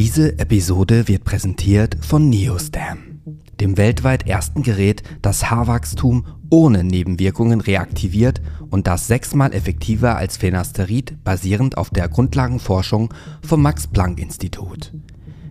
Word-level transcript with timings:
Diese 0.00 0.38
Episode 0.38 1.08
wird 1.08 1.24
präsentiert 1.24 1.98
von 2.00 2.30
Neostam, 2.30 3.20
dem 3.60 3.76
weltweit 3.76 4.26
ersten 4.26 4.62
Gerät, 4.62 5.02
das 5.20 5.50
Haarwachstum 5.50 6.24
ohne 6.48 6.84
Nebenwirkungen 6.84 7.60
reaktiviert 7.60 8.40
und 8.70 8.86
das 8.86 9.08
sechsmal 9.08 9.52
effektiver 9.52 10.16
als 10.16 10.38
Phenasterid 10.38 11.22
basierend 11.22 11.76
auf 11.76 11.90
der 11.90 12.08
Grundlagenforschung 12.08 13.12
vom 13.46 13.60
Max-Planck-Institut. 13.60 14.94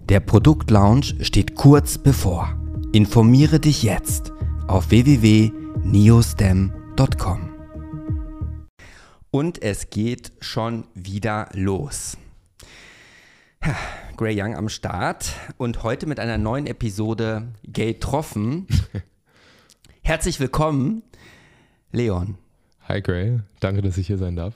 Der 0.09 0.19
Produktlaunch 0.19 1.17
steht 1.21 1.53
kurz 1.53 1.99
bevor. 1.99 2.59
Informiere 2.91 3.59
dich 3.59 3.83
jetzt 3.83 4.33
auf 4.65 4.89
www.neostem.com. 4.89 7.49
Und 9.29 9.61
es 9.61 9.91
geht 9.91 10.31
schon 10.39 10.85
wieder 10.95 11.49
los. 11.53 12.17
Gray 14.15 14.39
Young 14.41 14.55
am 14.55 14.69
Start 14.69 15.33
und 15.57 15.83
heute 15.83 16.05
mit 16.07 16.19
einer 16.19 16.37
neuen 16.37 16.65
Episode 16.67 17.49
Gay 17.63 17.95
Troffen. 17.99 18.67
Herzlich 20.01 20.39
willkommen, 20.39 21.03
Leon. 21.91 22.37
Hi 22.87 23.01
Gray, 23.01 23.39
danke, 23.59 23.81
dass 23.81 23.97
ich 23.97 24.07
hier 24.07 24.17
sein 24.17 24.35
darf. 24.35 24.55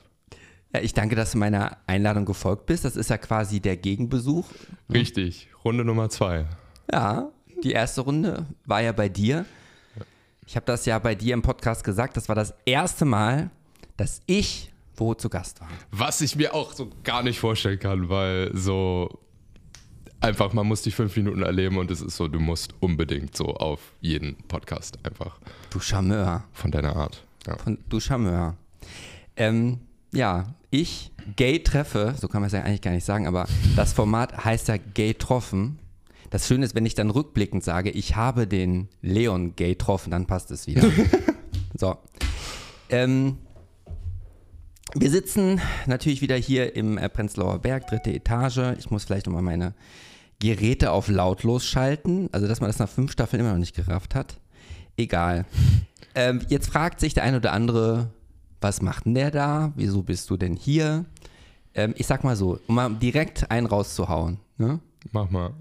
Ja, 0.72 0.80
ich 0.80 0.92
danke, 0.92 1.14
dass 1.16 1.32
du 1.32 1.38
meiner 1.38 1.76
Einladung 1.86 2.24
gefolgt 2.24 2.66
bist. 2.66 2.84
Das 2.84 2.96
ist 2.96 3.10
ja 3.10 3.18
quasi 3.18 3.60
der 3.60 3.76
Gegenbesuch. 3.76 4.46
Richtig, 4.92 5.48
Runde 5.64 5.84
Nummer 5.84 6.08
zwei. 6.08 6.46
Ja, 6.90 7.30
die 7.62 7.72
erste 7.72 8.00
Runde 8.02 8.46
war 8.66 8.80
ja 8.80 8.92
bei 8.92 9.08
dir. 9.08 9.44
Ich 10.46 10.56
habe 10.56 10.66
das 10.66 10.84
ja 10.86 10.98
bei 10.98 11.14
dir 11.14 11.34
im 11.34 11.42
Podcast 11.42 11.84
gesagt. 11.84 12.16
Das 12.16 12.28
war 12.28 12.34
das 12.34 12.54
erste 12.66 13.04
Mal, 13.04 13.50
dass 13.96 14.20
ich 14.26 14.73
wo 14.96 15.14
zu 15.14 15.28
Gast 15.28 15.60
war. 15.60 15.68
Was 15.90 16.20
ich 16.20 16.36
mir 16.36 16.54
auch 16.54 16.72
so 16.72 16.90
gar 17.02 17.22
nicht 17.22 17.38
vorstellen 17.38 17.78
kann, 17.78 18.08
weil 18.08 18.50
so 18.54 19.20
einfach, 20.20 20.52
man 20.52 20.66
muss 20.66 20.82
die 20.82 20.90
fünf 20.90 21.16
Minuten 21.16 21.42
erleben 21.42 21.76
und 21.76 21.90
es 21.90 22.00
ist 22.00 22.16
so, 22.16 22.28
du 22.28 22.40
musst 22.40 22.74
unbedingt 22.80 23.36
so 23.36 23.46
auf 23.54 23.92
jeden 24.00 24.36
Podcast 24.48 24.98
einfach. 25.04 25.38
Du 25.70 25.80
Charmeur. 25.80 26.44
Von 26.52 26.70
deiner 26.70 26.96
Art. 26.96 27.24
Ja. 27.46 27.56
Von, 27.58 27.78
du 27.88 28.00
Charmeur. 28.00 28.56
Ähm, 29.36 29.80
ja, 30.12 30.54
ich 30.70 31.12
gay 31.36 31.62
treffe, 31.62 32.14
so 32.18 32.28
kann 32.28 32.40
man 32.40 32.46
es 32.46 32.52
ja 32.52 32.62
eigentlich 32.62 32.82
gar 32.82 32.92
nicht 32.92 33.04
sagen, 33.04 33.26
aber 33.26 33.46
das 33.76 33.92
Format 33.92 34.44
heißt 34.44 34.68
ja 34.68 34.76
gay 34.76 35.14
troffen. 35.14 35.78
Das 36.30 36.48
Schöne 36.48 36.64
ist, 36.64 36.74
wenn 36.74 36.86
ich 36.86 36.94
dann 36.94 37.10
rückblickend 37.10 37.62
sage, 37.62 37.90
ich 37.90 38.16
habe 38.16 38.46
den 38.46 38.88
Leon 39.02 39.54
gay 39.56 39.76
troffen, 39.76 40.10
dann 40.10 40.26
passt 40.26 40.50
es 40.50 40.66
wieder. 40.66 40.82
so. 41.74 41.96
Ähm, 42.88 43.38
wir 44.94 45.10
sitzen 45.10 45.60
natürlich 45.86 46.20
wieder 46.20 46.36
hier 46.36 46.76
im 46.76 46.98
äh, 46.98 47.08
Prenzlauer 47.08 47.58
Berg, 47.58 47.86
dritte 47.88 48.12
Etage. 48.12 48.76
Ich 48.78 48.90
muss 48.90 49.04
vielleicht 49.04 49.26
nochmal 49.26 49.42
meine 49.42 49.74
Geräte 50.40 50.92
auf 50.92 51.08
lautlos 51.08 51.66
schalten. 51.66 52.28
Also, 52.32 52.46
dass 52.46 52.60
man 52.60 52.68
das 52.68 52.78
nach 52.78 52.88
fünf 52.88 53.12
Staffeln 53.12 53.40
immer 53.40 53.52
noch 53.52 53.58
nicht 53.58 53.74
gerafft 53.74 54.14
hat. 54.14 54.40
Egal. 54.96 55.46
Ähm, 56.14 56.42
jetzt 56.48 56.68
fragt 56.68 57.00
sich 57.00 57.14
der 57.14 57.24
eine 57.24 57.38
oder 57.38 57.52
andere, 57.52 58.10
was 58.60 58.80
macht 58.82 59.06
denn 59.06 59.14
der 59.14 59.30
da? 59.30 59.72
Wieso 59.76 60.02
bist 60.02 60.30
du 60.30 60.36
denn 60.36 60.54
hier? 60.54 61.04
Ähm, 61.74 61.94
ich 61.96 62.06
sag 62.06 62.22
mal 62.22 62.36
so, 62.36 62.60
um 62.68 62.76
mal 62.76 62.94
direkt 62.94 63.50
einen 63.50 63.66
rauszuhauen. 63.66 64.38
Ne? 64.58 64.80
Mach 65.10 65.28
mal. 65.30 65.54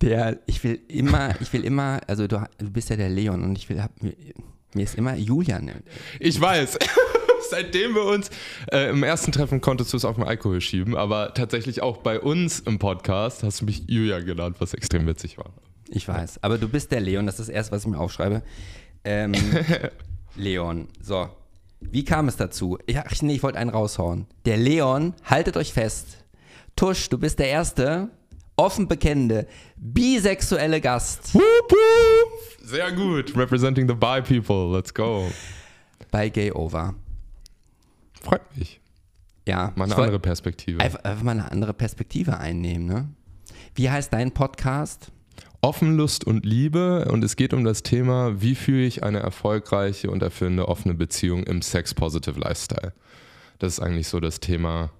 Der, 0.00 0.38
ich 0.46 0.62
will 0.64 0.80
immer, 0.88 1.40
ich 1.40 1.52
will 1.52 1.64
immer, 1.64 2.00
also 2.06 2.26
du, 2.26 2.44
du 2.58 2.70
bist 2.70 2.90
ja 2.90 2.96
der 2.96 3.08
Leon 3.08 3.42
und 3.42 3.56
ich 3.56 3.68
will, 3.68 3.82
hab, 3.82 4.02
mir, 4.02 4.14
mir 4.74 4.84
ist 4.84 4.96
immer 4.96 5.14
Julian. 5.16 5.70
Ich 6.20 6.40
weiß. 6.40 6.78
Seitdem 7.52 7.94
wir 7.94 8.04
uns 8.04 8.30
äh, 8.72 8.88
im 8.88 9.02
ersten 9.02 9.30
Treffen 9.30 9.60
konntest 9.60 9.92
du 9.92 9.98
es 9.98 10.06
auf 10.06 10.16
den 10.16 10.24
Alkohol 10.24 10.62
schieben, 10.62 10.96
aber 10.96 11.34
tatsächlich 11.34 11.82
auch 11.82 11.98
bei 11.98 12.18
uns 12.18 12.60
im 12.60 12.78
Podcast 12.78 13.42
hast 13.42 13.60
du 13.60 13.66
mich 13.66 13.84
Julia 13.88 14.20
genannt, 14.20 14.56
was 14.58 14.72
extrem 14.72 15.06
witzig 15.06 15.36
war. 15.36 15.50
Ich 15.90 16.08
weiß, 16.08 16.42
aber 16.42 16.56
du 16.56 16.66
bist 16.66 16.90
der 16.92 17.00
Leon, 17.00 17.26
das 17.26 17.38
ist 17.38 17.48
das 17.48 17.54
erste, 17.54 17.72
was 17.72 17.82
ich 17.82 17.88
mir 17.88 17.98
aufschreibe. 17.98 18.42
Ähm, 19.04 19.34
Leon, 20.36 20.88
so. 21.02 21.28
Wie 21.80 22.04
kam 22.04 22.28
es 22.28 22.36
dazu? 22.36 22.78
Ja, 22.88 23.04
nee, 23.20 23.34
ich 23.34 23.42
wollte 23.42 23.58
einen 23.58 23.70
raushauen. 23.70 24.26
Der 24.46 24.56
Leon, 24.56 25.12
haltet 25.24 25.58
euch 25.58 25.74
fest. 25.74 26.24
Tusch, 26.74 27.10
du 27.10 27.18
bist 27.18 27.38
der 27.38 27.48
erste 27.48 28.08
offen 28.56 28.88
bekennende 28.88 29.46
bisexuelle 29.76 30.80
Gast. 30.80 31.36
Sehr 32.62 32.92
gut. 32.92 33.36
Representing 33.36 33.86
the 33.88 33.94
bi 33.94 34.22
people. 34.22 34.74
Let's 34.74 34.94
go. 34.94 35.30
Bei 36.10 36.30
Gay 36.30 36.50
Over. 36.52 36.94
Freut 38.22 38.56
mich. 38.56 38.80
Ja. 39.46 39.72
Mal 39.74 39.84
eine 39.84 39.96
andere 39.96 40.20
Perspektive. 40.20 40.80
Einfach, 40.80 41.02
einfach, 41.04 41.22
mal 41.24 41.32
eine 41.32 41.50
andere 41.50 41.74
Perspektive 41.74 42.38
einnehmen, 42.38 42.86
ne? 42.86 43.08
Wie 43.74 43.90
heißt 43.90 44.12
dein 44.12 44.32
Podcast? 44.32 45.10
Offen, 45.60 45.96
Lust 45.96 46.24
und 46.24 46.44
Liebe. 46.44 47.06
Und 47.10 47.24
es 47.24 47.36
geht 47.36 47.54
um 47.54 47.64
das 47.64 47.82
Thema, 47.82 48.40
wie 48.40 48.54
führe 48.54 48.82
ich 48.82 49.02
eine 49.02 49.20
erfolgreiche 49.20 50.10
und 50.10 50.22
erfüllende 50.22 50.68
offene 50.68 50.94
Beziehung 50.94 51.44
im 51.44 51.62
Sex-Positive 51.62 52.38
Lifestyle. 52.38 52.92
Das 53.58 53.74
ist 53.74 53.80
eigentlich 53.80 54.08
so 54.08 54.20
das 54.20 54.40
Thema, 54.40 54.90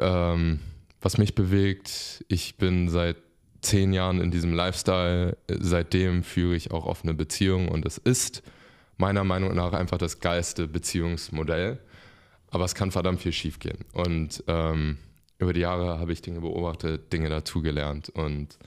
ähm, 0.00 0.60
was 1.00 1.18
mich 1.18 1.34
bewegt. 1.34 2.24
Ich 2.28 2.56
bin 2.56 2.88
seit 2.88 3.16
zehn 3.60 3.92
Jahren 3.92 4.20
in 4.20 4.30
diesem 4.30 4.52
Lifestyle. 4.52 5.36
Seitdem 5.48 6.22
führe 6.22 6.54
ich 6.54 6.70
auch 6.70 6.84
offene 6.84 7.14
Beziehungen 7.14 7.68
und 7.68 7.86
es 7.86 7.98
ist 7.98 8.42
meiner 8.96 9.24
Meinung 9.24 9.54
nach 9.54 9.72
einfach 9.72 9.98
das 9.98 10.20
geilste 10.20 10.68
Beziehungsmodell. 10.68 11.78
Aber 12.54 12.64
es 12.64 12.76
kann 12.76 12.92
verdammt 12.92 13.20
viel 13.20 13.32
schief 13.32 13.58
gehen. 13.58 13.78
Und 13.92 14.44
ähm, 14.46 14.98
über 15.38 15.52
die 15.52 15.60
Jahre 15.60 15.98
habe 15.98 16.12
ich 16.12 16.22
Dinge 16.22 16.40
beobachtet, 16.40 17.12
Dinge 17.12 17.28
dazugelernt. 17.28 18.10
Und 18.10 18.58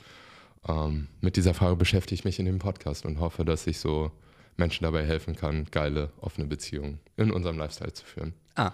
ähm, 0.67 1.07
mit 1.21 1.37
dieser 1.37 1.53
Frage 1.53 1.77
beschäftige 1.77 2.15
ich 2.15 2.25
mich 2.25 2.37
in 2.37 2.47
dem 2.47 2.59
Podcast 2.59 3.05
und 3.05 3.21
hoffe, 3.21 3.45
dass 3.45 3.65
ich 3.65 3.79
so 3.79 4.11
Menschen 4.57 4.83
dabei 4.83 5.05
helfen 5.05 5.37
kann, 5.37 5.67
geile, 5.71 6.11
offene 6.19 6.47
Beziehungen 6.47 6.99
in 7.15 7.31
unserem 7.31 7.57
Lifestyle 7.57 7.93
zu 7.93 8.03
führen. 8.03 8.33
Ah, 8.55 8.73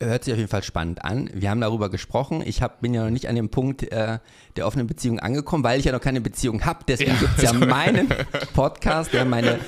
hört 0.00 0.24
sich 0.24 0.32
auf 0.32 0.38
jeden 0.38 0.50
Fall 0.50 0.64
spannend 0.64 1.04
an. 1.04 1.30
Wir 1.32 1.50
haben 1.50 1.60
darüber 1.60 1.88
gesprochen. 1.88 2.42
Ich 2.44 2.60
hab, 2.60 2.80
bin 2.80 2.92
ja 2.92 3.04
noch 3.04 3.10
nicht 3.10 3.28
an 3.28 3.36
dem 3.36 3.50
Punkt 3.50 3.84
äh, 3.84 4.18
der 4.56 4.66
offenen 4.66 4.88
Beziehung 4.88 5.20
angekommen, 5.20 5.62
weil 5.62 5.78
ich 5.78 5.86
ja 5.86 5.92
noch 5.92 6.00
keine 6.00 6.20
Beziehung 6.20 6.64
habe. 6.64 6.80
Deswegen 6.88 7.12
ja. 7.12 7.18
gibt 7.18 7.38
es 7.38 7.44
ja 7.44 7.52
meinen 7.52 8.08
Podcast, 8.52 9.12
der 9.12 9.26
meine 9.26 9.60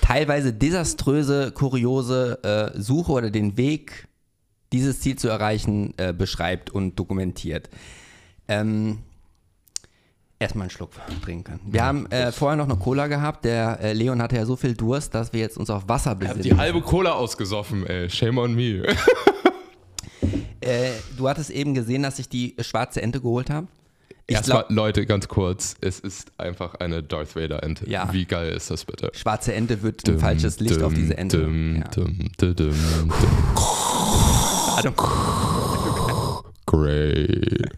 teilweise 0.00 0.52
desaströse, 0.52 1.52
kuriose 1.52 2.72
äh, 2.74 2.80
Suche 2.80 3.12
oder 3.12 3.30
den 3.30 3.56
Weg, 3.56 4.08
dieses 4.72 5.00
Ziel 5.00 5.16
zu 5.16 5.28
erreichen, 5.28 5.94
äh, 5.96 6.12
beschreibt 6.12 6.70
und 6.70 6.98
dokumentiert. 6.98 7.70
Ähm, 8.48 8.98
erstmal 10.38 10.64
einen 10.64 10.70
Schluck 10.70 10.90
trinken. 11.22 11.60
Wir 11.64 11.78
ja. 11.78 11.86
haben 11.86 12.06
äh, 12.10 12.32
vorher 12.32 12.56
noch 12.56 12.68
eine 12.68 12.76
Cola 12.76 13.06
gehabt. 13.06 13.44
Der 13.44 13.80
äh, 13.80 13.92
Leon 13.92 14.20
hatte 14.20 14.36
ja 14.36 14.44
so 14.44 14.56
viel 14.56 14.74
Durst, 14.74 15.14
dass 15.14 15.32
wir 15.32 15.40
jetzt 15.40 15.56
uns 15.56 15.70
auf 15.70 15.88
Wasser 15.88 16.14
besinnen. 16.14 16.40
Ich 16.40 16.50
habe 16.50 16.54
die 16.54 16.60
halbe 16.60 16.82
Cola 16.82 17.12
ausgesoffen, 17.12 17.86
ey. 17.86 18.10
Shame 18.10 18.38
on 18.38 18.54
me. 18.54 18.82
Äh, 20.60 20.90
du 21.16 21.28
hattest 21.28 21.50
eben 21.50 21.74
gesehen, 21.74 22.02
dass 22.02 22.18
ich 22.18 22.28
die 22.28 22.56
schwarze 22.60 23.00
Ente 23.00 23.20
geholt 23.20 23.50
habe. 23.50 23.68
Erstmal, 24.28 24.64
Leute, 24.70 25.06
ganz 25.06 25.28
kurz, 25.28 25.76
es 25.80 26.00
ist 26.00 26.32
einfach 26.36 26.74
eine 26.76 27.02
Darth 27.02 27.36
Vader-Ente. 27.36 27.88
Ja. 27.88 28.12
Wie 28.12 28.24
geil 28.24 28.52
ist 28.52 28.70
das 28.70 28.84
bitte? 28.84 29.12
Schwarze 29.14 29.54
Ente 29.54 29.82
wird 29.82 30.08
ein 30.08 30.18
falsches 30.18 30.58
Licht 30.58 30.82
auf 30.82 30.92
diese 30.92 31.16
Ente. 31.16 31.42
Dum, 31.42 31.76
ja. 31.76 31.88
dum, 31.88 32.30
dum, 32.36 33.12
Great. 36.66 37.70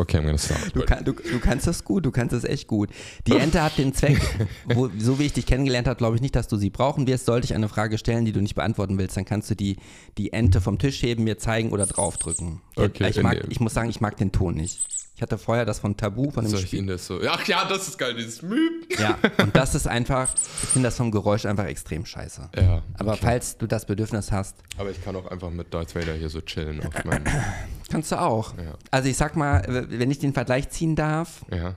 Okay, 0.00 0.18
I'm 0.18 0.24
gonna. 0.24 0.38
Du, 0.72 0.80
kann, 0.82 1.04
du, 1.04 1.12
du 1.12 1.38
kannst 1.40 1.66
das 1.66 1.84
gut, 1.84 2.04
du 2.04 2.10
kannst 2.10 2.32
das 2.34 2.44
echt 2.44 2.66
gut. 2.66 2.90
Die 3.26 3.36
Ente 3.36 3.62
hat 3.62 3.78
den 3.78 3.94
Zweck, 3.94 4.20
wo, 4.74 4.90
so 4.98 5.18
wie 5.18 5.26
ich 5.26 5.32
dich 5.32 5.46
kennengelernt 5.46 5.86
habe, 5.86 5.96
glaube 5.96 6.16
ich 6.16 6.22
nicht, 6.22 6.34
dass 6.34 6.48
du 6.48 6.56
sie 6.56 6.70
brauchen 6.70 7.06
wirst. 7.06 7.26
Sollte 7.26 7.44
ich 7.44 7.54
eine 7.54 7.68
Frage 7.68 7.98
stellen, 7.98 8.24
die 8.24 8.32
du 8.32 8.40
nicht 8.40 8.54
beantworten 8.54 8.98
willst, 8.98 9.16
dann 9.16 9.24
kannst 9.24 9.50
du 9.50 9.54
die, 9.54 9.76
die 10.18 10.32
Ente 10.32 10.60
vom 10.60 10.78
Tisch 10.78 11.02
heben, 11.02 11.24
mir 11.24 11.38
zeigen 11.38 11.70
oder 11.70 11.86
draufdrücken. 11.86 12.60
Okay, 12.76 13.08
ich, 13.08 13.22
mag, 13.22 13.44
ich 13.48 13.60
muss 13.60 13.74
sagen, 13.74 13.90
ich 13.90 14.00
mag 14.00 14.16
den 14.16 14.32
Ton 14.32 14.54
nicht. 14.54 14.99
Ich 15.20 15.22
hatte 15.22 15.36
vorher 15.36 15.66
das 15.66 15.80
von 15.80 15.98
Tabu, 15.98 16.30
von 16.30 16.46
dem 16.46 16.50
Soll 16.50 16.60
ich 16.60 16.66
Spiel. 16.68 16.78
Ihnen 16.78 16.88
das 16.88 17.06
so? 17.06 17.20
Ach 17.28 17.46
ja, 17.46 17.66
das 17.66 17.88
ist 17.88 17.98
geil, 17.98 18.14
dieses 18.14 18.40
Müb. 18.40 18.98
Ja, 18.98 19.18
und 19.42 19.54
das 19.54 19.74
ist 19.74 19.86
einfach, 19.86 20.32
ich 20.34 20.68
finde 20.70 20.86
das 20.88 20.96
vom 20.96 21.10
Geräusch 21.10 21.44
einfach 21.44 21.66
extrem 21.66 22.06
scheiße. 22.06 22.48
Ja, 22.56 22.80
Aber 22.98 23.18
falls 23.18 23.58
du 23.58 23.66
das 23.66 23.84
Bedürfnis 23.84 24.32
hast, 24.32 24.56
aber 24.78 24.90
ich 24.90 25.04
kann 25.04 25.14
auch 25.16 25.26
einfach 25.26 25.50
mit 25.50 25.74
Darth 25.74 25.94
Vader 25.94 26.14
hier 26.14 26.30
so 26.30 26.40
chillen 26.40 26.80
auf 26.86 27.04
meinem. 27.04 27.24
kannst 27.90 28.12
du 28.12 28.18
auch. 28.18 28.54
Ja. 28.56 28.72
Also 28.90 29.10
ich 29.10 29.18
sag 29.18 29.36
mal, 29.36 29.62
wenn 29.90 30.10
ich 30.10 30.20
den 30.20 30.32
Vergleich 30.32 30.70
ziehen 30.70 30.96
darf, 30.96 31.44
Ja. 31.54 31.74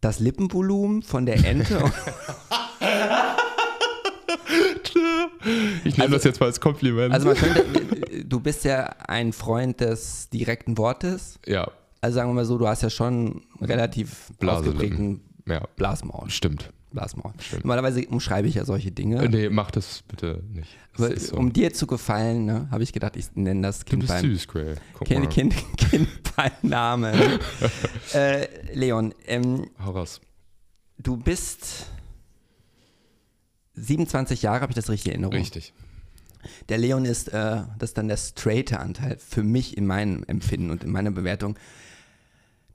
das 0.00 0.20
Lippenvolumen 0.20 1.02
von 1.02 1.26
der 1.26 1.44
Ente 1.44 1.84
Ich 5.84 5.96
nehme 5.98 6.10
das 6.14 6.24
jetzt 6.24 6.40
mal 6.40 6.46
als 6.46 6.60
Kompliment. 6.60 7.12
Also 7.12 7.28
man 7.28 7.36
könnte, 7.36 7.93
du 8.34 8.40
bist 8.40 8.64
ja 8.64 8.86
ein 9.06 9.32
Freund 9.32 9.80
des 9.80 10.28
direkten 10.28 10.76
Wortes. 10.76 11.38
ja, 11.46 11.70
Also 12.00 12.16
sagen 12.16 12.30
wir 12.30 12.34
mal 12.34 12.44
so, 12.44 12.58
du 12.58 12.66
hast 12.66 12.82
ja 12.82 12.90
schon 12.90 13.42
relativ 13.60 14.32
ausgeprägten 14.44 15.20
ja, 15.46 15.60
Blasmaul. 15.76 16.28
stimmt. 16.30 16.70
Blasmaul. 16.90 17.32
Normalerweise 17.62 18.06
umschreibe 18.08 18.48
ich 18.48 18.54
ja 18.56 18.64
solche 18.64 18.90
Dinge. 18.90 19.22
Äh, 19.24 19.28
Nee, 19.28 19.48
mach 19.50 19.70
das 19.70 20.02
bitte 20.08 20.42
nicht. 20.52 20.68
Das 20.96 21.06
Aber 21.06 21.20
so. 21.20 21.36
Um 21.36 21.52
dir 21.52 21.72
zu 21.72 21.86
gefallen, 21.86 22.44
ne, 22.44 22.68
habe 22.72 22.82
ich 22.82 22.92
gedacht, 22.92 23.16
ich 23.16 23.34
nenne 23.36 23.62
das 23.62 23.84
Kind 23.84 24.06
beim 24.06 24.20
süß, 24.24 24.48
Gray. 24.48 24.74
Kind, 25.04 25.30
kind, 25.30 25.54
kind 25.76 26.08
beim 26.36 26.52
Namen. 26.62 27.14
äh, 28.14 28.46
Leon, 28.74 29.14
ähm, 29.26 29.70
Hau 29.84 29.92
raus. 29.92 30.20
du 30.98 31.16
bist 31.16 31.86
27 33.74 34.42
Jahre, 34.42 34.60
habe 34.60 34.70
ich 34.72 34.76
das 34.76 34.88
richtig 34.88 35.06
in 35.06 35.12
Erinnerung? 35.12 35.34
Richtig. 35.36 35.72
Der 36.68 36.78
Leon 36.78 37.04
ist, 37.04 37.28
äh, 37.28 37.62
das 37.78 37.90
ist 37.90 37.98
dann 37.98 38.08
der 38.08 38.16
straighte 38.16 38.80
Anteil 38.80 39.18
für 39.18 39.42
mich 39.42 39.76
in 39.76 39.86
meinem 39.86 40.24
Empfinden 40.24 40.70
und 40.70 40.84
in 40.84 40.90
meiner 40.90 41.10
Bewertung. 41.10 41.58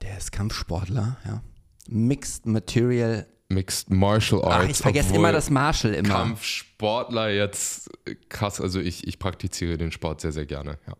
Der 0.02 0.16
ist 0.16 0.32
Kampfsportler, 0.32 1.16
ja. 1.26 1.42
Mixed 1.88 2.46
Material. 2.46 3.26
Mixed 3.48 3.90
Martial 3.90 4.44
Arts. 4.44 4.64
Ach, 4.64 4.70
ich 4.70 4.76
vergesse 4.76 5.14
immer 5.14 5.32
das 5.32 5.50
Martial 5.50 5.92
immer. 5.94 6.14
Kampfsportler 6.14 7.30
jetzt 7.30 7.90
äh, 8.06 8.14
krass. 8.28 8.60
Also 8.60 8.80
ich, 8.80 9.06
ich 9.06 9.18
praktiziere 9.18 9.76
den 9.76 9.90
Sport 9.90 10.20
sehr, 10.20 10.32
sehr 10.32 10.46
gerne. 10.46 10.78
Ja. 10.86 10.94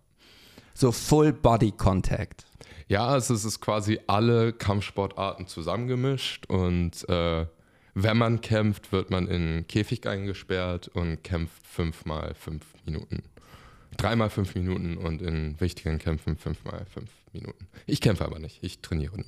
So 0.75 0.93
Full 0.93 1.33
Body 1.33 1.73
Contact. 1.73 2.45
Ja, 2.89 3.17
es 3.17 3.31
ist, 3.31 3.41
es 3.41 3.45
ist 3.45 3.61
quasi 3.61 4.01
alle 4.09 4.53
Kampfsportarten 4.53 5.47
zusammengemischt 5.47 6.47
und 6.47 7.09
äh, 7.09 7.47
wenn 7.95 8.17
man 8.17 8.41
kämpft, 8.41 8.93
wird 8.93 9.11
man 9.11 9.27
in 9.27 9.35
einen 9.43 9.67
Käfig 9.67 10.07
eingesperrt 10.07 10.89
und 10.89 11.23
kämpft 11.25 11.67
fünfmal 11.67 12.35
fünf 12.35 12.65
Minuten. 12.85 13.23
Dreimal 13.97 14.31
fünf 14.31 14.55
Minuten 14.55 14.97
und 14.97 15.21
in 15.21 15.61
wichtigen 15.61 15.99
Kämpfen 15.99 16.37
fünfmal 16.37 16.87
fünf 16.93 17.11
Minuten. 17.33 17.67
Ich 17.87 18.01
kämpfe 18.01 18.25
aber 18.25 18.39
nicht, 18.39 18.59
ich 18.63 18.81
trainiere 18.81 19.17
nur. 19.17 19.27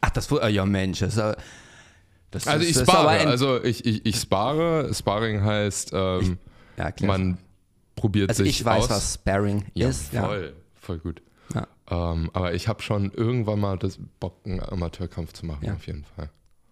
Ach, 0.00 0.10
das 0.10 0.30
wurde, 0.30 0.48
ja 0.48 0.64
Mensch, 0.64 1.00
das, 1.00 1.10
ist 1.14 1.18
ja- 1.18 1.36
das, 2.30 2.46
Also 2.46 2.64
ich 2.66 2.76
spare, 2.78 3.26
also 3.26 3.62
ich, 3.62 3.84
ich, 3.84 4.06
ich 4.06 4.16
spare. 4.16 4.92
Sparring 4.94 5.42
heißt, 5.42 5.90
ähm, 5.92 6.38
ja, 6.76 6.92
klar. 6.92 7.18
man 7.18 7.38
probiert 7.96 8.30
also 8.30 8.44
sich 8.44 8.60
ich 8.60 8.64
weiß, 8.64 8.84
aus. 8.84 8.90
was 8.90 9.14
Sparring 9.14 9.64
ja, 9.74 9.88
ist. 9.88 10.12
Ja. 10.12 10.26
voll, 10.26 10.54
voll 10.80 10.98
gut. 10.98 11.22
Ja. 11.54 11.66
Ähm, 11.90 12.30
aber 12.32 12.54
ich 12.54 12.68
habe 12.68 12.80
schon 12.82 13.10
irgendwann 13.12 13.58
mal 13.60 13.76
das 13.76 13.98
Bock, 14.20 14.36
einen 14.44 14.60
Amateurkampf 14.60 15.32
zu 15.32 15.44
machen, 15.46 15.64
Ja. 15.66 15.74
auf 15.74 15.86
jeden 15.86 16.04
Fall. 16.04 16.30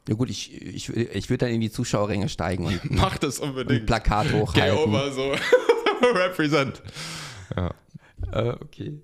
Ja 0.09 0.15
gut, 0.15 0.31
ich, 0.31 0.55
ich, 0.63 0.89
ich 0.89 1.29
würde 1.31 1.45
dann 1.45 1.55
in 1.55 1.61
die 1.61 1.71
Zuschauerränge 1.71 2.29
steigen 2.29 2.65
und 2.67 2.83
ein 2.83 2.89
Mach 2.97 3.19
das 3.19 3.39
unbedingt. 3.41 3.87
Plakat 3.87 4.29
Geh 4.29 4.41
hochhalten. 4.41 4.79
over 4.79 5.13
so. 5.13 5.33
Represent. 6.15 6.83
Äh, 8.33 8.51
okay. 8.61 9.01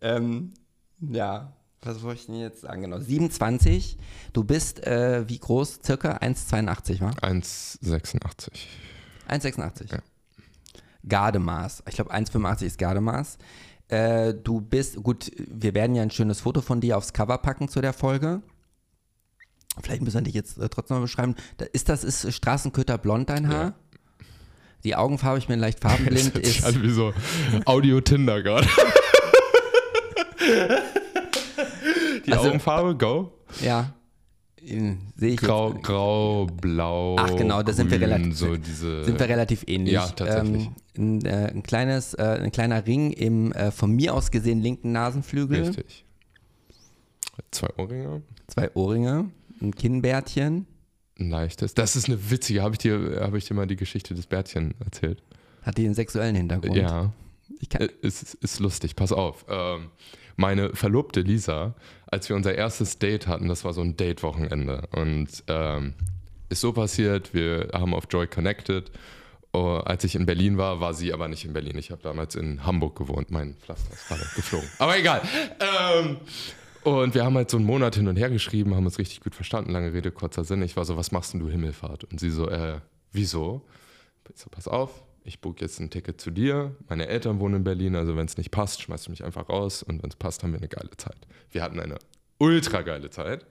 Ähm, 0.00 0.52
ja, 1.00 1.56
was 1.80 2.02
wollte 2.02 2.20
ich 2.20 2.26
denn 2.26 2.36
jetzt 2.36 2.60
sagen? 2.62 2.82
Genau, 2.82 2.98
27. 2.98 3.96
Du 4.32 4.44
bist 4.44 4.86
äh, 4.86 5.28
wie 5.28 5.38
groß? 5.38 5.80
Circa 5.82 6.16
1,82, 6.18 7.00
wa? 7.00 7.10
1,86. 7.10 8.48
1,86. 9.28 9.92
Ja. 9.92 9.98
Gardemaß. 11.08 11.84
Ich 11.88 11.94
glaube, 11.96 12.12
1,85 12.14 12.62
ist 12.64 12.78
Gardemaß. 12.78 13.38
Äh, 13.88 14.34
du 14.34 14.60
bist, 14.60 15.02
gut, 15.02 15.30
wir 15.36 15.74
werden 15.74 15.94
ja 15.94 16.02
ein 16.02 16.10
schönes 16.10 16.40
Foto 16.40 16.60
von 16.62 16.80
dir 16.80 16.96
aufs 16.96 17.12
Cover 17.12 17.38
packen 17.38 17.68
zu 17.68 17.80
der 17.80 17.92
Folge. 17.92 18.42
Vielleicht 19.82 20.02
müssen 20.02 20.16
wir 20.18 20.22
dich 20.22 20.34
jetzt 20.34 20.58
äh, 20.58 20.68
trotzdem 20.68 20.96
mal 20.98 21.00
beschreiben. 21.02 21.34
Da, 21.56 21.64
ist 21.72 21.88
das 21.88 22.04
ist 22.04 22.32
Straßenköter 22.32 22.96
blond 22.98 23.28
dein 23.30 23.48
Haar? 23.48 23.64
Ja. 23.64 23.74
Die 24.84 24.94
Augenfarbe, 24.96 25.38
ich 25.38 25.46
bin 25.48 25.58
leicht 25.58 25.78
Das 25.82 25.92
farbenblind, 25.92 26.34
sich 26.34 26.58
ist 26.58 26.64
an 26.66 26.82
wie 26.82 26.90
so 26.90 27.12
Audio-Tinder 27.64 28.42
gerade. 28.42 28.68
Die 32.26 32.32
Also- 32.32 32.48
Augenfarbe, 32.48 32.96
go. 32.96 33.32
ja. 33.60 33.92
äh, 34.62 34.94
Sehe 35.16 35.30
ich 35.34 35.36
Grau, 35.36 35.72
jetzt. 35.72 35.82
grau, 35.82 36.46
blau. 36.46 37.16
Ach, 37.18 37.34
genau, 37.36 37.62
da 37.62 37.72
sind 37.72 37.90
wir 37.90 37.98
grün, 37.98 38.10
relativ- 38.12 38.36
So 38.36 38.56
diese, 38.56 39.04
sind 39.04 39.18
wir 39.18 39.28
relativ 39.28 39.64
ähnlich. 39.66 39.92
Ja, 39.94 40.06
tatsächlich. 40.08 40.70
Ähm, 40.96 41.20
ein, 41.20 41.26
äh, 41.26 41.50
ein, 41.52 41.62
kleines, 41.62 42.14
äh, 42.14 42.22
ein 42.42 42.52
kleiner 42.52 42.86
Ring 42.86 43.10
im 43.10 43.52
äh, 43.52 43.70
von 43.70 43.90
mir 43.90 44.14
aus 44.14 44.30
gesehen 44.30 44.60
linken 44.62 44.92
Nasenflügel, 44.92 45.64
Richtig. 45.64 46.04
Zwei 47.50 47.68
Ohrringe. 47.76 48.22
zwei 48.46 48.70
Ohrringe, 48.74 49.30
ein 49.64 49.74
Kinnbärtchen. 49.74 50.66
Ein 51.18 51.30
leichtes. 51.30 51.74
Das 51.74 51.96
ist 51.96 52.06
eine 52.08 52.30
witzige. 52.30 52.62
Habe 52.62 52.74
ich, 52.74 52.78
dir- 52.78 53.20
hab 53.20 53.34
ich 53.34 53.44
dir 53.44 53.54
mal 53.54 53.66
die 53.66 53.76
Geschichte 53.76 54.14
des 54.14 54.26
Bärtchen 54.26 54.74
erzählt? 54.84 55.22
Hat 55.62 55.78
die 55.78 55.84
einen 55.84 55.94
sexuellen 55.94 56.34
Hintergrund? 56.36 56.76
Ja. 56.76 57.12
Ich 57.60 57.68
kann, 57.68 57.82
Äh, 57.82 57.88
Ist, 58.02 58.34
ist 58.34 58.60
lustig, 58.60 58.96
pass 58.96 59.12
auf. 59.12 59.44
Ähm, 59.48 59.90
meine 60.36 60.74
Verlobte 60.74 61.20
Lisa, 61.20 61.74
als 62.06 62.28
wir 62.28 62.36
unser 62.36 62.54
erstes 62.54 62.98
Date 62.98 63.26
hatten, 63.28 63.48
das 63.48 63.64
war 63.64 63.72
so 63.72 63.80
ein 63.80 63.96
Date-Wochenende. 63.96 64.88
Und 64.92 65.28
ähm, 65.46 65.94
ist 66.48 66.60
so 66.60 66.72
passiert, 66.72 67.32
wir 67.32 67.68
haben 67.72 67.94
auf 67.94 68.04
Joy 68.10 68.26
connected. 68.26 68.90
Oh, 69.52 69.80
als 69.84 70.02
ich 70.02 70.16
in 70.16 70.26
Berlin 70.26 70.58
war, 70.58 70.80
war 70.80 70.94
sie 70.94 71.12
aber 71.12 71.28
nicht 71.28 71.44
in 71.44 71.52
Berlin. 71.52 71.78
Ich 71.78 71.92
habe 71.92 72.02
damals 72.02 72.34
in 72.34 72.66
Hamburg 72.66 72.96
gewohnt. 72.98 73.30
Mein 73.30 73.54
Pflaster 73.54 73.92
ist 73.94 74.08
gerade 74.08 74.26
geflogen. 74.34 74.68
Aber 74.78 74.98
egal. 74.98 75.22
Ähm, 75.60 76.16
und 76.84 77.14
wir 77.14 77.24
haben 77.24 77.34
halt 77.34 77.50
so 77.50 77.56
einen 77.56 77.66
Monat 77.66 77.96
hin 77.96 78.08
und 78.08 78.16
her 78.16 78.30
geschrieben, 78.30 78.74
haben 78.74 78.84
uns 78.84 78.98
richtig 78.98 79.20
gut 79.20 79.34
verstanden. 79.34 79.72
Lange 79.72 79.92
Rede, 79.92 80.10
kurzer 80.10 80.44
Sinn. 80.44 80.62
Ich 80.62 80.76
war 80.76 80.84
so, 80.84 80.96
was 80.96 81.12
machst 81.12 81.32
denn 81.32 81.40
du 81.40 81.48
Himmelfahrt? 81.48 82.04
Und 82.04 82.20
sie 82.20 82.30
so, 82.30 82.48
äh, 82.48 82.80
wieso? 83.12 83.66
Ich 84.32 84.40
so, 84.40 84.48
pass 84.50 84.68
auf, 84.68 85.02
ich 85.24 85.40
buche 85.40 85.56
jetzt 85.60 85.80
ein 85.80 85.90
Ticket 85.90 86.20
zu 86.20 86.30
dir. 86.30 86.76
Meine 86.88 87.08
Eltern 87.08 87.40
wohnen 87.40 87.56
in 87.56 87.64
Berlin, 87.64 87.96
also 87.96 88.16
wenn 88.16 88.26
es 88.26 88.36
nicht 88.36 88.50
passt, 88.50 88.82
schmeißt 88.82 89.06
du 89.06 89.10
mich 89.10 89.24
einfach 89.24 89.48
raus 89.48 89.82
und 89.82 90.02
wenn 90.02 90.10
es 90.10 90.16
passt, 90.16 90.42
haben 90.42 90.52
wir 90.52 90.58
eine 90.58 90.68
geile 90.68 90.90
Zeit. 90.96 91.26
Wir 91.50 91.62
hatten 91.62 91.80
eine 91.80 91.96
ultra 92.38 92.82
geile 92.82 93.10
Zeit. 93.10 93.46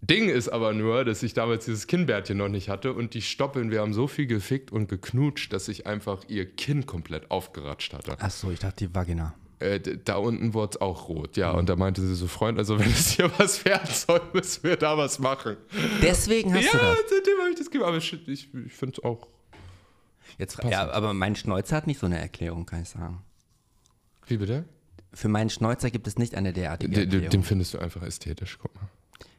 Ding 0.00 0.28
ist 0.28 0.48
aber 0.48 0.72
nur, 0.72 1.04
dass 1.04 1.22
ich 1.22 1.34
damals 1.34 1.64
dieses 1.64 1.86
Kinnbärtchen 1.86 2.36
noch 2.36 2.48
nicht 2.48 2.68
hatte 2.68 2.92
und 2.92 3.14
die 3.14 3.22
Stoppeln, 3.22 3.70
wir 3.70 3.80
haben 3.80 3.94
so 3.94 4.06
viel 4.06 4.26
gefickt 4.26 4.70
und 4.70 4.88
geknutscht, 4.88 5.52
dass 5.52 5.68
ich 5.68 5.86
einfach 5.86 6.22
ihr 6.28 6.46
Kinn 6.46 6.86
komplett 6.86 7.30
aufgeratscht 7.30 7.92
hatte. 7.94 8.16
ach 8.18 8.30
so, 8.30 8.50
ich 8.50 8.60
dachte 8.60 8.86
die 8.86 8.94
Vagina. 8.94 9.34
Äh, 9.58 9.80
da 10.04 10.16
unten 10.16 10.52
wurde 10.52 10.72
es 10.74 10.80
auch 10.82 11.08
rot, 11.08 11.36
ja. 11.38 11.50
Und 11.52 11.68
da 11.68 11.76
meinte 11.76 12.02
sie 12.02 12.14
so, 12.14 12.26
Freund, 12.26 12.58
also 12.58 12.78
wenn 12.78 12.90
es 12.90 13.12
hier 13.12 13.30
was 13.38 13.64
werden 13.64 13.88
soll, 13.90 14.20
müssen 14.34 14.64
wir 14.64 14.76
da 14.76 14.98
was 14.98 15.18
machen. 15.18 15.56
Deswegen 16.02 16.52
hast 16.54 16.64
ja, 16.64 16.72
du 16.72 16.76
das. 16.78 16.96
seitdem 17.08 17.38
habe 17.38 17.50
ich 17.50 17.56
das 17.56 17.66
gegeben. 17.70 17.84
Aber 17.84 17.96
ich, 17.96 18.12
ich, 18.28 18.54
ich 18.54 18.72
finde 18.74 18.96
es 18.98 19.04
auch. 19.04 19.28
Jetzt, 20.38 20.58
ja, 20.68 20.90
aber 20.90 21.14
mein 21.14 21.36
Schnäuzer 21.36 21.76
hat 21.76 21.86
nicht 21.86 22.00
so 22.00 22.06
eine 22.06 22.18
Erklärung, 22.18 22.66
kann 22.66 22.82
ich 22.82 22.88
sagen. 22.90 23.22
Wie 24.26 24.36
bitte? 24.36 24.64
Für 25.14 25.28
meinen 25.28 25.48
Schnäuzer 25.48 25.90
gibt 25.90 26.06
es 26.06 26.18
nicht 26.18 26.34
eine 26.34 26.52
derartige 26.52 26.92
Den, 26.92 27.04
Erklärung. 27.04 27.30
den 27.30 27.42
findest 27.42 27.72
du 27.72 27.78
einfach 27.78 28.02
ästhetisch, 28.02 28.58
guck 28.60 28.74
mal. 28.74 28.88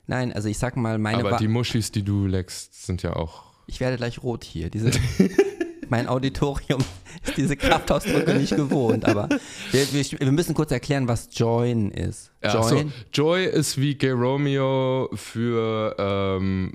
Nein, 0.08 0.34
also 0.34 0.48
ich 0.50 0.58
sag 0.58 0.78
mal, 0.78 0.98
meine 0.98 1.20
Aber 1.20 1.32
Wa- 1.32 1.38
die 1.38 1.48
Muschis, 1.50 1.92
die 1.92 2.02
du 2.02 2.26
leckst, 2.26 2.86
sind 2.86 3.04
ja 3.04 3.16
auch. 3.16 3.44
Ich 3.68 3.80
werde 3.82 3.98
gleich 3.98 4.24
rot 4.24 4.44
hier. 4.46 4.70
Diese, 4.72 4.90
mein 5.92 6.08
Auditorium 6.08 6.82
ist 7.26 7.36
diese 7.38 7.56
Kraftausdrücke 7.58 8.34
nicht 8.36 8.56
gewohnt. 8.56 9.06
Aber 9.06 9.30
wir, 9.72 9.94
wir, 9.94 10.20
wir 10.20 10.32
müssen 10.32 10.54
kurz 10.54 10.72
erklären, 10.72 11.08
was 11.08 11.30
Join 11.32 11.92
ist. 11.92 12.32
Ja, 12.44 12.62
so, 12.64 12.76
Join? 12.76 12.94
Joy 13.14 13.46
ist 13.46 13.78
wie 13.80 13.96
Gay 13.96 14.12
Romeo 14.12 15.10
für 15.14 15.96
ähm, 15.98 16.74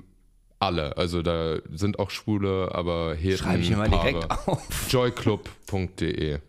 alle. 0.59 0.95
Also 0.97 1.21
da 1.21 1.57
sind 1.73 1.99
auch 1.99 2.09
Schwule, 2.09 2.69
aber 2.73 3.15
Heten, 3.15 3.37
Schreibe 3.37 3.61
ich 3.61 3.69
mir 3.69 3.77
mal 3.77 3.89
Paare. 3.89 4.11
direkt 4.11 4.31
auf. 4.47 4.61
Joyclub.de 4.89 6.39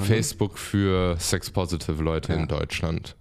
Facebook 0.00 0.58
für 0.58 1.16
sexpositive 1.20 2.02
Leute 2.02 2.32
Ja. 2.32 2.38
in 2.40 2.48
Deutschland. 2.48 3.14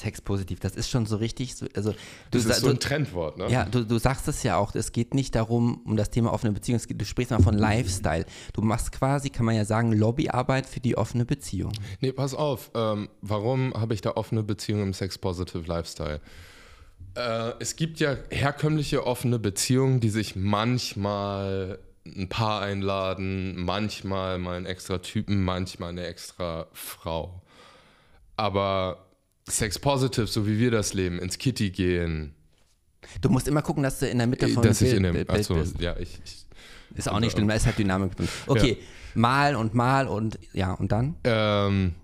Sexpositiv, 0.00 0.60
das 0.60 0.74
ist 0.76 0.90
schon 0.90 1.06
so 1.06 1.16
richtig, 1.16 1.54
so, 1.54 1.66
also 1.74 1.94
Das 2.30 2.44
ist 2.44 2.60
so 2.60 2.68
ein 2.68 2.80
Trendwort, 2.80 3.38
ne? 3.38 3.50
ja, 3.50 3.64
du, 3.64 3.84
du 3.84 3.98
sagst 3.98 4.28
es 4.28 4.42
ja 4.42 4.56
auch, 4.56 4.74
es 4.74 4.92
geht 4.92 5.14
nicht 5.14 5.34
darum, 5.34 5.82
um 5.84 5.96
das 5.96 6.10
Thema 6.10 6.32
offene 6.32 6.52
Beziehung, 6.52 6.80
geht, 6.86 7.00
du 7.00 7.04
sprichst 7.04 7.30
mal 7.30 7.42
von 7.42 7.54
Lifestyle. 7.54 8.24
Du 8.52 8.62
machst 8.62 8.92
quasi, 8.92 9.30
kann 9.30 9.46
man 9.46 9.54
ja 9.54 9.64
sagen, 9.64 9.92
Lobbyarbeit 9.92 10.66
für 10.66 10.80
die 10.80 10.96
offene 10.96 11.24
Beziehung. 11.24 11.72
Nee, 12.00 12.12
pass 12.12 12.34
auf. 12.34 12.70
Ähm, 12.74 13.08
warum 13.20 13.74
habe 13.74 13.94
ich 13.94 14.00
da 14.00 14.12
offene 14.12 14.42
Beziehungen 14.42 14.84
im 14.84 14.92
Sex-Positive 14.94 15.66
Lifestyle? 15.66 16.20
Äh, 17.14 17.52
es 17.58 17.76
gibt 17.76 18.00
ja 18.00 18.16
herkömmliche 18.30 19.06
offene 19.06 19.38
Beziehungen, 19.38 20.00
die 20.00 20.10
sich 20.10 20.36
manchmal 20.36 21.78
ein 22.06 22.28
Paar 22.28 22.62
einladen, 22.62 23.62
manchmal 23.62 24.38
mal 24.38 24.56
einen 24.56 24.66
extra 24.66 24.98
Typen, 24.98 25.44
manchmal 25.44 25.90
eine 25.90 26.06
extra 26.06 26.66
Frau. 26.72 27.42
Aber 28.36 29.09
Sex-Positive, 29.48 30.26
so 30.26 30.46
wie 30.46 30.58
wir 30.58 30.70
das 30.70 30.94
leben, 30.94 31.18
ins 31.18 31.38
Kitty 31.38 31.70
gehen, 31.70 32.34
Du 33.22 33.30
musst 33.30 33.48
immer 33.48 33.62
gucken, 33.62 33.82
dass 33.82 33.98
du 33.98 34.08
in 34.08 34.18
der 34.18 34.26
Mitte 34.26 34.46
von 34.48 34.62
Äh, 34.62 34.68
dass 34.68 34.80
ich 34.82 34.88
Bild, 34.90 34.96
in 34.98 35.02
dem, 35.04 35.12
Bild, 35.14 35.30
achso, 35.30 35.54
bist. 35.54 35.80
ja, 35.80 35.96
ich, 35.98 36.20
ich 36.24 36.46
Ist 36.94 37.08
auch 37.08 37.18
nicht 37.18 37.32
schlimm, 37.32 37.48
da 37.48 37.54
ist 37.54 37.64
halt 37.66 37.78
Dynamik 37.78 38.14
drin. 38.14 38.28
Okay, 38.46 38.76
mal 39.14 39.56
und 39.56 39.74
mal 39.74 40.06
und 40.06 40.38
ja, 40.52 40.74
und 40.74 40.92
dann? 40.92 41.16
ähm, 41.24 41.94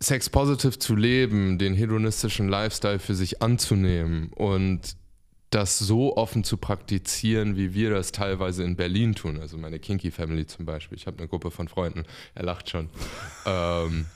Sex-Positive 0.00 0.78
zu 0.78 0.94
leben, 0.94 1.58
den 1.58 1.74
hedonistischen 1.74 2.48
Lifestyle 2.48 3.00
für 3.00 3.14
sich 3.16 3.42
anzunehmen 3.42 4.30
und 4.32 4.96
das 5.50 5.78
so 5.78 6.16
offen 6.16 6.44
zu 6.44 6.56
praktizieren, 6.56 7.56
wie 7.56 7.74
wir 7.74 7.90
das 7.90 8.12
teilweise 8.12 8.62
in 8.62 8.76
Berlin 8.76 9.14
tun. 9.16 9.40
Also 9.40 9.58
meine 9.58 9.78
Kinky 9.80 10.10
Family 10.12 10.46
zum 10.46 10.66
Beispiel. 10.66 10.96
Ich 10.96 11.06
habe 11.06 11.18
eine 11.18 11.26
Gruppe 11.26 11.50
von 11.50 11.66
Freunden. 11.68 12.04
Er 12.34 12.44
lacht 12.44 12.70
schon. 12.70 12.90
ähm, 13.46 14.06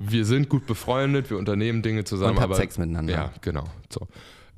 wir 0.00 0.24
sind 0.24 0.48
gut 0.48 0.66
befreundet, 0.66 1.30
wir 1.30 1.38
unternehmen 1.38 1.82
Dinge 1.82 2.04
zusammen. 2.04 2.32
Und 2.32 2.40
habt 2.40 2.44
aber, 2.44 2.56
Sex 2.56 2.78
miteinander. 2.78 3.12
Ja, 3.12 3.32
genau. 3.40 3.64
So. 3.90 4.06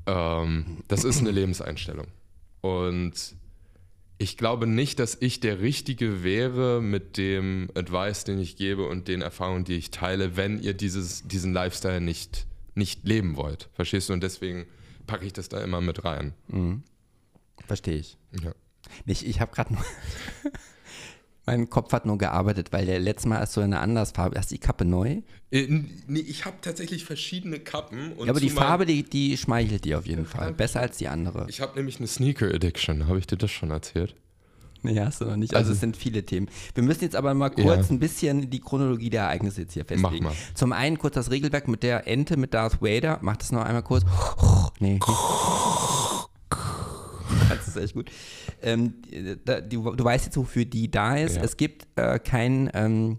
Ähm, 0.07 0.79
das 0.89 1.05
ist 1.05 1.21
eine 1.21 1.31
Lebenseinstellung. 1.31 2.07
Und 2.61 3.37
ich 4.19 4.37
glaube 4.37 4.67
nicht, 4.67 4.99
dass 4.99 5.17
ich 5.21 5.41
der 5.41 5.61
Richtige 5.61 6.25
wäre 6.25 6.81
mit 6.83 7.17
dem 7.17 7.71
Advice, 7.75 8.25
den 8.25 8.39
ich 8.39 8.57
gebe 8.57 8.87
und 8.87 9.07
den 9.07 9.23
Erfahrungen, 9.23 9.65
die 9.65 9.77
ich 9.77 9.91
teile, 9.91 10.37
wenn 10.37 10.61
ihr 10.61 10.75
dieses, 10.75 11.27
diesen 11.29 11.53
Lifestyle 11.53 12.01
nicht, 12.01 12.47
nicht 12.75 13.07
leben 13.07 13.37
wollt. 13.37 13.69
Verstehst 13.75 14.09
du? 14.09 14.13
Und 14.13 14.23
deswegen 14.23 14.67
packe 15.07 15.25
ich 15.25 15.33
das 15.33 15.49
da 15.49 15.63
immer 15.63 15.81
mit 15.81 16.05
rein. 16.05 16.35
Verstehe 17.67 17.97
ich. 17.97 18.17
Ja. 18.43 18.53
Ich, 19.07 19.27
ich 19.27 19.41
habe 19.41 19.55
gerade 19.55 19.75
nur. 19.75 19.85
mein 21.49 21.71
Kopf 21.71 21.93
hat 21.93 22.05
nur 22.07 22.19
gearbeitet, 22.19 22.73
weil 22.73 22.85
der 22.87 22.99
letzte 23.01 23.29
Mal 23.29 23.39
hast 23.41 23.57
du 23.57 23.61
eine 23.63 23.81
andere 23.81 24.05
Farbe. 24.07 24.39
Hast 24.39 24.51
du 24.51 24.55
die 24.55 24.61
Kappe 24.61 24.85
neu? 24.85 25.23
Äh, 25.51 25.67
nee, 26.07 26.21
ich 26.21 26.45
habe 26.45 26.57
tatsächlich 26.61 27.05
verschiedene 27.05 27.59
Kappen. 27.59 28.13
Und 28.13 28.27
Ja, 28.27 28.33
aber 28.33 28.41
die 28.41 28.51
Farbe, 28.51 28.85
die, 28.87 29.03
die 29.03 29.37
schmeichelt 29.39 29.85
dir 29.85 29.99
auf 29.99 30.07
jeden 30.07 30.27
Fall. 30.35 30.53
Besser 30.53 30.81
als 30.81 30.99
die 30.99 31.09
andere. 31.09 31.47
Ich 31.49 31.61
habe 31.61 31.75
nämlich 31.77 31.99
eine 31.99 32.07
Sneaker 32.07 32.47
Addiction. 32.55 33.07
Habe 33.09 33.19
ich 33.19 33.27
dir 33.27 33.37
das 33.37 33.51
schon 33.51 33.71
erzählt? 33.71 34.15
Nee, 34.83 35.01
hast 35.01 35.21
du 35.21 35.25
noch 35.25 35.37
nicht. 35.37 35.55
Also, 35.55 35.71
Also- 35.71 35.73
es 35.73 35.81
sind 35.81 35.97
viele 35.97 36.23
Themen. 36.25 36.49
Wir 36.75 36.85
müssen 36.85 37.03
jetzt 37.03 37.17
aber 37.17 37.35
mal 37.35 37.49
kurz 37.51 37.89
Ja. 37.89 37.95
ein 37.95 37.99
bisschen 37.99 38.49
die 38.51 38.61
Chronologie 38.61 39.11
der 39.11 39.23
Ereignisse 39.23 39.63
jetzt 39.63 39.73
hier 39.75 39.85
festlegen. 39.85 40.25
mal. 40.25 40.35
Zum 40.55 40.73
einen 40.73 40.99
kurz 40.99 41.15
das 41.15 41.31
Regelwerk 41.33 41.67
mit 41.67 41.83
der 41.83 42.07
Ente 42.07 42.37
mit 42.37 42.55
Darth 42.55 42.81
Vader. 42.81 43.19
Mach 43.23 43.37
das 43.39 43.51
noch 43.53 43.63
einmal 43.65 43.83
kurz. 43.83 44.05
Nee. 44.81 45.01
Das 47.49 47.67
ist 47.69 47.77
echt 47.77 47.95
gut. 47.95 48.11
Ähm, 48.63 48.95
da, 49.45 49.61
du, 49.61 49.95
du 49.95 50.05
weißt 50.05 50.27
jetzt, 50.27 50.37
wofür 50.37 50.65
die 50.65 50.91
da 50.91 51.17
ist. 51.17 51.37
Ja. 51.37 51.43
Es 51.43 51.57
gibt 51.57 51.87
äh, 51.97 52.19
kein, 52.19 52.71
ähm, 52.75 53.19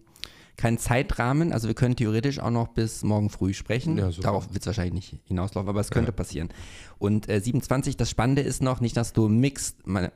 keinen 0.58 0.77
Zeitrahmen. 0.77 1.53
Also 1.53 1.67
wir 1.67 1.75
können 1.75 1.96
theoretisch 1.96 2.39
auch 2.39 2.50
noch 2.51 2.67
bis 2.69 3.03
morgen 3.03 3.29
früh 3.29 3.53
sprechen. 3.53 3.98
Ja. 3.98 4.10
Darauf 4.10 4.50
wird 4.50 4.62
es 4.62 4.67
wahrscheinlich 4.67 4.93
nicht 4.93 5.22
hinauslaufen, 5.25 5.69
aber 5.69 5.79
es 5.79 5.89
könnte 5.89 6.12
passieren. 6.12 6.50
Und 6.98 7.29
äh, 7.29 7.39
27, 7.39 7.98
das 7.98 8.10
Spannende 8.10 8.41
ist 8.41 8.62
noch, 8.62 8.81
nicht, 8.81 8.98
dass 8.98 9.13
du 9.13 9.29
mixed, 9.29 9.88
meine, 9.88 10.12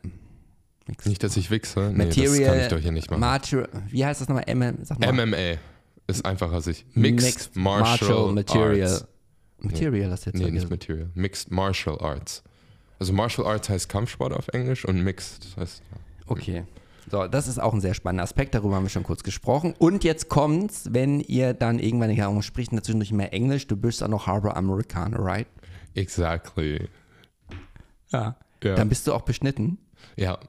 mixed 0.88 1.08
Nicht, 1.08 1.24
dass 1.24 1.38
ich 1.38 1.50
wichse. 1.50 1.92
Nee, 1.96 2.06
Material, 2.06 2.38
das 2.40 2.48
kann 2.48 2.60
ich 2.60 2.68
doch 2.68 2.80
hier 2.80 2.92
nicht 2.92 3.10
machen. 3.10 3.22
Martial, 3.22 3.70
wie 3.90 4.06
heißt 4.06 4.22
das 4.22 4.28
nochmal? 4.28 4.44
M 4.48 4.78
sag 4.84 5.00
mal. 5.00 5.26
MMA 5.26 5.58
ist 6.08 6.26
einfacher 6.26 6.54
als 6.54 6.68
ich. 6.68 6.86
Mixed, 6.94 7.56
Martial, 7.56 8.34
Material. 8.34 8.82
Arts. 8.82 9.08
Material 9.60 10.12
hast 10.12 10.26
du 10.26 10.32
jetzt 10.32 10.40
Nee, 10.40 10.52
nicht. 10.52 10.70
Material. 10.70 11.10
Mixed 11.14 11.52
Martial 11.52 11.98
Arts. 12.00 12.44
Also 13.00 13.14
Martial 13.14 13.48
Arts 13.48 13.70
heißt 13.70 13.90
Kampfsport 13.90 14.34
auf 14.34 14.48
Englisch 14.50 14.86
und 14.86 15.04
Mixed 15.04 15.58
heißt. 15.58 15.82
Okay. 16.28 16.64
So, 17.12 17.28
das 17.28 17.48
ist 17.48 17.60
auch 17.60 17.74
ein 17.74 17.82
sehr 17.82 17.94
spannender 17.94 18.24
Aspekt, 18.24 18.56
darüber 18.56 18.76
haben 18.76 18.84
wir 18.84 18.90
schon 18.90 19.04
kurz 19.04 19.24
gesprochen. 19.24 19.76
Und 19.78 20.04
jetzt 20.04 20.30
kommt's, 20.30 20.88
wenn 20.92 21.20
ihr 21.20 21.54
dann 21.54 21.80
irgendwann, 21.80 22.10
keine 22.10 22.28
Ahnung, 22.28 22.42
spricht 22.42 22.72
dazwischendurch 22.72 23.12
mehr 23.12 23.34
Englisch, 23.34 23.68
du 23.68 23.76
bist 23.76 24.02
auch 24.02 24.08
noch 24.08 24.28
Harbor 24.28 24.56
Amerikaner, 24.56 25.20
right? 25.20 25.48
Exactly. 25.96 26.88
Ja. 28.12 28.36
Ja. 28.64 28.76
Dann 28.76 28.88
bist 28.88 29.06
du 29.08 29.14
auch 29.14 29.24
beschnitten. 29.24 29.78
Ja. 30.16 30.40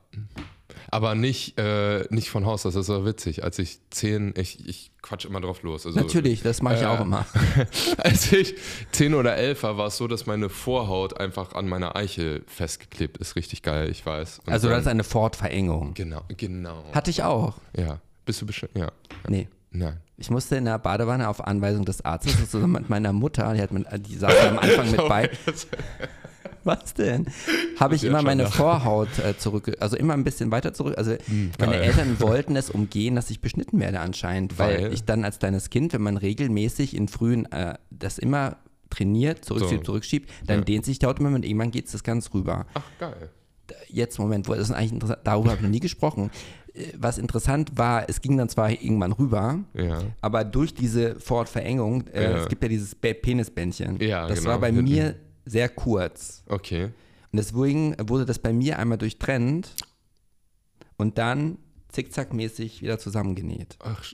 Aber 0.90 1.14
nicht, 1.14 1.58
äh, 1.58 2.04
nicht 2.10 2.30
von 2.30 2.46
Haus 2.46 2.64
aus. 2.66 2.74
Das 2.74 2.82
ist 2.82 2.86
so 2.86 3.04
witzig. 3.04 3.42
Als 3.44 3.58
ich 3.58 3.78
zehn, 3.90 4.34
ich, 4.36 4.66
ich 4.68 4.90
quatsch 5.02 5.24
immer 5.24 5.40
drauf 5.40 5.62
los. 5.62 5.86
Also, 5.86 5.98
Natürlich, 6.00 6.42
das 6.42 6.62
mache 6.62 6.76
ich 6.76 6.82
äh, 6.82 6.86
auch 6.86 7.00
immer. 7.00 7.26
Als 7.98 8.32
ich 8.32 8.54
zehn 8.92 9.14
oder 9.14 9.36
elf 9.36 9.62
war, 9.62 9.76
war 9.76 9.86
es 9.88 9.96
so, 9.96 10.06
dass 10.08 10.26
meine 10.26 10.48
Vorhaut 10.48 11.18
einfach 11.20 11.54
an 11.54 11.68
meiner 11.68 11.96
Eichel 11.96 12.42
festgeklebt 12.46 13.18
ist. 13.18 13.36
Richtig 13.36 13.62
geil, 13.62 13.90
ich 13.90 14.04
weiß. 14.04 14.40
Und 14.46 14.52
Also 14.52 14.68
dann- 14.68 14.76
das 14.76 14.84
ist 14.86 14.90
eine 14.90 15.04
Fortverengung. 15.04 15.94
Genau, 15.94 16.22
genau. 16.36 16.84
Hatte 16.92 17.10
ich 17.10 17.22
auch. 17.22 17.54
ja. 17.76 18.00
Bist 18.26 18.40
du 18.40 18.46
bestimmt? 18.46 18.72
Ja. 18.76 18.90
Nee. 19.28 19.48
Nein. 19.70 20.00
Ich 20.16 20.30
musste 20.30 20.56
in 20.56 20.64
der 20.64 20.78
Badewanne 20.78 21.28
auf 21.28 21.44
Anweisung 21.46 21.84
des 21.84 22.04
Arztes 22.04 22.48
zusammen 22.50 22.72
mit 22.72 22.88
meiner 22.88 23.12
Mutter, 23.12 23.52
die, 23.52 23.60
hat 23.60 23.72
mit, 23.72 23.86
die 24.06 24.16
saß 24.16 24.32
am 24.48 24.58
Anfang 24.60 24.90
mit 24.90 24.96
bei. 25.08 25.28
Was 26.64 26.94
denn? 26.94 27.26
Habe 27.78 27.94
ich 27.94 28.04
immer 28.04 28.22
meine. 28.22 28.46
Vorhaut 28.46 29.18
äh, 29.18 29.36
zurück, 29.36 29.70
also 29.80 29.96
immer 29.96 30.14
ein 30.14 30.24
bisschen 30.24 30.50
weiter 30.50 30.72
zurück. 30.72 30.94
Also 30.96 31.14
meine 31.58 31.72
geil. 31.72 31.82
Eltern 31.82 32.16
wollten 32.20 32.56
es 32.56 32.70
umgehen, 32.70 33.14
dass 33.16 33.30
ich 33.30 33.40
beschnitten 33.40 33.80
werde 33.80 34.00
anscheinend, 34.00 34.58
weil, 34.58 34.84
Weil? 34.84 34.92
ich 34.94 35.04
dann 35.04 35.24
als 35.24 35.38
kleines 35.38 35.70
Kind, 35.70 35.92
wenn 35.92 36.02
man 36.02 36.16
regelmäßig 36.16 36.96
in 36.96 37.08
frühen 37.08 37.50
äh, 37.52 37.74
das 37.90 38.18
immer 38.18 38.56
trainiert, 38.90 39.44
zurückschiebt, 39.44 39.86
So. 39.86 39.92
zurückschiebt, 39.92 40.30
dann 40.46 40.58
Ja. 40.60 40.64
dehnt 40.64 40.84
sich 40.84 40.98
die 40.98 41.06
Haut 41.06 41.18
immer 41.18 41.30
und 41.34 41.44
irgendwann 41.44 41.70
geht 41.70 41.86
es 41.86 41.92
das 41.92 42.04
ganz 42.04 42.32
rüber. 42.32 42.66
Ach, 42.74 42.82
geil. 42.98 43.30
Jetzt, 43.88 44.18
Moment, 44.18 44.46
wo- 44.46 44.54
das 44.54 44.68
ist 44.68 44.74
eigentlich 44.74 44.92
interessant, 44.92 45.20
darüber 45.24 45.50
habe 45.50 45.56
ich 45.58 45.62
noch 45.62 45.70
nie 45.70 45.80
gesprochen. 45.80 46.30
Äh, 46.74 46.88
Was 46.98 47.16
interessant 47.18 47.72
war, 47.76 48.08
es 48.08 48.20
ging 48.20 48.36
dann 48.36 48.48
zwar 48.50 48.70
irgendwann 48.70 49.12
rüber, 49.12 49.60
Ja. 49.74 50.00
aber 50.20 50.44
durch 50.44 50.74
diese 50.74 51.18
Fortverengung, 51.18 52.06
äh, 52.08 52.22
Ja. 52.24 52.36
es 52.38 52.48
gibt 52.48 52.62
ja 52.62 52.68
dieses 52.68 52.94
Penisbändchen. 52.94 53.98
Ja, 54.00 54.26
das 54.28 54.40
genau, 54.40 54.50
war 54.50 54.60
bei 54.60 54.70
mir 54.72 55.14
sehr 55.44 55.68
kurz. 55.68 56.42
Okay. 56.48 56.84
Und 56.84 57.36
deswegen 57.36 57.96
wurde 58.08 58.26
das 58.26 58.38
bei 58.38 58.52
mir 58.52 58.78
einmal 58.78 58.98
durchtrennt 58.98 59.74
und 60.96 61.18
dann 61.18 61.58
zickzackmäßig 61.88 62.82
wieder 62.82 62.98
zusammengenäht. 62.98 63.76
Ach, 63.80 64.04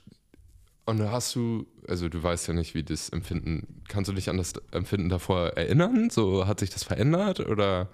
und 0.85 0.97
da 0.97 1.11
hast 1.11 1.35
du, 1.35 1.67
also 1.87 2.09
du 2.09 2.21
weißt 2.21 2.47
ja 2.47 2.53
nicht, 2.53 2.73
wie 2.73 2.83
das 2.83 3.09
Empfinden, 3.09 3.81
kannst 3.87 4.09
du 4.09 4.13
dich 4.13 4.29
an 4.29 4.37
das 4.37 4.53
Empfinden 4.71 5.09
davor 5.09 5.49
erinnern? 5.49 6.09
So, 6.09 6.47
hat 6.47 6.59
sich 6.59 6.69
das 6.69 6.83
verändert 6.83 7.39
oder? 7.39 7.89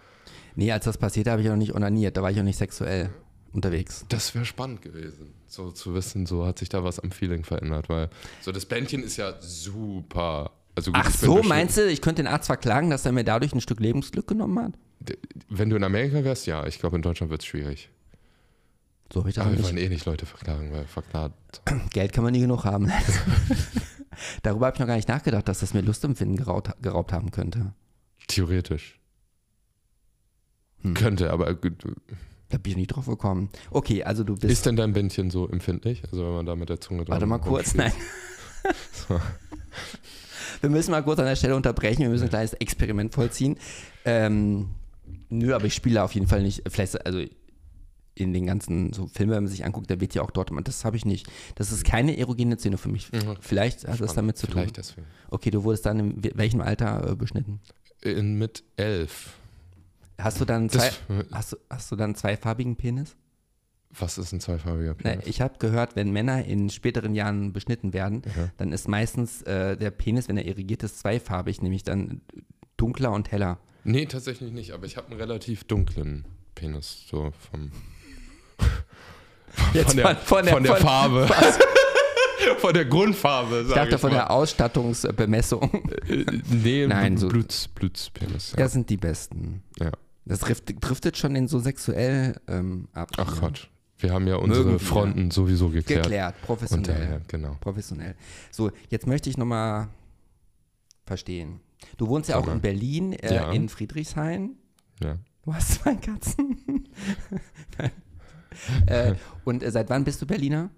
Nee, 0.55 0.71
als 0.71 0.85
das 0.85 0.97
passierte, 0.97 1.31
habe 1.31 1.41
ich 1.41 1.45
ja 1.45 1.51
noch 1.51 1.59
nicht 1.59 1.75
onaniert, 1.75 2.17
da 2.17 2.23
war 2.23 2.31
ich 2.31 2.39
auch 2.39 2.43
nicht 2.43 2.57
sexuell 2.57 3.09
unterwegs. 3.51 4.05
Das 4.09 4.33
wäre 4.33 4.45
spannend 4.45 4.81
gewesen, 4.81 5.33
so 5.47 5.71
zu 5.71 5.93
wissen, 5.93 6.25
so 6.25 6.45
hat 6.45 6.59
sich 6.59 6.69
da 6.69 6.83
was 6.83 6.99
am 6.99 7.11
Feeling 7.11 7.43
verändert, 7.43 7.89
weil 7.89 8.09
so 8.41 8.51
das 8.51 8.65
Bändchen 8.65 9.03
ist 9.03 9.17
ja 9.17 9.35
super. 9.41 10.51
Also 10.77 10.91
gut, 10.91 11.01
Ach 11.03 11.09
so, 11.09 11.41
meinst 11.41 11.75
du, 11.77 11.89
ich 11.89 12.01
könnte 12.01 12.21
den 12.21 12.27
Arzt 12.27 12.45
verklagen, 12.45 12.91
dass 12.91 13.03
er 13.03 13.11
mir 13.11 13.23
dadurch 13.23 13.51
ein 13.51 13.61
Stück 13.61 13.79
Lebensglück 13.79 14.27
genommen 14.27 14.63
hat? 14.63 14.73
Wenn 15.49 15.71
du 15.71 15.75
in 15.75 15.83
Amerika 15.83 16.23
wärst, 16.23 16.45
ja. 16.45 16.67
Ich 16.67 16.77
glaube, 16.77 16.97
in 16.97 17.01
Deutschland 17.01 17.31
wird 17.31 17.41
es 17.41 17.47
schwierig. 17.47 17.89
So 19.11 19.21
habe 19.21 19.29
ich 19.29 19.35
das 19.35 19.47
Aber 19.47 19.57
wir 19.57 19.63
wollen 19.63 19.77
eh 19.77 19.89
nicht 19.89 20.05
Leute 20.05 20.27
verklagen, 20.27 20.71
weil 20.71 20.85
verklagt. 20.85 21.63
Geld 21.89 22.13
kann 22.13 22.23
man 22.23 22.31
nie 22.31 22.41
genug 22.41 22.63
haben. 22.63 22.91
Darüber 24.43 24.67
habe 24.67 24.75
ich 24.75 24.79
noch 24.79 24.85
gar 24.85 24.97
nicht 24.97 25.07
nachgedacht, 25.07 25.47
dass 25.47 25.61
das 25.61 25.73
mir 25.73 25.81
Lustempfinden 25.81 26.37
geraubt, 26.37 26.69
geraubt 26.79 27.11
haben 27.11 27.31
könnte. 27.31 27.73
Theoretisch. 28.27 28.99
Hm. 30.83 30.93
Könnte, 30.93 31.31
aber 31.31 31.55
gut. 31.55 31.85
Da 32.49 32.59
bin 32.59 32.73
ich 32.73 32.77
nicht 32.77 32.87
drauf 32.89 33.07
gekommen. 33.07 33.49
Okay, 33.71 34.03
also 34.03 34.23
du 34.23 34.35
bist. 34.35 34.51
Ist 34.51 34.67
denn 34.67 34.75
dein 34.75 34.93
Bändchen 34.93 35.31
so 35.31 35.49
empfindlich? 35.49 36.03
Also 36.11 36.23
wenn 36.23 36.33
man 36.33 36.45
da 36.45 36.55
mit 36.55 36.69
der 36.69 36.79
Zunge 36.79 37.03
dran 37.03 37.13
Warte 37.13 37.25
mal 37.25 37.39
kurz, 37.39 37.73
rumspielt? 37.73 37.93
nein. 39.09 39.21
Wir 40.61 40.69
müssen 40.69 40.91
mal 40.91 41.03
kurz 41.03 41.19
an 41.19 41.25
der 41.25 41.35
Stelle 41.35 41.55
unterbrechen, 41.55 42.01
wir 42.01 42.09
müssen 42.09 42.23
ein 42.23 42.29
kleines 42.29 42.53
Experiment 42.53 43.13
vollziehen. 43.13 43.57
Ähm, 44.05 44.69
nö, 45.29 45.53
aber 45.53 45.65
ich 45.65 45.73
spiele 45.73 46.03
auf 46.03 46.13
jeden 46.13 46.27
Fall 46.27 46.41
nicht, 46.41 46.63
vielleicht, 46.67 47.05
also 47.05 47.21
in 48.15 48.33
den 48.33 48.45
ganzen 48.45 48.93
so 48.93 49.07
Filmen, 49.07 49.31
wenn 49.33 49.43
man 49.43 49.51
sich 49.51 49.63
anguckt, 49.63 49.89
da 49.91 49.99
wird 49.99 50.15
ja 50.15 50.21
auch 50.23 50.31
dort, 50.31 50.51
das 50.63 50.85
habe 50.85 50.97
ich 50.97 51.05
nicht. 51.05 51.27
Das 51.55 51.71
ist 51.71 51.85
keine 51.85 52.17
erogene 52.17 52.57
Szene 52.57 52.77
für 52.77 52.89
mich. 52.89 53.11
Mhm. 53.11 53.35
Vielleicht 53.41 53.87
hat 53.87 54.01
das 54.01 54.15
damit 54.15 54.37
zu 54.37 54.47
Vielleicht 54.47 54.75
tun. 54.75 54.83
deswegen. 54.83 55.07
Okay, 55.29 55.51
du 55.51 55.63
wurdest 55.63 55.85
dann 55.85 55.99
in 55.99 56.31
welchem 56.35 56.61
Alter 56.61 57.11
äh, 57.11 57.15
beschnitten? 57.15 57.59
In, 58.01 58.37
mit 58.37 58.63
elf. 58.75 59.33
Hast 60.17 60.41
du 60.41 60.45
dann 60.45 60.69
zwei, 60.69 60.89
Das, 60.89 61.21
hast 61.31 61.57
hast 61.69 61.91
du 61.91 61.95
dann 61.95 62.05
einen 62.05 62.15
zweifarbigen 62.15 62.75
Penis? 62.75 63.15
Was 63.99 64.17
ist 64.17 64.31
ein 64.31 64.39
zweifarbiger 64.39 64.95
Na, 65.03 65.11
Penis? 65.11 65.27
ich 65.27 65.41
habe 65.41 65.55
gehört, 65.59 65.95
wenn 65.95 66.11
Männer 66.11 66.43
in 66.45 66.69
späteren 66.69 67.15
Jahren 67.15 67.53
beschnitten 67.53 67.93
werden, 67.93 68.21
dann 68.57 68.71
ist 68.73 68.87
meistens 68.87 69.41
äh, 69.43 69.75
der 69.77 69.91
Penis, 69.91 70.27
wenn 70.27 70.37
er 70.37 70.45
irrigiert 70.45 70.83
ist, 70.83 70.99
zweifarbig, 70.99 71.61
nämlich 71.61 71.83
dann 71.83 72.21
dunkler 72.77 73.11
und 73.11 73.31
heller. 73.31 73.57
Nee, 73.83 74.05
tatsächlich 74.05 74.51
nicht, 74.51 74.71
aber 74.71 74.85
ich 74.85 74.97
habe 74.97 75.07
einen 75.11 75.19
relativ 75.19 75.63
dunklen 75.63 76.25
Penis, 76.53 77.05
so 77.09 77.31
vom, 77.49 77.71
Jetzt 79.73 79.87
von, 79.93 79.97
der, 79.97 80.15
von- 80.15 80.17
von 80.17 80.47
von 80.47 80.63
der, 80.63 80.73
der- 80.73 80.75
von- 80.75 80.85
Farbe. 80.87 81.27
von 82.59 82.73
der 82.73 82.85
Grundfarbe, 82.85 83.61
Ich 83.61 83.67
sag 83.69 83.75
dachte 83.75 83.95
ich 83.95 84.01
von 84.01 84.09
mal. 84.11 84.17
der 84.17 84.31
Ausstattungsbemessung. 84.31 85.83
Äh, 86.07 86.25
nee, 86.51 86.85
Nein, 86.87 87.17
so- 87.17 87.27
Bluts, 87.29 87.67
Blutspenis. 87.69 88.51
Ja. 88.51 88.57
Das 88.57 88.73
sind 88.73 88.89
die 88.89 88.97
besten. 88.97 89.63
ja. 89.79 89.91
Das 90.25 90.39
driftet, 90.39 90.75
driftet 90.81 91.15
schon 91.15 91.37
in 91.37 91.47
so 91.47 91.57
sexuell 91.59 92.35
ähm, 92.49 92.89
ab. 92.91 93.09
Ach 93.15 93.39
Gott, 93.39 93.69
wir 93.99 94.13
haben 94.13 94.27
ja 94.27 94.35
unsere 94.35 94.65
Mögen 94.65 94.79
wir. 94.79 94.85
Fronten 94.85 95.31
sowieso 95.31 95.69
geklärt. 95.69 96.03
Geklärt, 96.03 96.41
professionell. 96.41 96.95
Unterher, 96.95 97.21
genau. 97.27 97.57
Professionell. 97.59 98.15
So, 98.51 98.71
jetzt 98.89 99.07
möchte 99.07 99.29
ich 99.29 99.37
nochmal 99.37 99.87
verstehen. 101.05 101.59
Du 101.97 102.07
wohnst 102.07 102.29
ja 102.29 102.37
auch 102.37 102.47
in 102.47 102.61
Berlin, 102.61 103.13
äh, 103.13 103.33
Ja. 103.35 103.51
in 103.51 103.69
Friedrichshain. 103.69 104.55
Ja. 105.01 105.17
Du 105.43 105.53
hast 105.53 105.73
zwei 105.75 105.95
Katzen. 105.95 106.87
äh, 108.87 109.15
und 109.45 109.63
äh, 109.63 109.71
seit 109.71 109.89
wann 109.89 110.03
bist 110.03 110.21
du 110.21 110.25
Berliner? 110.25 110.69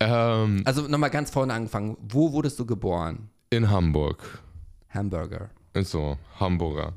Ähm, 0.00 0.62
Also 0.64 0.88
nochmal 0.88 1.10
ganz 1.10 1.30
vorne 1.30 1.52
angefangen. 1.52 1.96
Wo 2.00 2.32
wurdest 2.32 2.58
du 2.58 2.66
geboren? 2.66 3.30
in 3.50 3.70
Hamburg. 3.70 4.42
Hamburger. 4.90 5.50
So, 5.82 6.18
Hamburger. 6.40 6.94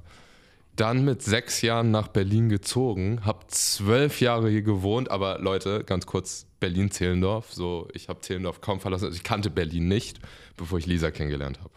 Dann 0.77 1.03
mit 1.03 1.23
sechs 1.23 1.63
Jahren 1.63 1.89
nach 1.89 2.07
Berlin 2.07 2.49
gezogen, 2.49 3.25
habe 3.25 3.47
zwölf 3.47 4.21
Jahre 4.21 4.49
hier 4.49 4.61
gewohnt, 4.61 5.09
aber 5.09 5.39
Leute, 5.39 5.83
ganz 5.83 6.05
kurz, 6.05 6.45
Berlin-Zehlendorf, 6.59 7.51
so, 7.51 7.87
ich 7.93 8.09
habe 8.09 8.21
Zehlendorf 8.21 8.61
kaum 8.61 8.79
verlassen, 8.79 9.05
also 9.05 9.15
ich 9.15 9.23
kannte 9.23 9.49
Berlin 9.49 9.87
nicht, 9.87 10.19
bevor 10.55 10.77
ich 10.77 10.85
Lisa 10.85 11.09
kennengelernt 11.09 11.59
habe. 11.59 11.71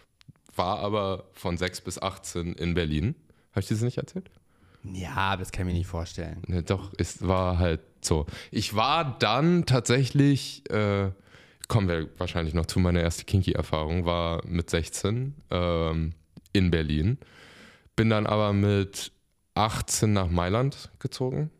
War 0.55 0.81
aber 0.81 1.25
von 1.33 1.57
sechs 1.57 1.81
bis 1.81 2.01
18 2.01 2.53
in 2.53 2.75
Berlin. 2.75 3.15
Habe 3.53 3.61
ich 3.61 3.69
dir 3.69 3.75
das 3.75 3.83
nicht 3.83 3.97
erzählt? 3.97 4.31
Ja, 4.85 5.37
das 5.37 5.51
kann 5.51 5.67
ich 5.67 5.73
mir 5.73 5.79
nicht 5.79 5.89
vorstellen. 5.89 6.43
Ne, 6.47 6.63
doch, 6.63 6.93
es 6.99 7.27
war 7.27 7.59
halt 7.59 7.81
so. 8.03 8.27
Ich 8.51 8.75
war 8.75 9.19
dann 9.19 9.65
tatsächlich, 9.65 10.69
äh, 10.71 11.11
kommen 11.69 11.89
wir 11.89 12.09
wahrscheinlich 12.19 12.53
noch 12.53 12.67
zu, 12.67 12.81
meine 12.81 13.01
erste 13.01 13.25
Kinky-Erfahrung 13.25 14.05
war 14.05 14.45
mit 14.47 14.69
16 14.69 15.35
ähm, 15.51 16.13
in 16.53 16.71
Berlin. 16.71 17.19
Bin 18.01 18.09
dann 18.09 18.27
aber 18.27 18.55
mit 18.55 19.13
18 19.57 20.15
nach 20.15 20.31
Mailand 20.31 20.89
gezogen, 21.01 21.51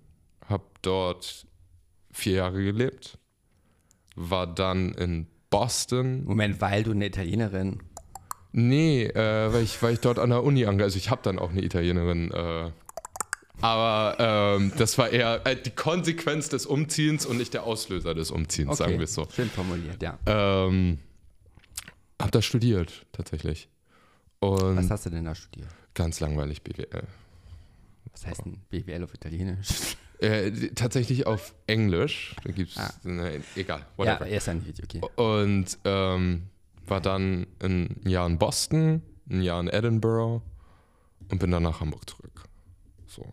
habe 0.49 0.65
dort 0.81 1.47
vier 2.13 2.37
Jahre 2.37 2.65
gelebt, 2.65 3.19
war 4.17 4.47
dann 4.47 4.95
in 4.95 5.27
Boston. 5.51 6.25
Moment, 6.25 6.63
weil 6.63 6.83
du 6.83 6.93
eine 6.93 7.05
Italienerin. 7.05 7.83
Nee, 8.53 9.05
äh, 9.05 9.53
weil, 9.53 9.65
ich, 9.65 9.83
weil 9.83 9.93
ich 9.93 10.01
dort 10.01 10.19
an 10.19 10.31
der 10.31 10.43
Uni 10.43 10.65
ange... 10.65 10.83
Also 10.83 10.97
ich 10.97 11.11
habe 11.11 11.21
dann 11.23 11.39
auch 11.39 11.51
eine 11.51 11.63
Italienerin. 11.63 12.31
Äh, 12.31 12.71
aber 13.61 14.17
ähm, 14.19 14.73
das 14.79 14.97
war 14.97 15.11
eher 15.11 15.47
äh, 15.47 15.57
die 15.57 15.73
Konsequenz 15.73 16.49
des 16.49 16.65
Umziehens 16.65 17.27
und 17.27 17.37
nicht 17.37 17.53
der 17.53 17.65
Auslöser 17.65 18.15
des 18.15 18.31
Umziehens, 18.31 18.79
sagen 18.79 18.97
wir 18.97 19.05
es 19.05 19.13
so. 19.13 19.29
Schön 19.31 19.51
formuliert, 19.51 20.03
ja. 20.03 20.19
Ähm, 20.25 21.01
hab 22.19 22.33
da 22.33 22.41
studiert, 22.41 23.05
tatsächlich. 23.13 23.69
Und 24.39 24.79
Was 24.79 24.91
hast 24.91 25.05
du 25.05 25.11
denn 25.11 25.27
da 25.27 25.35
studiert? 25.35 25.69
Ganz 25.95 26.21
langweilig 26.21 26.63
BWL. 26.63 27.05
Was 28.13 28.27
heißt 28.27 28.45
denn 28.45 28.61
BWL 28.71 29.05
auf 29.05 29.15
Italienisch? 29.15 29.97
Äh, 30.19 30.51
tatsächlich 30.75 31.27
auf 31.27 31.55
Englisch. 31.67 32.35
Da 32.45 32.53
gibt's, 32.53 32.77
Ah. 32.77 32.93
ne, 33.05 33.41
egal, 33.57 33.79
ja, 33.81 33.87
whatever. 33.97 34.27
er 34.27 34.37
ist 34.37 34.47
ja 34.47 34.55
nicht 34.55 34.83
okay. 34.83 35.01
Und 35.17 35.79
ähm, 35.85 36.49
war 36.87 37.01
dann 37.01 37.47
ein 37.63 38.01
Jahr 38.05 38.27
in 38.27 38.39
Boston, 38.39 39.03
ein 39.31 39.41
Jahr 39.43 39.61
in 39.61 39.69
Edinburgh 39.69 40.43
und 41.31 41.39
bin 41.39 41.51
dann 41.51 41.63
nach 41.63 41.81
Hamburg 41.81 42.09
zurück. 42.11 42.45
So. 43.07 43.25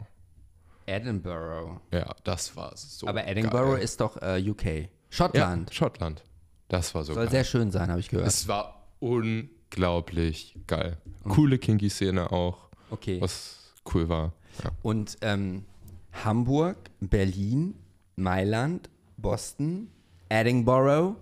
Edinburgh. 0.85 1.81
Ja, 1.91 2.15
das 2.23 2.55
war 2.55 2.71
so. 2.77 3.07
Aber 3.07 3.25
Edinburgh 3.27 3.73
geil. 3.73 3.83
ist 3.83 3.99
doch 3.99 4.21
äh, 4.21 4.41
UK. 4.49 4.65
ja, 4.65 4.87
Schottland. 5.09 5.73
Schottland. 5.73 6.23
Das 6.69 6.95
war 6.95 7.03
so 7.03 7.13
Soll 7.13 7.23
geil. 7.25 7.31
sehr 7.31 7.43
schön 7.43 7.71
sein, 7.71 7.89
habe 7.89 7.99
ich 7.99 8.09
gehört. 8.09 8.27
Es 8.27 8.47
war 8.47 8.87
unglaublich 9.77 10.55
geil. 10.67 10.97
Coole 11.27 11.57
Kinky-Szene 11.57 12.31
auch, 12.31 12.69
Okay. 12.89 13.19
was 13.21 13.73
cool 13.93 14.07
war. 14.09 14.33
Ja. 14.63 14.71
Und 14.81 15.17
ähm, 15.21 15.65
Hamburg, 16.23 16.77
Berlin, 16.99 17.75
Mailand, 18.15 18.89
Boston, 19.17 19.89
Edinburgh. 20.29 21.15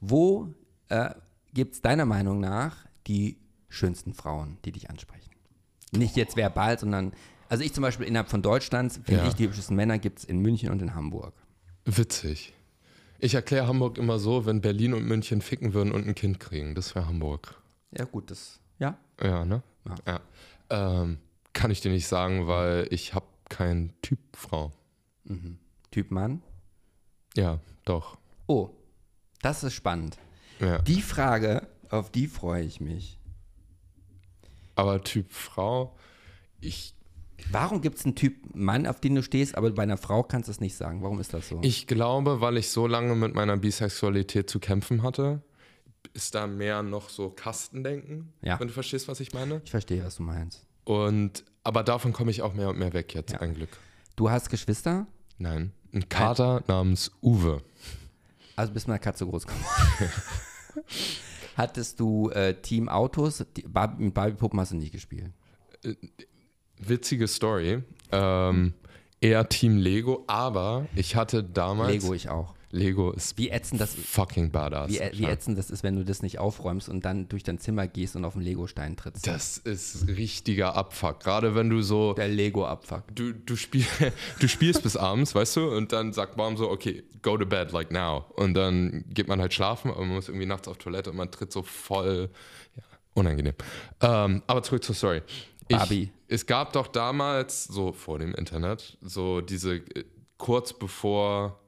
Wo 0.00 0.48
äh, 0.88 1.10
gibt 1.54 1.74
es 1.74 1.82
deiner 1.82 2.06
Meinung 2.06 2.40
nach 2.40 2.76
die 3.06 3.36
schönsten 3.68 4.14
Frauen, 4.14 4.58
die 4.64 4.72
dich 4.72 4.90
ansprechen? 4.90 5.30
Nicht 5.92 6.16
jetzt 6.16 6.36
verbal, 6.36 6.78
sondern, 6.78 7.12
also 7.48 7.62
ich 7.62 7.72
zum 7.74 7.82
Beispiel 7.82 8.06
innerhalb 8.06 8.30
von 8.30 8.42
Deutschlands, 8.42 9.00
finde 9.04 9.22
Ja. 9.22 9.28
ich, 9.28 9.34
die 9.34 9.44
hübschesten 9.44 9.76
Männer 9.76 9.98
gibt 9.98 10.20
es 10.20 10.24
in 10.24 10.38
München 10.40 10.70
und 10.70 10.80
in 10.82 10.94
Hamburg. 10.94 11.34
Witzig. 11.84 12.54
Ich 13.18 13.34
erkläre 13.34 13.68
Hamburg 13.68 13.98
immer 13.98 14.18
so, 14.18 14.46
wenn 14.46 14.60
Berlin 14.60 14.94
und 14.94 15.04
München 15.06 15.42
ficken 15.42 15.74
würden 15.74 15.92
und 15.92 16.08
ein 16.08 16.14
Kind 16.16 16.40
kriegen. 16.40 16.74
Das 16.74 16.94
wäre 16.96 17.06
Hamburg. 17.06 17.60
Ja, 17.96 18.04
gut, 18.04 18.30
das, 18.30 18.60
ja. 18.78 18.96
Ja, 19.22 19.44
ne? 19.44 19.62
Ja. 19.84 19.94
Ja. 20.06 21.02
Ähm, 21.02 21.18
kann 21.52 21.70
ich 21.70 21.80
dir 21.80 21.90
nicht 21.92 22.06
sagen, 22.06 22.46
weil 22.46 22.86
ich 22.90 23.14
habe 23.14 23.26
keinen 23.48 23.92
Typ 24.02 24.18
Frau. 24.34 24.72
Typ 25.90 26.10
Mann. 26.10 26.42
Ja, 27.36 27.60
doch. 27.84 28.18
Oh, 28.46 28.70
das 29.42 29.62
ist 29.62 29.74
spannend. 29.74 30.18
Ja. 30.60 30.78
Die 30.78 31.02
Frage, 31.02 31.68
auf 31.90 32.10
die 32.10 32.26
freue 32.26 32.64
ich 32.64 32.80
mich. 32.80 33.18
Aber 34.74 35.02
Typ 35.04 35.32
Frau, 35.32 35.96
ich, 36.60 36.94
Warum 37.50 37.80
gibt 37.80 37.98
es 37.98 38.04
einen 38.04 38.14
Typ 38.14 38.54
Mann, 38.54 38.86
auf 38.86 39.00
den 39.00 39.14
du 39.14 39.22
stehst, 39.22 39.56
aber 39.56 39.70
bei 39.70 39.82
einer 39.82 39.96
Frau 39.96 40.22
kannst 40.22 40.48
du 40.48 40.52
es 40.52 40.60
nicht 40.60 40.76
sagen? 40.76 41.02
Warum 41.02 41.20
ist 41.20 41.34
das 41.34 41.48
so? 41.48 41.58
ich 41.62 41.86
glaube, 41.86 42.40
weil 42.40 42.56
ich 42.56 42.70
so 42.70 42.86
lange 42.86 43.14
mit 43.14 43.34
meiner 43.34 43.56
Bisexualität 43.56 44.48
zu 44.48 44.60
kämpfen 44.60 45.02
hatte, 45.02 45.42
ist 46.14 46.34
da 46.34 46.46
mehr 46.46 46.82
noch 46.82 47.08
so 47.08 47.30
Kastendenken, 47.30 48.32
Ja. 48.42 48.58
wenn 48.60 48.68
du 48.68 48.74
verstehst, 48.74 49.08
was 49.08 49.20
ich 49.20 49.32
meine. 49.32 49.60
Ich 49.64 49.70
verstehe, 49.70 50.04
was 50.04 50.16
du 50.16 50.22
meinst. 50.22 50.66
Und 50.84 51.44
aber 51.64 51.82
davon 51.84 52.12
komme 52.12 52.30
ich 52.30 52.42
auch 52.42 52.54
mehr 52.54 52.68
und 52.68 52.78
mehr 52.78 52.92
weg 52.92 53.14
jetzt, 53.14 53.32
Ja. 53.32 53.40
ein 53.40 53.54
Glück. 53.54 53.70
Du 54.16 54.30
hast 54.30 54.50
Geschwister? 54.50 55.06
Nein. 55.38 55.72
Ein 55.94 56.08
Kater 56.08 56.62
namens 56.66 57.12
Uwe. 57.22 57.62
Also 58.56 58.72
bist 58.72 58.86
mit 58.88 58.92
einer 58.94 58.98
Katze 58.98 59.26
groß 59.26 59.46
geworden. 59.46 60.10
Hattest 61.56 62.00
du 62.00 62.30
äh, 62.30 62.54
Team 62.54 62.88
Autos? 62.88 63.44
Die, 63.56 63.62
Barbie, 63.62 64.04
mit 64.04 64.14
Barbie-Puppen 64.14 64.58
hast 64.58 64.72
du 64.72 64.76
nicht 64.76 64.92
gespielt. 64.92 65.32
Witzige 66.78 67.28
Story. 67.28 67.82
Ähm, 68.10 68.72
eher 69.20 69.48
Team 69.48 69.76
Lego, 69.78 70.24
aber 70.26 70.86
ich 70.94 71.14
hatte 71.16 71.44
damals. 71.44 71.92
Lego 71.92 72.14
ich 72.14 72.28
auch. 72.30 72.54
Lego 72.72 73.10
ist 73.12 73.36
Wie 73.38 73.50
ätzend 73.50 73.80
das, 73.80 73.94
fucking 73.94 74.50
badass. 74.50 74.90
wie, 74.90 75.00
wie 75.18 75.26
ätzend 75.26 75.58
das 75.58 75.70
ist, 75.70 75.82
wenn 75.82 75.94
du 75.96 76.04
das 76.04 76.22
nicht 76.22 76.38
aufräumst 76.38 76.88
und 76.88 77.04
dann 77.04 77.28
durch 77.28 77.42
dein 77.42 77.58
Zimmer 77.58 77.86
gehst 77.86 78.16
und 78.16 78.24
auf 78.24 78.32
den 78.32 78.42
Lego-Stein 78.42 78.96
trittst. 78.96 79.26
das 79.26 79.58
ist 79.58 80.08
richtiger 80.08 80.74
Abfuck. 80.74 81.20
Gerade 81.20 81.54
wenn 81.54 81.68
du 81.68 81.82
so. 81.82 82.14
Der 82.14 82.28
Lego-Abfuck. 82.28 83.04
Du, 83.14 83.32
du, 83.32 83.56
spiel, 83.56 83.84
du 84.40 84.48
spielst 84.48 84.82
bis 84.82 84.96
abends, 84.96 85.34
weißt 85.34 85.56
du, 85.56 85.70
und 85.76 85.92
dann 85.92 86.12
sagt 86.14 86.36
Mom 86.38 86.56
so, 86.56 86.70
okay, 86.70 87.04
go 87.20 87.36
to 87.36 87.44
bed, 87.44 87.72
like 87.72 87.90
now. 87.92 88.24
Und 88.36 88.54
dann 88.54 89.04
geht 89.08 89.28
man 89.28 89.40
halt 89.40 89.52
schlafen, 89.52 89.90
aber 89.90 90.00
man 90.00 90.14
muss 90.14 90.28
irgendwie 90.28 90.46
nachts 90.46 90.66
auf 90.66 90.78
Toilette 90.78 91.10
und 91.10 91.16
man 91.16 91.30
tritt 91.30 91.52
so 91.52 91.62
voll, 91.62 92.30
ja, 92.74 92.82
unangenehm. 93.12 93.54
Ähm, 94.00 94.42
aber 94.46 94.62
zurück 94.62 94.82
zur 94.82 94.94
Story. 94.94 95.20
Ich, 95.68 95.76
Barbie. 95.76 96.10
Es 96.26 96.46
gab 96.46 96.72
doch 96.72 96.86
damals, 96.88 97.64
so 97.64 97.92
vor 97.92 98.18
dem 98.18 98.34
Internet, 98.34 98.96
so 99.02 99.42
diese, 99.42 99.76
äh, 99.76 100.04
kurz 100.38 100.72
bevor, 100.72 101.60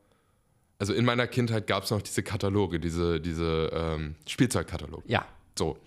also 0.79 0.93
in 0.93 1.05
meiner 1.05 1.27
Kindheit 1.27 1.67
gab 1.67 1.85
es 1.85 1.91
noch 1.91 2.03
diese 2.03 2.23
Kataloge, 2.23 2.81
diese, 2.81 3.21
diese 3.21 3.71
ähm, 3.73 4.17
Spielzeugkataloge. 4.29 5.03
Ja. 5.07 5.25
So. 5.59 5.79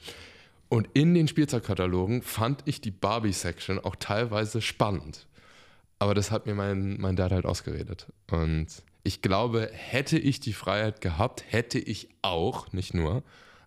Und 0.70 0.90
in 0.94 1.14
den 1.14 1.28
Spielzeugkatalogen 1.28 2.22
fand 2.22 2.62
ich 2.66 2.82
die 2.82 2.92
Barbie-Section 2.92 3.80
auch 3.80 3.96
teilweise 3.96 4.62
spannend. 4.62 5.28
Aber 6.00 6.14
das 6.14 6.30
hat 6.32 6.46
mir 6.46 6.54
mein, 6.56 7.00
mein 7.00 7.16
Dad 7.16 7.32
halt 7.32 7.46
ausgeredet. 7.46 8.08
Und 8.30 8.68
ich 9.04 9.22
glaube, 9.22 9.70
hätte 9.72 10.18
ich 10.18 10.40
die 10.40 10.54
Freiheit 10.54 11.02
gehabt, 11.02 11.44
hätte 11.48 11.80
ich 11.80 12.10
auch, 12.22 12.72
nicht 12.74 12.94
nur, 12.94 13.24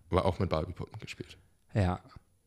aber 0.09 0.25
auch 0.25 0.39
mit 0.39 0.49
Barbie-Puppen 0.49 0.99
gespielt. 0.99 1.37
Ja. 1.73 1.99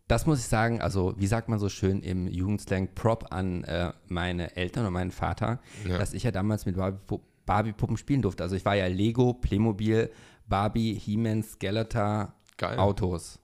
Das 0.07 0.27
muss 0.27 0.39
ich 0.39 0.45
sagen, 0.47 0.81
also 0.83 1.15
wie 1.17 1.27
sagt 1.27 1.49
man 1.49 1.59
so 1.59 1.69
schön 1.71 2.01
im 2.03 2.29
Jugendslang, 2.29 2.95
Prop 2.95 3.33
an 3.33 3.65
äh, 3.65 3.93
meine 4.07 4.55
Eltern 4.55 4.85
und 4.87 4.93
meinen 4.93 5.11
Vater, 5.11 5.61
Ja. 5.89 5.97
dass 5.99 6.13
ich 6.13 6.23
ja 6.25 6.31
damals 6.31 6.67
mit 6.67 6.77
Barbie-Pu- 6.77 7.21
Barbie-Puppen 7.47 7.97
spielen 7.97 8.23
durfte. 8.23 8.43
Also 8.43 8.57
ich 8.57 8.65
war 8.65 8.75
ja 8.75 8.87
Lego, 8.87 9.35
Playmobil, 9.35 10.11
Barbie, 10.47 10.95
He-Man, 10.95 11.43
Skeletor, 11.43 12.35
Geil. 12.57 12.79
Autos 12.79 13.41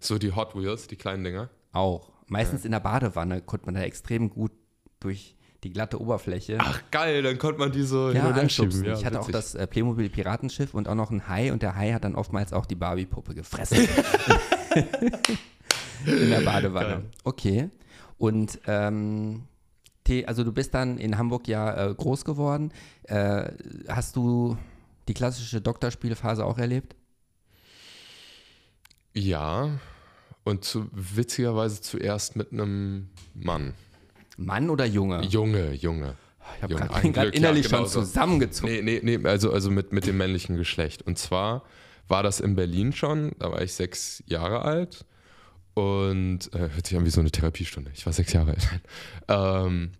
So 0.00 0.18
die 0.18 0.32
Hot 0.32 0.54
Wheels, 0.54 0.86
die 0.88 0.96
kleinen 0.96 1.24
Dinger. 1.24 1.50
auch. 1.72 2.12
Meistens 2.28 2.64
in 2.64 2.72
der 2.72 2.80
Badewanne 2.80 3.40
konnte 3.40 3.66
man 3.66 3.76
da 3.76 3.82
extrem 3.82 4.30
gut 4.30 4.50
durch 4.98 5.36
die 5.62 5.72
glatte 5.72 6.00
Oberfläche. 6.00 6.58
Ach 6.60 6.82
geil, 6.90 7.22
dann 7.22 7.38
konnte 7.38 7.60
man 7.60 7.70
die 7.72 7.82
so 7.82 8.08
hin 8.08 8.16
ja, 8.16 8.28
und 8.28 8.34
her 8.34 8.48
schieben. 8.48 8.84
Ja, 8.84 8.94
ich 8.94 9.04
hatte 9.04 9.20
auch 9.20 9.28
witzig. 9.28 9.32
das 9.32 9.54
äh, 9.54 9.66
Playmobil 9.66 10.08
Piratenschiff 10.08 10.74
und 10.74 10.88
auch 10.88 10.94
noch 10.94 11.10
ein 11.10 11.28
Hai 11.28 11.52
und 11.52 11.62
der 11.62 11.76
Hai 11.76 11.92
hat 11.92 12.04
dann 12.04 12.14
oftmals 12.14 12.52
auch 12.52 12.66
die 12.66 12.74
Barbie-Puppe 12.74 13.34
gefressen. 13.34 13.78
in 16.04 16.30
der 16.30 16.40
Badewanne. 16.40 16.88
Geil. 16.88 17.04
Okay. 17.24 17.70
Und 18.18 18.58
ähm, 18.66 19.42
also 20.26 20.44
du 20.44 20.52
bist 20.52 20.74
dann 20.74 20.98
in 20.98 21.18
Hamburg 21.18 21.48
ja 21.48 21.90
äh, 21.90 21.94
groß 21.94 22.24
geworden. 22.24 22.72
Äh, 23.04 23.52
hast 23.88 24.16
du 24.16 24.56
die 25.08 25.14
klassische 25.14 25.60
Doktorspielphase 25.60 26.44
auch 26.44 26.58
erlebt? 26.58 26.94
Ja, 29.14 29.70
und 30.44 30.64
zu, 30.64 30.88
witzigerweise 30.92 31.80
zuerst 31.80 32.36
mit 32.36 32.52
einem 32.52 33.08
Mann. 33.34 33.74
Mann 34.36 34.70
oder 34.70 34.84
Junge? 34.84 35.22
Junge, 35.24 35.72
Junge. 35.72 36.16
ich 36.56 36.62
habe 36.62 36.74
gerade 37.12 37.28
innerlich 37.30 37.64
ja, 37.64 37.70
schon 37.70 37.78
genau 37.78 37.88
so. 37.88 38.00
zusammengezogen. 38.00 38.84
Nee, 38.84 39.00
nee, 39.02 39.16
nee, 39.18 39.26
also, 39.28 39.52
also 39.52 39.70
mit, 39.70 39.92
mit 39.92 40.06
dem 40.06 40.18
männlichen 40.18 40.56
Geschlecht. 40.56 41.02
Und 41.02 41.18
zwar 41.18 41.64
war 42.08 42.22
das 42.22 42.40
in 42.40 42.54
Berlin 42.54 42.92
schon, 42.92 43.32
da 43.38 43.50
war 43.50 43.62
ich 43.62 43.72
sechs 43.72 44.22
Jahre 44.26 44.62
alt. 44.62 45.04
Und 45.76 46.54
äh, 46.54 46.70
hört 46.70 46.86
sich 46.86 46.96
an 46.96 47.04
wie 47.04 47.10
so 47.10 47.20
eine 47.20 47.30
Therapiestunde. 47.30 47.90
Ich 47.94 48.06
war 48.06 48.12
sechs 48.14 48.32
Jahre 48.32 48.52
alt. 48.52 48.66
Ähm, 49.28 49.90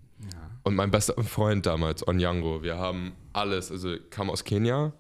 Und 0.63 0.75
mein 0.75 0.91
bester 0.91 1.23
Freund 1.23 1.67
damals, 1.67 2.07
Onyango, 2.09 2.63
wir 2.63 2.79
haben 2.79 3.13
alles, 3.35 3.71
also 3.71 3.95
kam 4.09 4.31
aus 4.31 4.43
Kenia 4.43 4.95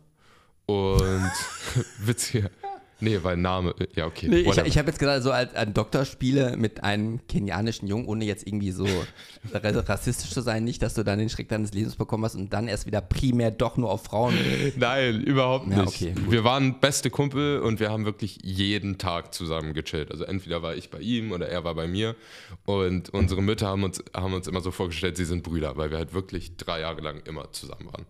und 0.67 1.31
witziger. 1.99 2.51
Nee, 2.98 3.18
weil 3.22 3.37
Name, 3.37 3.74
ja, 3.94 4.06
okay. 4.06 4.26
Nee, 4.28 4.38
ich, 4.38 4.56
ich 4.56 4.78
habe 4.78 4.88
jetzt 4.88 4.98
gesagt, 4.98 5.22
so 5.22 5.30
als 5.30 5.54
ein 5.54 5.74
Doktorspiele 5.74 6.56
mit 6.56 6.82
einem 6.82 7.26
kenianischen 7.26 7.87
Jungen, 7.87 8.06
ohne 8.06 8.24
jetzt 8.24 8.46
irgendwie 8.46 8.70
so 8.70 8.87
rassistisch 9.52 10.30
zu 10.30 10.40
sein, 10.40 10.64
nicht, 10.64 10.82
dass 10.82 10.94
du 10.94 11.02
dann 11.02 11.18
den 11.18 11.28
Schreck 11.28 11.48
deines 11.48 11.74
Lebens 11.74 11.96
bekommen 11.96 12.24
hast 12.24 12.37
und 12.37 12.54
dann 12.54 12.68
erst 12.68 12.87
wieder 12.87 13.02
primär 13.02 13.50
doch 13.50 13.76
nur 13.76 13.90
auf 13.90 14.04
Frauen. 14.04 14.35
Nein, 14.76 15.20
überhaupt 15.20 15.66
nicht. 15.66 15.76
Ja, 15.78 15.85
okay, 15.85 16.14
wir 16.30 16.44
waren 16.44 16.80
beste 16.80 17.11
Kumpel 17.11 17.61
und 17.61 17.80
wir 17.80 17.90
haben 17.90 18.06
wirklich 18.06 18.38
jeden 18.42 18.96
Tag 18.96 19.35
zusammen 19.35 19.74
gechillt. 19.74 20.11
Also 20.11 20.24
entweder 20.24 20.62
war 20.62 20.74
ich 20.74 20.88
bei 20.90 21.00
ihm 21.00 21.32
oder 21.32 21.48
er 21.48 21.64
war 21.64 21.74
bei 21.74 21.87
mir. 21.87 22.16
Und 22.64 23.11
unsere 23.11 23.42
Mütter 23.42 23.66
haben 23.66 23.85
uns, 23.85 24.02
haben 24.14 24.32
uns 24.32 24.48
immer 24.48 24.62
so 24.62 24.70
vorgestellt, 24.70 25.18
sie 25.18 25.26
sind 25.26 25.42
Brüder, 25.42 25.76
weil 25.76 25.90
wir 25.90 25.98
halt 25.98 26.14
wirklich 26.14 26.56
drei 26.56 26.80
Jahre 26.80 27.02
lang 27.02 27.20
immer 27.26 27.52
zusammen 27.52 27.87
waren. 27.92 28.06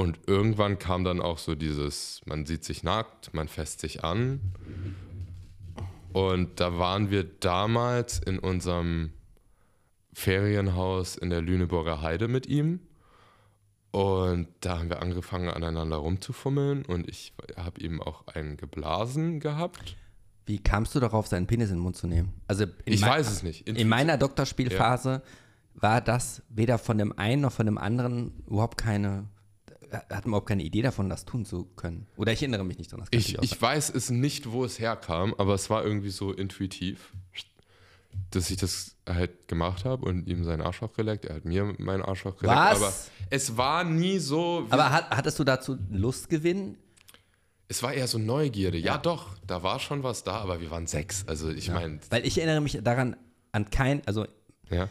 Und 0.00 0.18
irgendwann 0.26 0.78
kam 0.78 1.04
dann 1.04 1.20
auch 1.20 1.36
so 1.36 1.54
dieses, 1.54 2.22
man 2.24 2.46
sieht 2.46 2.64
sich 2.64 2.82
nackt, 2.82 3.34
man 3.34 3.48
fässt 3.48 3.80
sich 3.80 4.02
an. 4.02 4.40
Und 6.14 6.58
da 6.58 6.78
waren 6.78 7.10
wir 7.10 7.24
damals 7.24 8.18
in 8.18 8.38
unserem 8.38 9.12
Ferienhaus 10.14 11.16
in 11.16 11.28
der 11.28 11.42
Lüneburger 11.42 12.00
Heide 12.00 12.28
mit 12.28 12.46
ihm. 12.46 12.80
Und 13.90 14.48
da 14.60 14.78
haben 14.78 14.88
wir 14.88 15.02
angefangen, 15.02 15.50
aneinander 15.50 15.96
rumzufummeln. 15.96 16.84
Und 16.86 17.06
ich 17.08 17.34
habe 17.56 17.80
ihm 17.80 18.00
auch 18.00 18.26
einen 18.28 18.56
geblasen 18.56 19.38
gehabt. 19.40 19.96
Wie 20.46 20.58
kamst 20.62 20.94
du 20.94 21.00
darauf, 21.00 21.26
seinen 21.26 21.46
Penis 21.46 21.68
in 21.70 21.76
den 21.76 21.82
Mund 21.82 21.96
zu 21.96 22.06
nehmen? 22.06 22.32
Also 22.48 22.64
in 22.64 22.94
Ich 22.94 23.02
mei- 23.02 23.10
weiß 23.18 23.30
es 23.30 23.42
nicht. 23.42 23.68
In 23.68 23.88
meiner 23.88 24.16
Doktorspielphase 24.16 25.22
war 25.74 26.00
das 26.00 26.42
weder 26.48 26.78
von 26.78 26.96
dem 26.98 27.16
einen 27.18 27.42
noch 27.42 27.52
von 27.52 27.66
dem 27.66 27.76
anderen 27.78 28.42
überhaupt 28.46 28.78
keine, 28.78 29.26
hatten 29.92 30.28
überhaupt 30.28 30.48
keine 30.48 30.62
Idee 30.62 30.82
davon, 30.82 31.08
das 31.08 31.24
tun 31.24 31.44
zu 31.44 31.64
können. 31.76 32.06
Oder 32.16 32.32
ich 32.32 32.42
erinnere 32.42 32.64
mich 32.64 32.78
nicht 32.78 32.92
dran. 32.92 33.04
Ich, 33.10 33.38
ich 33.42 33.60
weiß 33.60 33.90
es 33.90 34.10
nicht, 34.10 34.50
wo 34.50 34.64
es 34.64 34.78
herkam, 34.78 35.34
aber 35.38 35.54
es 35.54 35.70
war 35.70 35.84
irgendwie 35.84 36.10
so 36.10 36.32
intuitiv, 36.32 37.12
dass 38.30 38.50
ich 38.50 38.56
das 38.56 38.96
halt 39.08 39.48
gemacht 39.48 39.84
habe 39.84 40.04
und 40.04 40.26
ihm 40.26 40.44
seinen 40.44 40.62
Arschloch 40.62 40.92
geleckt. 40.92 41.24
Er 41.24 41.36
hat 41.36 41.44
mir 41.44 41.74
meinen 41.78 42.02
Arschloch 42.02 42.36
geleckt. 42.36 42.58
Was? 42.58 42.76
Aber 42.76 42.92
es 43.30 43.56
war 43.56 43.84
nie 43.84 44.18
so. 44.18 44.66
Aber 44.70 44.90
hat, 44.90 45.10
hattest 45.10 45.38
du 45.38 45.44
dazu 45.44 45.76
Lustgewinn? 45.90 46.76
es 47.70 47.84
war 47.84 47.94
eher 47.94 48.08
so 48.08 48.18
Neugierde. 48.18 48.78
Ja. 48.78 48.98
doch, 48.98 49.38
da 49.46 49.62
war 49.62 49.78
schon 49.78 50.02
was 50.02 50.24
da, 50.24 50.38
aber 50.38 50.60
wir 50.60 50.72
waren 50.72 50.88
sechs. 50.88 51.24
Also 51.28 51.50
ich 51.50 51.70
meine, 51.70 52.00
Weil 52.10 52.26
ich 52.26 52.36
erinnere 52.36 52.60
mich 52.60 52.80
daran 52.82 53.16
an 53.52 53.70
kein, 53.70 54.04
also 54.06 54.26
ja. 54.70 54.88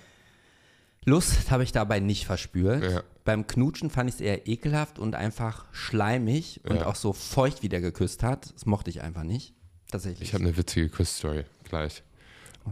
Lust 1.06 1.50
habe 1.52 1.64
ich 1.64 1.72
dabei 1.72 2.00
nicht 2.00 2.26
verspürt. 2.26 2.84
Ja. 2.84 3.04
Beim 3.26 3.48
Knutschen 3.48 3.90
fand 3.90 4.10
ich 4.10 4.16
es 4.16 4.22
eher 4.22 4.48
ekelhaft 4.48 5.00
und 5.00 5.16
einfach 5.16 5.66
schleimig 5.72 6.62
und 6.68 6.78
Ja. 6.78 6.86
auch 6.88 6.96
so 6.96 7.14
feucht, 7.14 7.64
wie 7.64 7.70
der 7.70 7.82
geküsst 7.82 8.24
hat. 8.24 8.54
Das 8.54 8.66
mochte 8.66 8.90
ich 8.90 9.02
einfach 9.02 9.24
nicht. 9.24 9.54
Tatsächlich. 9.92 10.30
Ich 10.30 10.34
habe 10.34 10.44
eine 10.44 10.56
witzige 10.58 10.90
Kussstory 10.90 11.46
gleich. 11.64 12.04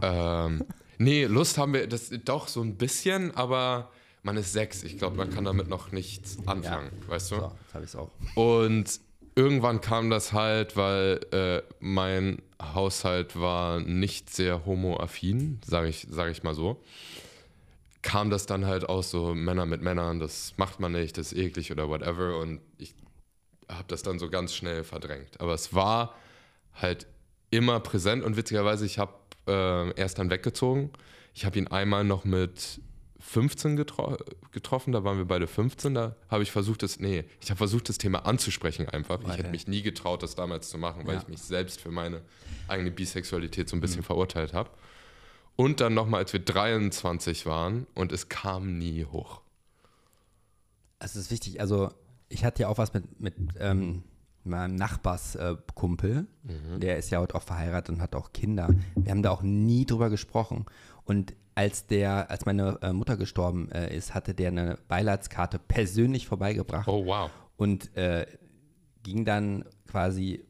Ähm, 0.02 0.64
nee, 0.98 1.24
Lust 1.24 1.58
haben 1.58 1.72
wir 1.72 1.86
das 1.88 2.10
doch 2.24 2.48
so 2.48 2.60
ein 2.62 2.76
bisschen, 2.76 3.34
aber 3.36 3.90
man 4.22 4.36
ist 4.36 4.52
sechs. 4.52 4.82
Ich 4.84 4.98
glaube, 4.98 5.16
man 5.16 5.30
kann 5.30 5.44
damit 5.44 5.68
noch 5.68 5.90
nichts 5.92 6.38
anfangen, 6.46 6.90
weißt 7.08 7.32
du? 7.32 7.36
so, 7.36 7.52
jetzt 7.64 7.74
habe 7.74 7.84
ich 7.84 7.96
auch. 7.96 8.10
Und 8.36 9.00
irgendwann 9.34 9.80
kam 9.80 10.10
das 10.10 10.32
halt, 10.32 10.76
weil 10.76 11.20
äh, 11.32 11.62
mein 11.80 12.42
Haushalt 12.60 13.38
war 13.38 13.80
nicht 13.80 14.30
sehr 14.30 14.66
homoaffin, 14.66 15.60
sage 15.66 15.88
ich, 15.88 16.06
sag 16.10 16.30
ich 16.30 16.42
mal 16.42 16.54
so. 16.54 16.80
Kam 18.02 18.30
das 18.30 18.46
dann 18.46 18.66
halt 18.66 18.88
aus 18.88 19.10
so 19.10 19.34
Männer 19.34 19.66
mit 19.66 19.82
Männern, 19.82 20.20
das 20.20 20.54
macht 20.56 20.78
man 20.80 20.92
nicht, 20.92 21.18
das 21.18 21.32
ist 21.32 21.38
eklig 21.38 21.72
oder 21.72 21.88
whatever. 21.88 22.38
Und 22.38 22.60
ich 22.78 22.94
habe 23.68 23.84
das 23.88 24.02
dann 24.02 24.18
so 24.18 24.30
ganz 24.30 24.54
schnell 24.54 24.84
verdrängt. 24.84 25.40
Aber 25.40 25.52
es 25.54 25.74
war 25.74 26.14
halt 26.74 27.06
immer 27.50 27.80
präsent 27.80 28.22
und 28.24 28.36
witzigerweise, 28.36 28.86
ich 28.86 28.98
habe 28.98 29.12
äh, 29.46 29.92
erst 30.00 30.18
dann 30.18 30.30
weggezogen. 30.30 30.90
Ich 31.34 31.44
habe 31.44 31.58
ihn 31.58 31.66
einmal 31.68 32.04
noch 32.04 32.24
mit 32.24 32.80
15 33.20 33.76
getro 33.76 34.16
getroffen, 34.52 34.92
da 34.92 35.02
waren 35.04 35.18
wir 35.18 35.24
beide 35.24 35.46
15, 35.46 35.92
da 35.94 36.14
habe 36.30 36.42
ich 36.44 36.52
versucht, 36.52 36.82
das, 36.82 37.00
nee, 37.00 37.24
ich 37.40 37.50
habe 37.50 37.58
versucht, 37.58 37.88
das 37.88 37.98
Thema 37.98 38.24
anzusprechen 38.26 38.88
einfach. 38.88 39.18
Ich 39.20 39.26
Weiter. 39.26 39.38
hätte 39.38 39.50
mich 39.50 39.66
nie 39.66 39.82
getraut, 39.82 40.22
das 40.22 40.34
damals 40.36 40.70
zu 40.70 40.78
machen, 40.78 41.06
weil 41.06 41.14
Ja. 41.16 41.20
ich 41.20 41.28
mich 41.28 41.42
selbst 41.42 41.80
für 41.80 41.90
meine 41.90 42.22
eigene 42.68 42.90
Bisexualität 42.90 43.68
so 43.68 43.76
ein 43.76 43.80
bisschen 43.80 44.02
verurteilt 44.02 44.52
habe. 44.54 44.70
Und 45.60 45.80
dann 45.80 45.92
nochmal, 45.92 46.20
als 46.20 46.32
wir 46.32 46.38
23 46.38 47.44
waren 47.44 47.88
und 47.96 48.12
es 48.12 48.28
kam 48.28 48.78
nie 48.78 49.04
hoch. 49.04 49.40
Es 51.00 51.16
ist 51.16 51.32
wichtig, 51.32 51.60
also 51.60 51.90
ich 52.28 52.44
hatte 52.44 52.62
ja 52.62 52.68
auch 52.68 52.78
was 52.78 52.94
mit, 52.94 53.20
mit 53.20 53.34
ähm, 53.58 54.04
meinem 54.44 54.76
Nachbarskumpel, 54.76 55.58
äh, 55.58 55.72
Kumpel. 55.74 56.26
der 56.78 56.96
ist 56.98 57.10
ja 57.10 57.18
heute 57.18 57.34
auch 57.34 57.42
verheiratet 57.42 57.96
und 57.96 58.00
hat 58.00 58.14
auch 58.14 58.32
Kinder. 58.32 58.68
Wir 58.94 59.10
haben 59.10 59.24
da 59.24 59.30
auch 59.30 59.42
nie 59.42 59.84
drüber 59.84 60.10
gesprochen. 60.10 60.64
Und 61.04 61.34
als 61.56 61.88
der, 61.88 62.30
als 62.30 62.46
meine 62.46 62.78
äh, 62.82 62.92
Mutter 62.92 63.16
gestorben 63.16 63.68
äh, 63.72 63.96
ist, 63.96 64.14
hatte 64.14 64.34
der 64.34 64.48
eine 64.50 64.78
Beileidskarte 64.86 65.58
persönlich 65.58 66.28
vorbeigebracht 66.28 66.86
Oh, 66.86 67.04
wow. 67.04 67.30
und 67.56 67.96
äh, 67.96 68.26
ging 69.02 69.24
dann 69.24 69.64
quasi, 69.88 70.44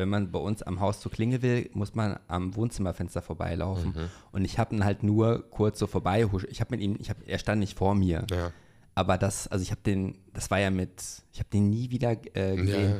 wenn 0.00 0.08
man 0.08 0.32
bei 0.32 0.38
uns 0.40 0.62
am 0.62 0.80
Haus 0.80 1.00
zur 1.00 1.12
Klinge 1.12 1.42
will, 1.42 1.70
muss 1.74 1.94
man 1.94 2.18
am 2.26 2.56
Wohnzimmerfenster 2.56 3.22
vorbeilaufen. 3.22 3.94
Und 4.32 4.44
ich 4.44 4.58
habe 4.58 4.74
ihn 4.74 4.84
halt 4.84 5.02
nur 5.04 5.48
kurz 5.50 5.78
so 5.78 5.86
vorbei, 5.86 6.26
ich 6.48 6.60
habe 6.60 6.70
mit 6.72 6.80
ihm, 6.80 6.96
ich 6.98 7.10
hab, 7.10 7.16
er 7.26 7.38
stand 7.38 7.60
nicht 7.60 7.76
vor 7.78 7.94
mir. 7.94 8.26
Ja. 8.30 8.50
Aber 8.96 9.16
das, 9.18 9.46
also 9.48 9.62
ich 9.62 9.70
habe 9.70 9.82
den, 9.82 10.18
das 10.32 10.50
war 10.50 10.58
ja 10.58 10.70
mit, 10.70 10.90
ich 11.32 11.38
habe 11.38 11.48
den 11.52 11.70
nie 11.70 11.90
wieder 11.90 12.12
äh, 12.34 12.56
gesehen. 12.56 12.90
Ja. 12.90 12.96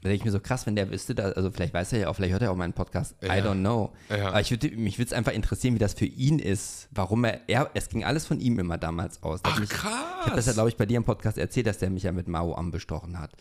Da 0.00 0.10
denke 0.10 0.16
ich 0.20 0.24
mir 0.26 0.32
so 0.32 0.40
krass, 0.40 0.66
wenn 0.66 0.76
der 0.76 0.90
wüsste, 0.90 1.14
da, 1.14 1.30
also 1.30 1.50
vielleicht 1.50 1.72
weiß 1.72 1.94
er 1.94 1.98
ja 2.00 2.08
auch, 2.08 2.14
vielleicht 2.14 2.32
hört 2.32 2.42
er 2.42 2.50
auch 2.50 2.56
meinen 2.56 2.74
Podcast, 2.74 3.14
I 3.22 3.26
Ja. 3.28 3.34
don't 3.36 3.60
know. 3.60 3.92
Ja. 4.10 4.28
Aber 4.28 4.40
ich 4.40 4.50
würd, 4.50 4.76
mich 4.76 4.98
würde 4.98 5.06
es 5.06 5.12
einfach 5.14 5.32
interessieren, 5.32 5.74
wie 5.74 5.78
das 5.78 5.94
für 5.94 6.04
ihn 6.04 6.38
ist, 6.38 6.88
warum 6.90 7.24
er, 7.24 7.40
er, 7.48 7.70
es 7.72 7.88
ging 7.88 8.04
alles 8.04 8.26
von 8.26 8.38
ihm 8.38 8.58
immer 8.58 8.76
damals 8.76 9.22
aus. 9.22 9.40
Ach, 9.44 9.58
mich, 9.58 9.70
krass. 9.70 9.92
Ich 10.20 10.26
habe 10.26 10.36
das 10.36 10.46
ja, 10.46 10.52
glaube 10.52 10.68
ich, 10.68 10.76
bei 10.76 10.84
dir 10.84 10.98
im 10.98 11.04
Podcast 11.04 11.38
erzählt, 11.38 11.66
dass 11.66 11.78
der 11.78 11.88
mich 11.88 12.02
ja 12.02 12.12
mit 12.12 12.28
Mao 12.28 12.54
am 12.54 12.70
bestochen 12.70 13.18
hat. 13.18 13.32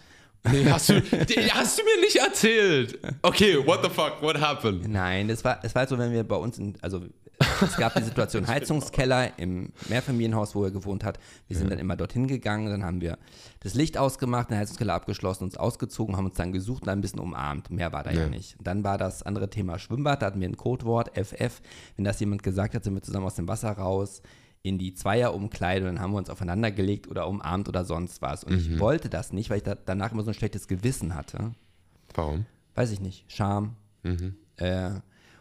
Nee, 0.51 0.65
hast 0.69 0.89
du, 0.89 0.95
hast 1.01 1.79
du 1.79 1.84
mir 1.84 2.01
nicht 2.01 2.17
erzählt. 2.17 2.99
Okay, 3.21 3.65
what 3.65 3.79
the 3.84 3.89
fuck, 3.89 4.21
what 4.21 4.39
happened? 4.39 4.88
Nein, 4.88 5.27
das 5.27 5.43
war, 5.43 5.60
es 5.63 5.73
war 5.73 5.82
halt 5.82 5.89
so, 5.89 5.97
wenn 5.97 6.12
wir 6.12 6.23
bei 6.23 6.36
uns, 6.36 6.58
in, 6.58 6.75
also 6.82 7.01
es 7.62 7.77
gab 7.77 7.93
die 7.95 8.03
Situation 8.03 8.47
Heizungskeller 8.47 9.38
im 9.39 9.71
Mehrfamilienhaus, 9.89 10.53
wo 10.56 10.65
er 10.65 10.71
gewohnt 10.71 11.03
hat. 11.03 11.17
Wir 11.47 11.58
sind 11.58 11.69
dann 11.71 11.79
immer 11.79 11.95
dorthin 11.95 12.27
gegangen, 12.27 12.67
dann 12.69 12.84
haben 12.84 13.01
wir 13.01 13.17
das 13.62 13.73
Licht 13.73 13.97
ausgemacht, 13.97 14.49
den 14.49 14.58
Heizungskeller 14.58 14.93
abgeschlossen, 14.93 15.45
uns 15.45 15.58
ausgezogen, 15.58 16.17
haben 16.17 16.25
uns 16.25 16.36
dann 16.36 16.51
gesucht 16.51 16.84
und 16.84 16.88
dann 16.88 16.99
ein 16.99 17.01
bisschen 17.01 17.19
umarmt. 17.19 17.69
Mehr 17.71 17.91
war 17.93 18.03
da 18.03 18.12
ja, 18.12 18.21
Ja. 18.21 18.27
nicht. 18.29 18.56
Dann 18.62 18.84
war 18.84 18.97
das 18.97 19.23
andere 19.23 19.49
Thema 19.49 19.79
Schwimmbad, 19.79 20.21
da 20.21 20.27
hatten 20.27 20.41
wir 20.41 20.47
ein 20.49 20.58
Codewort, 20.58 21.12
FF. 21.17 21.62
Wenn 21.95 22.06
das 22.06 22.19
jemand 22.19 22.43
gesagt 22.43 22.75
hat, 22.75 22.84
sind 22.84 22.93
wir 22.93 23.01
zusammen 23.01 23.25
aus 23.25 23.36
dem 23.36 23.47
Wasser 23.47 23.71
raus 23.71 24.21
in 24.63 24.78
die 24.78 24.93
Zweierumkleide 24.93 25.86
und 25.88 25.95
dann 25.95 26.04
haben 26.04 26.13
wir 26.13 26.17
uns 26.17 26.30
aufeinander 26.30 26.71
gelegt 26.71 27.08
oder 27.10 27.28
umarmt 27.28 27.67
oder 27.67 27.84
sonst 27.84 28.21
was. 28.21 28.45
Und 28.45 28.58
ich 28.58 28.80
wollte 28.80 29.10
das 29.10 29.34
nicht, 29.34 29.49
weil 29.49 29.58
ich 29.58 29.63
da, 29.63 29.76
danach 29.76 30.13
immer 30.13 30.23
so 30.23 30.32
ein 30.32 30.34
schlechtes 30.34 30.67
Gewissen 30.69 31.15
hatte 31.15 31.52
Warum? 32.15 32.45
weiß 32.76 32.91
ich 32.91 33.02
nicht, 33.02 33.26
Scham. 33.32 33.76
Äh, 34.56 34.91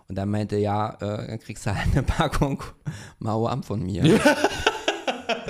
und 0.08 0.16
dann 0.16 0.28
meinte, 0.28 0.56
ja, 0.56 0.94
äh, 1.00 1.26
dann 1.28 1.38
kriegst 1.38 1.64
du 1.64 1.74
halt 1.74 1.92
eine 1.92 2.02
Packung 2.02 2.62
Mauer 3.20 3.62
von 3.62 3.82
mir. 3.82 4.02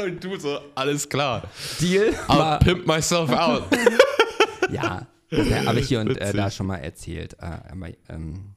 Und 0.04 0.22
du 0.22 0.38
so, 0.38 0.58
alles 0.74 1.08
klar. 1.08 1.42
Deal? 1.80 2.14
I'll 2.28 2.58
pimp 2.60 2.86
myself 2.86 3.30
out. 3.30 3.64
ja, 4.70 5.06
habe 5.66 5.80
ich 5.80 5.88
hier 5.88 6.00
und 6.00 6.16
äh, 6.18 6.32
da 6.32 6.50
schon 6.50 6.66
mal 6.68 6.76
erzählt. 6.76 7.34
Äh, 7.40 7.58
aber, 7.70 7.88
ähm, 8.08 8.54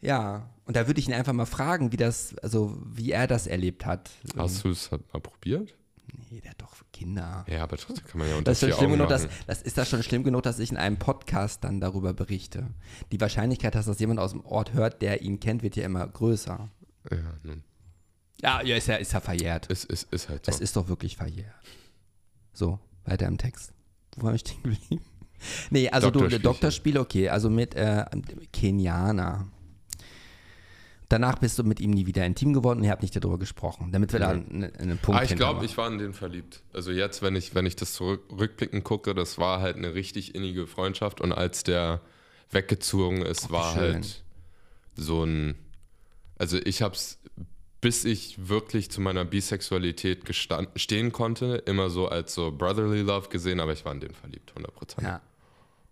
Ja, 0.00 0.48
und 0.64 0.76
da 0.76 0.86
würde 0.86 1.00
ich 1.00 1.08
ihn 1.08 1.14
einfach 1.14 1.32
mal 1.32 1.46
fragen, 1.46 1.92
wie 1.92 1.96
das, 1.96 2.36
also 2.38 2.78
wie 2.84 3.10
er 3.10 3.26
das 3.26 3.46
erlebt 3.46 3.84
hat. 3.84 4.10
Hast 4.36 4.64
du 4.64 4.70
es 4.70 4.90
mal 4.90 5.20
probiert? 5.20 5.74
Nee, 6.30 6.40
der 6.40 6.50
hat 6.50 6.62
doch 6.62 6.72
Kinder. 6.92 7.44
Ja, 7.48 7.62
aber 7.62 7.76
trotzdem 7.76 8.06
kann 8.06 8.18
man 8.18 8.28
ja 8.28 8.36
unter 8.36 8.50
Das 8.50 8.62
ist, 8.62 8.68
schon 8.68 8.76
schlimm 8.76 8.90
Augen 8.90 8.98
genug, 8.98 9.08
dass, 9.08 9.28
das 9.46 9.62
ist 9.62 9.78
das 9.78 9.88
schon 9.88 10.02
schlimm 10.02 10.24
genug, 10.24 10.42
dass 10.42 10.58
ich 10.58 10.70
in 10.70 10.76
einem 10.76 10.98
Podcast 10.98 11.64
dann 11.64 11.80
darüber 11.80 12.12
berichte. 12.12 12.68
Die 13.10 13.20
Wahrscheinlichkeit, 13.20 13.74
dass 13.74 13.86
das 13.86 13.98
jemand 13.98 14.20
aus 14.20 14.32
dem 14.32 14.44
Ort 14.44 14.72
hört, 14.72 15.02
der 15.02 15.22
ihn 15.22 15.40
kennt, 15.40 15.62
wird 15.62 15.76
ja 15.76 15.84
immer 15.84 16.06
größer. 16.06 16.68
Ja, 17.10 17.16
nun. 17.42 17.64
Ja, 18.40 18.62
ja, 18.62 18.76
ist 18.76 18.88
ja, 18.88 18.96
ist 18.96 19.12
ja 19.12 19.20
verjährt. 19.20 19.70
Es 19.70 19.84
ist, 19.84 20.12
ist 20.12 20.28
halt 20.28 20.44
so. 20.44 20.52
Es 20.52 20.60
ist 20.60 20.76
doch 20.76 20.88
wirklich 20.88 21.16
verjährt. 21.16 21.54
So, 22.52 22.78
weiter 23.04 23.26
im 23.26 23.38
Text. 23.38 23.72
Wo 24.16 24.26
war 24.26 24.34
ich 24.34 24.40
stehen 24.40 24.62
geblieben? 24.62 25.04
Nee, 25.70 25.88
also 25.90 26.10
du, 26.10 26.20
Doktorspielchen. 26.20 26.42
Doktorspiel, 26.42 26.98
okay, 26.98 27.28
also 27.28 27.50
mit 27.50 27.74
äh, 27.74 28.04
Kenianer. 28.52 29.48
Danach 31.12 31.38
bist 31.38 31.58
du 31.58 31.62
mit 31.62 31.78
ihm 31.78 31.90
nie 31.90 32.06
wieder 32.06 32.24
intim 32.24 32.54
geworden 32.54 32.78
und 32.78 32.84
ihr 32.84 32.90
habt 32.90 33.02
nicht 33.02 33.14
darüber 33.14 33.38
gesprochen, 33.38 33.92
damit 33.92 34.14
wir 34.14 34.20
da 34.20 34.30
einen, 34.30 34.74
einen 34.78 34.96
Punkt 34.96 35.20
Ah, 35.20 35.22
ich 35.22 35.36
glaube, 35.36 35.62
ich 35.66 35.76
war 35.76 35.86
in 35.88 35.98
den 35.98 36.14
verliebt. 36.14 36.62
Also 36.72 36.90
jetzt, 36.90 37.20
wenn 37.20 37.36
ich, 37.36 37.54
wenn 37.54 37.66
ich 37.66 37.76
das 37.76 37.92
zurück, 37.92 38.22
rückblickend 38.30 38.82
gucke, 38.82 39.14
das 39.14 39.36
war 39.36 39.60
halt 39.60 39.76
eine 39.76 39.92
richtig 39.92 40.34
innige 40.34 40.66
Freundschaft 40.66 41.20
und 41.20 41.32
als 41.32 41.64
der 41.64 42.00
weggezogen 42.50 43.20
ist, 43.20 43.50
war 43.50 43.74
schön. 43.74 43.82
halt 43.82 44.24
so 44.94 45.22
ein, 45.24 45.54
also 46.38 46.56
ich 46.64 46.80
habe 46.80 46.94
es, 46.94 47.18
bis 47.82 48.06
ich 48.06 48.48
wirklich 48.48 48.90
zu 48.90 49.02
meiner 49.02 49.26
Bisexualität 49.26 50.24
gestand, 50.24 50.70
stehen 50.76 51.12
konnte, 51.12 51.56
immer 51.66 51.90
so 51.90 52.08
als 52.08 52.32
so 52.32 52.50
brotherly 52.50 53.02
love 53.02 53.28
gesehen, 53.28 53.60
aber 53.60 53.74
ich 53.74 53.84
war 53.84 53.92
in 53.92 54.00
den 54.00 54.14
verliebt, 54.14 54.54
100%. 54.56 55.02
Ja. 55.02 55.20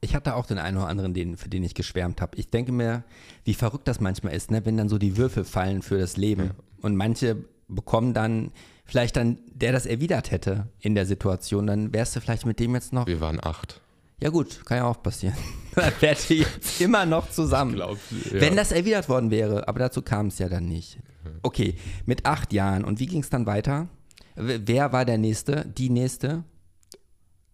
Ich 0.00 0.14
hatte 0.14 0.34
auch 0.34 0.46
den 0.46 0.58
einen 0.58 0.78
oder 0.78 0.88
anderen, 0.88 1.12
den, 1.12 1.36
für 1.36 1.48
den 1.48 1.62
ich 1.62 1.74
geschwärmt 1.74 2.20
habe. 2.20 2.36
Ich 2.38 2.50
denke 2.50 2.72
mir, 2.72 3.04
wie 3.44 3.54
verrückt 3.54 3.86
das 3.86 4.00
manchmal 4.00 4.34
ist, 4.34 4.50
ne? 4.50 4.64
wenn 4.64 4.76
dann 4.76 4.88
so 4.88 4.98
die 4.98 5.16
Würfel 5.16 5.44
fallen 5.44 5.82
für 5.82 5.98
das 5.98 6.16
Leben. 6.16 6.52
Und 6.80 6.96
manche 6.96 7.44
bekommen 7.68 8.14
dann, 8.14 8.52
vielleicht 8.84 9.16
dann, 9.16 9.38
der 9.52 9.72
das 9.72 9.86
erwidert 9.86 10.30
hätte 10.30 10.68
in 10.80 10.94
der 10.94 11.06
Situation, 11.06 11.66
dann 11.66 11.92
wärst 11.92 12.16
du 12.16 12.20
vielleicht 12.20 12.46
mit 12.46 12.58
dem 12.60 12.74
jetzt 12.74 12.92
noch. 12.92 13.06
Wir 13.06 13.20
waren 13.20 13.38
acht. 13.42 13.80
Ja, 14.22 14.28
gut, 14.28 14.64
kann 14.66 14.78
ja 14.78 14.84
auch 14.84 15.02
passieren. 15.02 15.36
dann 15.74 15.92
wärt 16.00 16.30
ihr 16.30 16.38
jetzt 16.38 16.80
immer 16.80 17.06
noch 17.06 17.30
zusammen. 17.30 17.74
Glaub, 17.74 17.98
ja. 18.10 18.40
Wenn 18.40 18.56
das 18.56 18.72
erwidert 18.72 19.08
worden 19.08 19.30
wäre, 19.30 19.66
aber 19.68 19.78
dazu 19.78 20.02
kam 20.02 20.26
es 20.26 20.38
ja 20.38 20.48
dann 20.48 20.66
nicht. 20.66 20.98
Okay, 21.42 21.74
mit 22.06 22.26
acht 22.26 22.52
Jahren. 22.52 22.84
Und 22.84 23.00
wie 23.00 23.06
ging 23.06 23.20
es 23.20 23.30
dann 23.30 23.46
weiter? 23.46 23.88
Wer 24.34 24.92
war 24.92 25.04
der 25.04 25.18
Nächste? 25.18 25.66
Die 25.66 25.90
Nächste? 25.90 26.44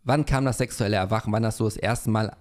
Wann 0.06 0.24
kam 0.24 0.44
das 0.44 0.58
sexuelle 0.58 0.96
Erwachen? 0.96 1.32
Wann 1.32 1.44
hast 1.44 1.58
du 1.58 1.64
das 1.64 1.76
erste 1.76 2.10
Mal, 2.10 2.34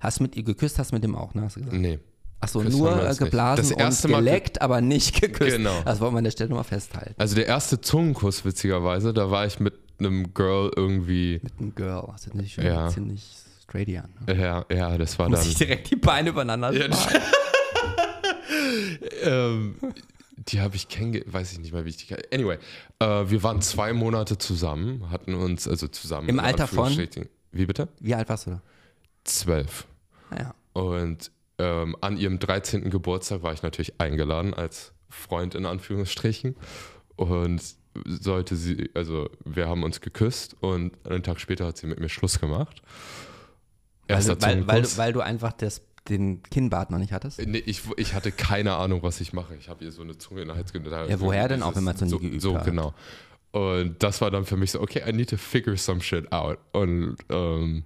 hast 0.00 0.18
du 0.18 0.24
mit 0.24 0.34
ihr 0.36 0.42
geküsst, 0.42 0.78
hast 0.80 0.90
du 0.90 0.96
mit 0.96 1.04
dem 1.04 1.14
auch, 1.14 1.32
ne? 1.32 1.42
Hast 1.42 1.56
du 1.56 1.60
gesagt? 1.60 1.78
Nee. 1.80 2.00
Achso, 2.40 2.60
nur 2.62 2.90
äh, 3.08 3.14
geblasen 3.14 3.68
Das 3.68 3.70
erste 3.70 4.08
und 4.08 4.14
geleckt, 4.14 4.60
aber 4.60 4.80
nicht 4.80 5.20
geküsst. 5.20 5.56
Genau. 5.56 5.80
Das 5.84 6.00
wollen 6.00 6.12
wir 6.14 6.18
an 6.18 6.24
der 6.24 6.32
Stelle 6.32 6.50
nochmal 6.50 6.64
festhalten. 6.64 7.14
Also 7.18 7.36
der 7.36 7.46
erste 7.46 7.80
Zungenkuss, 7.80 8.44
witzigerweise, 8.44 9.14
da 9.14 9.30
war 9.30 9.46
ich 9.46 9.60
mit 9.60 9.74
einem 10.00 10.34
Girl 10.34 10.70
irgendwie, 10.74 11.40
Mit 11.42 11.52
einem 11.58 11.74
Girl. 11.74 12.04
Das 12.12 12.22
ist 12.26 12.34
natürlich 12.34 12.54
schon 12.54 12.64
Ja. 12.66 12.88
ziemlich 12.88 13.24
straight 13.62 13.88
an. 13.96 14.10
Ne? 14.26 14.34
ja, 14.42 14.64
ja, 14.70 14.98
das 14.98 15.16
war 15.20 15.28
Muss 15.28 15.40
dann. 15.40 15.48
ich 15.48 15.54
direkt 15.54 15.88
die 15.90 15.96
Beine 15.96 16.30
übereinander 16.30 16.72
Ja, 16.72 16.86
ähm, 19.22 19.76
die 20.48 20.60
habe 20.60 20.76
ich 20.76 20.88
kennengelernt, 20.88 21.32
weiß 21.32 21.52
ich 21.52 21.58
nicht 21.58 21.72
mal, 21.72 21.84
wie 21.84 21.90
ich 21.90 21.96
die 21.96 22.06
kenn- 22.14 22.22
Anyway, 22.32 22.58
äh, 23.00 23.06
wir 23.30 23.42
waren 23.42 23.60
zwei 23.62 23.92
Monate 23.92 24.38
zusammen, 24.38 25.10
hatten 25.10 25.34
uns 25.34 25.66
also 25.66 25.88
zusammen. 25.88 26.28
Im 26.28 26.38
Alter 26.40 26.66
von? 26.66 26.96
Wie 27.52 27.66
bitte? 27.66 27.88
Wie 28.00 28.14
alt 28.14 28.28
warst 28.28 28.46
du 28.46 28.50
da? 28.50 28.62
Zwölf. 29.24 29.86
Naja. 30.30 30.54
Und 30.72 31.30
ähm, 31.58 31.96
an 32.00 32.16
ihrem 32.16 32.38
13. 32.38 32.90
Geburtstag 32.90 33.42
war 33.42 33.52
ich 33.52 33.62
natürlich 33.62 34.00
eingeladen 34.00 34.54
als 34.54 34.92
Freund 35.08 35.54
in 35.54 35.66
Anführungsstrichen. 35.66 36.54
Und 37.16 37.62
sollte 38.04 38.56
sie, 38.56 38.90
also 38.94 39.30
wir 39.44 39.68
haben 39.68 39.82
uns 39.82 40.00
geküsst 40.00 40.54
und 40.60 40.92
einen 41.06 41.22
Tag 41.22 41.40
später 41.40 41.66
hat 41.66 41.78
sie 41.78 41.86
mit 41.86 41.98
mir 41.98 42.08
Schluss 42.10 42.38
gemacht. 42.40 42.82
Weil, 44.06 44.16
Erster 44.16 44.40
weil, 44.42 44.66
weil, 44.66 44.84
weil 44.96 45.12
du 45.12 45.20
einfach 45.20 45.52
das, 45.54 45.80
den 46.08 46.42
Kinnbart 46.42 46.90
noch 46.90 46.98
nicht 46.98 47.12
hattest? 47.12 47.44
Nee, 47.46 47.62
ich, 47.66 47.82
ich 47.96 48.14
hatte 48.14 48.32
keine 48.32 48.74
Ahnung, 48.76 49.02
was 49.02 49.20
ich 49.20 49.32
mache. 49.32 49.54
Ich 49.56 49.68
habe 49.68 49.84
ihr 49.84 49.92
so 49.92 50.02
eine 50.02 50.16
Zunge 50.18 50.42
in 50.42 50.52
Hals 50.52 50.72
genommen. 50.72 51.08
Ja, 51.10 51.20
woher 51.20 51.48
denn 51.48 51.62
auch, 51.62 51.74
wenn 51.76 51.84
man 51.84 51.94
noch 51.94 52.02
nie 52.02 52.08
so, 52.10 52.18
geübt 52.18 52.40
so, 52.42 52.56
hat? 52.56 52.64
genau. 52.64 52.94
Und 53.52 54.02
das 54.02 54.20
war 54.20 54.30
dann 54.30 54.44
für 54.44 54.56
mich 54.56 54.70
so, 54.72 54.80
okay, 54.80 55.02
I 55.08 55.12
need 55.12 55.30
to 55.30 55.36
figure 55.36 55.76
some 55.76 56.00
shit 56.00 56.30
out. 56.32 56.58
Und 56.72 57.16
ähm, 57.30 57.84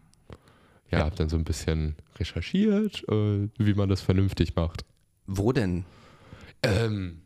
ja, 0.91 0.99
Ja. 0.99 1.05
habe 1.05 1.15
dann 1.17 1.29
so 1.29 1.37
ein 1.37 1.45
bisschen 1.45 1.95
recherchiert, 2.19 3.05
äh, 3.09 3.49
wie 3.59 3.75
man 3.75 3.89
das 3.89 4.01
vernünftig 4.01 4.57
macht. 4.57 4.85
Wo 5.27 5.53
denn? 5.53 5.85
Ähm, 6.63 7.21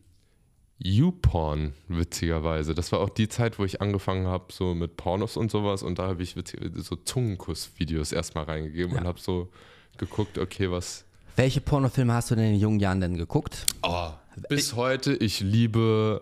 YouPorn, 0.77 1.73
witzigerweise. 1.87 2.75
Das 2.75 2.91
war 2.91 2.99
auch 2.99 3.09
die 3.09 3.29
Zeit, 3.29 3.57
wo 3.59 3.65
ich 3.65 3.81
angefangen 3.81 4.27
habe, 4.27 4.51
so 4.51 4.75
mit 4.75 4.97
Pornos 4.97 5.37
und 5.37 5.49
sowas. 5.49 5.83
Und 5.83 5.99
da 5.99 6.07
habe 6.07 6.21
ich 6.21 6.35
so 6.75 6.95
Zungenkuss-Videos 6.95 8.11
erstmal 8.11 8.43
reingegeben 8.43 8.93
Ja. 8.93 9.01
und 9.01 9.07
habe 9.07 9.19
so 9.19 9.49
geguckt, 9.97 10.37
okay, 10.37 10.69
was, 10.71 11.05
Welche 11.35 11.59
Pornofilme 11.59 12.13
hast 12.13 12.31
du 12.31 12.35
denn 12.35 12.53
in 12.53 12.59
jungen 12.59 12.79
Jahren 12.79 13.01
denn 13.01 13.17
geguckt? 13.17 13.65
Oh, 13.83 14.11
bis 14.47 14.75
heute, 14.75 15.13
ich 15.13 15.41
liebe 15.41 16.21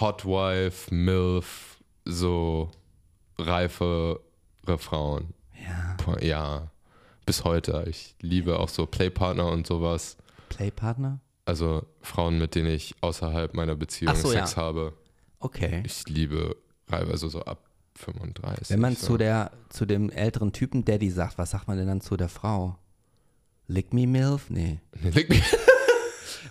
Hot 0.00 0.24
Wife, 0.24 0.94
MILF, 0.94 1.76
so 2.06 2.70
reifere 3.38 4.20
Frauen. 4.78 5.34
Ja. 5.62 5.96
Ja, 6.20 6.70
bis 7.26 7.44
heute. 7.44 7.84
Ich 7.88 8.14
liebe 8.20 8.58
auch 8.58 8.68
so 8.68 8.86
Playpartner 8.86 9.46
und 9.50 9.66
sowas. 9.66 10.16
Playpartner? 10.48 11.20
Also 11.44 11.84
Frauen, 12.00 12.38
mit 12.38 12.54
denen 12.54 12.70
ich 12.70 12.94
außerhalb 13.00 13.54
meiner 13.54 13.74
Beziehung 13.74 14.14
so, 14.16 14.28
Sex 14.28 14.52
ja. 14.52 14.62
habe. 14.62 14.94
Okay. 15.38 15.82
Ich 15.84 16.08
liebe 16.08 16.56
Reife, 16.88 17.10
also 17.10 17.28
so 17.28 17.42
ab 17.42 17.58
35. 17.96 18.70
Wenn 18.70 18.80
man 18.80 18.96
so. 18.96 19.06
zu, 19.06 19.16
der, 19.18 19.50
zu 19.68 19.86
dem 19.86 20.10
älteren 20.10 20.52
Typen 20.52 20.84
Daddy 20.84 21.10
sagt, 21.10 21.36
was 21.36 21.50
sagt 21.50 21.68
man 21.68 21.76
denn 21.76 21.88
dann 21.88 22.00
zu 22.00 22.16
der 22.16 22.28
Frau? 22.28 22.78
Lick 23.68 23.92
me 23.92 24.06
MILF? 24.06 24.48
Nee. 24.50 24.78
Leg 25.02 25.28
mich- 25.28 25.42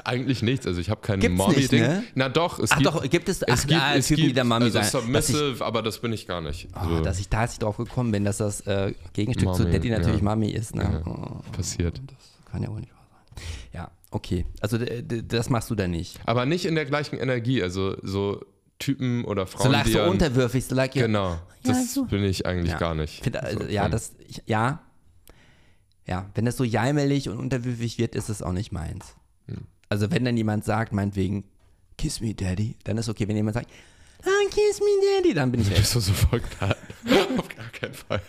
Eigentlich 0.03 0.43
nichts. 0.43 0.67
Also 0.67 0.79
ich 0.79 0.89
habe 0.91 1.01
kein 1.01 1.19
Mommy-Ding. 1.33 1.81
ne? 1.81 2.03
Na 2.13 2.29
doch, 2.29 2.59
es 2.59 2.71
Ach 2.71 2.77
gibt, 2.77 2.87
doch, 2.87 3.09
gibt 3.09 3.27
es, 3.29 3.41
ach, 3.43 3.53
es 3.53 3.65
gibt, 3.65 3.81
ah, 3.81 3.95
es 3.95 4.07
Typen, 4.07 4.17
gibt 4.17 4.29
die 4.29 4.33
der 4.33 4.43
Mami 4.43 4.65
also 4.65 4.73
sein. 4.79 4.83
Dass 5.13 5.29
ich, 5.29 5.35
Submissive, 5.35 5.65
aber 5.65 5.81
das 5.81 5.99
bin 5.99 6.13
ich 6.13 6.27
gar 6.27 6.41
nicht. 6.41 6.67
oh, 6.75 6.77
Also, 6.77 7.01
dass 7.03 7.19
ich 7.19 7.27
da 7.29 7.41
jetzt 7.43 7.63
drauf 7.63 7.77
gekommen 7.77 8.11
bin, 8.11 8.23
dass 8.23 8.37
das 8.37 8.61
äh, 8.67 8.93
Gegenstück 9.13 9.51
zu 9.55 9.63
Mami, 9.63 9.71
Daddy 9.73 9.89
natürlich 9.89 10.17
ja. 10.19 10.23
Mami 10.23 10.49
ist. 10.51 10.75
Ne? 10.75 11.01
Ja. 11.05 11.11
Oh, 11.11 11.41
passiert. 11.53 11.99
das 12.05 12.51
kann 12.51 12.61
ja 12.61 12.69
wohl 12.69 12.81
nicht 12.81 12.91
wahr 12.93 13.07
sein. 13.09 13.43
Ja, 13.73 13.91
okay. 14.11 14.45
Also 14.61 14.77
das 14.77 15.49
machst 15.49 15.71
du 15.71 15.75
dann 15.75 15.89
nicht. 15.91 16.19
Aber 16.25 16.45
nicht 16.45 16.65
in 16.65 16.75
der 16.75 16.85
gleichen 16.85 17.17
Energie. 17.17 17.63
Also 17.63 17.95
so 18.03 18.45
Typen 18.77 19.25
oder 19.25 19.47
Frauen, 19.47 19.73
So 19.85 19.91
so 19.91 20.01
an- 20.01 20.09
unterwürfig, 20.09 20.65
so 20.65 20.75
ja. 20.75 20.85
Genau, 20.87 21.29
Ja, 21.31 21.39
das 21.63 21.93
so. 21.95 22.05
bin 22.05 22.23
ich 22.23 22.45
eigentlich 22.45 22.77
gar 22.77 22.93
nicht. 22.93 23.23
Find, 23.23 23.37
also, 23.37 23.59
So 23.63 23.69
ja, 23.69 23.89
das, 23.89 24.13
ich, 24.27 24.43
ja. 24.45 24.81
Ja, 26.07 26.29
wenn 26.35 26.45
das 26.45 26.57
so 26.57 26.63
jaimelig 26.63 27.29
und 27.29 27.37
unterwürfig 27.37 27.97
wird, 27.97 28.15
ist 28.15 28.29
es 28.29 28.41
auch 28.41 28.51
nicht 28.51 28.71
meins. 28.71 29.15
Hm. 29.47 29.63
Also 29.89 30.11
wenn 30.11 30.25
dann 30.25 30.37
jemand 30.37 30.63
sagt, 30.65 30.93
meinetwegen, 30.93 31.45
kiss 31.97 32.21
me 32.21 32.33
daddy, 32.33 32.75
dann 32.83 32.97
ist 32.97 33.09
okay. 33.09 33.27
Wenn 33.27 33.35
jemand 33.35 33.55
sagt, 33.55 33.69
ah, 34.23 34.49
kiss 34.49 34.79
me 34.79 34.85
daddy, 35.17 35.33
dann 35.33 35.51
bin 35.51 35.61
ich 35.61 35.69
weg. 35.69 35.77
Bist 35.77 35.95
du 35.95 35.99
so 35.99 36.13
verknallt? 36.13 36.77
Auf 37.37 37.49
gar 37.49 37.69
keinen 37.69 37.93
Fall. 37.93 38.21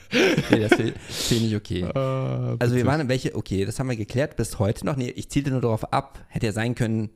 Nee, 0.51 0.61
das 0.61 0.75
finde 0.75 0.95
find 0.99 1.43
ich 1.43 1.57
okay. 1.57 1.81
Äh, 1.83 2.57
Also 2.59 2.75
wir 2.77 2.87
waren 2.87 3.09
welche, 3.09 3.35
okay, 3.35 3.65
das 3.65 3.79
haben 3.79 3.89
wir 3.89 3.97
geklärt, 3.97 4.37
bis 4.37 4.59
heute 4.59 4.85
noch. 4.87 4.97
Nee, 4.97 5.11
ich 5.11 5.29
zielte 5.31 5.51
nur 5.51 5.61
darauf 5.61 5.93
ab, 5.93 6.25
hätte 6.29 6.47
ja 6.47 6.53
sein 6.53 6.75
können, 6.75 7.11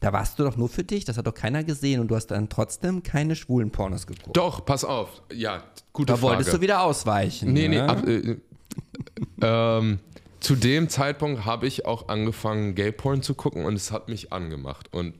da 0.00 0.14
warst 0.14 0.38
du 0.38 0.44
doch 0.44 0.56
nur 0.56 0.68
für 0.70 0.82
dich, 0.82 1.04
das 1.04 1.18
hat 1.18 1.26
doch 1.26 1.34
keiner 1.34 1.62
gesehen 1.62 2.00
und 2.00 2.08
du 2.08 2.16
hast 2.16 2.28
dann 2.28 2.48
trotzdem 2.48 3.02
keine 3.02 3.36
schwulen 3.36 3.70
Pornos 3.70 4.06
geguckt. 4.06 4.34
Doch, 4.34 4.64
pass 4.64 4.82
auf. 4.84 5.22
Ja, 5.30 5.62
gute 5.92 6.12
da 6.12 6.16
Frage. 6.16 6.36
wolltest 6.36 6.54
du 6.54 6.60
wieder 6.62 6.82
ausweichen. 6.82 7.52
Nee, 7.52 7.68
nee, 7.68 7.76
ne? 7.76 7.88
ab, 7.88 8.06
äh, 8.06 8.38
ähm, 9.42 9.98
zu 10.40 10.54
dem 10.56 10.88
Zeitpunkt 10.88 11.44
habe 11.44 11.66
ich 11.66 11.84
auch 11.86 12.08
angefangen, 12.08 12.74
Gay-Porn 12.74 13.22
zu 13.22 13.34
gucken 13.34 13.64
und 13.64 13.74
es 13.74 13.92
hat 13.92 14.08
mich 14.08 14.32
angemacht. 14.32 14.88
Und 14.92 15.14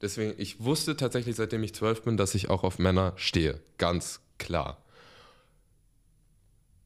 deswegen, 0.00 0.34
ich 0.38 0.62
wusste 0.62 0.96
tatsächlich, 0.96 1.36
seitdem 1.36 1.62
ich 1.64 1.74
zwölf 1.74 2.02
bin, 2.02 2.16
dass 2.16 2.34
ich 2.34 2.48
auch 2.50 2.62
auf 2.62 2.78
Männer 2.78 3.12
stehe. 3.16 3.60
Ganz 3.78 4.20
klar. 4.38 4.78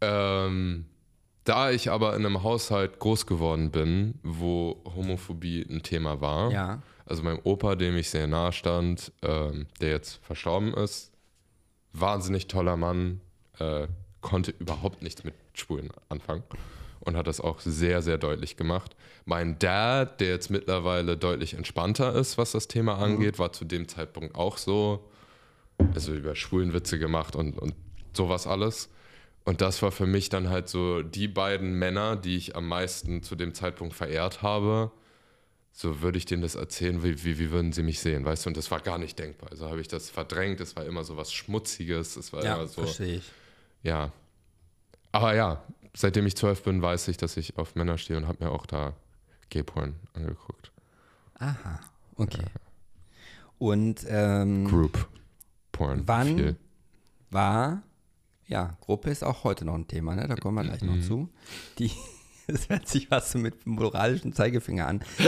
Ähm, 0.01 0.87
da 1.45 1.71
ich 1.71 1.91
aber 1.91 2.17
in 2.17 2.27
einem 2.27 2.43
Haushalt 2.43 2.99
groß 2.99 3.27
geworden 3.27 3.71
bin, 3.71 4.15
wo 4.23 4.83
Homophobie 4.95 5.65
ein 5.69 5.83
Thema 5.83 6.21
war, 6.21 6.51
Ja. 6.51 6.83
also 7.05 7.23
meinem 7.23 7.41
Opa, 7.45 7.77
dem 7.77 7.97
ich 7.97 8.11
sehr 8.11 8.27
nahe 8.27 8.53
stand, 8.53 9.12
ähm, 9.23 9.67
der 9.81 9.91
jetzt 9.91 10.25
verstorben 10.25 10.75
ist, 10.75 11.12
wahnsinnig 11.93 12.47
toller 12.49 12.77
Mann, 12.77 13.21
äh, 13.59 13.87
konnte 14.27 14.53
überhaupt 14.59 15.03
nichts 15.03 15.23
mit 15.25 15.35
Schwulen 15.55 15.91
anfangen 16.09 16.43
und 17.01 17.17
hat 17.17 17.27
das 17.29 17.41
auch 17.41 17.61
sehr, 17.61 18.03
sehr 18.03 18.19
deutlich 18.19 18.57
gemacht. 18.57 18.97
Mein 19.25 19.59
Dad, 19.59 20.21
der 20.21 20.29
jetzt 20.31 20.51
mittlerweile 20.51 21.17
deutlich 21.17 21.55
entspannter 21.55 22.15
ist, 22.15 22.37
was 22.37 22.53
das 22.53 22.67
Thema 22.69 22.99
angeht, 22.99 23.39
war 23.39 23.53
zu 23.53 23.65
dem 23.65 23.87
Zeitpunkt 23.89 24.35
auch 24.35 24.59
so, 24.59 25.09
also 25.95 26.12
über 26.12 26.35
Schwulenwitze 26.35 26.99
gemacht 26.99 27.37
und, 27.37 27.59
und 27.59 27.75
sowas 28.15 28.47
alles. 28.47 28.89
Und 29.45 29.61
das 29.61 29.81
war 29.83 29.93
für 29.93 30.07
mich 30.07 30.29
dann 30.29 30.49
halt 30.49 30.69
so 30.69 31.03
die 31.03 31.29
beiden 31.29 31.75
Männer, 31.79 32.17
die 32.17 32.37
ich 32.37 32.57
am 32.57 32.67
meisten 32.67 33.23
zu 33.23 33.37
dem 33.37 33.55
Zeitpunkt 33.55 33.95
verehrt 33.95 34.43
habe. 34.43 34.91
So 35.73 36.01
würde 36.01 36.19
ich 36.19 36.25
denen 36.25 36.43
das 36.43 36.55
erzählen, 36.57 37.05
wie, 37.05 37.23
wie, 37.25 37.39
wie 37.39 37.51
würden 37.53 37.71
sie 37.73 37.83
mich 37.85 38.01
sehen, 38.01 38.25
weißt 38.25 38.47
du? 38.47 38.51
Und 38.51 38.57
das 38.57 38.71
war 38.73 38.81
gar 38.81 38.99
nicht 38.99 39.19
denkbar. 39.19 39.51
Also 39.53 39.69
habe 39.69 39.81
ich 39.81 39.87
das 39.89 40.11
verdrängt, 40.11 40.61
es 40.61 40.75
war 40.75 40.85
immer 40.87 41.05
so 41.05 41.17
was 41.17 41.33
Schmutziges, 41.33 42.17
es 42.17 42.33
war 42.33 42.43
Ja, 42.43 42.57
immer 42.57 42.67
so. 42.67 42.83
verstehe 42.83 43.17
ich. 43.19 43.25
Ja. 43.87 44.12
Aber 45.12 45.35
ja, 45.35 45.62
seitdem 45.94 46.27
ich 46.27 46.37
zwölf 46.37 46.62
bin, 46.62 46.83
weiß 46.83 47.09
ich, 47.09 47.16
dass 47.16 47.37
ich 47.37 47.57
auf 47.57 47.75
Männer 47.75 47.96
stehe 47.99 48.18
und 48.18 48.27
habe 48.29 48.44
mir 48.44 48.51
auch 48.51 48.66
da 48.66 48.92
Gay-Porn 49.51 49.94
angeguckt. 50.14 50.72
Aha, 51.38 51.81
okay. 52.16 52.44
Und 53.59 54.05
ähm, 54.09 54.66
Group 54.68 55.09
Porn. 55.72 56.03
Wann? 56.07 56.27
Viel. 56.37 56.57
war, 57.31 57.83
ja, 58.46 58.77
Gruppe 58.81 59.11
ist 59.11 59.25
auch 59.25 59.44
heute 59.44 59.64
noch 59.64 59.75
ein 59.75 59.88
Thema, 59.88 60.14
ne? 60.14 60.27
da 60.29 60.37
kommen 60.37 60.57
wir 60.57 60.64
gleich 60.64 60.83
Mhm. 60.83 60.99
noch 61.01 61.07
zu. 61.07 61.29
Die, 61.79 61.90
es 62.46 62.68
hört 62.68 62.88
sich 62.88 63.11
was 63.11 63.31
so 63.33 63.38
mit 63.38 63.66
moralischen 63.66 64.33
Zeigefinger 64.33 64.87
an. 64.87 65.01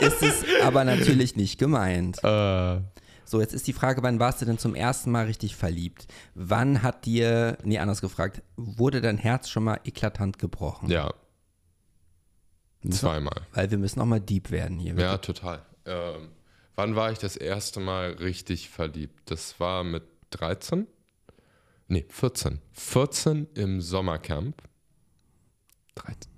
Ist, 0.00 0.20
ist 0.20 0.22
es 0.22 0.44
aber 0.64 0.84
natürlich 0.84 1.36
nicht 1.36 1.56
gemeint. 1.58 2.18
Äh, 2.24 2.80
So, 3.24 3.40
jetzt 3.40 3.54
ist 3.54 3.66
die 3.66 3.72
Frage, 3.72 4.02
wann 4.02 4.20
warst 4.20 4.42
du 4.42 4.46
denn 4.46 4.58
zum 4.58 4.74
ersten 4.74 5.10
Mal 5.10 5.26
richtig 5.26 5.56
verliebt? 5.56 6.06
Wann 6.34 6.82
hat 6.82 7.06
dir, 7.06 7.58
nee, 7.64 7.78
anders 7.78 8.00
gefragt, 8.00 8.42
wurde 8.56 9.00
dein 9.00 9.18
Herz 9.18 9.48
schon 9.48 9.64
mal 9.64 9.80
eklatant 9.84 10.38
gebrochen? 10.38 10.90
ja, 10.90 11.12
zweimal. 12.90 13.46
Weil 13.52 13.70
wir 13.70 13.78
müssen 13.78 14.00
auch 14.00 14.06
mal 14.06 14.20
deep 14.20 14.50
werden 14.50 14.78
hier. 14.78 14.94
Ja, 14.94 15.18
total. 15.18 15.64
Ähm, 15.86 16.28
wann 16.74 16.96
war 16.96 17.12
ich 17.12 17.18
das 17.18 17.36
erste 17.36 17.80
Mal 17.80 18.12
richtig 18.12 18.68
verliebt? 18.68 19.30
Das 19.30 19.58
war 19.58 19.84
mit 19.84 20.04
13? 20.30 20.86
Nee, 21.88 22.06
14. 22.08 22.60
14 22.72 23.48
im 23.54 23.80
Sommercamp. 23.80 24.62
13. 25.94 26.32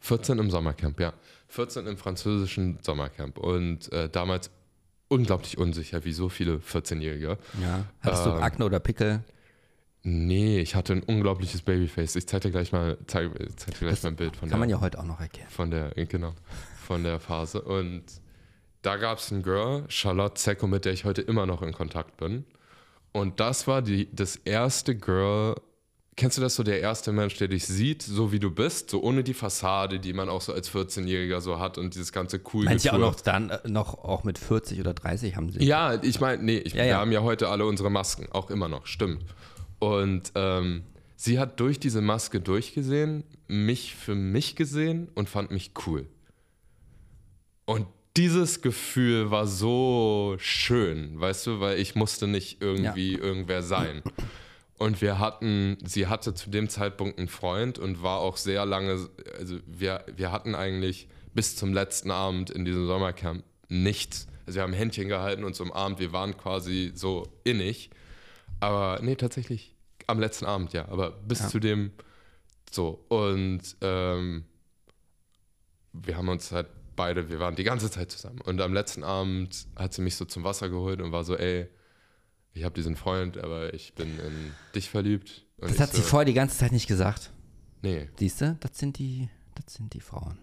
14 0.00 0.38
im 0.38 0.50
Sommercamp, 0.50 1.00
ja. 1.00 1.14
14 1.48 1.86
im 1.86 1.96
französischen 1.96 2.78
Sommercamp. 2.82 3.38
Und 3.38 3.90
äh, 3.92 4.08
damals 4.08 4.50
unglaublich 5.08 5.58
unsicher, 5.58 6.04
wie 6.04 6.12
so 6.12 6.28
viele 6.28 6.56
14-Jährige. 6.56 7.38
Ja. 7.62 7.84
Hattest 8.00 8.26
du 8.26 8.30
Ähm, 8.30 8.42
Akne 8.42 8.64
oder 8.64 8.80
Pickel? 8.80 9.22
Nee, 10.02 10.60
ich 10.60 10.74
hatte 10.74 10.92
ein 10.92 11.02
unglaubliches 11.02 11.62
Babyface. 11.62 12.16
Ich 12.16 12.26
zeig 12.26 12.42
dir 12.42 12.50
gleich 12.50 12.72
mal, 12.72 12.98
zeig, 13.06 13.30
zeig 13.56 13.74
dir 13.74 13.80
gleich 13.80 13.90
Das 13.94 14.02
mal 14.02 14.10
ein 14.10 14.16
Bild 14.16 14.36
von 14.36 14.50
Kann 14.50 14.58
man 14.58 14.68
der, 14.68 14.76
ja 14.78 14.82
heute 14.82 14.98
auch 14.98 15.04
noch 15.04 15.20
erkennen. 15.20 15.48
von 15.48 15.70
der, 15.70 15.90
genau, 15.94 16.34
von 16.86 17.02
der 17.04 17.20
Phase. 17.20 17.62
Und 17.62 18.02
da 18.82 18.96
gab 18.96 19.18
es 19.18 19.30
ein 19.30 19.42
Girl, 19.42 19.84
Charlotte 19.88 20.34
Zecco, 20.34 20.66
mit 20.66 20.84
der 20.84 20.92
ich 20.92 21.04
heute 21.06 21.22
immer 21.22 21.46
noch 21.46 21.62
in 21.62 21.72
Kontakt 21.72 22.18
bin. 22.18 22.44
Und 23.12 23.40
das 23.40 23.66
war 23.66 23.80
die, 23.80 24.08
das 24.14 24.36
erste 24.36 24.94
Girl, 24.94 25.54
kennst 26.16 26.38
du 26.38 26.42
das 26.42 26.54
so, 26.54 26.62
der 26.62 26.80
erste 26.80 27.12
Mensch, 27.12 27.36
der 27.36 27.48
dich 27.48 27.66
sieht, 27.66 28.02
so 28.02 28.32
wie 28.32 28.38
du 28.38 28.50
bist, 28.50 28.90
so 28.90 29.02
ohne 29.02 29.24
die 29.24 29.34
Fassade, 29.34 29.98
die 29.98 30.12
man 30.12 30.28
auch 30.28 30.40
so 30.40 30.52
als 30.52 30.70
14-Jähriger 30.70 31.40
so 31.40 31.58
hat 31.58 31.78
und 31.78 31.94
dieses 31.94 32.12
ganze 32.12 32.40
cool 32.52 32.64
Meinst 32.64 32.84
du 32.84 32.92
auch 32.92 32.98
noch 32.98 33.20
dann, 33.20 33.50
äh, 33.50 33.58
noch 33.66 34.04
auch 34.04 34.24
mit 34.24 34.38
40 34.38 34.80
oder 34.80 34.94
30 34.94 35.36
haben 35.36 35.50
sie? 35.50 35.64
Ja, 35.64 36.00
ich 36.02 36.20
meine, 36.20 36.42
nee, 36.42 36.58
ich, 36.58 36.74
Ja, 36.74 36.82
wir 36.82 36.86
ja. 36.86 36.98
haben 36.98 37.12
ja 37.12 37.22
heute 37.22 37.48
alle 37.48 37.66
unsere 37.66 37.90
Masken, 37.90 38.28
auch 38.30 38.50
immer 38.50 38.68
noch, 38.68 38.86
stimmt. 38.86 39.24
Und 39.78 40.32
ähm, 40.34 40.84
sie 41.16 41.38
hat 41.38 41.58
durch 41.60 41.80
diese 41.80 42.00
Maske 42.00 42.40
durchgesehen, 42.40 43.24
mich 43.48 43.94
für 43.94 44.14
mich 44.14 44.56
gesehen 44.56 45.08
und 45.14 45.28
fand 45.28 45.50
mich 45.50 45.72
cool. 45.86 46.06
Und 47.66 47.86
dieses 48.16 48.62
Gefühl 48.62 49.30
war 49.30 49.46
so 49.46 50.36
schön, 50.38 51.18
weißt 51.18 51.46
du, 51.48 51.60
weil 51.60 51.78
ich 51.78 51.96
musste 51.96 52.28
nicht 52.28 52.62
irgendwie 52.62 53.14
irgendwer 53.14 53.62
sein. 53.62 54.02
Und 54.78 55.00
wir 55.00 55.18
hatten, 55.18 55.78
sie 55.84 56.08
hatte 56.08 56.34
zu 56.34 56.50
dem 56.50 56.68
Zeitpunkt 56.68 57.18
einen 57.18 57.28
Freund 57.28 57.78
und 57.78 58.02
war 58.02 58.18
auch 58.18 58.36
sehr 58.36 58.66
lange, 58.66 59.08
also 59.38 59.58
wir, 59.66 60.04
wir 60.16 60.32
hatten 60.32 60.54
eigentlich 60.54 61.08
bis 61.32 61.56
zum 61.56 61.72
letzten 61.72 62.10
Abend 62.10 62.50
in 62.50 62.64
diesem 62.64 62.86
Sommercamp 62.86 63.44
nichts. 63.68 64.26
Also 64.46 64.56
wir 64.56 64.62
haben 64.62 64.72
Händchen 64.72 65.08
gehalten 65.08 65.44
und 65.44 65.54
zum 65.54 65.72
Abend, 65.72 66.00
wir 66.00 66.12
waren 66.12 66.36
quasi 66.36 66.92
so 66.94 67.24
innig. 67.44 67.90
Aber 68.60 68.98
nee, 69.02 69.14
tatsächlich 69.16 69.74
am 70.06 70.20
letzten 70.20 70.44
Abend, 70.44 70.72
ja. 70.72 70.88
Aber 70.88 71.10
bis 71.12 71.40
Ja. 71.40 71.48
zu 71.48 71.60
dem 71.60 71.92
so. 72.70 73.04
Und 73.08 73.62
ähm, 73.80 74.44
wir 75.92 76.16
haben 76.16 76.28
uns 76.28 76.50
halt 76.52 76.66
beide, 76.96 77.28
wir 77.30 77.40
waren 77.40 77.56
die 77.56 77.64
ganze 77.64 77.90
Zeit 77.90 78.10
zusammen. 78.10 78.40
Und 78.40 78.60
am 78.60 78.74
letzten 78.74 79.02
Abend 79.04 79.66
hat 79.76 79.94
sie 79.94 80.02
mich 80.02 80.16
so 80.16 80.24
zum 80.24 80.44
Wasser 80.44 80.68
geholt 80.68 81.00
und 81.00 81.12
war 81.12 81.24
so, 81.24 81.36
ey, 81.36 81.68
ich 82.54 82.64
habe 82.64 82.74
diesen 82.74 82.96
Freund, 82.96 83.36
aber 83.38 83.74
ich 83.74 83.94
bin 83.94 84.18
in 84.18 84.52
dich 84.74 84.88
verliebt. 84.88 85.44
Das 85.58 85.78
hat 85.80 85.90
so, 85.90 85.96
sie 85.96 86.02
vorher 86.02 86.24
die 86.24 86.34
ganze 86.34 86.56
Zeit 86.56 86.72
nicht 86.72 86.86
gesagt. 86.86 87.30
Nee, 87.82 88.08
Siehst 88.18 88.40
du, 88.40 88.56
das 88.60 88.78
sind 88.78 88.98
die, 88.98 89.28
das 89.54 89.74
sind 89.74 89.92
die 89.92 90.00
Frauen. 90.00 90.38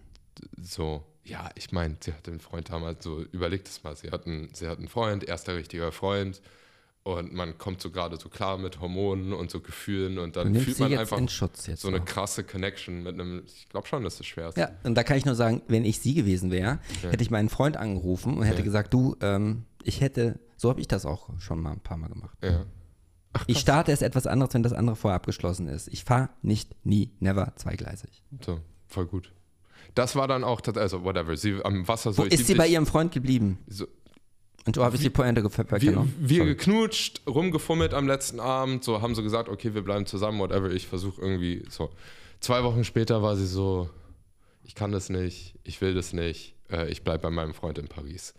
so, 0.60 1.04
ja, 1.24 1.50
ich 1.54 1.72
meine, 1.72 1.96
sie 2.00 2.12
hatte 2.12 2.30
einen 2.30 2.40
Freund 2.40 2.70
damals, 2.70 3.02
so 3.02 3.22
überlegt 3.32 3.68
es 3.68 3.82
mal, 3.82 3.96
sie 3.96 4.10
hat 4.10 4.26
einen, 4.26 4.54
sie 4.54 4.68
hat 4.68 4.78
einen 4.78 4.88
Freund, 4.88 5.24
erster 5.24 5.56
richtiger 5.56 5.90
Freund 5.92 6.40
und 7.04 7.32
man 7.32 7.58
kommt 7.58 7.80
so 7.80 7.90
gerade 7.90 8.16
so 8.16 8.28
klar 8.28 8.58
mit 8.58 8.80
Hormonen 8.80 9.32
und 9.32 9.50
so 9.50 9.60
Gefühlen 9.60 10.18
und 10.18 10.36
dann 10.36 10.54
fühlt 10.54 10.78
man 10.78 10.96
einfach 10.96 11.18
in 11.18 11.28
Schutz 11.28 11.66
jetzt. 11.66 11.82
so 11.82 11.88
eine 11.88 11.98
noch. 11.98 12.04
krasse 12.04 12.44
Connection 12.44 13.02
mit 13.02 13.14
einem, 13.14 13.42
ich 13.46 13.68
glaube 13.68 13.88
schon, 13.88 14.04
dass 14.04 14.18
das 14.18 14.26
schwer 14.26 14.48
ist. 14.50 14.56
Ja, 14.56 14.70
und 14.84 14.94
da 14.94 15.02
kann 15.02 15.16
ich 15.16 15.24
nur 15.24 15.34
sagen, 15.34 15.62
wenn 15.68 15.84
ich 15.84 15.98
sie 16.00 16.14
gewesen 16.14 16.50
wäre, 16.52 16.78
hätte 17.02 17.22
ich 17.22 17.30
meinen 17.30 17.48
Freund 17.48 17.76
angerufen 17.76 18.36
und 18.36 18.44
hätte 18.44 18.58
Ja. 18.58 18.64
gesagt, 18.64 18.94
du, 18.94 19.16
ähm, 19.20 19.64
ich 19.82 20.00
hätte, 20.00 20.38
so 20.56 20.68
habe 20.70 20.80
ich 20.80 20.86
das 20.88 21.04
auch 21.04 21.28
schon 21.40 21.60
mal 21.60 21.72
ein 21.72 21.80
paar 21.80 21.96
Mal 21.96 22.08
gemacht. 22.08 22.36
ja. 22.42 22.64
Ich 23.46 23.58
starte 23.60 23.90
erst 23.90 24.02
etwas 24.02 24.26
anderes, 24.26 24.52
wenn 24.52 24.62
das 24.62 24.74
andere 24.74 24.94
vorher 24.94 25.16
abgeschlossen 25.16 25.66
ist. 25.66 25.88
Ich 25.88 26.04
fahre 26.04 26.28
nicht, 26.42 26.76
nie, 26.84 27.12
never 27.18 27.54
zweigleisig. 27.56 28.22
So, 28.44 28.60
voll 28.88 29.06
gut. 29.06 29.32
Das 29.94 30.16
war 30.16 30.28
dann 30.28 30.44
auch, 30.44 30.60
also 30.76 31.02
whatever, 31.02 31.34
sie 31.38 31.58
am 31.64 31.88
Wasser 31.88 32.12
so. 32.12 32.22
Wo 32.24 32.26
ist 32.26 32.46
sie 32.46 32.54
bei 32.54 32.68
ihrem 32.68 32.84
Freund 32.84 33.10
geblieben? 33.10 33.58
So, 33.66 33.86
Und 34.64 34.76
so 34.76 34.84
habe 34.84 34.94
ich 34.94 35.02
die 35.02 35.10
Pointe 35.10 35.42
ge- 35.42 35.50
wir, 35.56 35.70
weggenommen. 35.70 36.14
wir 36.18 36.36
Sorry. 36.38 36.48
geknutscht, 36.54 37.22
rumgefummelt 37.26 37.94
am 37.94 38.06
letzten 38.06 38.38
Abend, 38.38 38.84
so 38.84 39.02
haben 39.02 39.14
sie 39.14 39.22
gesagt, 39.22 39.48
okay, 39.48 39.74
wir 39.74 39.82
bleiben 39.82 40.06
zusammen, 40.06 40.38
whatever, 40.38 40.70
ich 40.70 40.86
versuche 40.86 41.20
irgendwie 41.20 41.64
so. 41.68 41.90
Zwei 42.40 42.62
Wochen 42.62 42.84
später 42.84 43.22
war 43.22 43.36
sie 43.36 43.46
so, 43.46 43.90
ich 44.64 44.74
kann 44.76 44.92
das 44.92 45.08
nicht, 45.10 45.54
ich 45.64 45.80
will 45.80 45.94
das 45.94 46.12
nicht, 46.12 46.54
äh, 46.70 46.88
ich 46.90 47.02
bleibe 47.02 47.22
bei 47.24 47.30
meinem 47.30 47.54
Freund 47.54 47.78
in 47.78 47.88
Paris. 47.88 48.34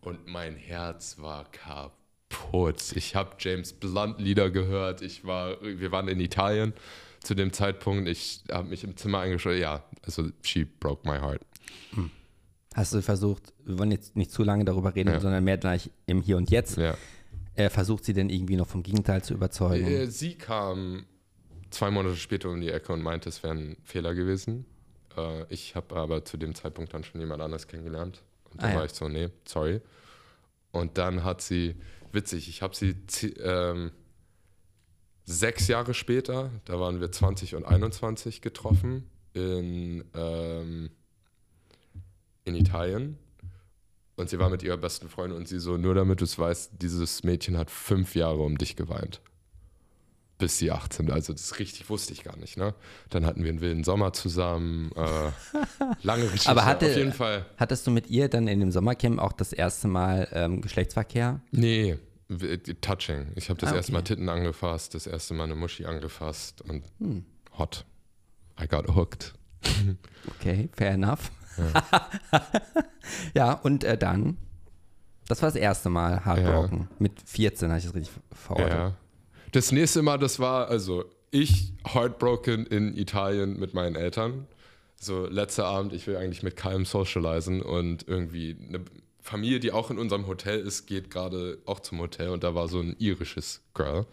Und 0.00 0.26
mein 0.28 0.54
Herz 0.54 1.16
war 1.18 1.44
kaputt. 1.50 2.92
Ich 2.94 3.16
habe 3.16 3.30
James 3.40 3.72
Blunt 3.72 4.20
Lieder 4.20 4.50
gehört, 4.50 5.02
ich 5.02 5.24
war, 5.24 5.56
wir 5.62 5.90
waren 5.90 6.06
in 6.06 6.20
Italien 6.20 6.72
zu 7.22 7.34
dem 7.34 7.52
Zeitpunkt, 7.52 8.08
ich 8.08 8.44
habe 8.50 8.68
mich 8.68 8.84
im 8.84 8.96
Zimmer 8.96 9.18
eingeschaltet, 9.20 9.60
ja, 9.62 9.82
also 10.02 10.28
she 10.42 10.64
broke 10.64 11.06
my 11.08 11.18
heart. 11.18 11.40
Hast 12.74 12.92
du 12.94 13.02
versucht, 13.02 13.52
wir 13.64 13.78
wollen 13.78 13.90
jetzt 13.90 14.14
nicht 14.16 14.30
zu 14.30 14.42
lange 14.44 14.64
darüber 14.64 14.94
reden, 14.94 15.10
Ja. 15.12 15.20
sondern 15.20 15.42
mehr 15.44 15.58
gleich 15.58 15.90
im 16.06 16.20
Hier 16.22 16.36
und 16.36 16.50
Jetzt. 16.50 16.76
Ja. 16.76 16.96
Äh, 17.54 17.70
versucht 17.70 18.04
sie 18.04 18.12
denn 18.12 18.30
irgendwie 18.30 18.56
noch 18.56 18.68
vom 18.68 18.82
Gegenteil 18.82 19.22
zu 19.24 19.34
überzeugen? 19.34 19.86
Äh, 19.86 20.06
Sie 20.06 20.34
kam 20.34 21.04
zwei 21.70 21.90
Monate 21.90 22.16
später 22.16 22.50
um 22.50 22.60
die 22.60 22.70
Ecke 22.70 22.92
und 22.92 23.02
meinte, 23.02 23.28
es 23.28 23.42
wäre 23.42 23.54
ein 23.54 23.76
Fehler 23.82 24.14
gewesen. 24.14 24.64
Äh, 25.16 25.44
ich 25.52 25.74
habe 25.74 25.96
aber 25.96 26.24
zu 26.24 26.36
dem 26.36 26.54
Zeitpunkt 26.54 26.94
dann 26.94 27.02
schon 27.04 27.20
jemand 27.20 27.42
anderes 27.42 27.66
kennengelernt. 27.66 28.22
Und 28.50 28.62
dann 28.62 28.70
Ah, 28.70 28.72
ja. 28.74 28.78
war 28.78 28.84
ich 28.84 28.92
so, 28.92 29.08
nee, 29.08 29.28
sorry. 29.46 29.80
Und 30.70 30.98
dann 30.98 31.24
hat 31.24 31.40
sie, 31.40 31.74
witzig, 32.12 32.48
ich 32.48 32.62
habe 32.62 32.76
sie 32.76 32.94
ähm, 33.42 33.90
sechs 35.24 35.66
Jahre 35.68 35.94
später, 35.94 36.50
da 36.64 36.78
waren 36.78 37.00
wir 37.00 37.10
20 37.10 37.54
und 37.56 37.64
21 37.64 38.40
getroffen 38.40 39.10
in, 39.34 40.04
ähm, 40.14 40.90
in 42.48 42.54
Italien. 42.56 43.18
Und 44.16 44.28
sie 44.30 44.38
war 44.40 44.50
mit 44.50 44.62
ihrer 44.64 44.76
besten 44.76 45.08
Freundin 45.08 45.38
und 45.38 45.46
sie 45.46 45.60
so, 45.60 45.76
nur 45.76 45.94
damit 45.94 46.20
du 46.20 46.24
es 46.24 46.36
weißt, 46.38 46.72
dieses 46.82 47.22
Mädchen 47.22 47.56
hat 47.56 47.70
fünf 47.70 48.14
Jahre 48.16 48.40
um 48.42 48.58
dich 48.58 48.74
geweint. 48.74 49.20
Bis 50.38 50.58
sie 50.58 50.70
18, 50.70 51.10
also 51.10 51.32
das 51.32 51.58
richtig, 51.58 51.88
wusste 51.90 52.12
ich 52.12 52.22
gar 52.24 52.36
nicht, 52.36 52.56
ne? 52.56 52.72
Dann 53.10 53.26
hatten 53.26 53.42
wir 53.42 53.50
einen 53.50 53.60
wilden 53.60 53.82
Sommer 53.84 54.12
zusammen, 54.12 54.92
äh, 54.94 55.30
lange 56.02 56.24
Geschichte, 56.26 56.48
Aber 56.50 56.64
hatte- 56.64 56.86
auf 56.86 56.96
jeden 56.96 57.12
Fall. 57.12 57.44
Hattest 57.56 57.86
du 57.86 57.90
mit 57.90 58.08
ihr 58.08 58.28
dann 58.28 58.46
in 58.48 58.60
dem 58.60 58.70
Sommercamp 58.72 59.18
auch 59.20 59.32
das 59.32 59.52
erste 59.52 59.88
Mal 59.88 60.28
ähm, 60.32 60.60
Geschlechtsverkehr? 60.62 61.40
Nee, 61.50 61.98
w- 62.28 62.56
Touching. 62.80 63.26
Ich 63.34 63.50
habe 63.50 63.60
das 63.60 63.72
Ah, 63.72 63.76
erste 63.76 63.90
okay. 63.92 63.98
Mal 63.98 64.02
Titten 64.02 64.28
angefasst, 64.28 64.94
das 64.94 65.06
erste 65.08 65.34
Mal 65.34 65.44
eine 65.44 65.56
Muschi 65.56 65.84
angefasst 65.86 66.62
und 66.62 66.84
Hm. 67.00 67.24
hot. 67.56 67.84
I 68.60 68.66
got 68.66 68.94
hooked. 68.96 69.34
Okay, 70.40 70.68
fair 70.76 70.90
enough. 70.92 71.30
Ja, 73.34 73.52
und 73.52 73.84
äh, 73.84 73.96
dann, 73.96 74.36
das 75.28 75.42
war 75.42 75.48
das 75.48 75.56
erste 75.56 75.90
Mal 75.90 76.24
Heartbroken. 76.24 76.88
Mit 76.98 77.12
14 77.24 77.68
habe 77.68 77.78
ich 77.78 77.84
das 77.84 77.94
richtig 77.94 78.14
verortet. 78.32 78.72
Ja. 78.72 78.94
Das 79.52 79.72
nächste 79.72 80.02
Mal, 80.02 80.18
das 80.18 80.38
war 80.40 80.68
also 80.68 81.04
ich 81.30 81.72
heartbroken 81.86 82.66
in 82.66 82.96
Italien 82.96 83.58
mit 83.58 83.74
meinen 83.74 83.96
Eltern. 83.96 84.46
So 85.00 85.26
letzter 85.26 85.66
Abend, 85.66 85.92
ich 85.92 86.06
will 86.06 86.16
eigentlich 86.16 86.42
mit 86.42 86.56
Calm 86.56 86.84
socialisen 86.84 87.62
und 87.62 88.06
irgendwie 88.08 88.56
eine 88.68 88.80
Familie, 89.20 89.60
die 89.60 89.72
auch 89.72 89.90
in 89.90 89.98
unserem 89.98 90.26
Hotel 90.26 90.58
ist, 90.58 90.86
geht 90.86 91.10
gerade 91.10 91.58
auch 91.66 91.80
zum 91.80 92.00
Hotel 92.00 92.30
und 92.30 92.42
da 92.42 92.54
war 92.54 92.68
so 92.68 92.80
ein 92.80 92.96
irisches 92.98 93.60
Girl, 93.74 94.06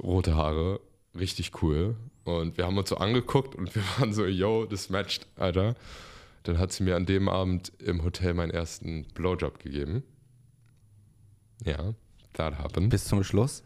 rote 0.00 0.36
Haare 0.36 0.80
richtig 1.18 1.62
cool. 1.62 1.96
Und 2.24 2.58
wir 2.58 2.66
haben 2.66 2.76
uns 2.76 2.88
so 2.88 2.96
angeguckt 2.96 3.54
und 3.54 3.74
wir 3.74 3.82
waren 3.98 4.12
so, 4.12 4.26
yo, 4.26 4.66
das 4.66 4.90
matcht, 4.90 5.26
Alter. 5.36 5.74
Dann 6.46 6.58
hat 6.58 6.70
sie 6.72 6.84
mir 6.84 6.94
an 6.96 7.06
dem 7.06 7.28
Abend 7.28 7.72
im 7.80 8.04
Hotel 8.04 8.32
meinen 8.34 8.50
ersten 8.52 9.04
Blowjob 9.14 9.58
gegeben. 9.58 10.04
Ja, 11.64 11.94
that 12.34 12.58
happened. 12.58 12.90
Bis 12.90 13.04
zum 13.04 13.24
Schluss? 13.24 13.62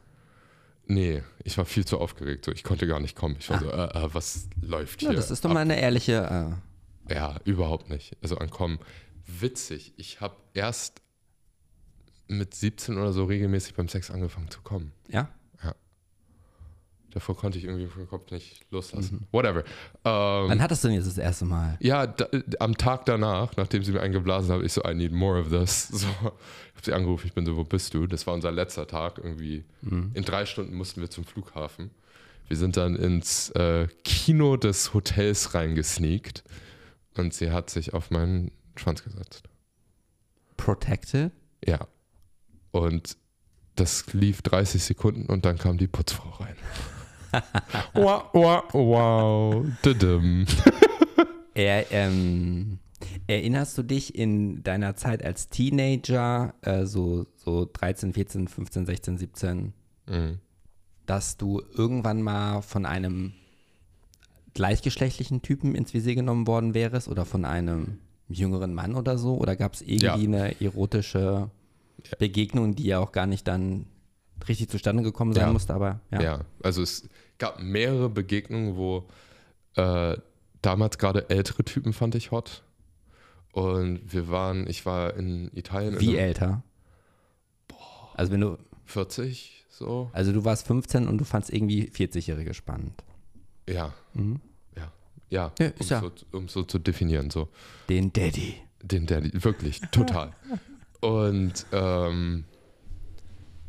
Nee, 0.86 1.22
ich 1.44 1.58
war 1.58 1.66
viel 1.66 1.84
zu 1.84 1.98
aufgeregt. 1.98 2.46
So, 2.46 2.52
ich 2.52 2.64
konnte 2.64 2.86
gar 2.86 2.98
nicht 2.98 3.16
kommen. 3.16 3.36
Ich 3.38 3.50
war 3.50 3.60
so, 3.60 3.70
äh, 3.70 3.84
äh, 4.06 4.08
was 4.14 4.48
läuft 4.62 5.00
hier? 5.00 5.10
Ja, 5.10 5.14
das 5.14 5.30
ist 5.30 5.44
doch 5.44 5.50
ab? 5.50 5.54
mal 5.54 5.60
eine 5.60 5.78
ehrliche. 5.78 6.58
Äh, 7.08 7.14
Ja, 7.14 7.38
überhaupt 7.44 7.90
nicht. 7.90 8.16
Also 8.22 8.38
ankommen. 8.38 8.78
Witzig, 9.26 9.92
ich 9.96 10.20
habe 10.20 10.36
erst 10.54 11.02
mit 12.28 12.54
17 12.54 12.96
oder 12.96 13.12
so 13.12 13.24
regelmäßig 13.24 13.74
beim 13.74 13.88
Sex 13.88 14.10
angefangen 14.10 14.50
zu 14.50 14.62
kommen. 14.62 14.92
ja? 15.08 15.28
Davor 17.12 17.36
konnte 17.36 17.58
ich 17.58 17.64
irgendwie 17.64 17.86
vom 17.86 18.08
Kopf 18.08 18.30
nicht 18.30 18.64
loslassen. 18.70 19.26
Whatever. 19.32 19.60
Ähm, 20.04 20.48
Wann 20.48 20.62
hattest 20.62 20.84
du 20.84 20.88
denn 20.88 20.96
jetzt 20.96 21.06
das 21.06 21.18
erste 21.18 21.44
Mal? 21.44 21.76
ja, 21.80 22.06
da, 22.06 22.26
am 22.60 22.76
Tag 22.76 23.04
danach, 23.06 23.56
nachdem 23.56 23.82
sie 23.82 23.92
mir 23.92 24.00
eingeblasen 24.00 24.52
haben, 24.52 24.64
ich 24.64 24.72
so, 24.72 24.82
I 24.84 24.94
need 24.94 25.12
more 25.12 25.40
of 25.40 25.48
this. 25.50 25.88
So, 26.00 26.06
ich 26.06 26.22
habe 26.22 26.84
sie 26.84 26.92
angerufen, 26.94 27.26
ich 27.26 27.34
bin 27.34 27.44
so, 27.44 27.56
wo 27.56 27.64
bist 27.64 27.92
du? 27.92 28.06
Das 28.06 28.26
war 28.26 28.32
unser 28.34 28.50
letzter 28.50 28.86
Tag 28.86 29.18
irgendwie. 29.18 29.64
In 29.82 30.24
drei 30.24 30.46
Stunden 30.46 30.74
mussten 30.74 31.00
wir 31.02 31.10
zum 31.10 31.24
Flughafen. 31.24 31.90
Wir 32.48 32.56
sind 32.56 32.76
dann 32.76 32.96
ins 32.96 33.50
äh, 33.50 33.86
Kino 34.02 34.56
des 34.56 34.94
Hotels 34.94 35.54
reingesneakt 35.54 36.42
und 37.16 37.34
sie 37.34 37.50
hat 37.50 37.70
sich 37.70 37.92
auf 37.92 38.10
meinen 38.10 38.50
Schwanz 38.76 39.04
gesetzt. 39.04 39.44
Protected? 40.56 41.32
Ja. 41.66 41.86
Und 42.70 43.16
das 43.76 44.12
lief 44.12 44.42
30 44.42 44.82
Sekunden 44.82 45.26
und 45.26 45.44
dann 45.44 45.58
kam 45.58 45.78
die 45.78 45.86
Putzfrau 45.86 46.30
rein. 46.42 46.56
Wow, 47.94 48.24
wow, 48.32 48.62
wow. 48.72 49.66
Er, 51.54 51.90
ähm, 51.92 52.78
erinnerst 53.26 53.76
du 53.76 53.82
dich 53.82 54.14
in 54.14 54.62
deiner 54.62 54.94
Zeit 54.96 55.24
als 55.24 55.48
Teenager, 55.48 56.54
äh, 56.62 56.86
so, 56.86 57.26
so 57.36 57.68
13, 57.70 58.12
14, 58.14 58.48
15, 58.48 58.86
16, 58.86 59.18
17, 59.18 59.72
Mhm. 60.08 60.38
dass 61.06 61.36
du 61.36 61.60
irgendwann 61.76 62.22
mal 62.22 62.62
von 62.62 62.86
einem 62.86 63.32
gleichgeschlechtlichen 64.54 65.42
Typen 65.42 65.74
ins 65.74 65.94
Visier 65.94 66.14
genommen 66.14 66.46
worden 66.46 66.74
wärst 66.74 67.08
oder 67.08 67.24
von 67.24 67.44
einem 67.44 67.98
jüngeren 68.28 68.74
Mann 68.74 68.94
oder 68.94 69.18
so? 69.18 69.36
Oder 69.36 69.56
gab 69.56 69.74
es 69.74 69.82
irgendwie 69.82 70.04
Ja. 70.06 70.14
eine 70.14 70.60
erotische 70.60 71.50
Begegnung, 72.18 72.74
die 72.74 72.84
ja 72.84 72.98
auch 72.98 73.12
gar 73.12 73.26
nicht 73.26 73.46
dann 73.46 73.86
richtig 74.48 74.68
zustande 74.68 75.02
gekommen 75.02 75.32
sein 75.32 75.46
Ja. 75.48 75.52
musste? 75.52 75.74
Aber 75.74 76.00
ja. 76.12 76.22
Ja. 76.22 76.40
also 76.62 76.82
es 76.82 77.08
gab 77.40 77.60
mehrere 77.60 78.08
Begegnungen, 78.08 78.76
wo 78.76 79.08
äh, 79.74 80.16
damals 80.62 80.98
gerade 80.98 81.28
ältere 81.30 81.64
Typen 81.64 81.92
fand 81.92 82.14
ich 82.14 82.30
hot. 82.30 82.62
Und 83.52 84.00
wir 84.12 84.28
waren, 84.28 84.68
ich 84.68 84.86
war 84.86 85.14
in 85.16 85.50
Italien 85.56 85.98
Wie 85.98 86.04
in 86.04 86.10
einem 86.12 86.18
älter? 86.20 86.62
Also 88.14 88.30
wenn 88.30 88.40
du, 88.40 88.58
40, 88.84 89.66
so. 89.70 90.10
also 90.12 90.32
du 90.32 90.44
warst 90.44 90.66
15 90.66 91.08
und 91.08 91.18
du 91.18 91.24
fandst 91.24 91.52
irgendwie 91.52 91.88
40-Jährige 91.88 92.54
spannend. 92.54 93.02
Ja. 93.68 93.92
Mhm. 94.14 94.40
Ja. 94.76 94.92
Ja, 95.30 95.52
Ja, 95.58 95.66
um, 95.66 95.86
ja. 95.86 96.00
So, 96.00 96.12
um 96.32 96.48
so 96.48 96.62
zu 96.62 96.78
definieren. 96.78 97.30
So. 97.30 97.48
Den 97.88 98.12
Daddy. 98.12 98.54
Den 98.82 99.06
Daddy, 99.06 99.30
wirklich, 99.42 99.80
total. 99.90 100.34
Und 101.00 101.66
ähm, 101.72 102.44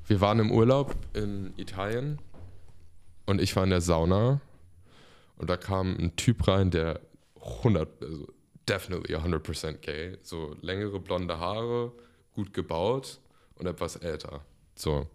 wir 0.05 0.19
waren 0.19 0.39
im 0.39 0.51
Urlaub 0.51 0.95
in 1.13 1.53
Italien 1.55 2.19
und 3.25 3.41
ich 3.41 3.55
war 3.55 3.63
in 3.63 3.69
der 3.69 3.81
Sauna 3.81 4.41
und 5.37 5.49
da 5.49 5.57
kam 5.57 5.95
ein 5.97 6.15
Typ 6.15 6.47
rein, 6.47 6.71
der 6.71 6.99
100, 7.63 7.89
also 8.03 8.27
definitely 8.67 9.15
100% 9.15 9.73
gay, 9.77 10.17
so 10.21 10.55
längere 10.61 10.99
blonde 10.99 11.39
Haare, 11.39 11.91
gut 12.33 12.53
gebaut 12.53 13.19
und 13.55 13.65
etwas 13.65 13.95
älter. 13.95 14.41
So. 14.75 15.07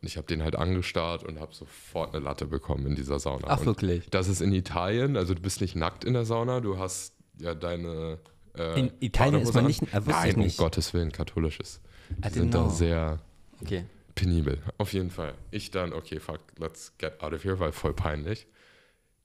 Und 0.00 0.08
ich 0.08 0.16
habe 0.16 0.26
den 0.26 0.42
halt 0.42 0.56
angestarrt 0.56 1.22
und 1.24 1.38
habe 1.40 1.54
sofort 1.54 2.14
eine 2.14 2.24
Latte 2.24 2.46
bekommen 2.46 2.86
in 2.86 2.94
dieser 2.96 3.18
Sauna. 3.20 3.46
Ach, 3.48 3.60
und 3.60 3.66
wirklich? 3.66 4.08
Das 4.10 4.28
ist 4.28 4.40
in 4.40 4.52
Italien, 4.52 5.16
also 5.16 5.34
du 5.34 5.40
bist 5.42 5.60
nicht 5.60 5.76
nackt 5.76 6.04
in 6.04 6.14
der 6.14 6.24
Sauna, 6.24 6.60
du 6.60 6.78
hast 6.78 7.14
ja 7.38 7.54
deine. 7.54 8.18
Äh, 8.56 8.78
In 8.80 8.92
Italien 9.00 9.40
ist 9.40 9.54
man 9.54 9.66
nicht- 9.66 9.82
äh, 9.82 10.00
Nein, 10.04 10.30
ich 10.30 10.36
nicht. 10.36 10.58
um 10.58 10.64
Gottes 10.64 10.94
Willen, 10.94 11.10
katholisches. 11.12 11.80
Die 12.10 12.28
sind 12.28 12.54
da 12.54 12.62
know. 12.62 12.70
sehr 12.70 13.20
Okay. 13.62 13.84
Penibel. 14.14 14.62
Auf 14.78 14.92
jeden 14.92 15.10
Fall. 15.10 15.34
Ich 15.50 15.70
dann, 15.70 15.92
okay, 15.92 16.20
fuck, 16.20 16.40
let's 16.58 16.96
get 16.98 17.20
out 17.22 17.32
of 17.32 17.44
here, 17.44 17.58
weil 17.58 17.72
voll 17.72 17.94
peinlich. 17.94 18.46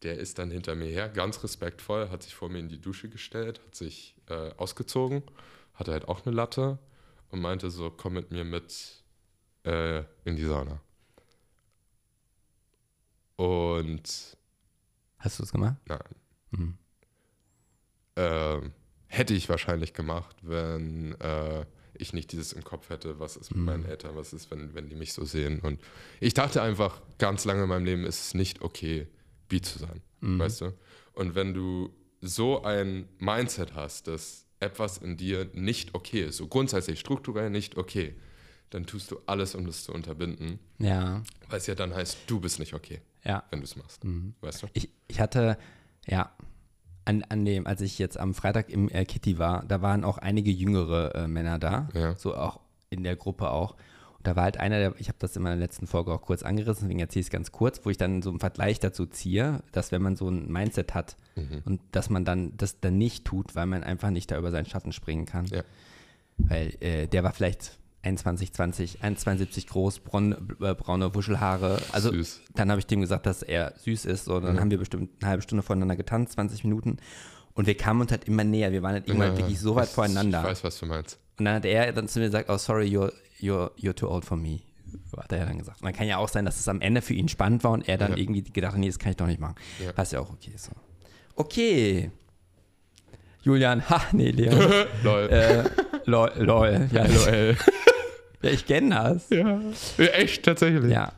Der 0.04 0.18
ist 0.18 0.40
dann 0.40 0.50
hinter 0.50 0.76
mir 0.76 0.88
her, 0.90 1.10
ganz 1.10 1.44
respektvoll, 1.44 2.10
hat 2.10 2.24
sich 2.24 2.34
vor 2.34 2.50
mir 2.50 2.60
in 2.60 2.70
die 2.70 2.80
Dusche 2.80 3.10
gestellt, 3.10 3.60
hat 3.66 3.76
sich 3.76 4.16
äh, 4.30 4.52
ausgezogen, 4.56 5.24
hatte 5.74 5.92
halt 5.92 6.08
auch 6.08 6.26
eine 6.26 6.34
Latte 6.34 6.80
und 7.30 7.42
meinte 7.42 7.70
so, 7.70 7.92
komm 7.92 8.14
mit 8.14 8.32
mir 8.32 8.46
mit 8.46 9.04
äh, 9.66 10.00
in 10.24 10.36
die 10.38 10.46
Sauna. 10.46 10.82
Und 13.36 14.38
Hast 15.18 15.40
du 15.40 15.44
es 15.44 15.52
gemacht? 15.52 15.76
nein. 15.86 16.00
Mhm. 16.52 16.78
Ähm, 18.16 18.74
hätte 19.08 19.34
ich 19.34 19.50
wahrscheinlich 19.50 19.94
gemacht, 19.94 20.36
wenn 20.42 21.14
äh, 21.20 21.66
ich 21.94 22.14
nicht 22.14 22.32
dieses 22.32 22.54
im 22.54 22.64
Kopf 22.64 22.90
hätte, 22.90 23.20
was 23.20 23.36
ist 23.38 23.52
mit 23.56 23.64
meinen 23.66 23.86
Eltern, 23.86 24.16
was 24.16 24.34
ist, 24.34 24.50
wenn, 24.52 24.74
wenn 24.74 24.90
die 24.90 24.96
mich 24.96 25.14
so 25.14 25.26
sehen. 25.26 25.60
Und 25.60 25.80
ich 26.20 26.34
dachte 26.34 26.62
einfach, 26.62 27.02
ganz 27.18 27.46
lange 27.46 27.64
in 27.64 27.70
meinem 27.70 27.86
Leben 27.86 28.06
ist 28.06 28.20
es 28.22 28.34
nicht 28.34 28.62
okay, 28.62 29.08
bi 29.48 29.62
zu 29.62 29.80
sein. 29.80 30.02
Weißt 30.22 30.62
du? 30.62 30.74
Und 31.14 31.36
wenn 31.36 31.54
du 31.54 31.94
so 32.22 32.64
ein 32.64 33.08
Mindset 33.20 33.74
hast, 33.76 34.08
dass 34.08 34.46
etwas 34.60 34.98
in 34.98 35.16
dir 35.18 35.50
nicht 35.54 35.96
okay 35.96 36.24
ist, 36.26 36.38
so 36.38 36.48
grundsätzlich 36.48 37.00
strukturell 37.00 37.50
nicht 37.50 37.78
okay, 37.78 38.16
dann 38.72 38.86
tust 38.86 39.10
du 39.12 39.20
alles, 39.26 39.56
um 39.56 39.66
das 39.66 39.84
zu 39.86 39.94
unterbinden, 39.94 40.60
Ja. 40.78 41.24
weil 41.48 41.58
es 41.58 41.68
ja 41.68 41.76
dann 41.76 41.96
heißt, 41.96 42.18
du 42.28 42.40
bist 42.40 42.60
nicht 42.60 42.74
okay, 42.74 43.02
Ja. 43.24 43.44
wenn 43.50 43.60
du 43.62 43.66
es 43.66 43.76
machst. 43.78 44.02
Weißt 44.42 44.64
du? 44.64 44.68
Ich, 44.74 44.90
ich 45.08 45.20
hatte, 45.22 45.58
ja, 46.06 46.32
an, 47.10 47.24
an 47.30 47.44
dem, 47.46 47.66
als 47.68 47.82
ich 47.82 47.98
jetzt 48.00 48.20
am 48.20 48.34
Freitag 48.34 48.70
im 48.70 48.88
äh, 48.90 49.04
Kitty 49.06 49.38
war, 49.40 49.66
da 49.68 49.82
waren 49.82 50.04
auch 50.04 50.18
einige 50.20 50.52
jüngere 50.52 51.16
äh, 51.16 51.28
Männer 51.28 51.58
da, 51.60 51.90
Ja. 51.94 52.16
so 52.16 52.36
auch 52.36 52.60
in 52.90 53.04
der 53.04 53.16
Gruppe 53.16 53.50
auch. 53.52 53.72
Und 54.18 54.28
da 54.28 54.36
war 54.36 54.44
halt 54.44 54.58
einer, 54.58 54.78
der, 54.80 54.94
ich 55.00 55.08
habe 55.08 55.18
das 55.20 55.36
in 55.36 55.42
meiner 55.44 55.56
letzten 55.56 55.88
Folge 55.88 56.14
auch 56.14 56.22
kurz 56.22 56.44
angerissen, 56.44 56.84
deswegen 56.84 57.00
erzähle 57.00 57.22
ich 57.22 57.28
es 57.28 57.32
ganz 57.32 57.52
kurz, 57.52 57.82
wo 57.86 57.90
ich 57.90 57.98
dann 57.98 58.22
so 58.22 58.30
einen 58.30 58.40
Vergleich 58.40 58.80
dazu 58.80 59.06
ziehe, 59.06 59.62
dass 59.72 59.92
wenn 59.92 60.02
man 60.02 60.16
so 60.18 60.30
ein 60.30 60.52
Mindset 60.52 60.94
hat 60.94 61.16
Mhm. 61.36 61.62
und 61.66 61.82
dass 61.94 62.10
man 62.10 62.26
dann 62.26 62.52
das 62.58 62.80
dann 62.82 62.98
nicht 62.98 63.24
tut, 63.26 63.56
weil 63.56 63.66
man 63.66 63.84
einfach 63.84 64.10
nicht 64.12 64.30
da 64.30 64.38
über 64.38 64.52
seinen 64.52 64.66
Schatten 64.66 64.92
springen 64.92 65.26
kann. 65.26 65.46
Ja. 65.48 65.64
Weil 66.38 66.76
äh, 66.82 67.08
der 67.08 67.24
war 67.24 67.32
vielleicht 67.34 67.79
21, 68.04 68.54
20, 68.54 69.00
1,72 69.04 69.68
groß, 69.68 70.00
braun, 70.00 70.56
äh, 70.62 70.74
braune 70.74 71.14
Wuschelhaare. 71.14 71.82
Also 71.92 72.12
Süß. 72.12 72.42
dann 72.56 72.70
habe 72.70 72.80
ich 72.80 72.86
dem 72.88 73.02
gesagt, 73.02 73.26
dass 73.26 73.44
er 73.44 73.74
süß 73.78 74.06
ist. 74.06 74.26
So, 74.26 74.40
dann 74.40 74.60
haben 74.60 74.72
wir 74.72 74.78
bestimmt 74.78 75.10
eine 75.22 75.30
halbe 75.32 75.44
Stunde 75.44 75.64
voneinander 75.64 75.96
getanzt, 75.98 76.34
20 76.34 76.64
Minuten. 76.64 76.98
Und 77.56 77.68
wir 77.68 77.76
kamen 77.76 78.00
uns 78.02 78.12
halt 78.12 78.24
immer 78.26 78.44
näher. 78.46 78.72
Wir 78.72 78.82
waren 78.84 78.94
halt 78.94 79.08
irgendwann 79.08 79.32
Ja, 79.34 79.38
wirklich 79.38 79.60
so 79.60 79.76
weit 79.76 79.90
ich- 79.90 79.94
voreinander. 79.94 80.40
Ich 80.44 80.48
weiß, 80.48 80.64
was 80.64 80.80
du 80.80 80.86
meinst. 80.86 81.20
Und 81.38 81.46
dann 81.46 81.56
hat 81.56 81.66
er 81.66 81.92
dann 81.92 82.08
zu 82.08 82.20
mir 82.20 82.26
gesagt, 82.28 82.50
oh 82.50 82.58
sorry, 82.58 82.86
you're, 82.86 83.12
you're, 83.42 83.72
you're 83.78 83.94
too 83.96 84.08
old 84.10 84.24
for 84.24 84.38
me. 84.38 84.60
Hat 85.18 85.32
er 85.34 85.46
dann 85.46 85.58
gesagt. 85.58 85.82
Und 85.82 85.86
dann 85.86 85.94
kann 85.94 86.08
ja 86.08 86.18
auch 86.18 86.30
sein, 86.30 86.46
dass 86.46 86.58
es 86.60 86.68
am 86.70 86.80
Ende 86.82 87.02
für 87.02 87.14
ihn 87.14 87.28
spannend 87.28 87.64
war 87.64 87.72
und 87.72 87.88
er 87.90 87.98
dann 87.98 88.12
Ja. 88.12 88.18
irgendwie 88.18 88.44
gedacht 88.44 88.74
hat, 88.74 88.80
nee, 88.80 88.88
das 88.88 88.98
kann 88.98 89.12
ich 89.12 89.18
doch 89.18 89.28
nicht 89.28 89.40
machen. 89.42 89.56
Ja. 89.84 89.92
Was 89.96 90.12
ja 90.12 90.20
auch 90.22 90.30
okay 90.32 90.52
ist. 90.56 90.66
So. 90.66 90.72
Okay. 91.36 92.12
Julian, 93.42 93.82
ha, 93.90 94.02
nee, 94.14 94.32
Leon. 94.32 94.58
Lol. 95.04 95.30
äh, 95.30 95.64
lol, 96.06 96.32
lol. 96.38 96.90
Ja, 96.94 97.06
lol. 97.06 97.58
ja, 98.42 98.50
ich 98.50 98.66
kenne 98.66 98.90
das. 98.96 99.30
Ja. 99.30 99.62
ja. 99.98 100.06
Echt, 100.06 100.44
tatsächlich. 100.44 100.92
Ja. 100.92 101.14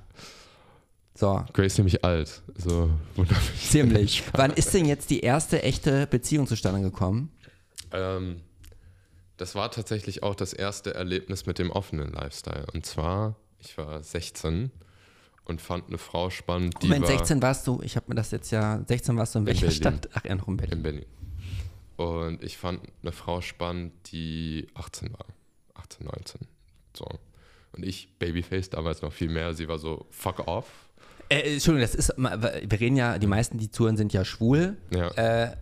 So, 1.14 1.46
Grace 1.54 1.74
ist 1.74 1.78
nämlich 1.78 2.04
alt. 2.04 2.42
So 2.56 2.90
wunderbar. 3.16 3.42
ziemlich. 3.60 4.24
Wann 4.34 4.52
ist 4.52 4.74
denn 4.74 4.86
jetzt 4.86 5.10
die 5.10 5.20
erste 5.20 5.62
echte 5.62 6.08
Beziehung 6.08 6.48
zustande 6.48 6.82
gekommen? 6.82 7.32
Ähm, 7.92 8.42
das 9.38 9.56
war 9.56 9.70
tatsächlich 9.72 10.24
auch 10.24 10.36
das 10.36 10.54
erste 10.54 10.96
Erlebnis 10.96 11.46
mit 11.46 11.60
dem 11.60 11.70
offenen 11.70 12.12
Lifestyle. 12.12 12.66
Und 12.74 12.86
zwar, 12.86 13.36
ich 13.60 13.78
war 13.78 14.02
16 14.02 14.72
und 15.46 15.62
fand 15.62 15.90
eine 15.90 15.98
Frau 15.98 16.30
spannend, 16.30 16.76
die 16.82 16.88
Moment, 16.88 17.04
war 17.04 17.18
16 17.18 17.42
warst 17.42 17.68
du, 17.68 17.82
ich 17.84 17.96
habe 17.96 18.06
mir 18.10 18.16
das 18.16 18.32
jetzt 18.32 18.52
ja, 18.52 18.84
16 18.88 19.18
warst 19.18 19.36
du 19.36 19.40
in 19.40 19.46
welcher 19.46 19.68
Berlin. 19.68 19.78
Stadt? 19.78 20.10
Ach, 20.14 20.26
ja, 20.26 20.36
noch 20.36 20.48
in 20.48 20.58
Berlin. 20.58 20.78
in 20.78 20.84
Berlin. 20.84 21.06
Und 21.98 22.44
ich 22.44 22.58
fand 22.58 22.82
eine 23.04 23.12
Frau 23.12 23.42
spannend, 23.42 23.94
die 24.12 24.68
18 24.74 25.14
war. 25.14 25.26
18, 25.76 26.06
19. 26.06 26.42
So. 26.94 27.08
Und 27.74 27.86
ich, 27.86 28.10
Babyface, 28.20 28.70
damals 28.70 29.02
noch 29.02 29.14
viel 29.14 29.30
mehr, 29.30 29.54
sie 29.54 29.68
war 29.68 29.78
so 29.78 30.06
fuck 30.10 30.48
off. 30.48 30.68
Äh, 31.30 31.54
Entschuldigung, 31.54 31.82
das 31.82 31.96
ist, 31.96 32.14
wir 32.18 32.80
reden 32.80 32.98
ja, 32.98 33.18
die 33.18 33.28
meisten, 33.28 33.58
die 33.58 33.72
zuhören, 33.72 33.96
sind 33.96 34.12
ja 34.12 34.26
schwul. 34.26 34.78
Ja. 34.94 35.10
Äh, 35.12 35.56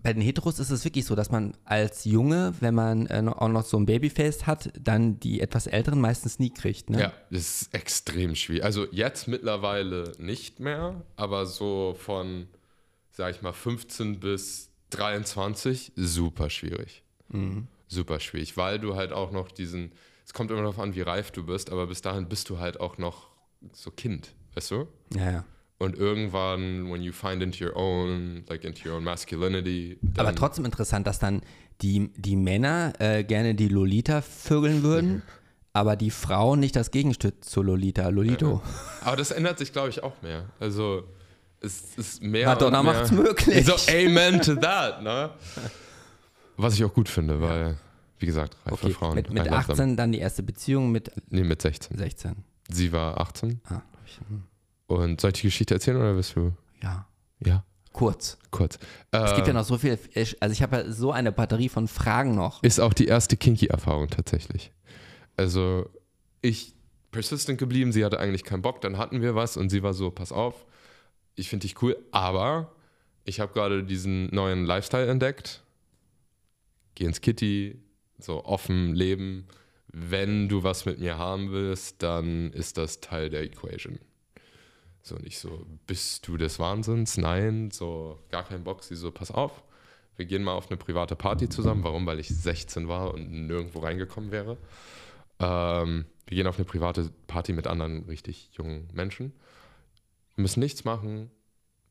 bei 0.00 0.12
den 0.12 0.22
Heteros 0.22 0.58
ist 0.58 0.70
es 0.70 0.84
wirklich 0.84 1.04
so, 1.04 1.14
dass 1.14 1.30
man 1.30 1.56
als 1.64 2.04
Junge, 2.04 2.54
wenn 2.60 2.74
man 2.74 3.06
äh, 3.06 3.22
auch 3.28 3.48
noch 3.48 3.64
so 3.64 3.76
ein 3.76 3.86
Babyface 3.86 4.46
hat, 4.46 4.70
dann 4.80 5.18
die 5.20 5.40
etwas 5.40 5.66
Älteren 5.66 6.00
meistens 6.00 6.38
nie 6.38 6.50
kriegt. 6.50 6.90
Ne? 6.90 7.00
Ja, 7.00 7.12
das 7.30 7.62
ist 7.62 7.74
extrem 7.74 8.34
schwierig. 8.34 8.64
Also 8.64 8.86
jetzt 8.90 9.26
mittlerweile 9.28 10.12
nicht 10.18 10.60
mehr, 10.60 11.02
aber 11.16 11.46
so 11.46 11.96
von, 11.98 12.48
sag 13.10 13.34
ich 13.34 13.42
mal, 13.42 13.52
15 13.52 14.20
bis 14.20 14.70
23 14.90 15.92
super 15.96 16.48
schwierig. 16.48 17.02
Super 17.88 18.20
schwierig, 18.20 18.56
weil 18.56 18.78
du 18.78 18.96
halt 18.96 19.12
auch 19.12 19.32
noch 19.32 19.50
diesen, 19.50 19.92
es 20.28 20.34
kommt 20.34 20.50
immer 20.50 20.60
darauf 20.60 20.78
an, 20.78 20.94
wie 20.94 21.00
reif 21.00 21.30
du 21.30 21.42
bist, 21.42 21.72
aber 21.72 21.86
bis 21.86 22.02
dahin 22.02 22.28
bist 22.28 22.50
du 22.50 22.58
halt 22.58 22.80
auch 22.80 22.98
noch 22.98 23.28
so 23.72 23.90
Kind, 23.90 24.34
weißt 24.54 24.70
du? 24.72 24.86
ja, 25.14 25.30
ja. 25.30 25.44
Und 25.78 25.96
irgendwann, 25.96 26.90
when 26.90 27.02
you 27.02 27.12
find 27.12 27.40
into 27.40 27.64
your 27.64 27.76
own, 27.76 28.44
like 28.48 28.64
into 28.64 28.88
your 28.88 28.96
own 28.96 29.04
masculinity, 29.04 29.96
Aber 30.16 30.34
trotzdem 30.34 30.64
interessant, 30.64 31.06
dass 31.06 31.20
dann 31.20 31.40
die, 31.80 32.10
die 32.16 32.34
Männer 32.34 32.92
äh, 32.98 33.22
gerne 33.22 33.54
die 33.54 33.68
Lolita 33.68 34.20
vögeln 34.20 34.82
würden, 34.82 35.22
aber 35.72 35.94
die 35.96 36.10
Frauen 36.10 36.58
nicht 36.60 36.76
das 36.76 36.90
Gegenstück 36.90 37.42
zu 37.44 37.62
Lolita, 37.62 38.08
Lolito. 38.08 38.60
Aber 39.02 39.16
das 39.16 39.30
ändert 39.30 39.58
sich, 39.58 39.72
glaube 39.72 39.88
ich, 39.90 40.02
auch 40.02 40.20
mehr. 40.20 40.46
Also 40.58 41.04
es 41.60 41.96
ist 41.96 42.22
mehr. 42.22 42.48
Madonna 42.48 42.82
mehr, 42.82 42.92
macht's 42.92 43.12
möglich. 43.12 43.64
So, 43.64 43.74
amen 43.90 44.42
to 44.42 44.56
that, 44.56 45.00
ne? 45.02 45.30
Was 46.56 46.74
ich 46.74 46.84
auch 46.84 46.92
gut 46.92 47.08
finde, 47.08 47.40
weil, 47.40 47.78
wie 48.18 48.26
gesagt, 48.26 48.56
reife 48.64 48.74
Okay, 48.74 48.92
Frauen. 48.92 49.14
mit, 49.14 49.30
mit 49.30 49.46
I 49.46 49.48
love 49.48 49.62
them. 49.64 49.70
18 49.72 49.96
dann 49.96 50.12
die 50.12 50.18
erste 50.18 50.42
Beziehung, 50.42 50.90
mit 50.92 51.10
Nee, 51.30 51.44
mit 51.44 51.60
16. 51.62 51.96
16. 51.96 52.36
Sie 52.70 52.92
war 52.92 53.18
18. 53.20 53.60
Ah, 53.68 53.82
ich- 54.06 54.18
hm, 54.28 54.42
Und 54.86 55.20
soll 55.20 55.30
ich 55.30 55.40
die 55.40 55.46
Geschichte 55.48 55.74
erzählen 55.74 55.96
oder 55.96 56.16
wirst 56.16 56.34
du? 56.36 56.52
ja, 56.82 57.06
Ja, 57.44 57.64
kurz. 57.92 58.38
kurz. 58.50 58.78
Es 59.10 59.34
gibt 59.34 59.46
Äh, 59.46 59.50
ja 59.50 59.52
noch 59.54 59.64
so 59.64 59.78
viel, 59.78 59.98
also 60.40 60.52
ich 60.52 60.62
habe 60.62 60.76
ja 60.76 60.90
so 60.92 61.12
eine 61.12 61.32
Batterie 61.32 61.68
von 61.68 61.88
Fragen 61.88 62.34
noch. 62.34 62.62
Ist 62.62 62.80
auch 62.80 62.94
die 62.94 63.06
erste 63.06 63.36
Kinky-Erfahrung 63.36 64.08
tatsächlich. 64.08 64.72
Also, 65.36 65.88
ich 66.42 66.74
persistent 67.10 67.58
geblieben, 67.58 67.92
sie 67.92 68.04
hatte 68.04 68.18
eigentlich 68.20 68.44
keinen 68.44 68.62
Bock, 68.62 68.80
dann 68.80 68.98
hatten 68.98 69.22
wir 69.22 69.34
was 69.34 69.56
und 69.56 69.70
sie 69.70 69.82
war 69.82 69.94
so, 69.94 70.10
pass 70.10 70.30
auf, 70.32 70.66
ich 71.36 71.48
finde 71.48 71.62
dich 71.66 71.80
cool, 71.82 71.96
aber 72.10 72.72
ich 73.24 73.40
habe 73.40 73.52
gerade 73.52 73.84
diesen 73.84 74.26
neuen 74.34 74.64
Lifestyle 74.64 75.06
entdeckt. 75.06 75.62
Geh 76.94 77.04
ins 77.04 77.20
Kitty, 77.20 77.78
so 78.18 78.44
offen 78.44 78.94
leben. 78.94 79.46
Wenn 79.88 80.48
du 80.48 80.62
was 80.62 80.84
mit 80.84 80.98
mir 80.98 81.18
haben 81.18 81.50
willst, 81.50 82.02
dann 82.02 82.52
ist 82.52 82.76
das 82.76 83.00
Teil 83.00 83.30
der 83.30 83.42
Equation. 83.42 83.98
So 85.02 85.16
nicht 85.16 85.38
so, 85.38 85.66
bist 85.86 86.28
du 86.28 86.36
des 86.36 86.58
Wahnsinns? 86.58 87.16
Nein, 87.16 87.70
so 87.70 88.18
gar 88.30 88.44
kein 88.44 88.64
Bock. 88.64 88.82
Sie 88.84 88.96
so, 88.96 89.10
pass 89.10 89.30
auf, 89.30 89.62
wir 90.16 90.26
gehen 90.26 90.42
mal 90.42 90.52
auf 90.52 90.68
eine 90.68 90.76
private 90.76 91.16
Party 91.16 91.48
zusammen. 91.48 91.84
Warum? 91.84 92.04
Weil 92.04 92.18
ich 92.18 92.28
16 92.28 92.88
war 92.88 93.14
und 93.14 93.30
nirgendwo 93.46 93.78
reingekommen 93.78 94.30
wäre. 94.30 94.58
Ähm, 95.38 96.04
wir 96.26 96.36
gehen 96.36 96.46
auf 96.46 96.56
eine 96.56 96.64
private 96.66 97.10
Party 97.26 97.52
mit 97.52 97.66
anderen 97.66 98.04
richtig 98.04 98.50
jungen 98.52 98.88
Menschen. 98.92 99.32
Wir 100.34 100.42
müssen 100.42 100.60
nichts 100.60 100.84
machen. 100.84 101.30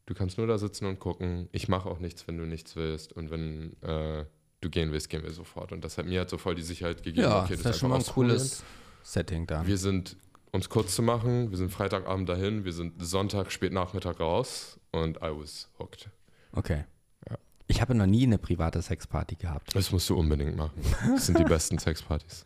Du 0.05 0.13
kannst 0.13 0.37
nur 0.37 0.45
da 0.45 0.57
sitzen 0.57 0.85
und 0.85 0.99
gucken. 0.99 1.49
Ich 1.51 1.67
mache 1.67 1.89
auch 1.89 1.99
nichts, 1.99 2.27
wenn 2.27 2.37
du 2.37 2.45
nichts 2.45 2.75
willst. 2.75 3.13
Und 3.13 3.31
wenn 3.31 3.81
äh, 3.81 4.25
du 4.61 4.69
gehen 4.69 4.91
willst, 4.91 5.09
gehen 5.09 5.23
wir 5.23 5.31
sofort. 5.31 5.71
Und 5.71 5.83
das 5.83 5.97
hat 5.97 6.05
mir 6.05 6.19
halt 6.19 6.29
so 6.29 6.37
voll 6.37 6.55
die 6.55 6.61
Sicherheit 6.63 7.03
gegeben. 7.03 7.27
Ja, 7.27 7.43
okay, 7.43 7.51
das 7.51 7.59
ist 7.59 7.65
ja 7.65 7.73
schon 7.73 7.89
mal 7.89 7.97
ein 7.97 8.05
cooles 8.05 8.63
Setting 9.03 9.47
da. 9.47 9.65
wir 9.65 9.77
sind, 9.77 10.17
um 10.51 10.59
es 10.59 10.69
kurz 10.69 10.95
zu 10.95 11.01
machen, 11.01 11.49
wir 11.51 11.57
sind 11.57 11.71
Freitagabend 11.71 12.27
dahin, 12.27 12.65
wir 12.65 12.73
sind 12.73 12.93
Sonntag, 13.05 13.51
spät 13.51 13.71
Nachmittag 13.73 14.19
raus 14.19 14.79
und 14.91 15.17
I 15.17 15.29
was 15.31 15.69
hooked. 15.79 16.09
Okay. 16.51 16.85
Ja. 17.29 17.37
Ich 17.67 17.81
habe 17.81 17.93
noch 17.95 18.05
nie 18.05 18.23
eine 18.23 18.37
private 18.37 18.81
Sexparty 18.81 19.35
gehabt. 19.35 19.75
Das 19.75 19.91
musst 19.91 20.09
du 20.09 20.17
unbedingt 20.17 20.55
machen. 20.55 20.81
Das 21.13 21.25
sind 21.27 21.37
die 21.37 21.43
besten 21.55 21.77
Sexpartys. 21.79 22.45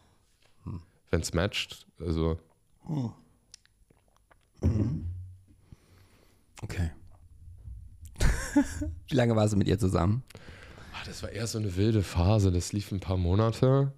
Wenn 1.10 1.22
es 1.22 1.34
matcht, 1.34 1.86
also 2.00 2.40
Okay. 6.62 6.92
Wie 9.08 9.16
lange 9.16 9.36
warst 9.36 9.54
du 9.54 9.58
mit 9.58 9.68
ihr 9.68 9.80
zusammen? 9.80 10.24
Ah, 11.02 11.08
das 11.08 11.24
war 11.24 11.32
eher 11.32 11.48
so 11.48 11.58
eine 11.58 11.76
wilde 11.76 12.04
Phase. 12.04 12.52
Das 12.52 12.74
lief 12.74 12.92
ein 12.92 13.00
paar 13.00 13.18
Monate 13.18 13.92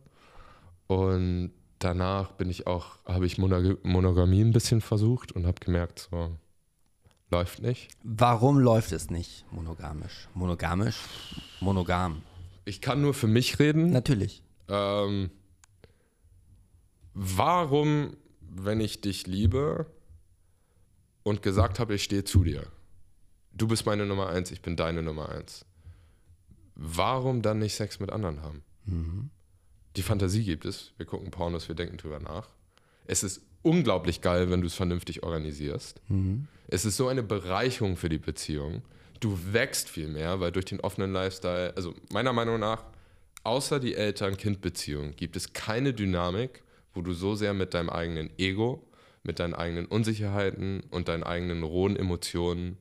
und 0.88 1.51
danach 1.80 2.32
bin 2.32 2.49
ich 2.49 2.68
auch, 2.68 2.97
habe 3.06 3.26
ich 3.26 3.38
Monog 3.38 3.84
Monogamie 3.84 4.41
ein 4.41 4.54
bisschen 4.54 4.82
versucht 4.82 5.32
und 5.32 5.45
habe 5.45 5.60
gemerkt, 5.60 6.08
so 6.12 6.38
läuft 7.30 7.62
nicht. 7.62 7.89
Warum 8.04 8.60
läuft 8.60 8.91
es 8.91 9.10
nicht 9.10 9.45
monogamisch? 9.51 10.28
Monogamisch? 10.34 10.97
Monogam. 11.60 12.22
Ich 12.66 12.80
kann 12.80 13.01
nur 13.01 13.14
für 13.14 13.28
mich 13.28 13.60
reden. 13.60 13.91
Natürlich. 13.91 14.43
Ähm, 14.70 15.32
warum, 17.14 18.16
wenn 18.39 18.80
ich 18.80 19.01
dich 19.01 19.28
liebe 19.28 19.88
und 21.24 21.41
gesagt 21.41 21.80
habe, 21.80 21.95
ich 21.95 22.04
stehe 22.04 22.24
zu 22.24 22.43
dir, 22.43 22.68
du 23.51 23.68
bist 23.68 23.86
meine 23.86 24.06
Nummer 24.06 24.30
eins, 24.30 24.51
ich 24.51 24.62
bin 24.62 24.76
deine 24.78 25.01
Nummer 25.04 25.30
eins, 25.30 25.66
warum 26.76 27.41
dann 27.41 27.59
nicht 27.59 27.76
Sex 27.76 27.99
mit 27.99 28.11
anderen 28.11 28.41
haben? 28.41 28.63
Die 29.95 30.01
Fantasie 30.01 30.43
gibt 30.43 30.65
es, 30.65 30.91
wir 30.97 31.05
gucken 31.05 31.32
Pornos, 31.32 31.67
wir 31.67 31.76
denken 31.76 31.97
drüber 31.97 32.19
nach. 32.19 32.49
Es 33.05 33.24
ist 33.24 33.41
unglaublich 33.61 34.21
geil, 34.21 34.49
wenn 34.49 34.61
du 34.61 34.67
es 34.67 34.74
vernünftig 34.74 35.24
organisierst. 35.24 36.01
Es 36.67 36.86
ist 36.86 36.97
so 36.97 37.07
eine 37.07 37.24
Bereicherung 37.24 37.95
für 37.97 38.09
die 38.09 38.17
Beziehung. 38.17 38.82
Du 39.19 39.38
wächst 39.51 39.89
viel 39.89 40.07
mehr, 40.07 40.39
weil 40.39 40.51
durch 40.51 40.65
den 40.65 40.80
offenen 40.82 41.13
Lifestyle, 41.13 41.74
also 41.76 41.93
meiner 42.11 42.34
Meinung 42.34 42.59
nach, 42.59 42.84
außer 43.43 43.80
die 43.80 43.95
Eltern-Kind-Beziehung 43.95 45.15
gibt 45.15 45.36
es 45.36 45.53
keine 45.53 45.93
Dynamik, 45.93 46.63
wo 46.93 47.01
du 47.01 47.13
so 47.13 47.36
sehr 47.36 47.53
mit 47.53 47.74
deinem 47.74 47.89
eigenen 47.89 48.30
Ego, 48.38 48.86
mit 49.24 49.39
deinen 49.39 49.53
eigenen 49.53 49.86
Unsicherheiten 49.86 50.82
und 50.91 51.07
deinen 51.07 51.24
eigenen 51.24 51.63
rohen 51.63 51.95
Emotionen 51.95 52.78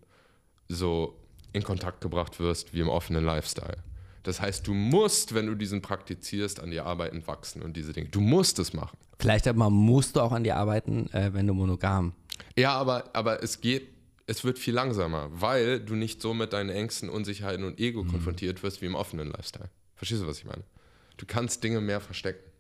so 0.69 1.17
in 1.53 1.63
Kontakt 1.63 2.01
gebracht 2.01 2.41
wirst 2.41 2.73
wie 2.75 2.81
im 2.81 2.89
offenen 2.89 3.25
Lifestyle. 3.25 3.79
Das 4.23 4.41
heißt, 4.41 4.67
du 4.67 4.75
musst, 4.75 5.35
wenn 5.35 5.47
du 5.47 5.55
diesen 5.55 5.83
praktizierst, 5.83 6.61
an 6.61 6.71
dir 6.71 6.87
arbeiten, 6.87 7.27
wachsen 7.27 7.63
und 7.63 7.77
diese 7.77 7.93
Dinge. 7.93 8.09
Du 8.09 8.21
musst 8.21 8.59
es 8.59 8.73
machen. 8.73 8.97
Vielleicht 9.19 9.49
aber 9.49 9.71
musst 9.71 10.17
du 10.17 10.21
auch 10.21 10.33
an 10.33 10.45
dir 10.45 10.57
arbeiten, 10.57 11.13
äh, 11.13 11.33
wenn 11.33 11.47
du 11.47 11.55
monogam. 11.55 12.13
Ja, 12.57 12.73
aber, 12.75 13.11
aber 13.15 13.43
es 13.43 13.61
geht, 13.61 13.89
es 14.27 14.45
wird 14.45 14.59
viel 14.59 14.75
langsamer, 14.75 15.29
weil 15.33 15.81
du 15.81 15.95
nicht 15.95 16.23
so 16.23 16.35
mit 16.35 16.53
deinen 16.53 16.71
Ängsten, 16.71 17.09
Unsicherheiten 17.09 17.65
und 17.65 17.81
Ego 17.81 18.05
konfrontiert 18.05 18.63
wirst 18.63 18.81
wie 18.81 18.87
im 18.87 18.95
offenen 18.95 19.29
Lifestyle. 19.29 19.71
Verstehst 19.97 20.23
du, 20.23 20.27
was 20.27 20.39
ich 20.39 20.45
meine? 20.45 20.63
Du 21.17 21.27
kannst 21.27 21.63
Dinge 21.65 21.81
mehr 21.81 22.01
verstecken. 22.01 22.52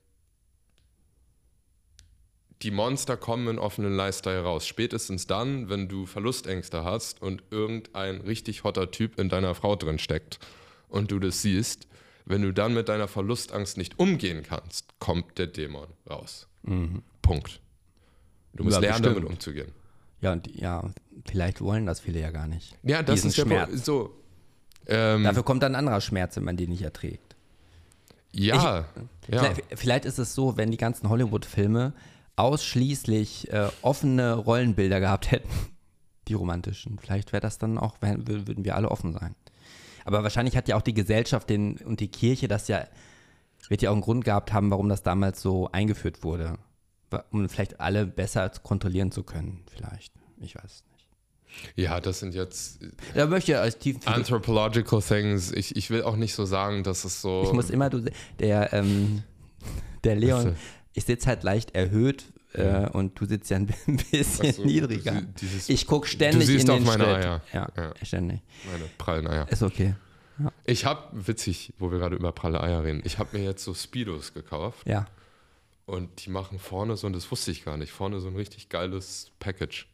Die 2.63 2.71
Monster 2.71 3.17
kommen 3.17 3.49
im 3.49 3.59
offenen 3.59 3.95
Lifestyle 3.97 4.43
raus. 4.43 4.67
Spätestens 4.67 5.27
dann, 5.27 5.69
wenn 5.69 5.89
du 5.89 6.07
Verlustängste 6.07 6.85
hast 6.85 7.21
und 7.21 7.43
irgendein 7.51 8.21
richtig 8.21 8.63
hotter 8.65 8.91
Typ 8.91 9.19
in 9.19 9.29
deiner 9.29 9.55
Frau 9.55 9.75
drin 9.77 9.99
steckt 9.99 10.39
und 10.89 11.11
du 11.11 11.19
das 11.19 11.43
siehst, 11.43 11.89
wenn 12.25 12.43
du 12.43 12.53
dann 12.53 12.73
mit 12.73 12.89
deiner 12.89 13.09
Verlustangst 13.09 13.77
nicht 13.77 13.99
umgehen 13.99 14.45
kannst, 14.49 14.87
kommt 15.01 15.39
der 15.39 15.49
Dämon 15.49 15.89
raus. 16.09 16.47
Punkt. 17.21 17.61
Du 18.55 18.63
musst 18.65 18.75
Ja, 18.77 18.81
lernen, 18.81 19.03
bestimmt. 19.03 19.17
damit 19.17 19.29
umzugehen. 19.31 19.73
Ja, 20.21 20.33
und 20.33 20.47
ja, 20.55 20.89
vielleicht 21.27 21.61
wollen 21.61 21.85
das 21.87 21.99
viele 21.99 22.21
ja 22.21 22.31
gar 22.31 22.47
nicht. 22.47 22.77
Ja, 22.85 23.03
das 23.03 23.17
Diesen 23.17 23.31
ist 23.31 23.41
Schmerz. 23.41 23.85
So. 23.85 24.15
Ähm, 24.87 25.25
Dafür 25.25 25.43
kommt 25.43 25.65
dann 25.65 25.73
ein 25.73 25.81
anderer 25.81 26.01
Schmerz, 26.01 26.37
wenn 26.37 26.45
man 26.45 26.57
den 26.57 26.71
nicht 26.71 26.83
erträgt. 26.83 27.35
ja, 28.33 28.55
ja. 28.65 28.85
Vielleicht, 29.27 29.63
vielleicht 29.75 30.05
ist 30.05 30.19
es 30.19 30.35
so, 30.35 30.57
wenn 30.57 30.71
die 30.71 30.77
ganzen 30.77 31.09
Hollywood-Filme 31.09 31.93
ausschließlich 32.37 33.53
äh, 33.53 33.68
offene 33.83 34.35
Rollenbilder 34.35 35.01
gehabt 35.01 35.30
hätten, 35.30 35.49
die 36.28 36.35
romantischen. 36.35 36.99
Vielleicht 36.99 37.33
wäre 37.33 37.41
das 37.41 37.59
dann 37.59 37.78
auch, 37.78 37.97
wär, 38.01 38.16
wür- 38.18 38.47
würden 38.47 38.64
wir 38.64 38.76
alle 38.76 38.91
offen 38.91 39.12
sein. 39.12 39.35
Aber 40.05 40.22
wahrscheinlich 40.22 40.57
hat 40.57 40.68
ja 40.68 40.76
auch 40.76 40.83
die 40.83 40.95
Gesellschaft 40.95 41.49
den, 41.49 41.76
und 41.78 42.01
die 42.01 42.09
Kirche 42.09 42.49
das 42.49 42.68
ja, 42.68 42.87
wird 43.68 43.83
ja 43.83 43.91
auch 43.91 43.95
einen 43.95 44.03
Grund 44.03 44.24
gehabt 44.24 44.53
haben, 44.53 44.70
warum 44.70 44.89
das 44.89 45.03
damals 45.03 45.41
so 45.41 45.70
eingeführt 45.70 46.24
wurde. 46.24 46.59
Um 47.30 47.47
vielleicht 47.49 47.78
alle 47.78 48.07
besser 48.07 48.49
kontrollieren 48.62 49.12
zu 49.12 49.22
können, 49.22 49.62
vielleicht. 49.70 50.12
Ich 50.41 50.55
weiß 50.57 50.64
es 50.64 50.85
nicht. 50.93 51.76
Ja, 51.76 52.01
das 52.01 52.20
sind 52.20 52.35
jetzt 52.35 52.80
Da 53.14 53.26
möchte 53.26 53.53
ich 53.53 53.59
als 53.59 53.78
tief. 53.78 53.99
anthropological 54.07 55.03
things. 55.03 55.53
Ich, 55.53 55.76
ich 55.76 55.91
will 55.91 56.03
auch 56.03 56.16
nicht 56.16 56.35
so 56.35 56.47
sagen, 56.47 56.83
dass 56.83 57.05
es 57.05 57.20
so. 57.20 57.43
Ich 57.45 57.53
muss 57.53 57.68
immer, 57.68 57.91
du, 57.91 58.03
der, 58.41 58.72
ähm, 58.72 59.22
der 60.03 60.16
Leon? 60.16 60.57
Ich 60.95 61.05
sitze 61.05 61.26
halt 61.28 61.43
leicht 61.43 61.74
erhöht 61.74 62.24
äh, 62.55 62.88
und 62.90 63.18
du 63.20 63.24
sitzt 63.26 63.51
ja 63.51 63.57
ein 63.57 63.66
bisschen 64.11 64.53
so, 64.53 64.64
niedriger. 64.64 65.22
dieses- 65.40 65.68
ich 65.68 65.86
gucke 65.86 66.07
ständig 66.07 66.47
siehst 66.47 66.64
in 66.64 66.70
auf 66.70 66.76
den 66.78 66.84
meine 66.86 67.05
Schritt. 67.05 67.16
Eier. 67.24 67.40
Ja, 67.53 67.68
Ja. 67.76 67.93
ständig. 68.03 68.40
meine 68.70 68.84
prallen 68.99 69.26
Eier. 69.26 69.49
Ist 69.51 69.62
okay. 69.62 69.95
Ich 70.64 70.84
habe, 70.86 71.03
witzig, 71.12 71.72
wo 71.78 71.90
wir 71.93 71.99
gerade 71.99 72.16
über 72.16 72.32
pralle 72.32 72.61
Eier 72.62 72.82
reden, 72.84 73.03
ich 73.05 73.18
habe 73.18 73.36
mir 73.38 73.45
jetzt 73.45 73.62
so 73.64 73.74
Speedos 73.74 74.34
gekauft 74.34 74.86
Ja. 74.86 75.07
und 75.86 76.24
die 76.24 76.30
machen 76.30 76.59
vorne 76.59 76.97
so, 76.97 77.07
und 77.07 77.12
das 77.14 77.30
wusste 77.30 77.51
ich 77.53 77.64
gar 77.64 77.76
nicht, 77.76 77.93
vorne 77.93 78.18
so 78.20 78.28
ein 78.28 78.36
richtig 78.36 78.68
geiles 78.68 79.30
Package. 79.38 79.86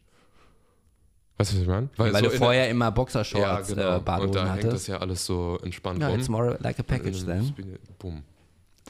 Weißt 1.37 1.51
du, 1.51 1.55
was 1.55 1.61
ich 1.61 1.67
meine? 1.67 1.89
Weil, 1.95 2.13
so 2.13 2.21
du 2.21 2.31
vorher 2.31 2.69
immer 2.69 2.85
der, 2.85 2.91
Boxershorts, 2.91 3.69
ja, 3.69 3.75
genau. 3.75 3.97
äh, 3.97 3.99
Badehosen 3.99 4.27
Und 4.27 4.35
da 4.35 4.53
hängt 4.55 4.73
das 4.73 4.87
ja 4.87 4.97
alles 4.97 5.25
so 5.25 5.57
entspannt 5.63 6.01
Ja, 6.01 6.09
rum. 6.09 6.19
it's 6.19 6.27
more 6.29 6.57
like 6.61 6.79
a 6.79 6.83
package 6.83 7.23
then. 7.25 7.53
Boom. 7.97 8.23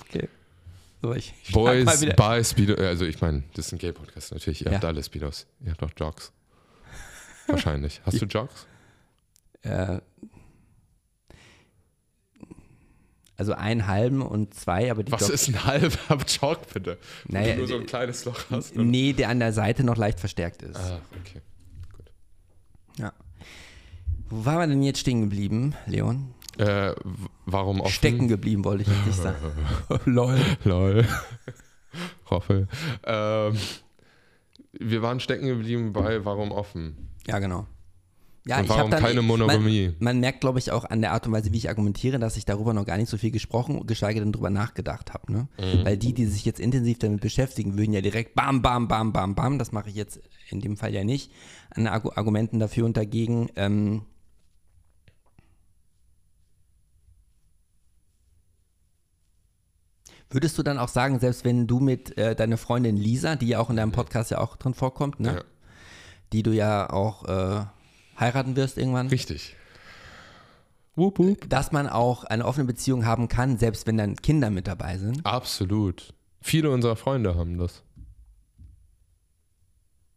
Okay. 0.01 0.28
So, 1.02 1.14
ich 1.14 1.34
Boys 1.54 2.02
by 2.16 2.43
Speedo. 2.43 2.76
Also 2.76 3.06
ich 3.06 3.22
meine, 3.22 3.43
das 3.54 3.68
ist 3.68 3.72
ein 3.74 3.78
Gay-Podcast 3.80 4.34
natürlich. 4.34 4.66
Ihr 4.66 4.72
habt 4.74 4.84
Ja. 4.84 4.89
alle 4.89 5.02
Speedos. 5.04 5.47
Ihr 5.64 5.72
habt 5.72 5.82
auch 5.84 5.91
Jogs. 5.97 6.32
Wahrscheinlich. 7.47 8.02
Hast 8.06 8.22
du 8.22 8.26
Jogs? 8.26 8.68
Äh, 9.62 10.00
also 13.38 13.54
einen 13.54 13.88
halben 13.88 14.22
und 14.22 14.54
zwei, 14.54 14.91
aber 14.91 15.04
die 15.04 15.12
Was 15.14 15.22
Jog- 15.22 15.30
ist 15.32 15.47
ein 15.47 15.64
halber 15.66 15.97
Jog, 16.41 16.60
bitte? 16.74 16.97
Naja, 17.28 17.54
du 17.54 17.60
nur 17.60 17.68
so 17.68 17.76
ein 17.76 17.84
äh, 17.84 17.86
kleines 17.86 18.26
Loch 18.26 18.38
hast. 18.50 18.76
und- 18.76 18.89
Nee, 18.89 19.14
der 19.14 19.30
an 19.30 19.39
der 19.39 19.54
Seite 19.54 19.84
noch 19.86 19.95
leicht 19.95 20.20
verstärkt 20.20 20.62
ist. 20.62 20.76
Ah, 20.76 21.00
okay. 21.22 21.41
Ja. 22.97 23.14
Wo 24.30 24.43
waren 24.45 24.60
wir 24.60 24.68
denn 24.68 24.84
jetzt 24.84 25.00
stehen 25.00 25.22
geblieben, 25.22 25.74
Leon? 25.86 26.34
Äh, 26.58 26.93
warum 27.52 27.82
offen? 27.82 27.91
Stecken 27.91 28.28
geblieben, 28.28 28.64
wollte 28.66 28.84
ich 28.84 29.06
nicht 29.06 29.18
sagen. 29.18 29.38
Lol. 30.06 30.39
Lol. 30.64 31.06
Roffel. 32.32 32.68
Ähm, 33.04 33.58
wir 34.74 35.02
waren 35.02 35.20
stecken 35.20 35.47
geblieben 35.47 35.93
bei 35.93 36.24
warum 36.26 36.52
offen? 36.52 37.10
Ja, 37.28 37.39
genau. 37.39 37.66
Ja, 38.45 38.60
Und 38.60 38.70
warum 38.70 38.89
dann- 38.89 39.04
keine 39.04 39.22
Monogamie? 39.22 39.88
Man, 39.88 39.95
man 40.00 40.20
merkt, 40.22 40.41
glaube 40.41 40.60
ich, 40.60 40.72
auch 40.72 40.86
an 40.86 41.02
der 41.02 41.12
Art 41.12 41.28
und 41.28 41.34
Weise, 41.34 41.52
wie 41.52 41.58
ich 41.58 41.70
argumentiere, 41.70 42.20
dass 42.20 42.38
ich 42.38 42.45
darüber 42.45 42.74
noch 42.74 42.86
gar 42.86 42.97
nicht 42.97 43.10
so 43.10 43.18
viel 43.18 43.32
gesprochen, 43.32 43.86
geschweige 43.86 44.22
denn 44.22 44.32
drüber 44.32 44.50
nachgedacht 44.50 45.14
habe. 45.14 45.32
Ne? 45.32 45.47
Mhm. 45.60 45.86
Weil 45.86 45.97
die, 45.97 46.14
die 46.14 46.26
sich 46.26 46.45
jetzt 46.45 46.60
intensiv 46.60 46.97
damit 47.00 47.22
beschäftigen, 47.22 47.78
würden 47.78 47.93
ja 47.93 48.02
direkt 48.02 48.36
bam, 48.36 48.62
bam, 48.62 48.88
bam, 48.88 49.12
bam, 49.14 49.36
bam. 49.36 49.60
Das 49.60 49.72
mache 49.72 49.89
ich 49.89 49.95
jetzt 49.95 50.22
in 50.50 50.62
dem 50.62 50.78
Fall 50.78 50.93
ja 50.93 51.04
nicht. 51.04 51.32
An 51.72 51.86
Argu 51.88 52.12
Argumenten 52.16 52.60
dafür 52.60 52.86
und 52.86 52.97
dagegen. 52.97 53.50
Ähm, 53.56 54.04
Würdest 60.32 60.58
du 60.58 60.64
dann 60.64 60.78
auch 60.78 60.90
sagen, 60.90 61.20
selbst 61.20 61.44
wenn 61.44 61.66
du 61.66 61.80
mit 61.80 62.18
äh, 62.18 62.36
deiner 62.36 62.58
Freundin 62.58 62.98
Lisa, 62.98 63.36
die 63.36 63.48
ja 63.48 63.60
auch 63.60 63.70
in 63.70 63.78
deinem 63.78 63.92
Podcast 63.92 64.30
ja 64.30 64.40
auch 64.40 64.58
drin 64.58 64.74
vorkommt, 64.76 65.20
ne? 65.20 65.34
Ja. 65.36 65.42
die 66.34 66.44
du 66.44 66.52
ja 66.52 66.90
auch 66.90 67.26
äh, 67.26 67.66
heiraten 68.20 68.56
wirst 68.56 68.78
irgendwann, 68.78 69.08
Richtig. 69.08 69.56
Wup, 70.96 71.18
wup. 71.18 71.50
dass 71.50 71.72
man 71.72 71.88
auch 71.88 72.26
eine 72.26 72.46
offene 72.46 72.68
Beziehung 72.68 73.06
haben 73.06 73.28
kann, 73.28 73.58
selbst 73.58 73.88
wenn 73.88 73.98
dann 73.98 74.16
Kinder 74.18 74.50
mit 74.50 74.68
dabei 74.68 74.98
sind. 74.98 75.26
Absolut. 75.26 76.14
Viele 76.42 76.70
unserer 76.72 76.96
Freunde 76.96 77.36
haben 77.36 77.58
das. 77.58 77.84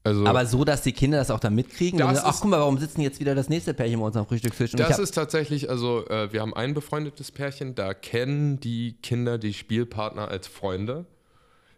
Also, 0.04 0.26
Aber 0.26 0.44
so, 0.46 0.64
dass 0.64 0.82
die 0.82 0.92
Kinder 0.92 1.18
das 1.18 1.30
auch 1.30 1.38
dann 1.38 1.54
mitkriegen. 1.54 2.00
Das 2.00 2.16
dann, 2.16 2.24
Ach, 2.26 2.40
guck 2.40 2.50
mal, 2.50 2.58
warum 2.58 2.78
sitzen 2.78 3.02
jetzt 3.02 3.20
wieder 3.20 3.34
das 3.34 3.48
nächste 3.48 3.72
Pärchen 3.72 4.00
bei 4.00 4.06
uns 4.06 4.16
am 4.16 4.26
Frühstückstisch? 4.26 4.72
Das 4.72 4.98
ist 4.98 5.12
tatsächlich, 5.12 5.70
also 5.70 6.06
äh, 6.08 6.32
wir 6.32 6.40
haben 6.40 6.54
ein 6.54 6.74
befreundetes 6.74 7.30
Pärchen, 7.30 7.76
da 7.76 7.94
kennen 7.94 8.58
die 8.58 8.96
Kinder 9.02 9.38
die 9.38 9.54
Spielpartner 9.54 10.28
als 10.28 10.48
Freunde, 10.48 11.06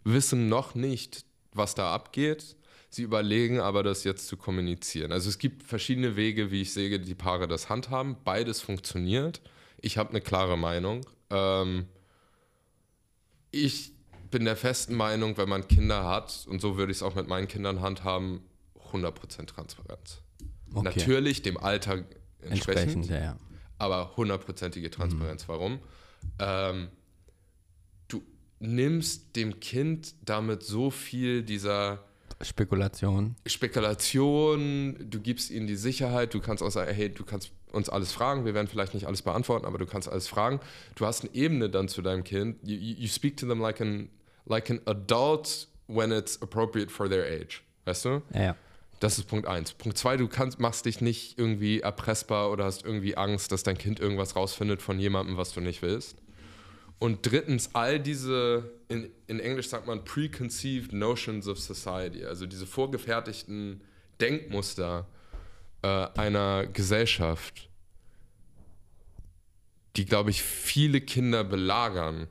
wissen 0.05 0.49
noch 0.49 0.75
nicht, 0.75 1.27
was 1.53 1.75
da 1.75 1.93
abgeht. 1.93 2.57
Sie 2.89 3.03
überlegen 3.03 3.61
aber, 3.61 3.83
das 3.83 4.05
jetzt 4.05 4.29
zu 4.29 4.37
kommunizieren. 4.37 5.13
Also 5.13 5.29
es 5.29 5.39
gibt 5.39 5.65
verschiedene 5.65 6.17
Wege, 6.17 6.51
wie 6.51 6.63
ich 6.63 6.73
sehe, 6.73 7.01
die 7.01 7.15
Paare 7.15 7.49
das 7.49 7.69
handhaben. 7.69 8.17
Beides 8.25 8.61
funktioniert. 8.61 9.43
Ich 9.81 9.99
habe 9.99 10.11
eine 10.11 10.21
klare 10.21 10.57
Meinung. 10.57 11.05
Ähm, 11.29 11.87
ich 13.51 13.94
bin 14.35 14.45
der 14.45 14.57
festen 14.57 14.97
Meinung, 14.97 15.37
wenn 15.37 15.49
man 15.49 15.69
Kinder 15.69 16.05
hat, 16.05 16.45
und 16.51 16.61
so 16.61 16.77
würde 16.77 16.91
ich 16.91 16.99
es 16.99 17.03
auch 17.05 17.15
mit 17.15 17.29
meinen 17.29 17.47
Kindern 17.47 17.81
handhaben, 17.81 18.41
100% 18.91 19.47
Transparenz. 19.47 20.23
Okay. 20.73 20.83
Natürlich 20.83 21.43
dem 21.43 21.57
Alter 21.57 22.03
entsprechend, 22.41 22.97
entsprechend, 22.97 23.11
ja, 23.11 23.39
aber 23.79 24.17
hundertprozentige 24.17 24.91
Transparenz. 24.91 25.49
Warum? 25.49 25.79
Ähm, 26.41 26.89
du 28.09 28.23
nimmst 28.59 29.37
dem 29.37 29.61
Kind 29.61 30.17
damit 30.25 30.65
so 30.65 30.91
viel 30.91 31.45
dieser 31.45 32.03
Spekulation. 32.41 33.37
Spekulation, 33.47 34.97
du 34.99 35.21
gibst 35.21 35.53
ihnen 35.53 35.69
die 35.69 35.77
Sicherheit, 35.77 36.35
du 36.35 36.41
kannst 36.41 36.61
auch 36.61 36.71
sagen, 36.71 36.93
hey, 36.93 37.09
du 37.09 37.25
kannst 37.25 37.53
uns 37.71 37.89
alles 37.89 38.11
fragen, 38.11 38.45
wir 38.45 38.55
werden 38.55 38.67
vielleicht 38.67 38.95
nicht 38.95 39.07
alles 39.07 39.23
beantworten, 39.23 39.65
aber 39.65 39.79
du 39.79 39.87
kannst 39.87 40.09
alles 40.09 40.27
fragen. 40.27 40.59
Du 40.97 41.07
hast 41.07 41.23
eine 41.23 41.33
Ebene 41.35 41.71
dann 41.71 41.87
zu 41.87 42.03
deinem 42.03 42.25
Kind. 42.25 42.59
You, 42.65 42.77
you 42.77 42.97
you 42.99 43.09
speak 43.09 43.37
to 43.37 43.47
them 43.47 43.61
like 43.61 43.81
an, 43.81 44.09
like 44.47 44.71
an 44.71 44.81
adult 44.87 45.69
when 45.87 46.13
it's 46.13 46.41
appropriate 46.41 46.91
for 46.91 47.09
their 47.09 47.25
age. 47.25 47.63
Weißt 47.85 48.05
du? 48.05 48.23
Ja. 48.35 48.57
Das 49.01 49.19
ist 49.19 49.25
Punkt 49.29 49.47
eins. 49.47 49.73
Punkt 49.73 49.99
zwei, 49.99 50.17
du 50.17 50.29
kannst, 50.29 50.61
machst 50.61 50.87
dich 50.87 51.01
nicht 51.01 51.39
irgendwie 51.39 51.81
erpressbar 51.81 52.51
oder 52.51 52.65
hast 52.65 52.85
irgendwie 52.85 53.17
Angst, 53.17 53.53
dass 53.53 53.63
dein 53.63 53.77
Kind 53.77 54.01
irgendwas 54.01 54.37
rausfindet 54.37 54.81
von 54.81 54.99
jemandem, 54.99 55.37
was 55.37 55.53
du 55.53 55.61
nicht 55.61 55.83
willst. 55.83 56.17
Und 56.99 57.27
drittens, 57.31 57.71
all 57.75 58.01
diese, 58.01 58.71
in, 58.89 59.11
in 59.27 59.41
Englisch 59.41 59.69
sagt 59.69 59.87
man 59.87 60.05
preconceived 60.05 60.93
notions 60.93 61.49
of 61.49 61.59
society, 61.59 62.25
also 62.25 62.47
diese 62.47 62.67
vorgefertigten 62.67 63.83
Denkmuster 64.21 65.07
äh, 65.83 65.89
einer 65.89 66.67
Gesellschaft, 66.67 67.69
die, 69.97 70.07
glaube 70.07 70.31
ich, 70.31 70.43
viele 70.43 71.01
Kinder 71.01 71.45
belagern, 71.45 72.29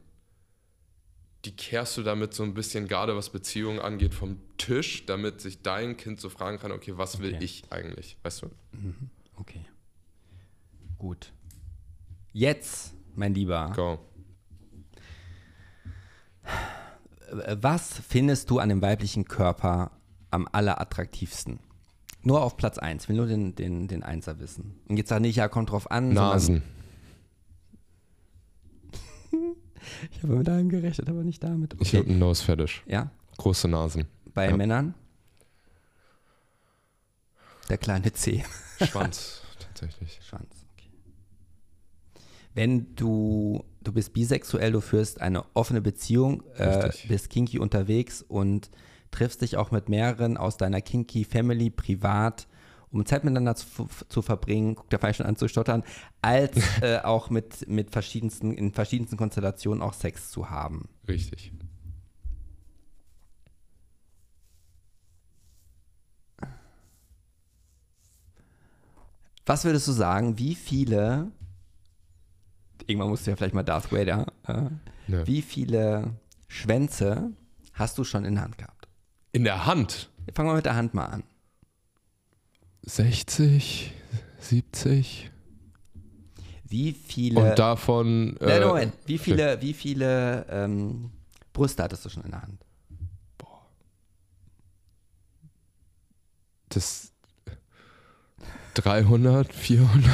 die 1.45 1.55
kehrst 1.55 1.97
du 1.97 2.03
damit 2.03 2.33
so 2.33 2.43
ein 2.43 2.53
bisschen, 2.53 2.87
gerade 2.87 3.15
was 3.17 3.29
Beziehungen 3.29 3.79
angeht, 3.79 4.13
vom 4.13 4.37
Tisch, 4.57 5.05
damit 5.05 5.41
sich 5.41 5.61
dein 5.61 5.97
Kind 5.97 6.19
so 6.21 6.29
fragen 6.29 6.57
kann, 6.57 6.71
okay, 6.71 6.93
was 6.97 7.19
will 7.19 7.35
Okay. 7.35 7.43
ich 7.43 7.63
eigentlich, 7.69 8.17
weißt 8.23 8.43
du? 8.43 8.49
Okay. 9.35 9.65
Gut. 10.97 11.33
Jetzt, 12.31 12.93
mein 13.15 13.33
Lieber, 13.33 13.71
Go. 13.75 13.99
was 17.61 17.99
findest 18.07 18.49
du 18.49 18.59
an 18.59 18.69
dem 18.69 18.81
weiblichen 18.81 19.25
Körper 19.25 19.91
am 20.31 20.47
allerattraktivsten? 20.51 21.59
Nur 22.21 22.41
auf 22.41 22.55
Platz 22.55 22.77
1, 22.77 23.09
will 23.09 23.17
nur 23.17 23.25
den, 23.27 23.53
den, 23.55 23.89
den 23.89 24.01
Einser 24.01 24.39
wissen. 24.39 24.79
Und 24.87 24.95
jetzt 24.95 25.09
sag 25.09 25.19
nicht, 25.19 25.35
ja, 25.35 25.49
kommt 25.49 25.71
drauf 25.71 25.91
an. 25.91 26.05
sondern- 26.15 26.29
Nasen. 26.29 26.63
Ich 30.11 30.23
habe 30.23 30.33
mit 30.35 30.49
einem 30.49 30.69
gerechnet, 30.69 31.09
aber 31.09 31.23
nicht 31.23 31.43
damit. 31.43 31.75
Ich 31.79 31.89
habe 31.93 31.99
Okay. 32.03 32.09
einen 32.09 32.19
Nose 32.19 32.43
Fetish. 32.43 32.83
Ja, 32.87 33.11
Große 33.37 33.67
Nasen. 33.67 34.05
bei 34.33 34.49
Ja. 34.49 34.57
Männern? 34.57 34.93
Der 37.69 37.77
kleine 37.77 38.11
C. 38.11 38.43
Schwanz, 38.81 39.41
tatsächlich. 39.59 40.19
Schwanz, 40.21 40.65
okay. 40.73 40.89
Wenn 42.53 42.93
du, 42.95 43.63
du 43.81 43.93
bist 43.93 44.13
bisexuell, 44.13 44.71
du 44.73 44.81
führst 44.81 45.21
eine 45.21 45.45
offene 45.53 45.81
Beziehung, 45.81 46.43
äh, 46.57 46.91
bist 47.07 47.29
kinky 47.29 47.59
unterwegs 47.59 48.21
und 48.21 48.69
triffst 49.11 49.41
dich 49.41 49.57
auch 49.57 49.71
mit 49.71 49.89
mehreren 49.89 50.37
aus 50.37 50.57
deiner 50.57 50.81
kinky 50.81 51.23
Family 51.23 51.69
privat, 51.69 52.47
um 52.93 53.05
Zeit 53.05 53.23
miteinander 53.23 53.55
zu, 53.55 53.87
zu 54.07 54.21
verbringen, 54.21 54.75
guck 54.75 54.89
der 54.89 54.99
Fall 54.99 55.13
schon 55.13 55.25
an 55.25 55.35
zu 55.35 55.47
stottern, 55.47 55.83
als 56.21 56.55
äh, 56.81 56.99
auch 56.99 57.29
mit, 57.29 57.67
mit 57.67 57.91
verschiedensten, 57.91 58.53
in 58.53 58.71
verschiedensten 58.71 59.17
Konstellationen 59.17 59.81
auch 59.81 59.93
Sex 59.93 60.31
zu 60.31 60.49
haben. 60.49 60.87
Richtig. 61.07 61.51
Was 69.45 69.65
würdest 69.65 69.87
du 69.87 69.91
sagen, 69.91 70.37
wie 70.37 70.55
viele, 70.55 71.31
irgendwann 72.87 73.09
musst 73.09 73.25
du 73.27 73.31
ja 73.31 73.35
vielleicht 73.35 73.53
mal 73.53 73.63
Darth 73.63 73.91
Vader, 73.91 74.27
äh, 74.47 74.69
Ja. 75.11 75.27
wie 75.27 75.41
viele 75.41 76.13
Schwänze 76.47 77.31
hast 77.73 77.97
du 77.97 78.03
schon 78.03 78.23
in 78.23 78.35
der 78.35 78.43
Hand 78.45 78.57
gehabt? 78.57 78.87
In 79.33 79.43
der 79.43 79.65
Hand. 79.65 80.09
Fangen 80.33 80.49
wir 80.49 80.55
mit 80.55 80.65
der 80.65 80.75
Hand 80.75 80.93
mal 80.93 81.05
an. 81.07 81.23
60, 82.83 83.93
70. 84.39 85.31
Wie 86.65 86.91
viele. 86.91 87.39
Und 87.39 87.59
davon. 87.59 88.35
Nein, 88.39 88.61
äh, 88.61 88.65
Moment. 88.65 88.93
Wie 89.05 89.17
viele, 89.17 89.61
wie 89.61 89.73
viele 89.73 90.45
ähm, 90.49 91.11
Brüste 91.53 91.83
hattest 91.83 92.05
du 92.05 92.09
schon 92.09 92.23
in 92.23 92.31
der 92.31 92.41
Hand? 92.41 92.65
Das 96.69 97.11
300, 98.73 99.53
400. 99.53 100.11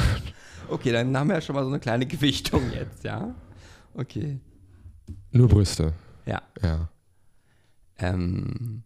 Okay, 0.68 0.92
dann 0.92 1.16
haben 1.16 1.28
wir 1.28 1.36
ja 1.36 1.40
schon 1.40 1.54
mal 1.54 1.62
so 1.62 1.70
eine 1.70 1.80
kleine 1.80 2.06
Gewichtung 2.06 2.70
jetzt, 2.72 3.02
ja? 3.02 3.34
Okay. 3.94 4.38
Nur 5.32 5.48
Brüste. 5.48 5.94
Ja. 6.26 6.42
Ja. 6.62 6.90
Ähm, 7.98 8.82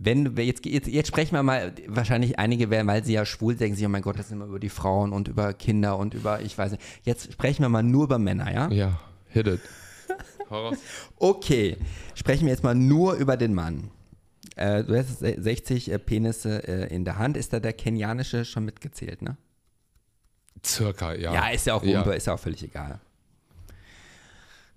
wenn 0.00 0.36
wir 0.36 0.44
jetzt, 0.44 0.64
jetzt, 0.64 0.86
jetzt 0.86 1.08
sprechen 1.08 1.34
wir 1.34 1.42
mal, 1.42 1.72
wahrscheinlich 1.88 2.38
einige 2.38 2.70
werden, 2.70 2.86
weil 2.86 3.02
sie 3.04 3.14
ja 3.14 3.24
schwul 3.26 3.56
denken 3.56 3.76
sich, 3.76 3.84
oh 3.84 3.88
mein 3.88 4.02
Gott, 4.02 4.18
das 4.18 4.28
sind 4.28 4.36
immer 4.38 4.46
über 4.46 4.60
die 4.60 4.68
Frauen 4.68 5.12
und 5.12 5.26
über 5.26 5.52
Kinder 5.52 5.98
und 5.98 6.14
über, 6.14 6.40
ich 6.40 6.56
weiß 6.56 6.72
nicht. 6.72 6.82
Jetzt 7.02 7.32
sprechen 7.32 7.62
wir 7.62 7.68
mal 7.68 7.82
nur 7.82 8.04
über 8.04 8.18
Männer, 8.18 8.52
ja? 8.52 8.68
Ja, 8.70 9.00
hit 9.28 9.46
it. 9.48 9.60
Okay, 11.18 11.76
sprechen 12.14 12.46
wir 12.46 12.52
jetzt 12.52 12.62
mal 12.62 12.74
nur 12.74 13.14
über 13.14 13.36
den 13.36 13.52
Mann. 13.52 13.90
Äh, 14.56 14.82
du 14.82 14.96
hast 14.96 15.18
60 15.18 15.90
äh, 15.90 15.98
Penisse 15.98 16.66
äh, 16.66 16.94
in 16.94 17.04
der 17.04 17.18
Hand. 17.18 17.36
Ist 17.36 17.52
da 17.52 17.60
der 17.60 17.74
kenianische 17.74 18.46
schon 18.46 18.64
mitgezählt, 18.64 19.20
ne? 19.20 19.36
Circa, 20.64 21.12
ja. 21.12 21.34
Ja, 21.34 21.48
ist 21.50 21.66
ja 21.66 21.74
auch, 21.74 21.82
Ja. 21.82 22.02
ist 22.12 22.26
ja 22.26 22.34
auch 22.34 22.38
völlig 22.38 22.62
egal. 22.64 22.98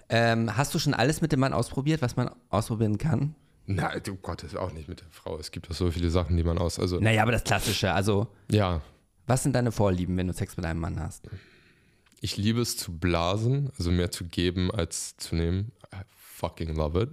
Ähm, 0.09 0.57
hast 0.57 0.73
du 0.75 0.79
schon 0.79 0.93
alles 0.93 1.21
mit 1.21 1.31
dem 1.31 1.39
Mann 1.39 1.53
ausprobiert, 1.53 2.01
was 2.01 2.17
man 2.17 2.29
ausprobieren 2.49 2.97
kann? 2.97 3.33
Nein, 3.75 4.01
du 4.03 4.15
Gott, 4.15 4.43
das 4.43 4.53
ist 4.53 4.57
auch 4.57 4.71
nicht 4.73 4.87
mit 4.87 5.01
der 5.01 5.07
Frau. 5.11 5.37
Es 5.37 5.51
gibt 5.51 5.69
doch 5.69 5.75
so 5.75 5.89
viele 5.91 6.09
Sachen, 6.09 6.37
die 6.37 6.43
man 6.43 6.57
aus. 6.57 6.79
Also, 6.79 6.99
Naja, 6.99 7.21
aber 7.23 7.31
das 7.31 7.43
Klassische. 7.43 7.93
Also, 7.93 8.27
ja. 8.49 8.81
was 9.27 9.43
sind 9.43 9.53
deine 9.53 9.71
Vorlieben, 9.71 10.17
wenn 10.17 10.27
du 10.27 10.33
Sex 10.33 10.57
mit 10.57 10.65
einem 10.65 10.79
Mann 10.79 10.99
hast? 10.99 11.27
Ich 12.21 12.37
liebe 12.37 12.61
es 12.61 12.77
zu 12.77 12.97
blasen, 12.97 13.71
also 13.77 13.91
mehr 13.91 14.11
zu 14.11 14.25
geben 14.25 14.69
als 14.71 15.17
zu 15.17 15.35
nehmen. 15.35 15.71
I 15.93 15.97
fucking 16.15 16.75
love 16.75 17.01
it. 17.01 17.09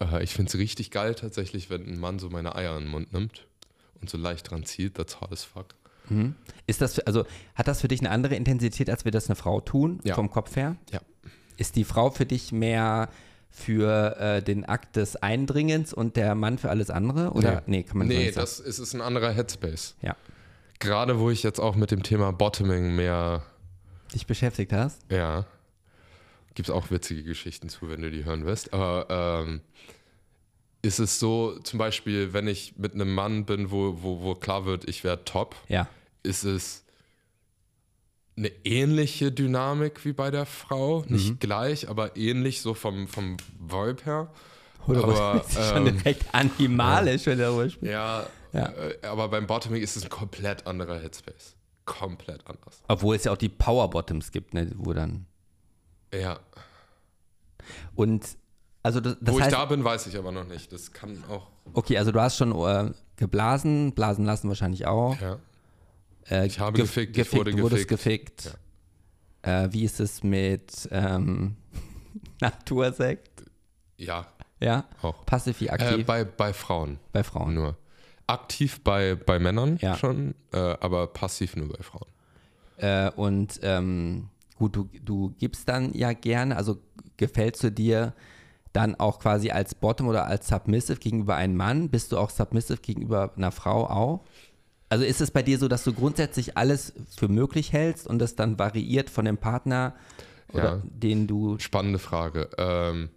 Äh, 0.00 0.22
ich 0.22 0.32
finde 0.34 0.48
es 0.50 0.58
richtig 0.58 0.90
geil 0.90 1.14
tatsächlich, 1.14 1.70
wenn 1.70 1.86
ein 1.86 1.98
Mann 1.98 2.18
so 2.18 2.28
meine 2.30 2.54
Eier 2.54 2.76
in 2.76 2.84
den 2.84 2.90
Mund 2.90 3.12
nimmt 3.12 3.46
und 4.00 4.10
so 4.10 4.18
leicht 4.18 4.50
dran 4.50 4.64
zieht. 4.64 4.94
That's 4.94 5.20
hot 5.20 5.32
as 5.32 5.44
fuck. 5.44 5.74
Ist 6.66 6.80
das, 6.80 6.94
für, 6.94 7.06
also, 7.06 7.26
hat 7.54 7.68
das 7.68 7.82
für 7.82 7.88
dich 7.88 8.00
eine 8.00 8.10
andere 8.10 8.34
Intensität, 8.34 8.88
als 8.88 9.04
wir 9.04 9.12
das 9.12 9.26
eine 9.28 9.36
Frau 9.36 9.60
tun, 9.60 10.00
Ja. 10.04 10.14
vom 10.14 10.30
Kopf 10.30 10.56
her? 10.56 10.76
Ja. 10.90 11.00
Ist 11.58 11.76
die 11.76 11.84
Frau 11.84 12.10
für 12.10 12.24
dich 12.24 12.50
mehr 12.50 13.10
für 13.50 14.16
äh, 14.18 14.42
den 14.42 14.64
Akt 14.64 14.96
des 14.96 15.16
Eindringens 15.16 15.92
und 15.92 16.16
der 16.16 16.34
Mann 16.34 16.58
für 16.58 16.70
alles 16.70 16.90
andere? 16.90 17.30
Oder? 17.32 17.62
Nee, 17.66 17.82
kann 17.82 17.98
man 17.98 18.06
Nee, 18.06 18.18
nicht 18.18 18.34
sagen. 18.34 18.42
das 18.44 18.60
ist, 18.60 18.78
ist 18.78 18.94
ein 18.94 19.00
anderer 19.00 19.30
Headspace. 19.32 19.96
Ja. 20.02 20.16
Gerade 20.78 21.18
wo 21.18 21.30
ich 21.30 21.42
jetzt 21.42 21.58
auch 21.58 21.74
mit 21.74 21.90
dem 21.90 22.02
Thema 22.02 22.32
Bottoming 22.32 22.94
mehr, 22.94 23.42
Dich 24.14 24.26
beschäftigt 24.26 24.72
hast? 24.72 25.00
ja, 25.10 25.44
gibt 26.54 26.68
es 26.68 26.74
auch 26.74 26.90
witzige 26.90 27.22
Geschichten 27.24 27.68
zu, 27.68 27.88
wenn 27.90 28.00
du 28.02 28.10
die 28.10 28.24
hören 28.24 28.44
wirst. 28.46 28.72
Aber 28.72 29.44
ähm, 29.46 29.60
ist 30.82 30.98
es 31.00 31.18
so, 31.18 31.58
zum 31.60 31.78
Beispiel, 31.78 32.32
wenn 32.32 32.46
ich 32.48 32.76
mit 32.78 32.94
einem 32.94 33.12
Mann 33.14 33.44
bin, 33.44 33.70
wo, 33.70 34.02
wo, 34.02 34.20
wo 34.22 34.34
klar 34.34 34.64
wird, 34.64 34.88
ich 34.88 35.02
werde 35.04 35.24
top, 35.24 35.56
Ja. 35.68 35.88
ist 36.22 36.44
es 36.44 36.84
eine 38.38 38.50
ähnliche 38.64 39.32
Dynamik 39.32 40.04
wie 40.04 40.12
bei 40.12 40.30
der 40.30 40.46
Frau. 40.46 41.04
Nicht 41.08 41.30
Mhm. 41.30 41.38
gleich, 41.40 41.88
aber 41.88 42.16
ähnlich 42.16 42.62
so 42.62 42.72
vom, 42.74 43.08
vom 43.08 43.36
Vibe 43.60 44.04
her. 44.04 44.32
Oder 44.86 45.02
Aber, 45.04 45.44
was? 45.44 45.68
schon 45.70 45.86
ähm, 45.86 45.98
direkt 45.98 46.32
animalisch, 46.34 47.26
wenn 47.26 47.36
du 47.38 47.44
darüber 47.44 47.68
sprichst. 47.68 47.90
Ja, 47.92 48.26
Ja. 48.52 48.66
Äh, 48.70 49.06
aber 49.06 49.28
beim 49.28 49.46
Bottoming 49.46 49.82
ist 49.82 49.96
es 49.96 50.04
ein 50.04 50.08
komplett 50.10 50.66
anderer 50.66 50.98
Headspace. 50.98 51.56
Komplett 51.84 52.46
anders. 52.46 52.82
Obwohl 52.88 53.16
es 53.16 53.24
ja 53.24 53.32
auch 53.32 53.36
die 53.36 53.48
Power 53.50 53.90
Bottoms 53.90 54.30
gibt, 54.30 54.54
ne, 54.54 54.70
wo 54.76 54.92
dann. 54.94 55.26
Ja. 56.14 56.38
Und 57.94 58.24
also 58.82 59.00
das, 59.00 59.16
das 59.20 59.34
Wo 59.34 59.40
heißt, 59.40 59.50
ich 59.50 59.56
da 59.56 59.64
bin, 59.66 59.84
weiß 59.84 60.06
ich 60.06 60.16
aber 60.16 60.32
noch 60.32 60.46
nicht. 60.46 60.72
Das 60.72 60.92
kann 60.92 61.22
auch. 61.28 61.48
okay, 61.74 61.98
also 61.98 62.12
du 62.12 62.20
hast 62.20 62.36
schon 62.36 62.52
äh, 62.52 62.92
geblasen, 63.16 63.92
blasen 63.92 64.24
lassen 64.24 64.48
wahrscheinlich 64.48 64.86
auch. 64.86 65.20
Ja. 65.20 65.38
Äh, 66.30 66.46
Ich 66.46 66.58
habe 66.58 66.76
gef- 66.78 66.82
gefickt, 66.82 67.10
ich 67.12 67.16
gefickt, 67.16 67.36
wurde 67.38 67.50
du 67.52 67.58
wurdest 67.62 67.88
gefickt. 67.88 68.36
gefickt. 68.44 68.58
Äh, 69.42 69.68
wie 69.72 69.84
ist 69.84 70.00
es 70.00 70.22
mit 70.22 70.88
ähm, 70.90 71.56
Natursekt? 72.40 73.44
Ja, 73.96 74.26
Ja, 74.60 74.84
auch. 75.02 75.24
passiv 75.26 75.60
wie 75.60 75.66
Äh, 75.68 75.70
aktiv 75.72 76.06
bei, 76.06 76.24
bei 76.24 76.52
Frauen 76.52 76.98
bei 77.12 77.22
Frauen. 77.24 77.54
nur. 77.54 77.76
Aktiv 78.26 78.80
bei, 78.84 79.14
bei 79.14 79.38
Männern 79.38 79.78
Ja. 79.80 79.96
schon, 79.96 80.34
äh, 80.52 80.58
aber 80.58 81.06
passiv 81.08 81.56
nur 81.56 81.68
bei 81.68 81.82
Frauen. 81.82 82.08
Äh, 82.76 83.10
und 83.16 83.58
ähm, 83.62 84.28
gut, 84.56 84.76
du, 84.76 84.88
du 85.02 85.30
gibst 85.38 85.68
dann 85.68 85.92
ja 85.94 86.12
gerne, 86.12 86.56
also 86.56 86.78
gefällst 87.16 87.64
du 87.64 87.72
dir 87.72 88.12
dann 88.74 88.94
auch 88.96 89.18
quasi 89.18 89.50
als 89.50 89.74
Bottom 89.74 90.08
oder 90.08 90.26
als 90.26 90.46
Submissive 90.48 90.98
gegenüber 91.00 91.36
einem 91.36 91.56
Mann? 91.56 91.88
Bist 91.88 92.12
du 92.12 92.18
auch 92.18 92.30
Submissive 92.30 92.78
gegenüber 92.82 93.32
einer 93.34 93.50
Frau 93.50 93.86
auch? 93.88 94.24
Also 94.88 95.04
ist 95.04 95.20
es 95.20 95.30
bei 95.30 95.42
dir 95.42 95.58
so, 95.58 95.68
dass 95.68 95.84
du 95.84 95.92
grundsätzlich 95.92 96.56
alles 96.56 96.92
für 97.16 97.28
möglich 97.28 97.72
hältst 97.72 98.06
und 98.06 98.18
das 98.18 98.36
dann 98.36 98.58
variiert 98.58 99.10
von 99.10 99.24
dem 99.24 99.36
Partner, 99.36 99.94
oder 100.52 100.76
Ja. 100.76 100.82
den 100.84 101.26
du. 101.26 101.58
Spannende 101.58 101.98
Frage. 101.98 102.48
Ähm, 102.56 103.10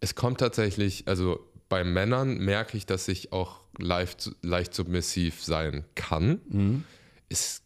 es 0.00 0.14
kommt 0.14 0.40
tatsächlich, 0.40 1.08
also 1.08 1.40
bei 1.68 1.84
Männern 1.84 2.36
merke 2.38 2.76
ich, 2.76 2.84
dass 2.84 3.08
ich 3.08 3.32
auch 3.32 3.60
leicht, 3.78 4.30
leicht 4.42 4.74
submissiv 4.74 5.42
sein 5.42 5.84
kann. 5.94 6.84
Es 7.30 7.62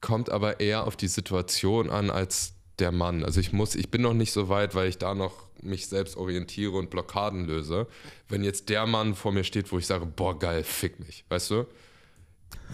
kommt 0.00 0.30
aber 0.30 0.60
eher 0.60 0.86
auf 0.86 0.96
die 0.96 1.08
Situation 1.08 1.90
an 1.90 2.10
als 2.10 2.54
der 2.78 2.92
Mann. 2.92 3.24
Also 3.24 3.40
ich 3.40 3.52
muss, 3.52 3.74
ich 3.74 3.90
bin 3.90 4.02
noch 4.02 4.14
nicht 4.14 4.30
so 4.32 4.48
weit, 4.48 4.76
weil 4.76 4.88
ich 4.88 4.98
da 4.98 5.14
noch 5.14 5.48
mich 5.60 5.88
selbst 5.88 6.16
orientiere 6.16 6.72
und 6.72 6.90
Blockaden 6.90 7.46
löse. 7.46 7.86
Wenn 8.28 8.44
jetzt 8.44 8.68
der 8.68 8.86
Mann 8.86 9.14
vor 9.16 9.32
mir 9.32 9.44
steht, 9.44 9.72
wo 9.72 9.78
ich 9.78 9.86
sage, 9.86 10.06
boah 10.06 10.38
geil, 10.38 10.62
fick 10.62 11.00
mich, 11.00 11.24
weißt 11.28 11.50
du? 11.50 11.66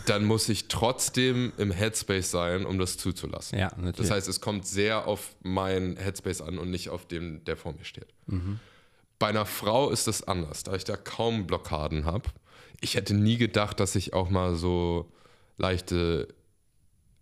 Dann 0.06 0.24
muss 0.24 0.48
ich 0.48 0.68
trotzdem 0.68 1.52
im 1.58 1.70
Headspace 1.70 2.30
sein, 2.30 2.66
um 2.66 2.78
das 2.78 2.96
zuzulassen. 2.98 3.58
Ja, 3.58 3.68
natürlich. 3.76 3.96
Das 3.96 4.10
heißt, 4.10 4.28
es 4.28 4.40
kommt 4.40 4.66
sehr 4.66 5.06
auf 5.06 5.34
mein 5.42 5.96
Headspace 5.96 6.40
an 6.42 6.58
und 6.58 6.70
nicht 6.70 6.88
auf 6.90 7.06
den, 7.06 7.44
der 7.44 7.56
vor 7.56 7.72
mir 7.72 7.84
steht. 7.84 8.08
Bei 9.18 9.26
einer 9.28 9.46
Frau 9.46 9.90
ist 9.90 10.06
das 10.06 10.22
anders, 10.26 10.62
da 10.62 10.74
ich 10.74 10.84
da 10.84 10.96
kaum 10.96 11.46
Blockaden 11.46 12.04
habe. 12.04 12.28
Ich 12.80 12.94
hätte 12.94 13.14
nie 13.14 13.36
gedacht, 13.38 13.80
dass 13.80 13.96
ich 13.96 14.12
auch 14.14 14.30
mal 14.30 14.54
so 14.54 15.10
leichte, 15.56 16.28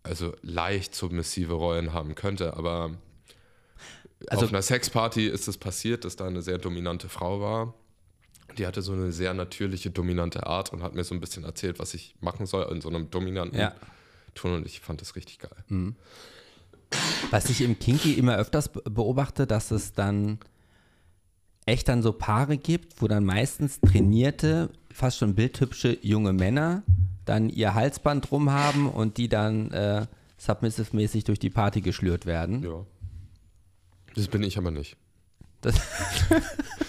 also 0.02 0.34
leicht 0.42 0.94
submissive 0.94 1.54
Rollen 1.54 1.92
haben 1.92 2.14
könnte, 2.14 2.54
aber 2.56 2.90
Also- 4.28 4.44
auf 4.46 4.50
einer 4.52 4.62
Sexparty 4.62 5.26
ist 5.26 5.48
es 5.48 5.56
passiert, 5.58 6.04
dass 6.04 6.16
da 6.16 6.26
eine 6.26 6.42
sehr 6.42 6.58
dominante 6.58 7.08
Frau 7.08 7.40
war. 7.40 7.74
Die 8.58 8.66
hatte 8.66 8.82
so 8.82 8.92
eine 8.92 9.12
sehr 9.12 9.34
natürliche, 9.34 9.90
dominante 9.90 10.46
Art 10.46 10.72
und 10.72 10.82
hat 10.82 10.94
mir 10.94 11.04
so 11.04 11.14
ein 11.14 11.20
bisschen 11.20 11.44
erzählt, 11.44 11.78
was 11.78 11.94
ich 11.94 12.14
machen 12.20 12.46
soll 12.46 12.72
in 12.74 12.80
so 12.80 12.88
einem 12.88 13.10
dominanten 13.10 13.58
Ja. 13.58 13.74
Ton 14.34 14.52
und 14.54 14.66
ich 14.66 14.80
fand 14.80 15.00
das 15.00 15.16
richtig 15.16 15.38
geil. 15.38 15.94
Was 17.30 17.48
ich 17.50 17.60
im 17.62 17.78
Kinky 17.78 18.12
immer 18.14 18.36
öfters 18.36 18.68
be- 18.68 18.82
beobachte, 18.88 19.46
dass 19.46 19.70
es 19.70 19.92
dann 19.92 20.38
echt 21.64 21.88
dann 21.88 22.02
so 22.02 22.12
Paare 22.12 22.56
gibt, 22.58 23.02
wo 23.02 23.08
dann 23.08 23.24
meistens 23.24 23.80
trainierte, 23.80 24.70
fast 24.92 25.18
schon 25.18 25.34
bildhübsche 25.34 25.98
junge 26.02 26.32
Männer 26.32 26.82
dann 27.24 27.48
ihr 27.50 27.74
Halsband 27.74 28.30
drum 28.30 28.50
haben 28.50 28.88
und 28.88 29.16
die 29.16 29.28
dann 29.28 29.70
äh, 29.72 30.06
submissive-mäßig 30.38 31.24
durch 31.24 31.40
die 31.40 31.50
Party 31.50 31.80
geschlürt 31.80 32.24
werden. 32.24 32.62
Ja. 32.62 32.84
Das 34.14 34.28
bin 34.28 34.42
ich 34.44 34.56
aber 34.58 34.70
nicht. 34.70 34.96
Das 35.62 35.74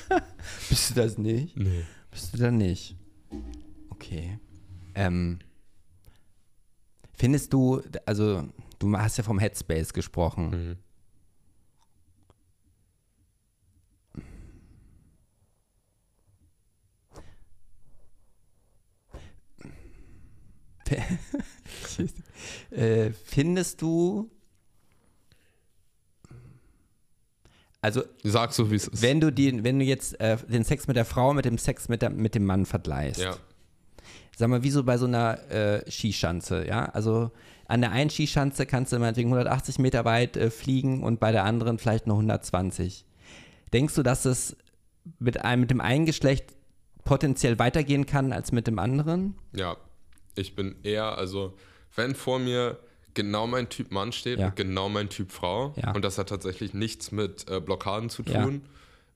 Bist 0.70 0.89
du 0.89 0.93
das 0.95 1.18
nicht? 1.18 1.57
Nee. 1.57 1.86
Bist 2.11 2.34
du 2.34 2.38
da 2.38 2.51
nicht? 2.51 2.95
Okay. 3.89 4.39
Ähm, 4.95 5.39
findest 7.13 7.53
du, 7.53 7.82
also 8.05 8.47
du 8.80 8.97
hast 8.97 9.18
ja 9.18 9.24
vom 9.24 9.39
Headspace 9.39 9.93
gesprochen. 9.93 10.49
Mhm. 10.49 10.78
äh, 22.72 23.11
findest 23.11 23.82
du, 23.82 24.32
also 27.82 28.03
Sag 28.23 28.53
so, 28.53 28.71
wie 28.71 28.75
es 28.75 28.88
ist. 28.88 29.01
wenn 29.01 29.21
du, 29.21 29.32
die, 29.32 29.63
wenn 29.63 29.80
du 29.80 29.86
jetzt 29.86 30.19
äh, 30.19 30.38
den 30.38 30.63
Sex 30.63 30.88
mit 30.88 30.97
der 30.97 31.05
Frau 31.05 31.34
mit 31.34 31.45
dem 31.45 31.57
Sex 31.57 31.89
mit, 31.89 32.01
der, 32.01 32.09
mit 32.09 32.36
dem 32.36 32.45
Mann 32.45 32.65
vergleichst, 32.65 33.21
ja. 33.21 33.38
sag 34.36 34.49
mal, 34.49 34.63
wie 34.63 34.71
so 34.71 34.84
bei 34.84 34.97
so 34.97 35.05
einer 35.05 35.39
äh, 35.51 35.89
Skischanze, 35.89 36.67
ja? 36.67 36.86
Also 36.86 37.32
an 37.67 37.82
der 37.82 37.91
einen 37.91 38.09
Skischanze 38.09 38.65
kannst 38.65 38.93
du 38.93 38.99
meinetwegen 38.99 39.30
180 39.30 39.80
Meter 39.80 40.05
weit 40.05 40.38
äh, 40.38 40.49
fliegen 40.49 41.03
und 41.03 41.19
bei 41.19 41.32
der 41.32 41.43
anderen 41.43 41.78
vielleicht 41.78 42.07
nur 42.07 42.15
120. 42.17 43.05
Denkst 43.73 43.95
du, 43.95 44.03
dass 44.03 44.25
es 44.25 44.55
mit, 45.19 45.43
einem, 45.43 45.61
mit 45.61 45.71
dem 45.71 45.82
einen 45.82 46.05
Geschlecht 46.05 46.55
potenziell 47.03 47.59
weitergehen 47.59 48.05
kann 48.05 48.34
als 48.34 48.51
mit 48.51 48.67
dem 48.67 48.80
anderen? 48.80 49.36
Ja, 49.53 49.78
ich 50.36 50.55
bin 50.55 50.75
eher, 50.84 51.17
also 51.17 51.55
wenn 51.95 52.15
vor 52.15 52.39
mir 52.39 52.80
genau 53.18 53.47
mein 53.47 53.68
Typ 53.68 53.91
Mann 53.91 54.13
steht 54.13 54.39
Ja. 54.39 54.47
und 54.47 54.55
genau 54.55 54.88
mein 54.88 55.09
Typ 55.09 55.34
Frau 55.34 55.74
Ja. 55.76 55.93
und 55.93 56.03
das 56.05 56.18
hat 56.18 56.30
tatsächlich 56.30 56.74
nichts 56.74 57.11
mit 57.11 57.49
äh, 57.49 57.59
Blockaden 57.59 58.09
zu 58.09 58.24
Ja. 58.24 58.43
tun, 58.43 58.61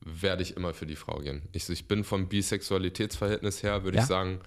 werde 0.02 0.42
ich 0.44 0.58
immer 0.58 0.74
für 0.74 0.86
die 0.88 0.96
Frau 0.98 1.20
gehen. 1.20 1.44
Ich, 1.54 1.70
ich 1.70 1.88
bin 1.88 2.04
vom 2.04 2.28
Bisexualitätsverhältnis 2.28 3.64
her, 3.64 3.84
würde 3.86 3.98
Ja. 3.98 4.04
ich 4.04 4.10
sagen, 4.10 4.42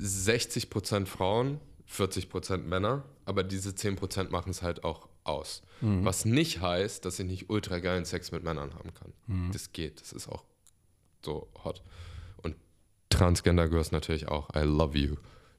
60% 0.00 1.06
Frauen, 1.06 1.60
40% 1.90 2.58
Männer, 2.58 3.04
aber 3.24 3.42
diese 3.42 3.70
10% 3.70 4.30
machen 4.30 4.50
es 4.50 4.62
halt 4.62 4.84
auch 4.84 5.08
aus. 5.24 5.62
Mhm. 5.80 6.04
Was 6.04 6.24
nicht 6.24 6.60
heißt, 6.60 7.04
dass 7.04 7.18
ich 7.18 7.26
nicht 7.26 7.48
ultra 7.50 7.78
geilen 7.78 8.04
Sex 8.04 8.30
mit 8.32 8.44
Männern 8.44 8.74
haben 8.74 8.92
kann. 8.94 9.12
Mhm. 9.26 9.52
Das 9.52 9.72
geht, 9.72 10.00
das 10.00 10.12
ist 10.12 10.28
auch 10.28 10.44
so 11.24 11.48
hot. 11.64 11.82
Und 12.42 12.56
Transgender 13.08 13.68
Girls 13.68 13.90
natürlich 13.92 14.28
auch. 14.28 14.50
I 14.54 14.60
love 14.60 14.96
you. 14.98 15.16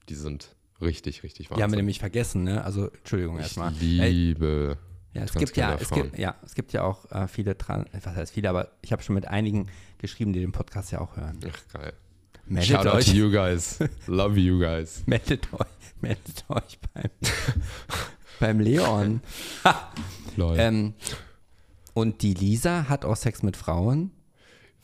Die 0.09 0.15
sind 0.15 0.55
richtig, 0.81 1.23
richtig 1.23 1.47
Die 1.47 1.53
haben 1.53 1.57
wir 1.59 1.63
Wahnsinn. 1.63 1.77
nämlich 1.77 1.99
vergessen, 1.99 2.43
ne? 2.43 2.63
Also, 2.63 2.89
Entschuldigung 2.89 3.37
ich 3.37 3.43
erstmal. 3.43 3.73
Ey, 3.81 4.11
liebe 4.11 4.77
Ja, 5.13 5.23
es 5.23 5.33
gibt 5.33 5.57
ja, 5.57 5.75
es 5.75 5.89
gibt, 5.89 6.17
ja, 6.17 6.35
es 6.45 6.55
gibt 6.55 6.73
ja 6.73 6.83
auch 6.83 7.09
äh, 7.11 7.27
viele, 7.27 7.57
Tran 7.57 7.85
was 8.03 8.15
heißt 8.15 8.33
viele, 8.33 8.49
aber 8.49 8.71
ich 8.81 8.91
habe 8.91 9.01
schon 9.03 9.15
mit 9.15 9.27
einigen 9.27 9.67
geschrieben, 9.97 10.33
die 10.33 10.39
den 10.39 10.51
Podcast 10.51 10.91
ja 10.91 10.99
auch 11.01 11.15
hören. 11.17 11.39
Ach, 11.49 11.73
geil. 11.73 11.93
Meldet 12.45 12.69
Shout 12.69 12.87
out 12.87 12.93
euch, 12.95 13.05
to 13.05 13.11
you 13.11 13.29
guys. 13.31 13.79
Love 14.07 14.39
you 14.39 14.59
guys. 14.59 15.03
meldet 15.05 15.51
euch, 15.53 15.67
meldet 16.01 16.45
euch 16.47 16.79
beim, 16.93 17.09
beim 18.39 18.59
Leon. 18.59 19.21
Ähm, 20.39 20.93
und 21.95 22.21
die 22.21 22.35
Lisa 22.35 22.87
hat 22.89 23.05
auch 23.05 23.15
Sex 23.15 23.41
mit 23.41 23.57
Frauen. 23.57 24.11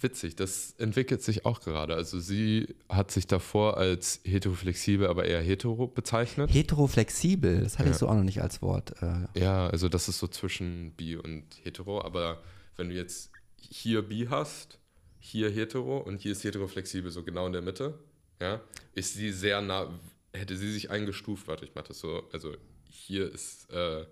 Witzig, 0.04 0.36
das 0.36 0.72
entwickelt 0.78 1.22
sich 1.22 1.46
auch 1.46 1.62
gerade. 1.62 1.96
Also 1.96 2.20
sie 2.20 2.76
hat 2.90 3.10
sich 3.12 3.26
davor 3.26 3.78
als 3.78 4.20
heteroflexibel, 4.26 5.08
aber 5.08 5.26
eher 5.26 5.42
hetero 5.42 5.88
bezeichnet. 5.88 6.54
Heteroflexibel, 6.54 7.62
das 7.62 7.80
hatte 7.80 7.90
ich 7.90 7.96
Ja. 7.96 8.00
so 8.00 8.08
auch 8.10 8.16
noch 8.16 8.24
nicht 8.24 8.42
als 8.42 8.62
Wort. 8.62 8.94
Äh, 9.02 9.40
Ja, 9.40 9.68
also 9.68 9.90
das 9.90 10.10
ist 10.10 10.20
so 10.20 10.28
zwischen 10.28 10.92
bi 10.98 11.16
und 11.16 11.46
hetero, 11.64 12.02
aber 12.02 12.44
wenn 12.76 12.90
du 12.90 12.96
jetzt 12.96 13.32
hier 13.58 14.02
bi 14.02 14.28
hast, 14.30 14.78
hier 15.20 15.50
hetero 15.50 15.98
und 16.00 16.22
hier 16.22 16.34
ist 16.34 16.44
heteroflexibel, 16.44 17.10
so 17.10 17.24
genau 17.24 17.48
in 17.48 17.54
der 17.54 17.62
Mitte, 17.62 17.98
ja, 18.42 18.62
ist 18.94 19.14
sie 19.14 19.32
sehr 19.32 19.62
nah, 19.62 19.88
hätte 20.34 20.58
sie 20.58 20.72
sich 20.72 20.90
eingestuft, 20.92 21.48
warte, 21.48 21.64
ich 21.64 21.72
mach 21.76 21.84
das 21.84 22.00
so, 22.00 22.24
also 22.34 22.54
hier 22.90 23.32
ist, 23.32 23.70
äh, 23.72 24.06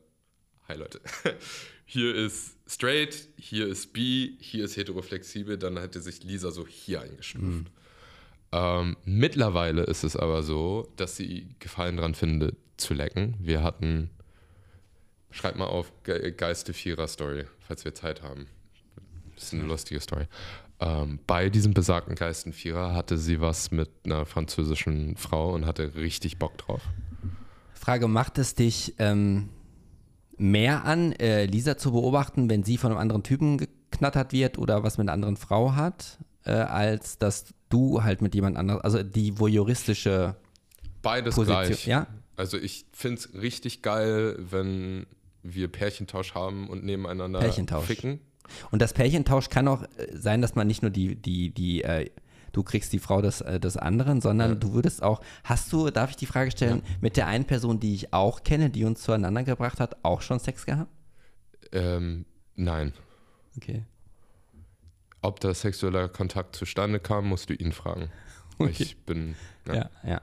hi 0.68 0.76
Leute, 0.76 1.02
hier 1.86 2.16
ist 2.16 2.58
straight, 2.68 3.28
hier 3.38 3.68
ist 3.68 3.94
bi, 3.94 4.38
hier 4.40 4.66
ist 4.66 4.78
heteroflexibel, 4.78 5.58
dann 5.58 5.78
hätte 5.78 6.02
sich 6.02 6.24
Lisa 6.24 6.52
so 6.52 6.68
hier 6.68 7.02
eingestuft. 7.02 7.72
Ähm, 8.54 8.98
mittlerweile 9.06 9.84
ist 9.84 10.04
es 10.04 10.16
aber 10.16 10.44
so, 10.44 10.92
dass 10.98 11.16
sie 11.16 11.48
Gefallen 11.60 11.98
dran 11.98 12.16
findet, 12.16 12.58
zu 12.78 12.94
lecken. 12.94 13.36
Wir 13.40 13.64
hatten 13.64 14.10
Schreibt 15.32 15.58
mal 15.58 15.66
auf 15.66 15.92
Ge 16.04 16.32
Geiste 16.32 16.74
Vierer 16.74 17.08
Story, 17.08 17.46
falls 17.62 17.86
wir 17.86 17.96
Zeit 17.96 18.22
haben. 18.22 18.48
Das 19.36 19.46
ist 19.46 19.54
eine 19.54 19.64
lustige 19.64 20.00
Story. 20.02 20.28
Ähm, 20.80 21.20
bei 21.26 21.50
diesem 21.50 21.74
besagten 21.74 22.16
Geisten 22.16 22.52
Vierer 22.52 22.94
hatte 22.94 23.18
sie 23.18 23.40
was 23.40 23.72
mit 23.72 23.90
einer 24.04 24.26
französischen 24.26 25.16
Frau 25.16 25.54
und 25.54 25.66
hatte 25.66 25.96
richtig 25.96 26.38
Bock 26.38 26.58
drauf. 26.58 26.82
Frage, 27.74 28.08
macht 28.10 28.38
es 28.38 28.56
dich 28.56 28.96
ähm, 29.00 29.50
mehr 30.42 30.86
an, 30.86 31.14
äh, 31.14 31.46
Lisa 31.46 31.78
zu 31.78 31.92
beobachten, 31.92 32.50
wenn 32.50 32.64
sie 32.64 32.78
von 32.78 32.92
einem 32.92 33.00
anderen 33.00 33.24
Typen 33.24 33.58
geknattert 33.58 34.34
wird 34.34 34.58
oder 34.58 34.84
was 34.84 34.98
mit 34.98 35.06
einer 35.06 35.14
anderen 35.14 35.38
Frau 35.38 35.76
hat, 35.76 36.18
äh, 36.46 36.52
als 36.52 37.18
dass 37.20 37.54
du 37.70 38.04
halt 38.04 38.22
mit 38.22 38.34
jemand 38.34 38.58
anderem, 38.58 38.82
also 38.82 39.04
die 39.04 39.40
voyeuristische 39.40 40.36
Beides 41.02 41.36
Position, 41.36 41.66
gleich. 41.66 41.86
ja? 41.86 42.08
Also 42.36 42.58
ich 42.58 42.86
finde 42.92 43.20
es 43.20 43.34
richtig 43.36 43.84
geil, 43.84 44.36
wenn 44.40 45.06
wir 45.44 45.68
Pärchentausch 45.68 46.34
haben 46.34 46.70
und 46.70 46.84
nebeneinander 46.84 47.40
Pärchentausch. 47.40 47.86
ficken. 47.86 48.20
Und 48.72 48.82
das 48.82 48.94
Pärchentausch 48.94 49.50
kann 49.50 49.68
auch 49.68 49.84
äh, 49.84 49.88
sein, 50.14 50.42
dass 50.42 50.56
man 50.56 50.66
nicht 50.66 50.82
nur 50.82 50.92
die, 50.92 51.16
die, 51.16 51.52
die, 51.52 51.84
äh, 51.84 52.10
du 52.52 52.64
kriegst 52.64 52.92
die 52.94 53.00
Frau 53.00 53.22
des, 53.22 53.42
äh, 53.42 53.60
des 53.60 53.78
anderen, 53.78 54.22
sondern 54.22 54.52
Ja. 54.52 54.56
du 54.56 54.74
würdest 54.74 55.02
auch, 55.04 55.22
hast 55.44 55.72
du, 55.74 55.90
darf 55.90 56.10
ich 56.12 56.16
die 56.16 56.26
Frage 56.26 56.52
stellen, 56.52 56.82
mit 57.00 57.18
der 57.18 57.28
einen 57.28 57.46
Person, 57.46 57.80
die 57.80 57.94
ich 57.96 58.14
auch 58.14 58.44
kenne, 58.44 58.70
die 58.70 58.84
uns 58.86 59.02
zueinander 59.02 59.44
gebracht 59.44 59.80
hat, 59.80 59.98
auch 60.04 60.22
schon 60.22 60.40
Sex 60.40 60.66
gehabt? 60.66 60.92
Ähm, 61.72 62.26
nein. 62.56 62.94
Okay. 63.58 63.84
Ob 65.22 65.40
da 65.40 65.54
sexueller 65.54 66.10
Kontakt 66.10 66.56
zustande 66.56 67.00
kam, 67.00 67.28
musst 67.28 67.50
du 67.50 67.54
ihn 67.54 67.72
fragen. 67.72 68.10
Okay. 68.58 68.76
Ich 68.84 69.06
bin. 69.06 69.34
Ja. 69.66 69.74
Ja, 69.74 69.90
ja. 70.04 70.22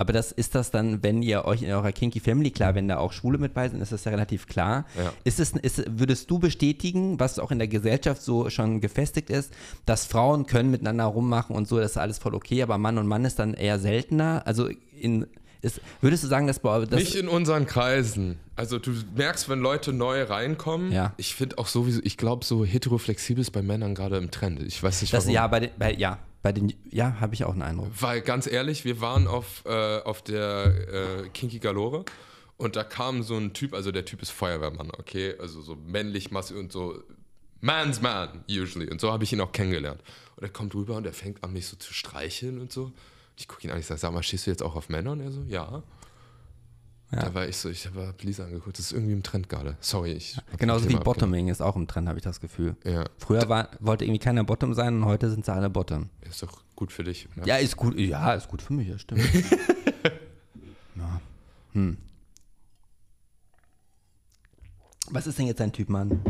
Aber 0.00 0.14
das 0.14 0.32
ist 0.32 0.54
das 0.54 0.70
dann, 0.70 1.02
wenn 1.02 1.20
ihr 1.20 1.44
euch 1.44 1.60
in 1.60 1.70
eurer 1.70 1.92
Kinky 1.92 2.20
Family, 2.20 2.50
klar, 2.50 2.74
wenn 2.74 2.88
da 2.88 2.96
auch 2.96 3.12
Schwule 3.12 3.36
mit 3.36 3.52
bei 3.52 3.68
sind, 3.68 3.82
ist 3.82 3.92
das 3.92 4.02
ja 4.06 4.10
relativ 4.10 4.46
klar. 4.46 4.86
Ja. 4.96 5.12
Ist 5.24 5.38
es, 5.40 5.52
ist, 5.52 5.84
würdest 5.90 6.30
du 6.30 6.38
bestätigen, 6.38 7.20
was 7.20 7.38
auch 7.38 7.50
in 7.50 7.58
der 7.58 7.68
Gesellschaft 7.68 8.22
so 8.22 8.48
schon 8.48 8.80
gefestigt 8.80 9.28
ist, 9.28 9.52
dass 9.84 10.06
Frauen 10.06 10.46
können 10.46 10.70
miteinander 10.70 11.04
rummachen 11.04 11.54
und 11.54 11.68
so, 11.68 11.78
das 11.78 11.90
ist 11.90 11.96
alles 11.98 12.16
voll 12.16 12.34
okay, 12.34 12.62
aber 12.62 12.78
Mann 12.78 12.96
und 12.96 13.08
Mann 13.08 13.26
ist 13.26 13.38
dann 13.38 13.52
eher 13.52 13.78
seltener? 13.78 14.40
Also 14.46 14.70
in, 14.98 15.26
ist, 15.60 15.82
würdest 16.00 16.24
du 16.24 16.28
sagen, 16.28 16.46
dass 16.46 16.60
bei 16.60 16.78
das, 16.86 16.98
Nicht 16.98 17.14
in 17.16 17.28
unseren 17.28 17.66
Kreisen. 17.66 18.38
Also 18.56 18.78
du 18.78 18.92
merkst, 19.14 19.50
wenn 19.50 19.58
Leute 19.60 19.92
neu 19.92 20.22
reinkommen, 20.22 20.92
Ja. 20.92 21.12
ich 21.18 21.34
finde 21.34 21.58
auch 21.58 21.66
sowieso, 21.66 22.00
ich 22.04 22.16
glaube, 22.16 22.46
so 22.46 22.64
heteroflexibel 22.64 23.42
ist 23.42 23.50
bei 23.50 23.60
Männern 23.60 23.94
gerade 23.94 24.16
im 24.16 24.30
Trend. 24.30 24.62
Ich 24.62 24.82
weiß 24.82 25.02
nicht 25.02 25.12
das 25.12 25.24
warum. 25.24 25.34
ja, 25.34 25.46
bei 25.46 25.70
bei, 25.78 25.92
ja, 25.92 26.18
bei 26.42 26.52
den, 26.52 26.72
ja, 26.90 27.20
habe 27.20 27.34
ich 27.34 27.44
auch 27.44 27.52
einen 27.52 27.62
Eindruck. 27.62 27.90
Weil 28.00 28.22
ganz 28.22 28.46
ehrlich, 28.46 28.84
wir 28.84 29.00
waren 29.00 29.26
auf, 29.26 29.64
äh, 29.66 29.98
auf 30.00 30.22
der 30.22 31.24
äh, 31.24 31.28
Kinky 31.28 31.58
Galore 31.58 32.04
und 32.56 32.76
da 32.76 32.84
kam 32.84 33.22
so 33.22 33.36
ein 33.36 33.52
Typ, 33.52 33.74
also 33.74 33.92
der 33.92 34.04
Typ 34.04 34.22
ist 34.22 34.30
Feuerwehrmann, 34.30 34.90
okay? 34.98 35.34
Also 35.38 35.60
so 35.60 35.76
männlich, 35.76 36.30
massig 36.30 36.56
und 36.56 36.72
so 36.72 37.02
Man's 37.60 38.00
Man, 38.00 38.44
usually. 38.48 38.90
Und 38.90 39.00
so 39.00 39.12
habe 39.12 39.24
ich 39.24 39.32
ihn 39.32 39.40
auch 39.40 39.52
kennengelernt. 39.52 40.02
Und 40.36 40.42
er 40.42 40.48
kommt 40.48 40.74
rüber 40.74 40.96
und 40.96 41.06
er 41.06 41.12
fängt 41.12 41.44
an, 41.44 41.52
mich 41.52 41.66
so 41.66 41.76
zu 41.76 41.92
streicheln 41.92 42.60
und 42.60 42.72
so. 42.72 42.92
Ich 43.36 43.48
gucke 43.48 43.66
ihn 43.66 43.70
an, 43.70 43.78
ich 43.78 43.86
sage, 43.86 44.00
sag 44.00 44.12
mal, 44.12 44.22
stehst 44.22 44.46
du 44.46 44.50
jetzt 44.50 44.62
auch 44.62 44.76
auf 44.76 44.88
Männer? 44.88 45.12
Und 45.12 45.20
er 45.20 45.30
so, 45.30 45.42
ja. 45.42 45.82
Ja. 47.12 47.24
Da 47.24 47.34
war 47.34 47.48
ich 47.48 47.56
so, 47.56 47.68
ich 47.68 47.86
habe 47.86 48.14
Lisa 48.22 48.44
angeguckt, 48.44 48.78
das 48.78 48.86
ist 48.86 48.92
irgendwie 48.92 49.12
im 49.12 49.24
Trend 49.24 49.48
gerade. 49.48 49.76
Sorry, 49.80 50.12
ich. 50.12 50.34
vom 50.34 50.58
Genauso 50.58 50.88
wie 50.88 50.94
Bottoming 50.94 51.48
ist 51.48 51.60
auch 51.60 51.74
im 51.74 51.88
Trend, 51.88 52.06
habe 52.08 52.18
ich 52.18 52.22
das 52.22 52.40
Gefühl. 52.40 52.76
Ja, 52.84 53.04
Früher 53.18 53.48
war, 53.48 53.70
wollte 53.80 54.04
irgendwie 54.04 54.20
keiner 54.20 54.44
Bottom 54.44 54.74
sein 54.74 54.96
und 54.96 55.04
heute 55.06 55.28
sind 55.28 55.44
sie 55.44 55.52
alle 55.52 55.70
Bottom. 55.70 56.08
ist 56.22 56.42
doch 56.42 56.62
gut 56.76 56.92
für 56.92 57.02
dich. 57.02 57.28
Ne? 57.34 57.42
Ja, 57.46 57.56
ist 57.56 57.76
gut. 57.76 57.98
Ja, 57.98 58.34
ist 58.34 58.46
gut 58.46 58.62
für 58.62 58.74
mich, 58.74 58.88
ja, 58.88 58.98
stimmt. 58.98 59.22
ja. 60.96 61.20
Hm. 61.72 61.96
Was 65.10 65.26
ist 65.26 65.38
denn 65.38 65.46
jetzt 65.46 65.58
dein 65.58 65.72
Typ, 65.72 65.88
Mann? 65.88 66.20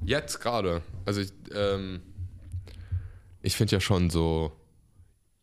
Jetzt 0.00 0.40
gerade. 0.40 0.82
Also 1.04 1.20
ich, 1.20 1.32
ähm, 1.54 2.00
ich 3.42 3.56
finde 3.56 3.72
ja 3.72 3.80
schon 3.80 4.08
so 4.08 4.52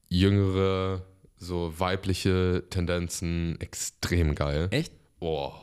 jüngere, 0.09 1.05
so 1.39 1.73
weibliche 1.79 2.63
Tendenzen 2.69 3.59
extrem 3.61 4.35
geil. 4.35 4.67
Echt? 4.71 4.93
Boah. 5.19 5.59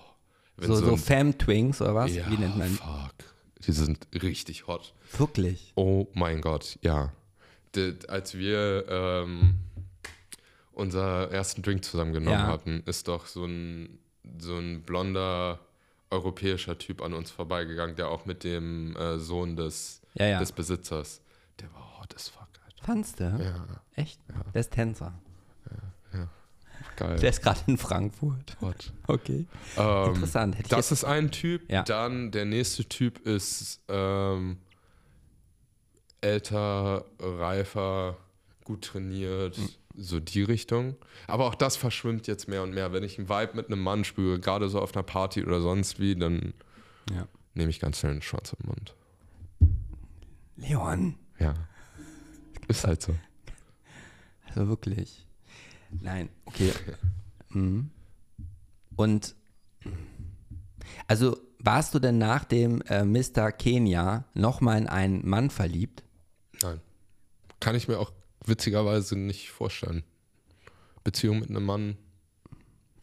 Wenn 0.57 0.69
So, 0.69 0.77
so, 0.77 0.91
ein- 0.93 0.99
Fam-Twings 0.99 1.81
oder 1.83 1.95
was? 1.95 2.15
ja, 2.15 2.29
Wie 2.31 2.37
nennt 2.39 2.57
man 2.57 2.71
fuck. 2.71 3.15
Die 3.67 3.73
sind 3.73 4.07
richtig 4.23 4.67
hot. 4.67 4.95
Wirklich? 5.19 5.73
Oh 5.77 6.07
mein 6.15 6.41
Gott, 6.41 6.79
ja. 6.83 7.13
D 7.75 7.95
als 8.09 8.35
wir 8.39 8.87
ähm, 8.89 9.57
unser 10.73 11.31
ersten 11.31 11.63
Drink 11.63 11.85
zusammengenommen 11.85 12.39
Ja. 12.39 12.47
hatten, 12.47 12.83
ist 12.87 13.09
doch 13.09 13.27
so 13.27 13.45
ein, 13.45 13.99
so 14.39 14.57
ein 14.57 14.83
blonder 14.83 15.59
europäischer 16.11 16.79
Typ 16.79 17.03
an 17.03 17.13
uns 17.13 17.31
vorbeigegangen, 17.31 17.97
der 17.97 18.09
auch 18.09 18.25
mit 18.27 18.45
dem 18.45 18.95
äh, 18.97 19.19
Sohn 19.19 19.57
des, 19.57 20.01
Ja, 20.15 20.27
ja. 20.27 20.39
des 20.39 20.53
Besitzers, 20.53 21.21
der 21.61 21.73
war 21.75 21.99
hot 22.01 22.15
as 22.15 22.29
fuck. 22.29 22.47
Alter. 22.65 22.85
Fandst 22.85 23.21
du? 23.21 23.25
Ja, 23.25 23.67
Echt? 23.95 24.21
Der 24.55 24.61
ist 24.61 24.71
Tänzer. 24.73 25.13
Geil. 26.97 27.19
Der 27.19 27.31
ist 27.31 27.43
gerade 27.43 27.61
in 27.67 27.79
Frankfurt. 27.79 28.57
hot. 28.61 28.93
Okay. 29.07 29.47
Ähm, 29.77 30.09
Interessant. 30.15 30.59
Hätte 30.59 30.69
Das 30.71 30.91
ist 30.93 31.05
ein 31.05 31.31
Typ. 31.31 31.71
Ja. 31.71 31.83
Dann 31.83 32.31
der 32.33 32.45
nächste 32.45 32.85
Typ 32.87 33.19
ist 33.27 33.81
ähm, 33.89 34.59
älter, 36.21 37.05
reifer, 37.21 38.17
gut 38.65 38.85
trainiert, 38.87 39.57
Hm. 39.57 39.69
so 39.97 40.19
die 40.21 40.43
Richtung. 40.43 40.97
Aber 41.29 41.45
auch 41.47 41.55
das 41.55 41.77
verschwimmt 41.77 42.27
jetzt 42.27 42.49
mehr 42.49 42.63
und 42.63 42.73
mehr. 42.73 42.93
Wenn 42.93 43.05
ich 43.05 43.19
einen 43.19 43.29
Vibe 43.29 43.53
mit 43.55 43.67
einem 43.67 43.83
Mann 43.83 44.05
spüre, 44.05 44.41
gerade 44.41 44.69
so 44.69 44.81
auf 44.81 44.95
einer 44.95 45.03
Party 45.05 45.45
oder 45.45 45.61
sonst 45.61 46.01
wie, 46.01 46.17
dann 46.17 46.53
ja. 47.15 47.29
nehme 47.55 47.71
ich 47.71 47.79
ganz 47.81 48.01
schnell 48.01 48.13
einen 48.13 48.23
Schwanz 48.23 48.55
im 48.61 48.69
Mund. 48.69 48.95
Leon. 50.57 51.15
Ja. 51.39 51.55
Ist 52.69 52.85
halt 52.87 53.03
so. 53.03 53.15
Also 54.49 54.69
wirklich. 54.69 55.26
Nein, 55.91 56.29
okay. 56.45 56.73
Mhm. 57.51 57.91
Und 58.97 59.35
also 61.07 61.39
warst 61.59 61.95
du 61.95 61.99
denn 61.99 62.19
nach 62.19 62.45
dem 62.45 62.83
äh, 62.83 63.05
Mr. 63.05 63.53
Kenia 63.53 64.25
nochmal 64.35 64.79
in 64.79 64.87
einen 64.87 65.29
Mann 65.29 65.51
verliebt? 65.51 66.03
Nein. 66.63 66.81
Kann 67.61 67.75
ich 67.75 67.89
mir 67.89 67.99
auch 67.99 68.13
witzigerweise 68.45 69.17
nicht 69.17 69.51
vorstellen. 69.51 70.05
Beziehung 71.05 71.41
mit 71.41 71.51
einem 71.51 71.65
Mann 71.65 71.97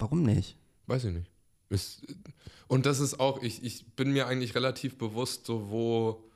Warum 0.04 0.24
nicht? 0.24 0.58
Weiß 0.88 1.06
ich 1.06 1.14
nicht. 1.14 1.32
Ist, 1.70 2.06
und 2.68 2.86
das 2.86 3.00
ist 3.00 3.22
auch, 3.22 3.42
ich, 3.42 3.64
ich 3.64 3.86
bin 3.96 4.12
mir 4.12 4.28
eigentlich 4.28 4.54
relativ 4.54 4.98
bewusst, 4.98 5.46
so 5.46 5.70
wo, 5.70 6.30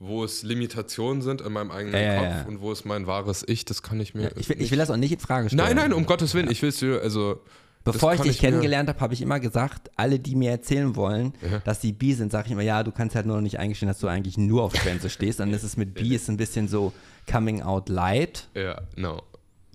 wo 0.00 0.22
es 0.24 0.42
Limitationen 0.42 1.22
sind 1.22 1.40
in 1.40 1.52
meinem 1.52 1.70
eigenen 1.70 1.94
Ja, 1.94 2.00
ja, 2.00 2.18
Kopf 2.20 2.28
ja. 2.30 2.42
und 2.46 2.60
wo 2.60 2.70
ist 2.72 2.84
mein 2.84 3.06
wahres 3.06 3.44
Ich, 3.48 3.64
das 3.64 3.82
kann 3.82 3.98
ich 4.00 4.14
mir. 4.14 4.30
Ich 4.36 4.48
will, 4.48 4.60
ich 4.60 4.70
will 4.70 4.78
das 4.78 4.90
auch 4.90 4.96
nicht 4.96 5.12
in 5.12 5.18
Frage 5.18 5.48
stellen. 5.48 5.64
Nein, 5.64 5.76
nein, 5.76 5.92
um 5.92 6.06
Gottes 6.06 6.34
Willen, 6.34 6.50
ich 6.50 6.62
will 6.62 6.68
es 6.70 6.78
dir, 6.78 7.00
also. 7.02 7.40
Bevor 7.84 8.12
ich 8.12 8.20
dich 8.20 8.42
mir- 8.42 8.48
kennengelernt 8.50 8.88
habe, 8.90 9.00
habe 9.00 9.14
ich 9.14 9.22
immer 9.22 9.40
gesagt, 9.40 9.90
alle, 9.96 10.18
die 10.18 10.34
mir 10.36 10.50
erzählen 10.50 10.94
wollen, 10.94 11.32
Ja. 11.40 11.60
dass 11.60 11.80
die 11.80 11.92
bi 11.92 12.12
sind, 12.12 12.30
sage 12.32 12.46
ich 12.46 12.52
immer, 12.52 12.60
ja, 12.62 12.82
du 12.82 12.92
kannst 12.92 13.16
halt 13.16 13.24
nur 13.24 13.36
noch 13.36 13.42
nicht 13.42 13.58
eingestehen, 13.58 13.88
dass 13.88 13.98
du 13.98 14.08
eigentlich 14.08 14.36
nur 14.36 14.62
auf 14.64 14.74
Schwänze 14.76 15.08
stehst. 15.08 15.40
Das 15.40 15.64
ist 15.64 15.78
mit 15.78 15.94
bi 15.94 16.14
ist 16.14 16.28
ein 16.28 16.36
bisschen 16.36 16.68
so 16.68 16.92
coming 17.30 17.62
out 17.62 17.88
light. 17.88 18.48
Ja, 18.54 18.82
no. 18.96 19.22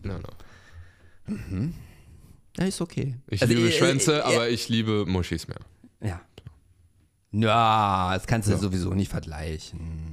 No, 0.03 0.13
no. 0.19 0.29
Ja, 2.57 2.65
ist 2.65 2.81
okay. 2.81 3.15
Ich 3.29 3.41
Also, 3.41 3.53
liebe 3.53 3.67
äh, 3.67 3.71
Schwänze, 3.71 4.17
äh, 4.19 4.21
aber 4.21 4.49
ich 4.49 4.69
liebe 4.69 5.05
Muschis 5.07 5.47
mehr. 5.47 5.59
Ja. 6.01 6.21
Ja, 7.31 8.11
das 8.13 8.27
kannst 8.27 8.47
du 8.49 8.55
sowieso 8.57 8.93
nicht 8.93 9.09
vergleichen. 9.09 10.12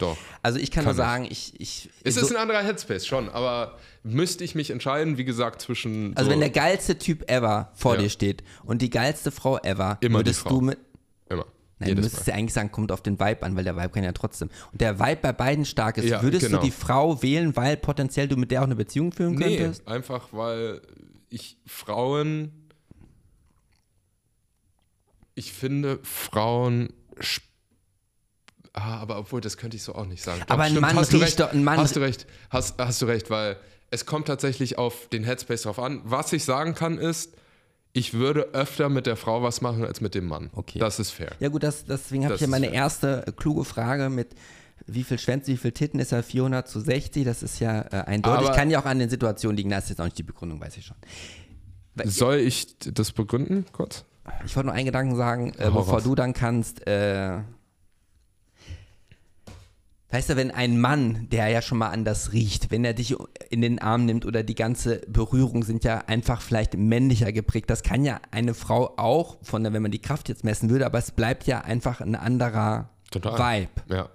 Doch. 0.00 0.16
Also 0.42 0.58
ich 0.58 0.70
kann, 0.70 0.84
Kann 0.84 0.94
nur 0.96 1.04
sagen, 1.04 1.26
ich, 1.30 1.60
ich 1.60 1.88
Es 2.04 2.16
so, 2.16 2.22
ist 2.22 2.30
ein 2.30 2.36
anderer 2.36 2.62
Headspace 2.62 3.06
schon, 3.06 3.28
aber 3.28 3.78
müsste 4.02 4.42
ich 4.44 4.54
mich 4.54 4.70
entscheiden, 4.70 5.16
wie 5.18 5.24
gesagt, 5.24 5.60
zwischen. 5.62 6.16
also 6.16 6.28
so, 6.28 6.32
wenn 6.32 6.40
der 6.40 6.50
geilste 6.50 6.98
Typ 6.98 7.30
ever 7.30 7.70
vor 7.74 7.94
Ja. 7.94 8.02
dir 8.02 8.10
steht 8.10 8.42
und 8.64 8.82
die 8.82 8.90
geilste 8.90 9.30
Frau 9.30 9.58
ever, 9.58 9.98
Immer 10.00 10.18
würdest 10.20 10.48
du 10.50 10.60
mit 10.60 10.78
Immer. 11.28 11.46
Nein, 11.78 11.94
du 11.96 12.02
müsstest 12.02 12.26
Mal. 12.26 12.32
ja 12.34 12.38
eigentlich 12.38 12.52
sagen, 12.52 12.70
kommt 12.72 12.92
auf 12.92 13.02
den 13.02 13.18
Vibe 13.20 13.42
an, 13.42 13.56
weil 13.56 13.64
der 13.64 13.74
Vibe 13.76 13.88
kann 13.90 14.04
ja 14.04 14.12
trotzdem. 14.12 14.50
Und 14.72 14.80
der 14.80 14.98
Vibe 14.98 15.16
bei 15.22 15.32
beiden 15.32 15.64
stark 15.64 15.96
ist. 15.96 16.06
Ja, 16.06 16.22
Würdest 16.22 16.44
genau. 16.46 16.58
du 16.58 16.64
die 16.64 16.70
Frau 16.70 17.22
wählen, 17.22 17.54
weil 17.56 17.76
potenziell 17.78 18.28
du 18.28 18.36
mit 18.36 18.50
der 18.50 18.60
auch 18.60 18.66
eine 18.66 18.76
Beziehung 18.76 19.12
führen 19.12 19.34
Nee, 19.36 19.56
könntest? 19.56 19.86
einfach 19.88 20.28
weil 20.32 20.82
ich 21.30 21.56
Frauen. 21.66 22.52
Ich 25.34 25.52
finde 25.52 25.98
Frauen. 26.02 26.92
sp- 27.20 27.48
Ah, 28.72 28.98
aber 28.98 29.18
obwohl, 29.18 29.40
das 29.40 29.56
könnte 29.56 29.76
ich 29.76 29.82
so 29.82 29.94
auch 29.94 30.06
nicht 30.06 30.22
sagen. 30.22 30.40
Doch, 30.46 30.54
Aber 30.54 30.62
ein 30.62 30.70
stimmt, 30.70 30.82
Mann 30.82 30.96
hast 30.96 31.12
du 31.12 31.16
recht, 31.16 31.40
doch- 31.40 31.52
ein 31.52 31.64
Mann- 31.64 31.78
Hast 31.78 31.96
du 31.96 32.00
recht, 32.00 32.26
hast, 32.50 32.78
hast 32.78 33.02
du 33.02 33.06
recht, 33.06 33.28
weil 33.30 33.56
es 33.90 34.06
kommt 34.06 34.26
tatsächlich 34.28 34.78
auf 34.78 35.08
den 35.08 35.24
Headspace 35.24 35.62
drauf 35.62 35.78
an. 35.80 36.00
Was 36.04 36.32
ich 36.32 36.44
sagen 36.44 36.74
kann 36.74 36.96
ist, 36.98 37.34
ich 37.92 38.14
würde 38.14 38.42
öfter 38.52 38.88
mit 38.88 39.06
der 39.06 39.16
Frau 39.16 39.42
was 39.42 39.60
machen 39.60 39.84
als 39.84 40.00
mit 40.00 40.14
dem 40.14 40.26
Mann. 40.28 40.50
Okay. 40.54 40.78
Das 40.78 41.00
ist 41.00 41.10
fair. 41.10 41.32
Ja 41.40 41.48
gut, 41.48 41.64
das, 41.64 41.84
deswegen 41.84 42.24
habe 42.24 42.36
ich 42.36 42.40
ja 42.40 42.46
meine 42.46 42.66
fair. 42.66 42.74
erste 42.74 43.26
äh, 43.26 43.32
kluge 43.32 43.64
Frage 43.64 44.08
mit 44.08 44.28
wie 44.86 45.02
viel 45.02 45.18
Schwänze, 45.18 45.48
wie 45.50 45.56
viel 45.56 45.72
Titten 45.72 45.98
ist 45.98 46.12
ja 46.12 46.22
400 46.22 46.68
zu 46.68 46.78
60, 46.80 47.24
das 47.24 47.42
ist 47.42 47.58
ja 47.58 47.80
äh, 47.90 48.04
eindeutig. 48.06 48.46
Aber- 48.46 48.56
kann 48.56 48.70
ja 48.70 48.80
auch 48.80 48.86
an 48.86 49.00
den 49.00 49.10
Situationen 49.10 49.56
liegen, 49.56 49.70
das 49.70 49.84
ist 49.84 49.90
jetzt 49.90 50.00
auch 50.00 50.04
nicht 50.04 50.18
die 50.18 50.22
Begründung, 50.22 50.60
weiß 50.60 50.76
ich 50.76 50.86
schon. 50.86 50.96
Soll 52.04 52.36
ich 52.36 52.78
das 52.78 53.10
begründen 53.10 53.66
kurz? 53.72 54.04
Ich 54.46 54.54
wollte 54.54 54.68
nur 54.68 54.74
einen 54.74 54.86
Gedanken 54.86 55.16
sagen, 55.16 55.52
äh, 55.58 55.70
bevor 55.70 56.00
du 56.00 56.14
dann 56.14 56.32
kannst. 56.32 56.86
Äh, 56.86 57.38
weißt 60.10 60.30
du, 60.30 60.36
wenn 60.36 60.50
ein 60.50 60.78
Mann, 60.80 61.28
der 61.30 61.48
ja 61.48 61.62
schon 61.62 61.78
mal 61.78 61.88
anders 61.90 62.32
riecht, 62.32 62.70
wenn 62.70 62.84
er 62.84 62.94
dich 62.94 63.14
in 63.50 63.60
den 63.60 63.78
Arm 63.78 64.04
nimmt 64.06 64.26
oder 64.26 64.42
die 64.42 64.54
ganze 64.54 64.98
Berührung 65.08 65.62
sind 65.62 65.84
ja 65.84 65.98
einfach 66.06 66.40
vielleicht 66.42 66.76
männlicher 66.76 67.32
geprägt. 67.32 67.70
Das 67.70 67.82
kann 67.82 68.04
ja 68.04 68.20
eine 68.30 68.54
Frau 68.54 68.94
auch, 68.96 69.38
von 69.42 69.62
der, 69.62 69.72
wenn 69.72 69.82
man 69.82 69.90
die 69.92 70.00
Kraft 70.02 70.28
jetzt 70.28 70.44
messen 70.44 70.70
würde, 70.70 70.86
aber 70.86 70.98
es 70.98 71.10
bleibt 71.12 71.46
ja 71.46 71.60
einfach 71.60 72.00
ein 72.00 72.14
anderer 72.16 72.90
Total. 73.10 73.62
Vibe. 73.62 73.94
Ja. 73.94 74.08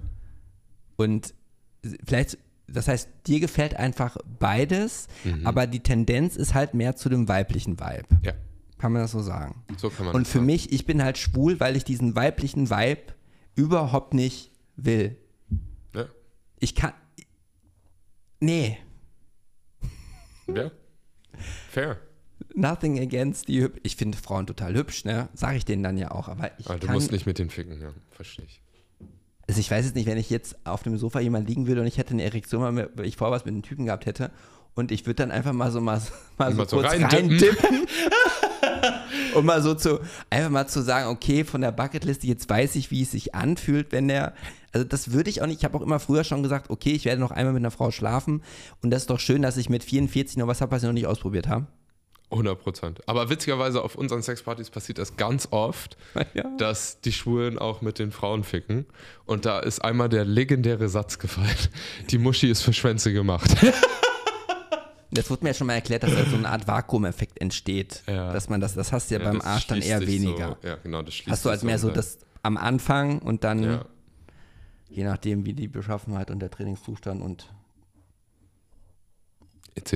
Und 0.98 1.34
vielleicht, 2.06 2.38
das 2.68 2.88
heißt, 2.88 3.10
dir 3.28 3.39
gefällt 3.39 3.76
einfach 3.76 4.18
beides, 4.39 5.08
Mhm. 5.24 5.46
aber 5.46 5.68
die 5.68 5.82
Tendenz 5.82 6.36
ist 6.36 6.54
halt 6.54 6.74
mehr 6.74 6.96
zu 6.96 7.10
dem 7.10 7.28
weiblichen 7.28 7.80
Vibe. 7.80 8.06
Ja. 8.24 8.34
Kann 8.78 8.91
man 8.91 9.02
das 9.02 9.12
so 9.12 9.22
sagen? 9.22 9.64
So 9.78 9.89
kann 9.89 10.06
man 10.08 10.16
Und 10.16 10.24
das 10.26 10.32
für 10.32 10.39
sagen. 10.39 10.46
mich, 10.48 10.72
ich 10.74 10.86
bin 10.86 11.02
halt 11.04 11.18
schwul, 11.18 11.60
weil 11.60 11.76
ich 11.78 11.86
diesen 11.86 12.16
weiblichen 12.16 12.70
Vibe 12.70 13.02
überhaupt 13.56 14.14
nicht 14.14 14.52
will. 14.76 15.16
Ich 16.66 16.74
kann. 16.74 16.93
Nee, 18.39 18.80
ja. 20.47 20.72
Fair. 21.70 21.99
nothing 22.55 22.99
against 22.99 23.47
die. 23.47 23.61
Hüb- 23.63 23.80
Ich 23.84 23.95
finde 23.97 24.18
Frauen 24.18 24.47
total 24.47 24.74
hübsch, 24.74 25.05
ne? 25.05 25.30
Sag 25.36 25.55
ich 25.57 25.63
denen 25.66 25.84
dann 25.84 25.95
ja 25.99 26.09
auch. 26.09 26.28
Aber 26.28 26.49
ich 26.57 26.68
Ah, 26.68 26.78
du 26.78 26.88
kann. 26.88 26.95
musst 26.95 27.11
nicht 27.11 27.28
mit 27.28 27.38
den 27.38 27.51
ficken, 27.51 27.80
ja. 27.80 27.91
Verstehe 28.09 28.45
ich. 28.45 28.63
Also 29.47 29.59
ich 29.59 29.70
weiß 29.70 29.86
jetzt 29.86 29.93
nicht, 29.93 30.07
wenn 30.07 30.18
ich 30.18 30.32
jetzt 30.32 30.55
auf 30.66 30.82
dem 30.82 30.97
Sofa 30.97 31.20
jemand 31.20 31.47
liegen 31.47 31.68
würde 31.68 31.82
und 31.82 31.88
ich 31.88 31.99
hätte 31.99 32.16
eine 32.16 32.24
Erektion, 32.24 32.63
weil 32.95 33.05
ich 33.05 33.16
vorher 33.16 33.36
was 33.36 33.45
mit 33.45 33.53
einem 33.53 33.61
Typen 33.61 33.86
gehabt 33.86 34.07
hätte 34.07 34.32
und 34.74 34.91
ich 34.91 35.05
würde 35.05 35.18
dann 35.18 35.30
einfach 35.30 35.53
mal 35.53 35.70
so 35.72 35.82
mal, 35.82 36.01
mal 36.39 36.51
so 36.51 36.57
Mal 36.57 36.68
so 36.68 36.78
kurz 36.78 36.91
reindippen. 36.91 37.30
reindippen. 37.30 37.88
Und 39.36 39.46
mal 39.46 39.62
so 39.62 39.74
zu, 39.76 40.00
einfach 40.30 40.50
mal 40.50 40.68
zu 40.68 40.82
sagen, 40.82 41.10
okay, 41.10 41.44
von 41.44 41.62
der 41.62 41.72
Bucketliste, 41.72 42.26
jetzt 42.28 42.50
weiß 42.50 42.76
ich, 42.76 42.90
wie 42.92 43.02
es 43.04 43.12
sich 43.12 43.36
anfühlt, 43.36 43.92
wenn 43.92 44.08
der, 44.08 44.34
also 44.72 44.86
das 44.86 45.12
würde 45.12 45.30
ich 45.30 45.42
auch 45.42 45.48
nicht, 45.48 45.60
ich 45.60 45.66
habe 45.66 45.78
auch 45.78 45.82
immer 45.82 46.00
früher 46.00 46.24
schon 46.24 46.42
gesagt, 46.44 46.70
okay, 46.70 46.92
ich 46.94 47.06
werde 47.06 47.20
noch 47.22 47.32
einmal 47.32 47.54
mit 47.54 47.62
einer 47.62 47.72
Frau 47.72 47.92
schlafen 47.92 48.42
und 48.82 48.90
das 48.92 49.04
ist 49.04 49.10
doch 49.10 49.20
schön, 49.20 49.42
dass 49.42 49.58
ich 49.58 49.70
mit 49.70 49.84
44 49.84 50.38
noch 50.38 50.48
was 50.48 50.62
habe, 50.62 50.72
was 50.72 50.84
ich 50.84 50.88
noch 50.88 50.94
nicht 50.94 51.08
ausprobiert 51.08 51.48
habe. 51.48 51.68
100 52.32 52.60
Prozent. 52.60 53.08
Aber 53.08 53.30
witzigerweise 53.30 53.84
auf 53.84 53.96
unseren 53.96 54.24
Sexpartys 54.24 54.72
passiert 54.72 54.98
das 54.98 55.16
ganz 55.16 55.48
oft, 55.52 55.96
Ja. 56.34 56.44
dass 56.58 57.00
die 57.02 57.12
Schwulen 57.12 57.60
auch 57.60 57.82
mit 57.82 58.00
den 58.00 58.12
Frauen 58.12 58.44
ficken. 58.44 58.88
Und 59.26 59.46
da 59.46 59.60
ist 59.60 59.80
einmal 59.80 60.10
der 60.10 60.26
legendäre 60.26 60.90
Satz 60.90 61.20
gefallen: 61.20 61.48
Die 62.10 62.18
Muschi 62.18 62.50
ist 62.50 62.64
für 62.64 62.74
Schwänze 62.74 63.14
gemacht. 63.14 63.56
Das 65.16 65.30
wurde 65.30 65.43
mir 65.43 65.49
ja 65.49 65.53
schon 65.55 65.68
mal 65.68 65.74
erklärt, 65.74 66.03
dass 66.03 66.13
da 66.13 66.26
so 66.26 66.36
eine 66.36 66.47
Art 66.49 66.68
Vakuumeffekt 66.68 67.39
entsteht, 67.41 68.03
Ja. 68.07 68.32
dass 68.32 68.49
man 68.49 68.61
das, 68.61 68.74
das 68.76 68.91
hast 68.91 69.09
du 69.09 69.16
ja, 69.16 69.24
beim 69.24 69.39
das 69.39 69.45
Arsch 69.47 69.68
dann 69.68 69.82
eher 69.82 70.05
weniger. 70.05 70.57
So, 70.61 70.68
ja, 70.68 70.76
genau, 70.76 71.01
das 71.01 71.13
schließt 71.16 71.32
Hast 71.32 71.45
du 71.45 71.49
als 71.49 71.63
mehr 71.63 71.80
so 71.80 71.89
das 71.89 72.20
am 72.43 72.57
Anfang 72.57 73.20
und 73.20 73.43
dann, 73.43 73.63
Ja. 73.63 73.86
je 74.89 75.03
nachdem, 75.03 75.45
wie 75.45 75.53
die 75.53 75.68
Beschaffenheit 75.68 76.30
und 76.30 76.39
der 76.39 76.51
Trainingszustand 76.51 77.22
und 77.22 77.51
Etc. 79.76 79.93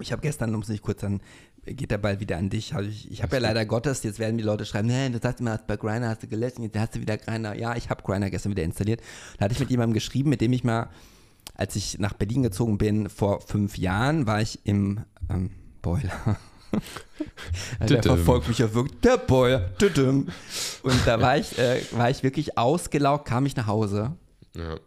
ich 0.00 0.12
habe 0.12 0.22
gestern, 0.22 0.52
muss 0.52 0.68
ich 0.68 0.82
kurz 0.82 1.00
dann, 1.00 1.20
geht 1.66 1.90
der 1.90 1.98
Ball 1.98 2.20
wieder 2.20 2.38
an 2.38 2.48
dich. 2.48 2.72
Ich 2.72 3.10
ich 3.10 3.22
habe 3.22 3.36
ja 3.36 3.42
leider 3.42 3.66
Gottes, 3.66 4.02
jetzt 4.02 4.18
werden 4.18 4.38
die 4.38 4.44
Leute 4.44 4.64
schreiben, 4.64 4.88
nee, 4.88 5.08
du 5.10 5.18
sagst 5.20 5.40
immer, 5.40 5.58
bei 5.58 5.76
Grindr 5.76 6.08
hast 6.08 6.22
du 6.22 6.28
gelesen, 6.28 6.62
jetzt 6.62 6.78
hast 6.78 6.94
du 6.94 7.00
wieder 7.00 7.18
Grindr. 7.18 7.54
Ja, 7.56 7.76
ich 7.76 7.90
habe 7.90 8.02
Grindr 8.02 8.30
gestern 8.30 8.52
wieder 8.52 8.62
installiert. 8.62 9.00
Da 9.38 9.44
hatte 9.44 9.54
ich 9.54 9.60
mit 9.60 9.70
jemandem 9.70 9.94
geschrieben, 9.94 10.30
mit 10.30 10.40
dem 10.40 10.52
ich 10.52 10.64
mal, 10.64 10.88
als 11.54 11.76
ich 11.76 11.98
nach 11.98 12.14
Berlin 12.14 12.42
gezogen 12.42 12.78
bin, 12.78 13.08
vor 13.08 13.40
fünf 13.40 13.78
Jahren, 13.78 14.26
war 14.26 14.40
ich 14.40 14.60
im 14.64 15.00
ähm, 15.28 15.50
Boiler. 15.82 16.36
Also 17.80 17.94
der 17.94 18.02
verfolgt 18.04 18.46
mich 18.46 18.58
ja 18.58 18.72
wirklich, 18.72 19.00
der 19.00 19.16
Boiler. 19.18 19.70
Und 20.84 21.06
da 21.06 21.20
war 21.20 21.36
ich, 21.36 21.58
äh, 21.58 21.82
war 21.90 22.10
ich 22.10 22.22
wirklich 22.22 22.56
ausgelaugt, 22.56 23.26
kam 23.26 23.44
ich 23.44 23.56
nach 23.56 23.66
Hause 23.66 24.16
Ja. 24.54 24.74
und 24.74 24.80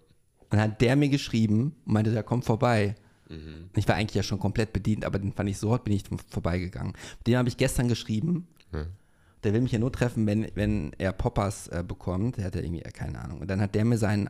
dann 0.49 0.61
hat 0.61 0.80
der 0.82 0.95
mir 0.95 1.09
geschrieben 1.09 1.76
und 1.86 1.93
meinte, 1.93 2.11
der 2.11 2.24
kommt 2.24 2.45
vorbei. 2.45 2.95
Ich 3.76 3.88
war 3.88 3.95
eigentlich 3.95 4.16
ja 4.16 4.24
schon 4.24 4.39
komplett 4.39 4.72
bedient, 4.74 5.05
aber 5.05 5.18
den 5.20 5.34
fand 5.34 5.49
ich 5.49 5.57
so 5.57 5.72
hot, 5.72 5.84
bin 5.84 5.93
ich 5.93 6.03
vorbeigegangen. 6.30 6.93
Den 7.26 7.36
habe 7.38 7.49
ich 7.49 7.57
gestern 7.57 7.88
geschrieben. 7.88 8.47
Ja. 8.72 8.86
Der 9.43 9.53
will 9.53 9.61
mich 9.61 9.72
ja 9.72 9.80
nur 9.80 9.91
treffen, 9.91 10.26
wenn, 10.28 10.47
wenn 10.55 10.93
er 10.99 11.11
Poppers 11.14 11.68
äh, 11.68 11.84
bekommt. 11.86 12.38
Der 12.38 12.45
hat 12.45 12.55
ja 12.55 12.61
irgendwie, 12.61 12.84
äh, 12.84 12.91
keine 12.91 13.20
Ahnung. 13.20 13.41
Und 13.41 13.49
dann 13.49 13.59
hat 13.59 13.74
der 13.76 13.86
mir 13.86 13.97
sein, 13.97 14.30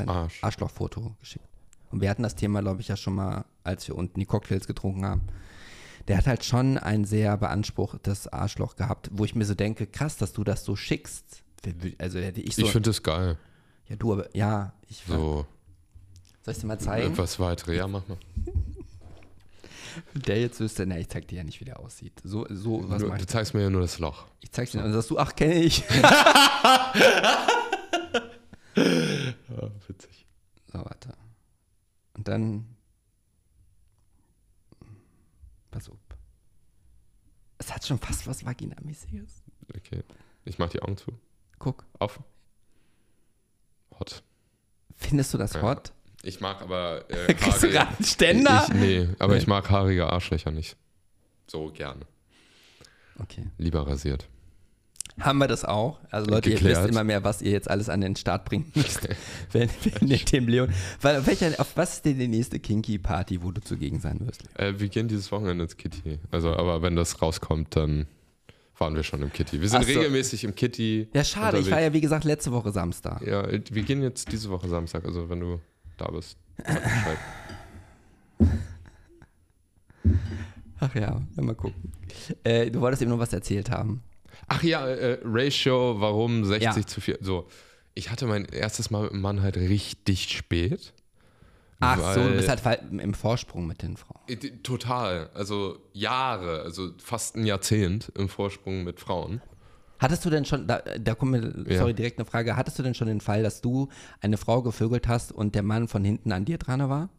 sein 0.00 0.08
Arsch. 0.08 0.42
Arschlochfoto 0.42 1.14
geschickt. 1.20 1.44
Und 1.90 2.00
wir 2.00 2.10
hatten 2.10 2.22
das 2.22 2.36
Thema, 2.36 2.60
glaube 2.60 2.80
ich, 2.80 2.88
ja 2.88 2.96
schon 2.96 3.14
mal, 3.14 3.44
als 3.64 3.86
wir 3.88 3.96
unten 3.96 4.18
die 4.20 4.26
Cocktails 4.26 4.66
getrunken 4.66 5.04
haben. 5.04 5.22
Der 6.08 6.16
hat 6.18 6.26
halt 6.26 6.44
schon 6.44 6.78
ein 6.78 7.04
sehr 7.04 7.36
beanspruchtes 7.36 8.28
Arschloch 8.28 8.76
gehabt, 8.76 9.10
wo 9.12 9.24
ich 9.24 9.34
mir 9.34 9.44
so 9.44 9.54
denke, 9.54 9.86
krass, 9.86 10.16
dass 10.16 10.32
du 10.32 10.44
das 10.44 10.64
so 10.64 10.76
schickst. 10.76 11.42
Also 11.98 12.18
hätte 12.20 12.40
ich 12.40 12.54
so. 12.56 12.62
Ich 12.62 12.72
finde 12.72 12.90
das 12.90 13.02
geil. 13.02 13.36
ja, 13.88 13.96
du, 13.96 14.12
aber 14.12 14.34
ja, 14.34 14.72
ich 14.88 15.02
So 15.06 15.46
soll 16.42 16.54
ich 16.54 16.60
dir 16.60 16.66
mal 16.66 16.78
zeigen? 16.78 17.12
etwas 17.12 17.38
weitere. 17.38 17.76
Ja, 17.76 17.86
mach 17.86 18.06
mal. 18.08 18.18
Der 20.14 20.40
jetzt 20.40 20.60
wüsste, 20.60 20.86
na, 20.86 20.98
ich 20.98 21.08
zeig 21.08 21.26
dir 21.26 21.38
ja 21.38 21.44
nicht, 21.44 21.60
wie 21.60 21.64
der 21.64 21.80
aussieht. 21.80 22.12
So, 22.22 22.46
so 22.48 22.88
was 22.88 23.02
Nur, 23.02 23.16
du 23.16 23.26
zeigst 23.26 23.54
mir 23.54 23.62
ja 23.62 23.70
nur 23.70 23.80
das 23.80 23.98
Loch. 23.98 24.24
Ich 24.40 24.52
zeig's 24.52 24.70
dir 24.70 24.78
und 24.78 24.84
dann 24.84 24.92
sagst 24.92 25.10
du, 25.10 25.18
ach, 25.18 25.34
kenne 25.34 25.54
ich. 25.54 25.82
Ja, 29.50 29.70
witzig. 29.88 30.26
So, 30.66 30.78
warte. 30.78 31.14
Und 32.14 32.28
dann. 32.28 32.76
Pass 35.70 35.88
auf. 35.88 35.98
Es 37.58 37.72
hat 37.74 37.86
schon 37.86 37.98
fast 37.98 38.26
was 38.26 38.44
Vaginamäßiges. 38.44 39.42
Okay. 39.76 40.02
Ich 40.44 40.58
mach 40.58 40.70
die 40.70 40.80
Augen 40.82 40.96
zu. 40.96 41.12
Guck. 41.58 41.84
Auf. 41.98 42.20
Hot. 43.98 44.22
Findest 44.96 45.34
du 45.34 45.38
das 45.38 45.52
Ja. 45.54 45.62
hot? 45.62 45.92
Ich 46.22 46.40
mag 46.40 46.60
aber 46.62 47.08
äh, 47.10 47.32
Kriegst 47.34 47.62
du 47.62 47.68
gerade 47.70 47.88
einen 47.96 48.04
Ständer? 48.04 48.64
Ich, 48.68 48.74
nee, 48.74 49.08
aber 49.18 49.34
Nee. 49.34 49.40
ich 49.40 49.46
mag 49.46 49.70
haarige 49.70 50.06
Arschlöcher 50.10 50.50
nicht. 50.50 50.76
So 51.46 51.70
gerne. 51.72 52.06
Okay. 53.18 53.46
Lieber 53.58 53.86
rasiert. 53.86 54.28
Haben 55.20 55.38
wir 55.38 55.48
das 55.48 55.64
auch? 55.64 56.00
Also 56.10 56.30
Leute, 56.30 56.50
ihr 56.50 56.56
Geklärt. 56.56 56.78
wisst 56.78 56.90
immer 56.90 57.04
mehr, 57.04 57.22
was 57.24 57.42
ihr 57.42 57.52
jetzt 57.52 57.70
alles 57.70 57.88
an 57.88 58.00
den 58.00 58.16
Start 58.16 58.44
bringen 58.44 58.70
müsst, 58.74 59.08
wenn, 59.52 59.68
wenn 59.98 60.08
ihr 60.08 60.18
dem 60.18 60.48
Leon. 60.48 60.70
Weil, 61.00 61.18
auf, 61.18 61.26
welcher, 61.26 61.58
auf 61.58 61.76
was 61.76 61.94
ist 61.94 62.04
denn 62.04 62.18
die 62.18 62.28
nächste 62.28 62.58
Kinky-Party, 62.58 63.42
wo 63.42 63.50
du 63.52 63.60
zugegen 63.60 64.00
sein 64.00 64.20
wirst? 64.20 64.42
Äh, 64.58 64.78
wir 64.78 64.88
gehen 64.88 65.08
dieses 65.08 65.30
Wochenende 65.30 65.64
ins 65.64 65.76
Kitty. 65.76 66.18
Also, 66.30 66.54
aber 66.54 66.82
wenn 66.82 66.96
das 66.96 67.20
rauskommt, 67.20 67.76
dann 67.76 68.06
waren 68.78 68.94
wir 68.96 69.02
schon 69.02 69.22
im 69.22 69.32
Kitty. 69.32 69.60
Wir 69.60 69.68
sind 69.68 69.84
so. 69.84 69.88
regelmäßig 69.88 70.44
im 70.44 70.54
Kitty. 70.54 71.08
Ja, 71.12 71.22
schade. 71.22 71.58
Ich 71.58 71.66
war 71.66 71.78
unterwegs. 71.78 71.84
ja, 71.84 71.92
wie 71.92 72.00
gesagt, 72.00 72.24
letzte 72.24 72.50
Woche 72.52 72.72
Samstag. 72.72 73.20
Ja, 73.26 73.46
wir 73.46 73.82
gehen 73.82 74.02
jetzt 74.02 74.32
diese 74.32 74.48
Woche 74.50 74.68
Samstag, 74.68 75.04
also 75.04 75.28
wenn 75.28 75.40
du 75.40 75.60
da 75.98 76.10
bist. 76.10 76.38
Ach 80.80 80.94
ja, 80.94 81.20
ja, 81.36 81.42
mal 81.42 81.54
gucken. 81.54 81.92
Äh, 82.42 82.70
du 82.70 82.80
wolltest 82.80 83.02
eben 83.02 83.10
noch 83.10 83.18
was 83.18 83.34
erzählt 83.34 83.70
haben. 83.70 84.02
Ach 84.48 84.62
ja, 84.62 84.86
äh, 84.86 85.18
Ratio, 85.24 86.00
warum 86.00 86.44
60 86.44 86.62
Ja. 86.76 86.86
zu 86.86 87.00
4? 87.00 87.18
So, 87.20 87.46
ich 87.94 88.10
hatte 88.10 88.26
mein 88.26 88.44
erstes 88.46 88.90
Mal 88.90 89.02
mit 89.04 89.12
dem 89.12 89.20
Mann 89.20 89.42
halt 89.42 89.56
richtig 89.56 90.28
spät. 90.30 90.92
Ach 91.82 92.14
so, 92.14 92.28
du 92.28 92.34
bist 92.36 92.48
halt 92.48 92.82
im 92.92 93.14
Vorsprung 93.14 93.66
mit 93.66 93.82
den 93.82 93.96
Frauen. 93.96 94.20
Äh, 94.28 94.36
Total. 94.62 95.30
Also 95.34 95.78
Jahre, 95.92 96.60
also 96.62 96.90
fast 96.98 97.36
ein 97.36 97.46
Jahrzehnt 97.46 98.12
im 98.16 98.28
Vorsprung 98.28 98.84
mit 98.84 99.00
Frauen. 99.00 99.40
Hattest 99.98 100.24
du 100.24 100.30
denn 100.30 100.44
schon, 100.46 100.66
da, 100.66 100.78
da 100.78 101.14
kommt 101.14 101.32
mir, 101.32 101.64
Ja. 101.70 101.78
sorry, 101.78 101.94
direkt 101.94 102.18
eine 102.18 102.24
Frage, 102.24 102.56
hattest 102.56 102.78
du 102.78 102.82
denn 102.82 102.94
schon 102.94 103.08
den 103.08 103.20
Fall, 103.20 103.42
dass 103.42 103.60
du 103.60 103.88
eine 104.20 104.36
Frau 104.38 104.62
gevögelt 104.62 105.08
hast 105.08 105.30
und 105.32 105.54
der 105.54 105.62
Mann 105.62 105.88
von 105.88 106.04
hinten 106.04 106.32
an 106.32 106.44
dir 106.46 106.58
dran 106.58 106.86
war? 106.88 107.10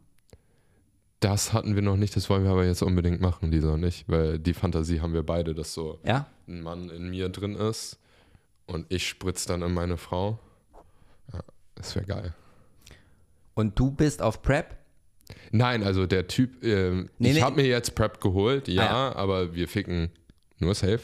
Das 1.22 1.52
hatten 1.52 1.76
wir 1.76 1.82
noch 1.82 1.96
nicht, 1.96 2.16
das 2.16 2.28
wollen 2.28 2.42
wir 2.42 2.50
aber 2.50 2.64
jetzt 2.66 2.82
unbedingt 2.82 3.20
machen, 3.20 3.52
Lisa 3.52 3.72
und 3.74 3.84
ich, 3.84 4.04
weil 4.08 4.40
die 4.40 4.54
Fantasie 4.54 5.00
haben 5.00 5.14
wir 5.14 5.22
beide, 5.22 5.54
dass 5.54 5.72
so 5.72 6.00
Ja? 6.04 6.26
ein 6.48 6.62
Mann 6.62 6.90
in 6.90 7.10
mir 7.10 7.28
drin 7.28 7.54
ist 7.54 7.98
und 8.66 8.86
ich 8.88 9.06
spritze 9.06 9.46
dann 9.46 9.62
in 9.62 9.72
meine 9.72 9.96
Frau. 9.98 10.40
Ja, 11.32 11.38
das 11.76 11.94
wäre 11.94 12.06
geil. 12.06 12.34
Und 13.54 13.78
du 13.78 13.92
bist 13.92 14.20
auf 14.20 14.42
Prep? 14.42 14.76
Nein, 15.52 15.84
also 15.84 16.06
der 16.06 16.26
Typ, 16.26 16.64
ähm, 16.64 17.08
Nee, 17.18 17.28
ich 17.30 17.34
nee. 17.36 17.42
habe 17.42 17.54
mir 17.56 17.68
jetzt 17.68 17.94
Prep 17.94 18.20
geholt, 18.20 18.66
ja, 18.66 18.90
Ah, 18.90 19.12
aber 19.12 19.54
wir 19.54 19.68
ficken 19.68 20.10
nur 20.58 20.74
safe. 20.74 21.00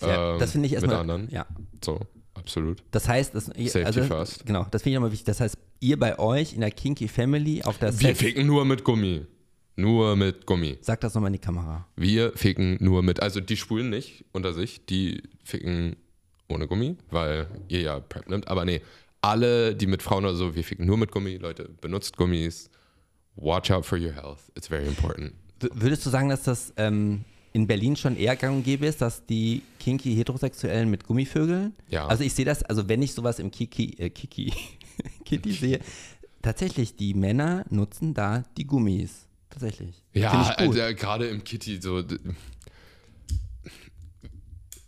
Ähm, 0.00 0.38
das 0.38 0.52
finde 0.52 0.66
ich 0.66 0.72
mit 0.72 0.82
erstmal. 0.82 0.96
anderen. 1.00 1.28
Ja. 1.30 1.46
So, 1.84 2.00
absolut. 2.34 2.82
Das 2.90 3.06
heißt, 3.06 3.34
das, 3.34 3.44
Safety 3.46 3.84
also, 3.84 4.02
first. 4.04 4.46
Genau, 4.46 4.66
das 4.70 4.82
finde 4.82 4.92
ich 4.92 4.94
nochmal 4.96 5.12
wichtig. 5.12 5.26
Das 5.26 5.40
heißt, 5.40 5.58
ihr 5.80 5.98
bei 5.98 6.18
euch 6.18 6.54
in 6.54 6.60
der 6.62 6.70
Kinky 6.70 7.06
Family 7.06 7.62
auf 7.62 7.76
der 7.78 7.92
Wir 8.00 8.08
Sex, 8.08 8.18
ficken 8.20 8.46
nur 8.46 8.64
mit 8.64 8.82
Gummi. 8.82 9.26
Nur 9.76 10.16
mit 10.16 10.46
Gummi. 10.46 10.78
sag 10.80 11.00
das 11.00 11.14
nochmal 11.14 11.28
in 11.28 11.34
die 11.34 11.38
Kamera. 11.38 11.86
Wir 11.96 12.32
ficken 12.32 12.76
nur 12.80 13.02
mit, 13.02 13.22
also 13.22 13.40
die 13.40 13.56
Schwulen 13.56 13.90
nicht 13.90 14.24
unter 14.32 14.52
sich, 14.52 14.84
die 14.84 15.22
ficken 15.44 15.96
ohne 16.48 16.66
Gummi, 16.66 16.96
weil 17.10 17.46
ihr 17.68 17.80
ja 17.80 18.00
Prep 18.00 18.28
nimmt. 18.28 18.48
Aber 18.48 18.64
nee, 18.64 18.82
alle, 19.22 19.74
die 19.74 19.86
mit 19.86 20.02
Frauen 20.02 20.24
oder 20.24 20.34
so, 20.34 20.54
wir 20.54 20.64
ficken 20.64 20.86
nur 20.86 20.98
mit 20.98 21.10
Gummi. 21.10 21.36
Leute, 21.36 21.70
benutzt 21.80 22.16
Gummis. 22.16 22.68
Watch 23.36 23.70
out 23.70 23.86
for 23.86 23.98
your 23.98 24.12
health. 24.12 24.40
It's 24.56 24.68
very 24.68 24.86
important. 24.86 25.32
W 25.60 25.68
würdest 25.72 26.04
du 26.04 26.10
sagen, 26.10 26.28
dass 26.28 26.42
das 26.42 26.74
ähm, 26.76 27.24
in 27.52 27.66
Berlin 27.66 27.96
schon 27.96 28.16
eher 28.16 28.36
gang 28.36 28.56
und 28.56 28.64
gäbe 28.64 28.86
ist, 28.86 29.00
dass 29.00 29.24
die 29.24 29.62
kinky 29.78 30.14
Heterosexuellen 30.14 30.90
mit 30.90 31.06
Gummivögeln? 31.06 31.74
Ja. 31.88 32.06
Also 32.06 32.24
ich 32.24 32.34
sehe 32.34 32.44
das, 32.44 32.62
also 32.62 32.88
wenn 32.88 33.00
ich 33.00 33.12
sowas 33.14 33.38
im 33.38 33.50
Kiki, 33.50 33.94
äh, 33.98 34.10
Kiki, 34.10 34.52
Kitty 35.24 35.52
sehe, 35.52 35.80
tatsächlich, 36.42 36.96
die 36.96 37.14
Männer 37.14 37.64
nutzen 37.70 38.12
da 38.12 38.44
die 38.56 38.66
Gummis. 38.66 39.28
Tatsächlich. 39.52 40.02
Ja, 40.14 40.54
also, 40.56 40.72
gerade 40.94 41.26
im 41.28 41.44
Kitty 41.44 41.80
so. 41.80 42.02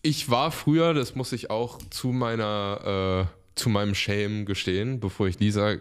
Ich 0.03 0.31
war 0.31 0.51
früher, 0.51 0.93
das 0.95 1.15
muss 1.15 1.33
ich 1.33 1.51
auch 1.51 1.79
zu 1.91 2.09
meiner, 2.09 3.29
äh, 3.31 3.35
zu 3.55 3.69
meinem 3.69 3.95
Shame 3.95 4.45
gestehen, 4.45 5.01
bevor 5.01 5.29
ich 5.29 5.39
Lisa 5.39 5.77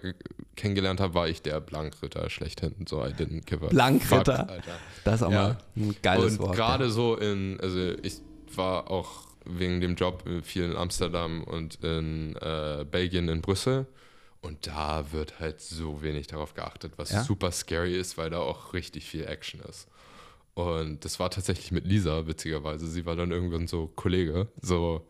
kennengelernt 0.56 1.00
habe, 1.00 1.14
war 1.14 1.28
ich 1.28 1.42
der 1.42 1.60
Blankritter 1.60 2.30
schlechthin. 2.30 2.74
So, 2.88 3.04
I 3.04 3.10
didn't 3.10 3.46
give 3.46 3.66
a 3.66 3.70
Blankritter. 3.70 4.48
fuck. 4.48 4.74
Das 5.04 5.16
ist 5.16 5.24
auch 5.24 5.32
Ja. 5.32 5.42
mal 5.44 5.58
ein 5.76 5.96
geiles 6.02 6.34
Und 6.34 6.40
Wort. 6.40 6.56
gerade 6.56 6.90
so 6.90 7.16
in, 7.16 7.60
also 7.60 7.80
ich 8.04 8.20
war 8.56 8.90
auch 8.92 9.24
wegen 9.46 9.82
dem 9.82 9.96
Job 9.96 10.24
viel 10.44 10.64
in 10.66 10.76
Amsterdam 10.78 11.44
und 11.44 11.84
in 11.84 12.36
äh, 12.38 12.86
Belgien, 12.90 13.28
in 13.28 13.42
Brüssel. 13.42 13.88
Und 14.44 14.68
da 14.68 15.12
wird 15.12 15.40
halt 15.40 15.62
so 15.62 16.02
wenig 16.04 16.28
darauf 16.28 16.54
geachtet, 16.54 16.94
was 16.98 17.12
Ja? 17.12 17.24
super 17.24 17.52
scary 17.52 17.98
ist, 17.98 18.18
weil 18.18 18.30
da 18.30 18.40
auch 18.40 18.74
richtig 18.74 19.06
viel 19.06 19.26
Action 19.26 19.62
ist. 19.62 19.88
Und 20.54 21.04
das 21.06 21.20
war 21.20 21.32
tatsächlich 21.32 21.72
mit 21.72 21.86
Lisa, 21.88 22.28
witzigerweise. 22.28 22.86
Sie 22.88 23.06
war 23.06 23.16
dann 23.16 23.32
irgendwann 23.32 23.68
so 23.68 23.88
Kollege. 23.88 24.50
So, 24.62 25.08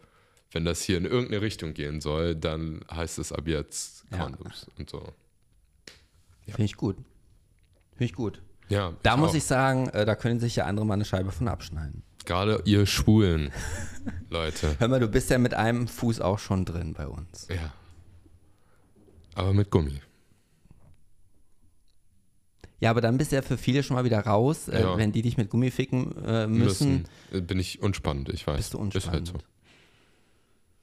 wenn 0.51 0.63
das 0.65 0.81
hier 0.83 0.97
in 0.97 1.05
irgendeine 1.05 1.41
Richtung 1.41 1.73
gehen 1.73 1.99
soll, 1.99 2.35
dann 2.35 2.85
heißt 2.89 3.17
es 3.19 3.31
ab 3.33 3.47
jetzt 3.47 4.05
Ja. 4.11 4.19
Condoms 4.19 4.67
und 4.77 4.89
so. 4.89 5.03
Finde 6.45 6.63
ich 6.63 6.77
gut. 6.77 6.95
Finde 7.93 8.05
ich 8.05 8.13
gut. 8.13 8.41
Ja, 8.69 8.93
Da 9.03 9.17
muss 9.17 9.31
auch. 9.31 9.35
ich 9.35 9.43
sagen, 9.43 9.89
äh, 9.89 10.05
da 10.05 10.15
können 10.15 10.39
sich 10.39 10.55
ja 10.55 10.65
andere 10.65 10.85
mal 10.85 10.93
eine 10.93 11.05
Scheibe 11.05 11.31
von 11.31 11.47
abschneiden. 11.47 12.03
Gerade 12.25 12.61
ihr 12.65 12.85
Schwulen, 12.85 13.51
Leute. 14.29 14.75
Hör 14.79 14.87
mal, 14.87 14.99
du 14.99 15.07
bist 15.09 15.29
ja 15.29 15.37
mit 15.39 15.53
einem 15.53 15.87
Fuß 15.89 16.21
auch 16.21 16.39
schon 16.39 16.63
drin 16.65 16.93
bei 16.93 17.07
uns. 17.07 17.47
Ja. 17.49 17.73
Aber 19.35 19.53
mit 19.53 19.69
Gummi. 19.71 20.01
Ja, 22.79 22.89
aber 22.89 22.99
dann 23.01 23.17
bist 23.17 23.31
du 23.31 23.37
ja 23.37 23.41
für 23.41 23.57
viele 23.57 23.81
schon 23.81 23.95
mal 23.95 24.03
wieder 24.03 24.19
raus. 24.19 24.67
Äh, 24.67 24.81
Ja. 24.81 24.97
Wenn 24.97 25.11
die 25.11 25.21
dich 25.21 25.37
mit 25.37 25.49
Gummi 25.49 25.71
ficken 25.71 26.11
äh, 26.25 26.47
müssen, 26.47 27.03
Müssen. 27.03 27.07
Äh, 27.31 27.41
Bin 27.41 27.59
ich 27.59 27.81
unspannend, 27.81 28.29
ich 28.29 28.45
weiß. 28.45 28.57
bist 28.57 28.73
du 28.73 28.77
Ist 28.77 28.83
halt 28.83 28.95
unspannend. 29.21 29.27
so. 29.29 29.33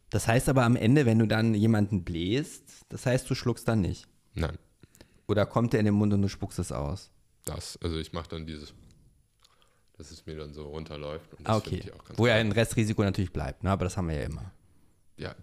Das 0.08 0.26
heißt 0.26 0.48
aber 0.48 0.64
am 0.64 0.76
Ende, 0.76 1.06
wenn 1.06 1.18
du 1.18 1.26
dann 1.26 1.54
jemanden 1.54 2.02
bläst, 2.02 2.64
das 2.88 3.06
heißt, 3.06 3.28
du 3.30 3.34
schluckst 3.34 3.68
dann 3.68 3.80
nicht. 3.82 4.06
Nein, 4.34 4.58
Oder 5.28 5.44
kommt 5.46 5.72
der 5.72 5.80
in 5.80 5.86
den 5.86 5.94
Mund 5.94 6.12
und 6.14 6.22
du 6.22 6.28
spuckst 6.28 6.58
es 6.58 6.72
aus? 6.72 7.10
das. 7.44 7.78
Also 7.82 7.98
ich 7.98 8.12
mache 8.12 8.28
dann 8.28 8.46
dieses, 8.46 8.72
dass 9.98 10.10
es 10.10 10.24
mir 10.26 10.36
dann 10.36 10.52
so 10.54 10.68
runterläuft. 10.68 11.32
Und 11.34 11.46
das 11.46 11.54
Ah, 11.54 11.58
okay. 11.58 11.80
Ich 11.84 11.92
auch 11.92 12.04
ganz 12.04 12.18
Wo 12.18 12.26
ja 12.26 12.34
ein 12.34 12.52
Restrisiko 12.52 13.02
natürlich 13.02 13.32
bleibt, 13.32 13.62
ne? 13.64 13.70
aber 13.70 13.84
das 13.84 13.96
haben 13.96 14.08
wir 14.08 14.16
ja 14.16 14.22
immer. 14.24 14.50
Ja, 15.20 15.34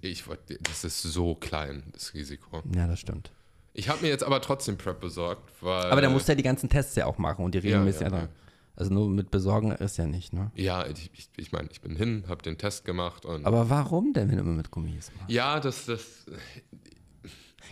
ich, 0.00 0.24
das 0.62 0.84
ist 0.84 1.02
so 1.02 1.34
klein, 1.34 1.82
das 1.92 2.14
Risiko. 2.14 2.62
Ja, 2.74 2.86
das 2.86 3.00
stimmt. 3.00 3.30
Ich 3.74 3.90
habe 3.90 4.00
mir 4.00 4.08
jetzt 4.08 4.24
aber 4.24 4.40
trotzdem 4.40 4.78
Prep 4.78 4.98
besorgt, 5.00 5.50
weil. 5.60 5.90
Aber 5.90 6.00
der 6.00 6.08
muss 6.08 6.26
ja 6.26 6.34
die 6.34 6.42
ganzen 6.42 6.70
Tests 6.70 6.96
ja 6.96 7.04
auch 7.04 7.18
machen 7.18 7.44
und 7.44 7.54
die 7.54 7.58
regelmäßig 7.58 8.00
ja, 8.00 8.08
ja, 8.08 8.18
ja. 8.20 8.28
Also 8.76 8.92
nur 8.92 9.10
mit 9.10 9.30
besorgen 9.30 9.72
ist 9.72 9.98
ja 9.98 10.06
nicht, 10.06 10.32
ne? 10.32 10.50
Ja, 10.54 10.86
ich, 10.86 11.10
ich, 11.12 11.28
ich 11.36 11.52
meine, 11.52 11.68
ich 11.70 11.82
bin 11.82 11.96
hin, 11.96 12.24
habe 12.28 12.42
den 12.42 12.56
Test 12.56 12.86
gemacht 12.86 13.26
und. 13.26 13.44
Aber 13.44 13.68
warum 13.68 14.14
denn, 14.14 14.30
wenn 14.30 14.36
du 14.36 14.42
immer 14.42 14.54
mit 14.54 14.70
Gummis 14.70 15.12
machst? 15.18 15.30
ja, 15.30 15.60
das, 15.60 15.84
das. 15.84 16.24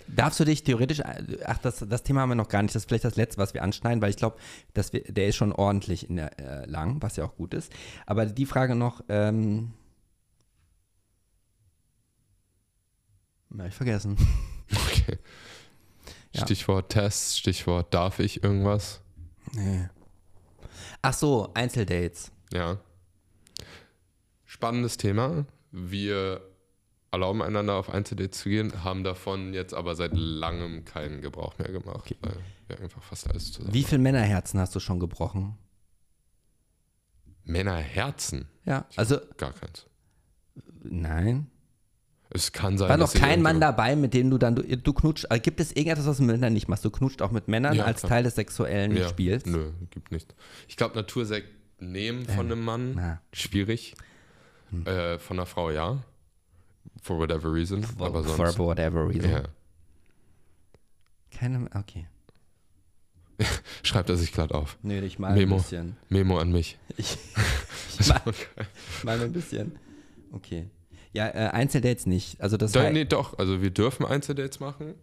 Darfst 0.07 0.39
du 0.39 0.45
dich 0.45 0.65
theoretisch, 0.65 1.01
ach, 1.47 1.59
das, 1.59 1.79
das 1.89 2.03
Thema 2.03 2.21
haben 2.21 2.29
wir 2.29 2.35
noch 2.35 2.49
gar 2.49 2.61
nicht, 2.63 2.75
das 2.75 2.83
ist 2.83 2.89
vielleicht 2.89 3.05
das 3.05 3.17
Letzte, 3.17 3.39
was 3.39 3.55
wir 3.55 3.63
anschneiden, 3.63 4.03
weil 4.03 4.11
ich 4.11 4.17
glaube, 4.17 4.37
der 4.75 5.29
ist 5.29 5.37
schon 5.37 5.53
ordentlich 5.53 6.11
in 6.11 6.17
der, 6.17 6.39
äh, 6.39 6.67
lang, 6.67 7.01
was 7.01 7.17
ja 7.17 7.25
auch 7.25 7.37
gut 7.37 7.55
ist. 7.55 7.73
Aber 8.05 8.27
die 8.27 8.45
Frage 8.45 8.75
noch, 8.75 9.03
ähm, 9.09 9.73
hab 13.59 13.69
ich 13.69 13.75
vergessen. 13.75 14.17
Okay. 14.73 15.19
Ja. 16.33 16.43
Stichwort 16.43 16.91
Tests, 16.91 17.39
Stichwort 17.39 17.93
darf 17.93 18.19
ich 18.19 18.43
irgendwas? 18.43 19.03
Nee. 19.53 19.89
Ach 21.03 21.13
so, 21.13 21.51
Einzeldates. 21.55 22.33
Ja. 22.53 22.79
Spannendes 24.47 24.97
Thema. 24.97 25.45
Wir 25.71 26.41
erlauben 27.13 27.43
einander 27.43 27.75
auf 27.75 27.91
Einzeldates 27.91 28.41
zu 28.41 28.49
gehen, 28.49 28.83
haben 28.83 29.05
davon 29.05 29.53
jetzt 29.53 29.75
aber 29.75 29.95
seit 29.95 30.13
langem 30.15 30.85
keinen 30.87 31.21
Gebrauch 31.21 31.59
mehr 31.59 31.71
gemacht, 31.71 32.17
weil 32.23 32.37
wir 32.69 32.81
einfach 32.81 33.03
fast 33.03 33.29
alles 33.29 33.53
zusammen 33.53 33.75
Wie 33.75 33.85
viele 33.85 34.01
Männerherzen 34.01 34.59
hast 34.59 34.75
du 34.75 34.81
schon 34.81 34.99
gebrochen? 34.99 35.59
Männerherzen? 37.45 38.49
Ja, 38.65 38.87
also, 38.97 39.21
Gar 39.37 39.53
keins. 39.53 39.87
nein. 40.83 41.51
Es 42.37 42.51
kann 42.51 42.77
sein, 42.77 42.89
War 42.89 42.97
noch 42.97 43.15
kein 43.15 43.43
Mann 43.43 43.61
dabei, 43.61 43.95
mit 43.95 44.13
dem 44.13 44.29
du 44.29 44.39
dann, 44.39 44.57
du, 44.57 44.63
du 44.63 44.93
knutscht, 44.93 45.27
äh, 45.31 45.39
gibt 45.39 45.61
es 45.61 45.71
irgendetwas, 45.71 46.07
was 46.07 46.17
du 46.17 46.25
mit 46.25 46.35
Männern 46.35 46.53
nicht 46.53 46.67
machst? 46.67 46.85
Du 46.85 46.91
knutscht 46.91 47.23
auch 47.23 47.31
mit 47.31 47.47
Männern 47.47 47.75
Ja, 47.75 47.85
als 47.85 48.01
klar. 48.01 48.11
Teil 48.11 48.25
des 48.25 48.35
sexuellen 48.35 48.97
ja, 48.97 49.09
Spiels? 49.09 49.47
Nö, 49.47 49.71
gibt 49.91 50.11
nicht. 50.11 50.35
Ich 50.67 50.77
glaube, 50.77 50.97
Natursekt 50.97 51.49
nehmen 51.79 52.27
von 52.27 52.47
einem 52.47 52.65
Mann, 52.65 52.95
na. 52.97 53.11
Hm. 53.13 53.19
schwierig. 53.33 53.95
Äh, 54.85 55.19
von 55.19 55.39
einer 55.39 55.47
Frau 55.47 55.71
ja. 55.71 56.03
For 57.03 57.19
whatever 57.19 57.53
reason. 57.53 57.87
aber 58.01 58.25
For 58.25 58.47
sonst. 58.47 58.59
whatever 58.59 59.09
reason. 59.09 59.31
Ja. 59.31 59.43
Keine, 61.31 61.69
okay. 61.75 62.09
Schreibt 63.85 64.09
er 64.11 64.17
sich 64.17 64.33
glatt 64.33 64.53
auf. 64.53 64.77
Nö, 64.83 65.01
ich 65.01 65.21
mal 65.21 65.35
Memo. 65.35 65.55
ein 65.57 65.63
bisschen. 65.63 65.97
Memo 66.09 66.39
an 66.39 66.51
mich. 66.51 66.79
Ich, 66.97 67.17
ich 68.01 68.09
mal, 68.09 68.21
mal 69.05 69.21
ein 69.21 69.33
bisschen. 69.33 69.79
Okay. 70.33 70.69
Ja, 71.15 71.29
äh, 71.29 71.51
Einzeldates 71.51 72.07
nicht. 72.07 72.41
Also 72.41 72.57
das 72.57 72.73
Doch, 72.73 72.91
nee, 72.91 73.05
doch. 73.05 73.39
Also 73.39 73.63
wir 73.63 73.71
dürfen 73.71 74.05
Einzeldates 74.05 74.61
machen. 74.61 74.95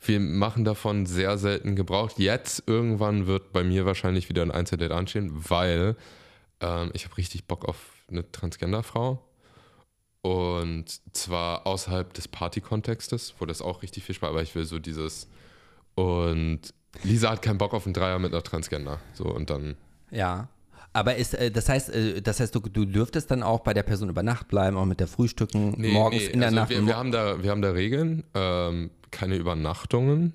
Wir 0.00 0.20
machen 0.20 0.64
davon 0.64 1.06
sehr 1.06 1.38
selten 1.38 1.74
Gebrauch. 1.74 2.10
Jetzt 2.18 2.64
irgendwann 2.66 3.26
wird 3.26 3.52
bei 3.52 3.64
mir 3.64 3.86
wahrscheinlich 3.86 4.28
wieder 4.28 4.42
ein 4.42 4.50
Einzeldate 4.50 4.94
anstehen, 4.94 5.30
weil 5.48 5.96
ähm, 6.60 6.90
ich 6.92 7.06
habe 7.06 7.16
richtig 7.16 7.46
Bock 7.46 7.64
auf 7.64 7.76
eine 8.08 8.30
Transgender-Frau. 8.30 9.22
Und 10.20 11.00
zwar 11.12 11.66
außerhalb 11.66 12.12
des 12.12 12.28
Party-Kontextes, 12.28 13.34
wo 13.38 13.46
das 13.46 13.62
auch 13.62 13.82
richtig 13.82 14.04
viel 14.04 14.14
Spaß, 14.14 14.28
aber 14.30 14.42
ich 14.42 14.54
will 14.54 14.64
so 14.64 14.78
dieses 14.78 15.28
und 15.94 16.74
Lisa 17.02 17.30
hat 17.30 17.42
keinen 17.42 17.58
Bock 17.58 17.74
auf 17.74 17.86
einen 17.86 17.94
Dreier 17.94 18.18
mit 18.18 18.32
einer 18.32 18.42
Transgender. 18.42 19.00
So 19.14 19.24
und 19.24 19.50
dann. 19.50 19.76
ja. 20.10 20.48
Aber 20.96 21.14
ist, 21.16 21.34
äh, 21.34 21.50
das 21.50 21.68
heißt, 21.68 21.90
äh, 21.90 22.22
das 22.22 22.40
heißt, 22.40 22.54
du, 22.54 22.60
du 22.60 22.86
dürftest 22.86 23.30
dann 23.30 23.42
auch 23.42 23.60
bei 23.60 23.74
der 23.74 23.82
Person 23.82 24.08
über 24.08 24.22
Nacht 24.22 24.48
bleiben, 24.48 24.78
auch 24.78 24.86
mit 24.86 24.98
der 24.98 25.06
Frühstücken, 25.06 25.74
Nee, 25.76 25.92
morgens 25.92 26.22
nee, 26.22 26.28
in 26.28 26.40
der 26.40 26.48
also 26.48 26.56
Nacht. 26.56 26.70
Wir, 26.70 26.86
wir, 26.86 26.96
haben 26.96 27.12
da, 27.12 27.42
wir 27.42 27.50
haben 27.50 27.60
da 27.60 27.72
Regeln, 27.72 28.24
ähm, 28.32 28.90
keine 29.10 29.36
Übernachtungen. 29.36 30.32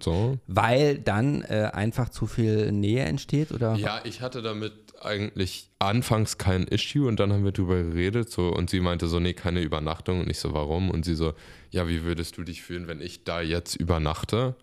So. 0.00 0.38
weil 0.46 0.98
dann 0.98 1.42
äh, 1.42 1.70
einfach 1.72 2.10
zu 2.10 2.28
viel 2.28 2.70
Nähe 2.70 3.04
entsteht, 3.04 3.50
oder? 3.50 3.74
Ja, 3.74 4.00
ich 4.04 4.20
hatte 4.20 4.42
damit 4.42 4.72
eigentlich 5.00 5.70
anfangs 5.80 6.38
kein 6.38 6.68
Issue 6.68 7.08
und 7.08 7.18
dann 7.18 7.32
haben 7.32 7.44
wir 7.44 7.50
drüber 7.50 7.82
geredet 7.82 8.30
so 8.30 8.48
und 8.48 8.70
sie 8.70 8.78
meinte 8.78 9.08
so, 9.08 9.18
nee, 9.18 9.32
keine 9.32 9.60
Übernachtung 9.60 10.20
und 10.20 10.30
ich 10.30 10.38
so, 10.38 10.52
warum? 10.52 10.90
Und 10.90 11.04
sie 11.04 11.16
so, 11.16 11.32
ja, 11.70 11.88
wie 11.88 12.04
würdest 12.04 12.36
du 12.36 12.44
dich 12.44 12.62
fühlen, 12.62 12.86
wenn 12.86 13.00
ich 13.00 13.24
da 13.24 13.40
jetzt 13.40 13.74
übernachte? 13.74 14.54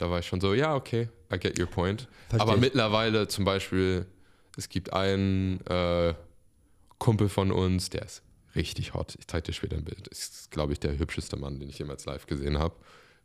Da 0.00 0.10
war 0.10 0.20
ich 0.20 0.26
schon 0.26 0.40
so, 0.40 0.54
ja, 0.54 0.74
okay, 0.74 1.08
I 1.30 1.38
get 1.38 1.58
your 1.58 1.66
point. 1.66 2.08
Versteh 2.30 2.48
Aber 2.48 2.56
mittlerweile 2.56 3.28
zum 3.28 3.44
Beispiel, 3.44 4.06
es 4.56 4.70
gibt 4.70 4.94
einen 4.94 5.60
äh, 5.66 6.14
Kumpel 6.98 7.28
von 7.28 7.52
uns, 7.52 7.90
der 7.90 8.06
ist 8.06 8.22
richtig 8.54 8.94
hot. 8.94 9.14
Ich 9.18 9.26
zeige 9.26 9.42
dir 9.48 9.52
später 9.52 9.76
ein 9.76 9.84
Bild. 9.84 10.08
Ist, 10.08 10.50
glaube 10.50 10.72
ich, 10.72 10.80
der 10.80 10.98
hübscheste 10.98 11.36
Mann, 11.36 11.60
den 11.60 11.68
ich 11.68 11.78
jemals 11.78 12.06
live 12.06 12.26
gesehen 12.26 12.58
habe. 12.58 12.74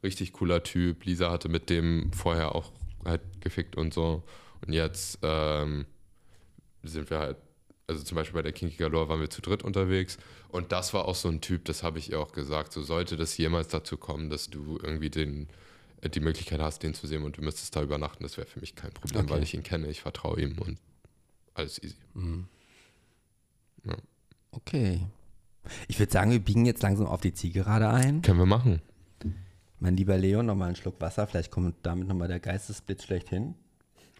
Richtig 0.04 0.34
cooler 0.34 0.64
Typ. 0.64 1.06
Lisa 1.06 1.32
hatte 1.32 1.48
mit 1.48 1.70
dem 1.70 2.12
vorher 2.12 2.54
auch 2.56 2.74
halt 3.06 3.22
gefickt 3.40 3.78
und 3.78 3.94
so. 3.94 4.24
Und 4.66 4.74
jetzt 4.74 5.20
ähm, 5.22 5.86
sind 6.84 7.10
wir 7.10 7.20
halt, 7.20 7.38
also 7.88 8.04
zum 8.04 8.16
Beispiel 8.16 8.36
bei 8.36 8.42
der 8.42 8.52
Kinky 8.52 8.76
Galore 8.76 9.08
waren 9.08 9.22
wir 9.22 9.30
zu 9.30 9.42
dritt 9.42 9.64
unterwegs. 9.64 10.18
Und 10.50 10.74
das 10.74 10.94
war 10.94 11.06
auch 11.06 11.16
so 11.16 11.30
ein 11.30 11.40
Typ, 11.40 11.64
das 11.66 11.84
habe 11.84 12.00
ich 12.00 12.12
ihr 12.12 12.20
auch 12.20 12.34
gesagt. 12.34 12.74
So 12.74 12.84
sollte 12.84 13.16
das 13.16 13.38
jemals 13.38 13.70
dazu 13.70 13.96
kommen, 13.96 14.30
dass 14.30 14.50
du 14.50 14.78
irgendwie 14.84 15.10
den, 15.10 15.48
die 16.14 16.20
Möglichkeit 16.20 16.60
hast, 16.60 16.84
den 16.84 16.94
zu 16.94 17.08
sehen 17.08 17.24
und 17.24 17.38
du 17.38 17.42
müsstest 17.42 17.76
da 17.76 17.82
übernachten, 17.82 18.24
das 18.24 18.38
wäre 18.38 18.48
für 18.48 18.60
mich 18.60 18.76
kein 18.76 18.92
Problem, 18.92 19.22
Okay. 19.26 19.34
weil 19.34 19.44
ich 19.44 19.54
ihn 19.54 19.64
kenne, 19.64 19.88
ich 19.88 20.02
vertraue 20.02 20.40
ihm 20.42 20.58
und 20.60 20.78
alles 21.54 21.82
easy. 21.82 21.96
Mhm. 22.14 22.48
Ja. 23.86 23.96
Okay. 24.52 25.02
Ich 25.88 25.98
würde 26.00 26.12
sagen, 26.12 26.32
wir 26.32 26.40
biegen 26.40 26.66
jetzt 26.66 26.84
langsam 26.84 27.08
auf 27.08 27.22
die 27.22 27.34
Zielgerade 27.34 27.90
ein. 27.90 28.22
Können 28.22 28.40
wir 28.40 28.46
machen. 28.46 28.82
Mein 29.80 29.98
lieber 29.98 30.18
Leon, 30.18 30.46
nochmal 30.46 30.68
einen 30.68 30.76
Schluck 30.76 31.02
Wasser. 31.02 31.28
Vielleicht 31.28 31.52
kommt 31.52 31.76
damit 31.84 32.08
nochmal 32.08 32.28
der 32.28 32.40
Geistesblitz 32.40 33.04
schlechthin. 33.04 33.56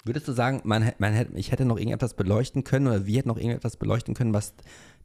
Würdest 0.04 0.28
du 0.28 0.34
sagen, 0.34 0.62
man, 0.64 0.92
man 1.00 1.14
hätte, 1.14 1.36
ich 1.38 1.52
hätte 1.52 1.66
noch 1.66 1.78
irgendetwas 1.78 2.14
beleuchten 2.14 2.64
können 2.64 2.88
oder 2.88 3.06
wir 3.06 3.18
hätten 3.18 3.30
noch 3.30 3.38
irgendetwas 3.38 3.78
beleuchten 3.78 4.14
können, 4.14 4.34
was 4.34 4.54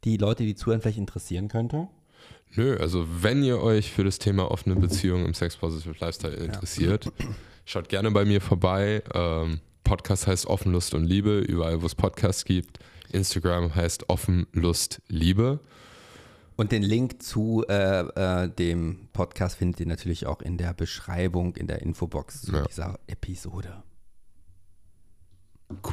die 0.03 0.17
Leute, 0.17 0.43
die 0.43 0.53
zuhören, 0.55 0.81
vielleicht 0.81 0.97
interessieren 0.99 1.47
könnte? 1.47 1.87
Nö, 2.55 2.77
also 2.77 3.05
wenn 3.21 3.43
ihr 3.43 3.61
euch 3.61 3.91
für 3.91 4.03
das 4.03 4.19
Thema 4.19 4.51
offene 4.51 4.75
Beziehungen 4.75 5.25
im 5.25 5.33
Sex 5.33 5.55
Positive 5.57 5.95
Lifestyle 5.99 6.33
interessiert, 6.35 7.11
schaut 7.65 7.87
gerne 7.89 8.11
bei 8.11 8.25
mir 8.25 8.41
vorbei. 8.41 9.03
Ähm, 9.13 9.61
Podcast 9.83 10.27
heißt 10.27 10.45
Offen 10.47 10.71
Lust 10.73 10.93
und 10.93 11.05
Liebe, 11.05 11.39
überall 11.39 11.81
wo 11.81 11.85
es 11.85 11.95
Podcasts 11.95 12.43
gibt. 12.45 12.79
Instagram 13.11 13.73
heißt 13.75 14.09
Offen 14.09 14.47
Lust 14.53 15.01
Liebe. 15.07 15.59
Und 16.57 16.71
den 16.71 16.83
Link 16.83 17.23
zu 17.23 17.65
äh, 17.67 18.01
äh, 18.43 18.49
dem 18.49 19.07
Podcast 19.13 19.55
findet 19.57 19.79
ihr 19.79 19.87
natürlich 19.87 20.27
auch 20.27 20.41
in 20.41 20.57
der 20.57 20.73
Beschreibung, 20.73 21.55
in 21.55 21.67
der 21.67 21.81
Infobox 21.81 22.41
zu 22.43 22.51
Ja. 22.53 22.63
dieser 22.65 22.99
Episode. 23.07 23.81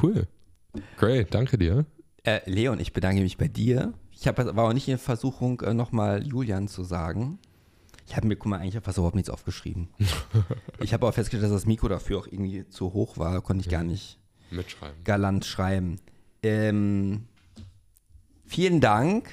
Cool. 0.01 0.27
Great, 0.97 1.33
danke 1.33 1.57
dir. 1.57 1.85
Äh, 2.23 2.41
Leon, 2.45 2.79
ich 2.79 2.93
bedanke 2.93 3.21
mich 3.21 3.37
bei 3.37 3.47
dir. 3.47 3.93
Ich 4.19 4.27
hab, 4.27 4.37
war 4.37 4.65
auch 4.65 4.73
nicht 4.73 4.87
in 4.89 4.97
Versuchung, 4.97 5.61
äh, 5.61 5.73
nochmal 5.73 6.25
Julian 6.27 6.67
zu 6.67 6.83
sagen. 6.83 7.39
Ich 8.05 8.17
habe 8.17 8.27
mir, 8.27 8.35
guck 8.35 8.47
mal, 8.47 8.59
eigentlich 8.59 8.83
fast 8.83 8.97
überhaupt 8.97 9.15
nichts 9.15 9.29
aufgeschrieben. 9.29 9.87
ich 10.81 10.93
habe 10.93 11.07
auch 11.07 11.13
festgestellt, 11.13 11.43
dass 11.43 11.51
das 11.51 11.65
Mikro 11.65 11.87
dafür 11.87 12.19
auch 12.19 12.27
irgendwie 12.27 12.67
zu 12.67 12.93
hoch 12.93 13.17
war. 13.17 13.41
Konnte 13.41 13.63
ich 13.63 13.69
gar 13.69 13.83
nicht 13.83 14.19
Mitschreiben. 14.51 15.03
galant 15.05 15.45
schreiben. 15.45 16.01
Ähm, 16.43 17.27
vielen 18.45 18.81
Dank. 18.81 19.29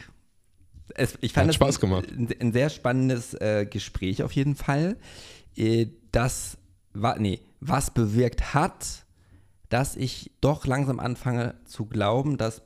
Es, 0.94 1.18
ich 1.20 1.32
fand 1.32 1.44
Hat 1.44 1.50
es 1.50 1.56
Spaß 1.56 1.80
gemacht. 1.80 2.06
Ein, 2.12 2.28
ein 2.40 2.52
sehr 2.52 2.70
spannendes 2.70 3.34
äh, 3.34 3.66
Gespräch 3.68 4.22
auf 4.22 4.32
jeden 4.32 4.54
Fall. 4.54 4.96
Äh, 5.56 5.86
das 6.12 6.58
war, 6.92 7.18
nee, 7.18 7.40
was 7.58 7.90
bewirkt 7.90 8.54
hat, 8.54 9.04
dass 9.68 9.96
ich 9.96 10.30
doch 10.40 10.64
langsam 10.64 11.00
anfange 11.00 11.56
zu 11.64 11.86
glauben, 11.86 12.36
dass 12.36 12.60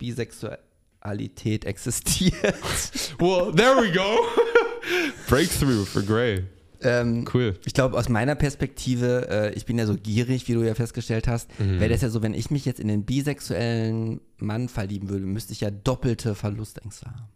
Bisexualität 1.03 1.65
existiert. 1.65 2.35
Well, 3.19 3.53
there 3.55 3.77
we 3.77 3.93
go. 3.93 4.19
Breakthrough 5.29 5.85
for 5.85 6.03
Gray. 6.03 6.45
ähm, 6.83 7.27
Cool. 7.33 7.55
Ich 7.67 7.75
glaube, 7.75 7.99
aus 7.99 8.09
meiner 8.09 8.35
Perspektive, 8.35 9.29
äh, 9.29 9.53
ich 9.55 9.67
bin 9.67 9.79
ja 9.79 9.87
so 9.87 9.95
gierig, 9.95 10.49
wie 10.49 10.55
du 10.55 10.63
ja 10.63 10.75
festgestellt 10.75 11.29
hast, 11.29 11.51
Mhm. 11.61 11.81
wäre 11.81 11.91
das 11.91 12.01
ja 12.03 12.09
so, 12.09 12.23
wenn 12.23 12.33
ich 12.35 12.51
mich 12.51 12.65
jetzt 12.65 12.81
in 12.81 12.89
den 12.89 13.05
bisexuellen 13.05 14.21
Mann 14.39 14.69
verlieben 14.69 15.09
würde, 15.11 15.27
müsste 15.27 15.53
ich 15.53 15.61
ja 15.61 15.71
doppelte 15.71 16.35
Verlustängste 16.35 17.07
haben. 17.07 17.29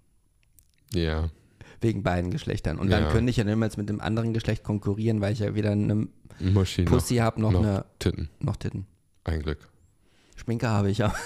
Ja. 0.94 1.28
Wegen 1.82 2.02
beiden 2.02 2.30
Geschlechtern. 2.30 2.78
Und 2.78 2.88
dann 2.90 3.04
Ja. 3.04 3.10
könnte 3.10 3.28
ich 3.30 3.36
ja 3.36 3.44
niemals 3.44 3.76
mit 3.76 3.88
dem 3.90 4.00
anderen 4.00 4.32
Geschlecht 4.32 4.62
konkurrieren, 4.62 5.20
weil 5.20 5.34
ich 5.34 5.40
ja 5.40 5.54
weder 5.54 5.72
eine 5.72 6.08
Muschi 6.40 6.84
Pussy 6.84 7.16
habe 7.16 7.40
noch, 7.42 7.52
noch, 7.52 7.60
noch 7.62 7.68
eine 7.68 7.84
Titten. 7.98 8.30
noch 8.40 8.56
Titten. 8.56 8.86
Ein 9.24 9.42
Glück. 9.42 9.58
Schminke 10.36 10.68
habe 10.68 10.90
ich 10.90 10.98
ja. 10.98 11.14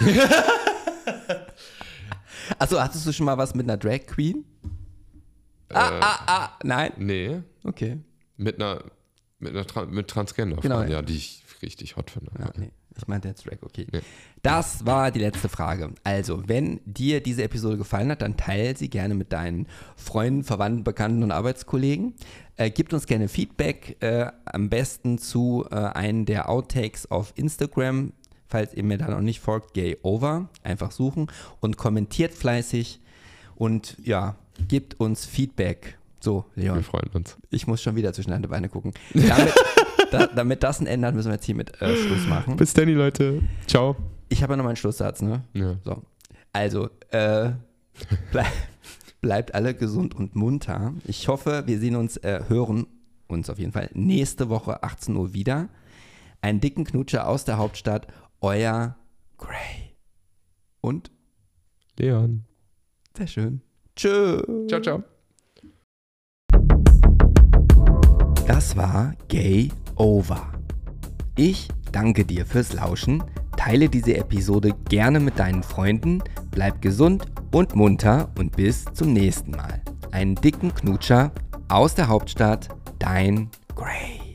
Achso, 2.58 2.80
hattest 2.80 3.06
du 3.06 3.12
schon 3.12 3.26
mal 3.26 3.36
was 3.38 3.54
mit 3.54 3.66
einer 3.68 3.76
Drag 3.76 4.06
Queen? 4.06 4.44
Ah, 5.70 5.88
Äh, 5.88 6.00
ah, 6.00 6.18
ah, 6.26 6.58
nein? 6.64 6.92
Nee, 6.96 7.42
Okay. 7.64 7.98
mit 8.36 8.56
einer, 8.56 8.82
mit 9.38 9.52
einer 9.54 9.66
Tran 9.66 9.90
mit 9.90 10.08
Transgender. 10.08 10.56
Genau. 10.56 10.82
Ja, 10.82 11.02
die 11.02 11.16
ich 11.16 11.44
richtig 11.62 11.96
hot 11.96 12.10
finde. 12.10 12.30
Ja, 12.38 12.50
nee. 12.56 12.70
Ich 12.96 13.06
meinte 13.06 13.28
jetzt 13.28 13.46
Drag, 13.46 13.58
okay. 13.62 13.86
Nee. 13.92 14.00
Das 14.42 14.84
war 14.84 15.12
die 15.12 15.20
letzte 15.20 15.48
Frage. 15.48 15.92
Also, 16.02 16.48
wenn 16.48 16.80
dir 16.84 17.20
diese 17.20 17.44
Episode 17.44 17.76
gefallen 17.76 18.10
hat, 18.10 18.22
dann 18.22 18.36
teile 18.36 18.76
sie 18.76 18.88
gerne 18.90 19.14
mit 19.14 19.32
deinen 19.32 19.68
Freunden, 19.94 20.42
Verwandten, 20.42 20.82
Bekannten 20.82 21.22
und 21.22 21.30
Arbeitskollegen. 21.30 22.14
Äh, 22.56 22.70
gib 22.70 22.92
uns 22.92 23.06
gerne 23.06 23.28
Feedback, 23.28 23.98
äh, 24.00 24.26
am 24.46 24.68
besten 24.68 25.18
zu 25.18 25.64
äh, 25.70 25.74
einem 25.76 26.24
der 26.24 26.48
Outtakes 26.48 27.08
auf 27.08 27.32
Instagram. 27.36 28.12
Falls 28.48 28.74
ihr 28.74 28.82
mir 28.82 28.98
da 28.98 29.08
noch 29.08 29.20
nicht 29.20 29.40
folgt, 29.40 29.74
Gay 29.74 29.98
Over. 30.02 30.48
Einfach 30.62 30.90
suchen 30.90 31.28
und 31.60 31.76
kommentiert 31.76 32.32
fleißig 32.32 33.00
und 33.56 33.96
ja, 34.02 34.36
gebt 34.68 34.98
uns 34.98 35.26
Feedback. 35.26 35.98
So, 36.20 36.46
Leon. 36.56 36.76
Wir 36.76 36.84
freuen 36.84 37.10
uns. 37.12 37.36
Ich 37.50 37.66
muss 37.66 37.82
schon 37.82 37.94
wieder 37.94 38.12
zwischen 38.12 38.30
deine 38.30 38.48
Beine 38.48 38.68
gucken. 38.68 38.92
Damit, 39.14 39.54
da, 40.10 40.26
damit 40.26 40.62
das 40.62 40.80
ein 40.80 40.86
Ende 40.86 41.06
hat, 41.06 41.14
müssen 41.14 41.28
wir 41.28 41.34
jetzt 41.34 41.44
hiermit 41.44 41.80
äh, 41.80 41.94
Schluss 41.94 42.26
machen. 42.26 42.56
Bis 42.56 42.72
dann, 42.74 42.88
Leute. 42.88 43.42
Ciao. 43.66 43.96
Ich 44.28 44.42
habe 44.42 44.54
ja 44.54 44.56
noch 44.56 44.64
meinen 44.64 44.76
Schlusssatz, 44.76 45.22
ne? 45.22 45.42
Ja. 45.52 45.76
So. 45.84 46.02
Also, 46.52 46.90
äh, 47.10 47.50
blei 48.32 48.46
bleibt 49.20 49.54
alle 49.54 49.74
gesund 49.74 50.14
und 50.14 50.36
munter. 50.36 50.94
Ich 51.04 51.28
hoffe, 51.28 51.64
wir 51.66 51.78
sehen 51.78 51.96
uns, 51.96 52.16
äh, 52.18 52.42
hören 52.48 52.86
uns 53.26 53.50
auf 53.50 53.58
jeden 53.58 53.72
Fall 53.72 53.90
nächste 53.92 54.48
Woche 54.48 54.82
18 54.82 55.16
Uhr 55.16 55.34
wieder. 55.34 55.68
Einen 56.40 56.60
dicken 56.60 56.84
Knutscher 56.84 57.28
aus 57.28 57.44
der 57.44 57.58
Hauptstadt, 57.58 58.06
euer 58.40 58.96
Gray. 59.36 59.96
Und 60.80 61.10
Leon. 61.98 62.44
sehr 63.16 63.26
schön. 63.26 63.62
Tschö. 63.96 64.42
Ciao, 64.68 64.80
ciao. 64.80 65.02
Das 68.46 68.76
war 68.76 69.14
Gay 69.28 69.70
Over. 69.96 70.52
Ich 71.36 71.68
danke 71.92 72.24
dir 72.24 72.46
fürs 72.46 72.72
Lauschen, 72.72 73.22
teile 73.56 73.88
diese 73.88 74.16
Episode 74.16 74.74
gerne 74.88 75.20
mit 75.20 75.38
deinen 75.38 75.62
Freunden, 75.62 76.22
bleib 76.50 76.80
gesund 76.80 77.26
und 77.52 77.74
munter 77.74 78.30
und 78.38 78.56
bis 78.56 78.84
zum 78.94 79.12
nächsten 79.12 79.52
Mal. 79.52 79.82
Einen 80.12 80.34
dicken 80.36 80.74
Knutscher 80.74 81.32
aus 81.68 81.94
der 81.94 82.08
Hauptstadt, 82.08 82.68
dein 82.98 83.50
Gray. 83.74 84.27